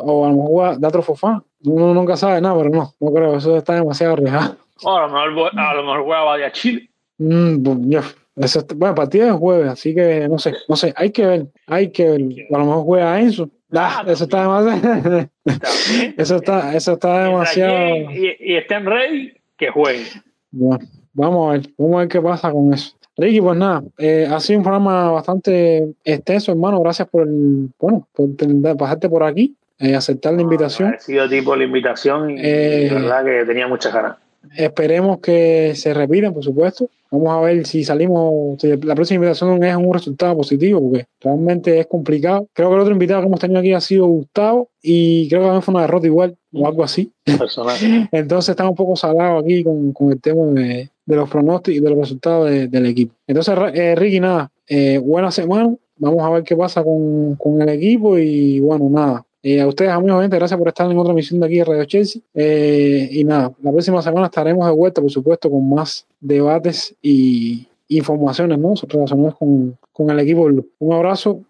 o 0.00 0.24
a 0.24 0.30
lo 0.30 0.34
mejor 0.34 0.80
Datro 0.80 1.02
Fofá. 1.02 1.42
Uno 1.64 1.92
nunca 1.92 2.16
sabe 2.16 2.40
nada, 2.40 2.56
pero 2.56 2.70
no, 2.70 2.94
no 2.98 3.12
creo, 3.12 3.36
eso 3.36 3.54
está 3.54 3.74
demasiado 3.74 4.14
arriesgado. 4.14 4.56
a 4.82 5.00
lo 5.06 5.08
mejor, 5.08 5.60
a 5.60 5.74
lo 5.74 5.82
mejor 5.82 6.04
juega 6.04 6.22
Badia 6.22 6.50
Chile. 6.50 6.88
Mm, 7.18 7.96
eso, 8.36 8.66
bueno, 8.76 8.94
partido 8.94 9.26
de 9.26 9.32
jueves, 9.32 9.68
así 9.68 9.94
que 9.94 10.26
no 10.26 10.38
sé, 10.38 10.54
no 10.70 10.76
sé, 10.76 10.94
hay 10.96 11.10
que 11.10 11.26
ver, 11.26 11.46
hay 11.66 11.92
que 11.92 12.08
ver. 12.08 12.20
A 12.50 12.58
lo 12.58 12.64
mejor 12.64 12.84
juega 12.84 13.20
Enzo. 13.20 13.50
Ah, 13.74 14.04
eso 14.06 14.24
está 14.24 14.40
demasiado. 14.40 15.28
eso 16.16 16.36
está, 16.36 16.74
eso 16.74 16.92
está 16.94 17.24
demasiado. 17.24 18.10
Y, 18.10 18.36
y 18.40 18.56
estén 18.56 18.86
ready, 18.86 19.34
que 19.58 19.68
jueguen. 19.68 20.06
Bueno, 20.50 20.86
vamos 21.18 21.48
a 21.48 21.52
ver, 21.52 21.62
vamos 21.76 21.96
a 21.96 21.98
ver 22.00 22.08
qué 22.08 22.20
pasa 22.20 22.50
con 22.52 22.72
eso. 22.72 22.92
Ricky, 23.16 23.40
pues 23.40 23.58
nada, 23.58 23.82
eh, 23.98 24.28
ha 24.30 24.38
sido 24.38 24.60
un 24.60 24.62
programa 24.62 25.10
bastante 25.10 25.92
extenso, 26.04 26.52
hermano. 26.52 26.80
Gracias 26.80 27.08
por 27.08 27.26
el, 27.26 27.68
bueno, 27.78 28.06
por 28.12 28.28
pasarte 28.76 29.08
por 29.08 29.24
aquí, 29.24 29.56
eh, 29.80 29.96
aceptar 29.96 30.34
la 30.34 30.42
invitación. 30.42 30.94
Ha 30.94 31.00
sido 31.00 31.28
tipo 31.28 31.56
la 31.56 31.64
invitación 31.64 32.30
y, 32.30 32.36
eh, 32.40 32.88
verdad 32.92 33.24
que 33.24 33.44
tenía 33.44 33.66
muchas 33.66 33.92
ganas. 33.92 34.16
Esperemos 34.56 35.18
que 35.18 35.72
se 35.74 35.92
repita, 35.92 36.30
por 36.30 36.44
supuesto. 36.44 36.88
Vamos 37.10 37.30
a 37.30 37.40
ver 37.40 37.66
si 37.66 37.84
salimos, 37.84 38.60
si 38.60 38.68
la 38.68 38.94
próxima 38.94 39.16
invitación 39.16 39.64
es 39.64 39.76
un 39.76 39.92
resultado 39.92 40.36
positivo, 40.36 40.80
porque 40.80 41.06
realmente 41.20 41.80
es 41.80 41.86
complicado. 41.86 42.46
Creo 42.52 42.68
que 42.68 42.74
el 42.76 42.80
otro 42.80 42.92
invitado 42.92 43.20
que 43.22 43.26
hemos 43.26 43.40
tenido 43.40 43.60
aquí 43.60 43.72
ha 43.72 43.80
sido 43.80 44.06
Gustavo 44.06 44.68
y 44.80 45.28
creo 45.28 45.40
que 45.40 45.46
también 45.46 45.62
fue 45.62 45.74
una 45.74 45.82
derrota 45.82 46.06
igual 46.06 46.36
o 46.52 46.66
algo 46.66 46.84
así. 46.84 47.10
Entonces 48.12 48.50
estamos 48.50 48.70
un 48.70 48.76
poco 48.76 48.94
salados 48.94 49.42
aquí 49.42 49.64
con, 49.64 49.94
el 50.12 50.20
tema 50.20 50.46
de, 50.46 50.90
los 51.16 51.28
pronósticos 51.28 51.78
y 51.78 51.80
de 51.80 51.90
los 51.90 51.98
resultados 51.98 52.50
del 52.50 52.86
equipo. 52.86 53.14
Entonces, 53.26 53.54
eh, 53.74 53.94
Ricky, 53.94 54.20
nada, 54.20 54.50
eh, 54.66 54.98
buena 54.98 55.30
semana. 55.30 55.74
Vamos 55.96 56.22
a 56.22 56.30
ver 56.30 56.44
qué 56.44 56.54
pasa 56.56 56.84
con, 56.84 57.34
con 57.36 57.60
el 57.60 57.68
equipo 57.70 58.18
y 58.18 58.60
bueno, 58.60 58.88
nada, 58.88 59.24
eh, 59.42 59.60
a 59.60 59.66
ustedes, 59.66 59.90
amigos, 59.90 60.22
gente, 60.22 60.36
gracias 60.36 60.58
por 60.58 60.68
estar 60.68 60.88
en 60.90 60.96
otra 60.96 61.12
emisión 61.12 61.40
de 61.40 61.46
aquí 61.46 61.56
de 61.56 61.64
Radio 61.64 61.84
Chelsea. 61.84 62.22
Y 62.34 63.24
nada, 63.24 63.52
la 63.62 63.72
próxima 63.72 64.00
semana 64.02 64.26
estaremos 64.26 64.66
de 64.66 64.72
vuelta, 64.72 65.00
por 65.00 65.10
supuesto, 65.10 65.50
con 65.50 65.68
más 65.68 66.06
debates 66.20 66.94
y 67.02 67.66
informaciones 67.88 68.58
¿no? 68.58 68.74
relacionadas 68.86 69.34
con, 69.34 69.76
con 69.92 70.10
el 70.10 70.20
equipo 70.20 70.48
Un 70.78 70.92
abrazo, 70.92 71.40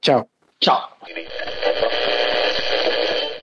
chao. 0.00 0.28
Chao. 0.60 0.80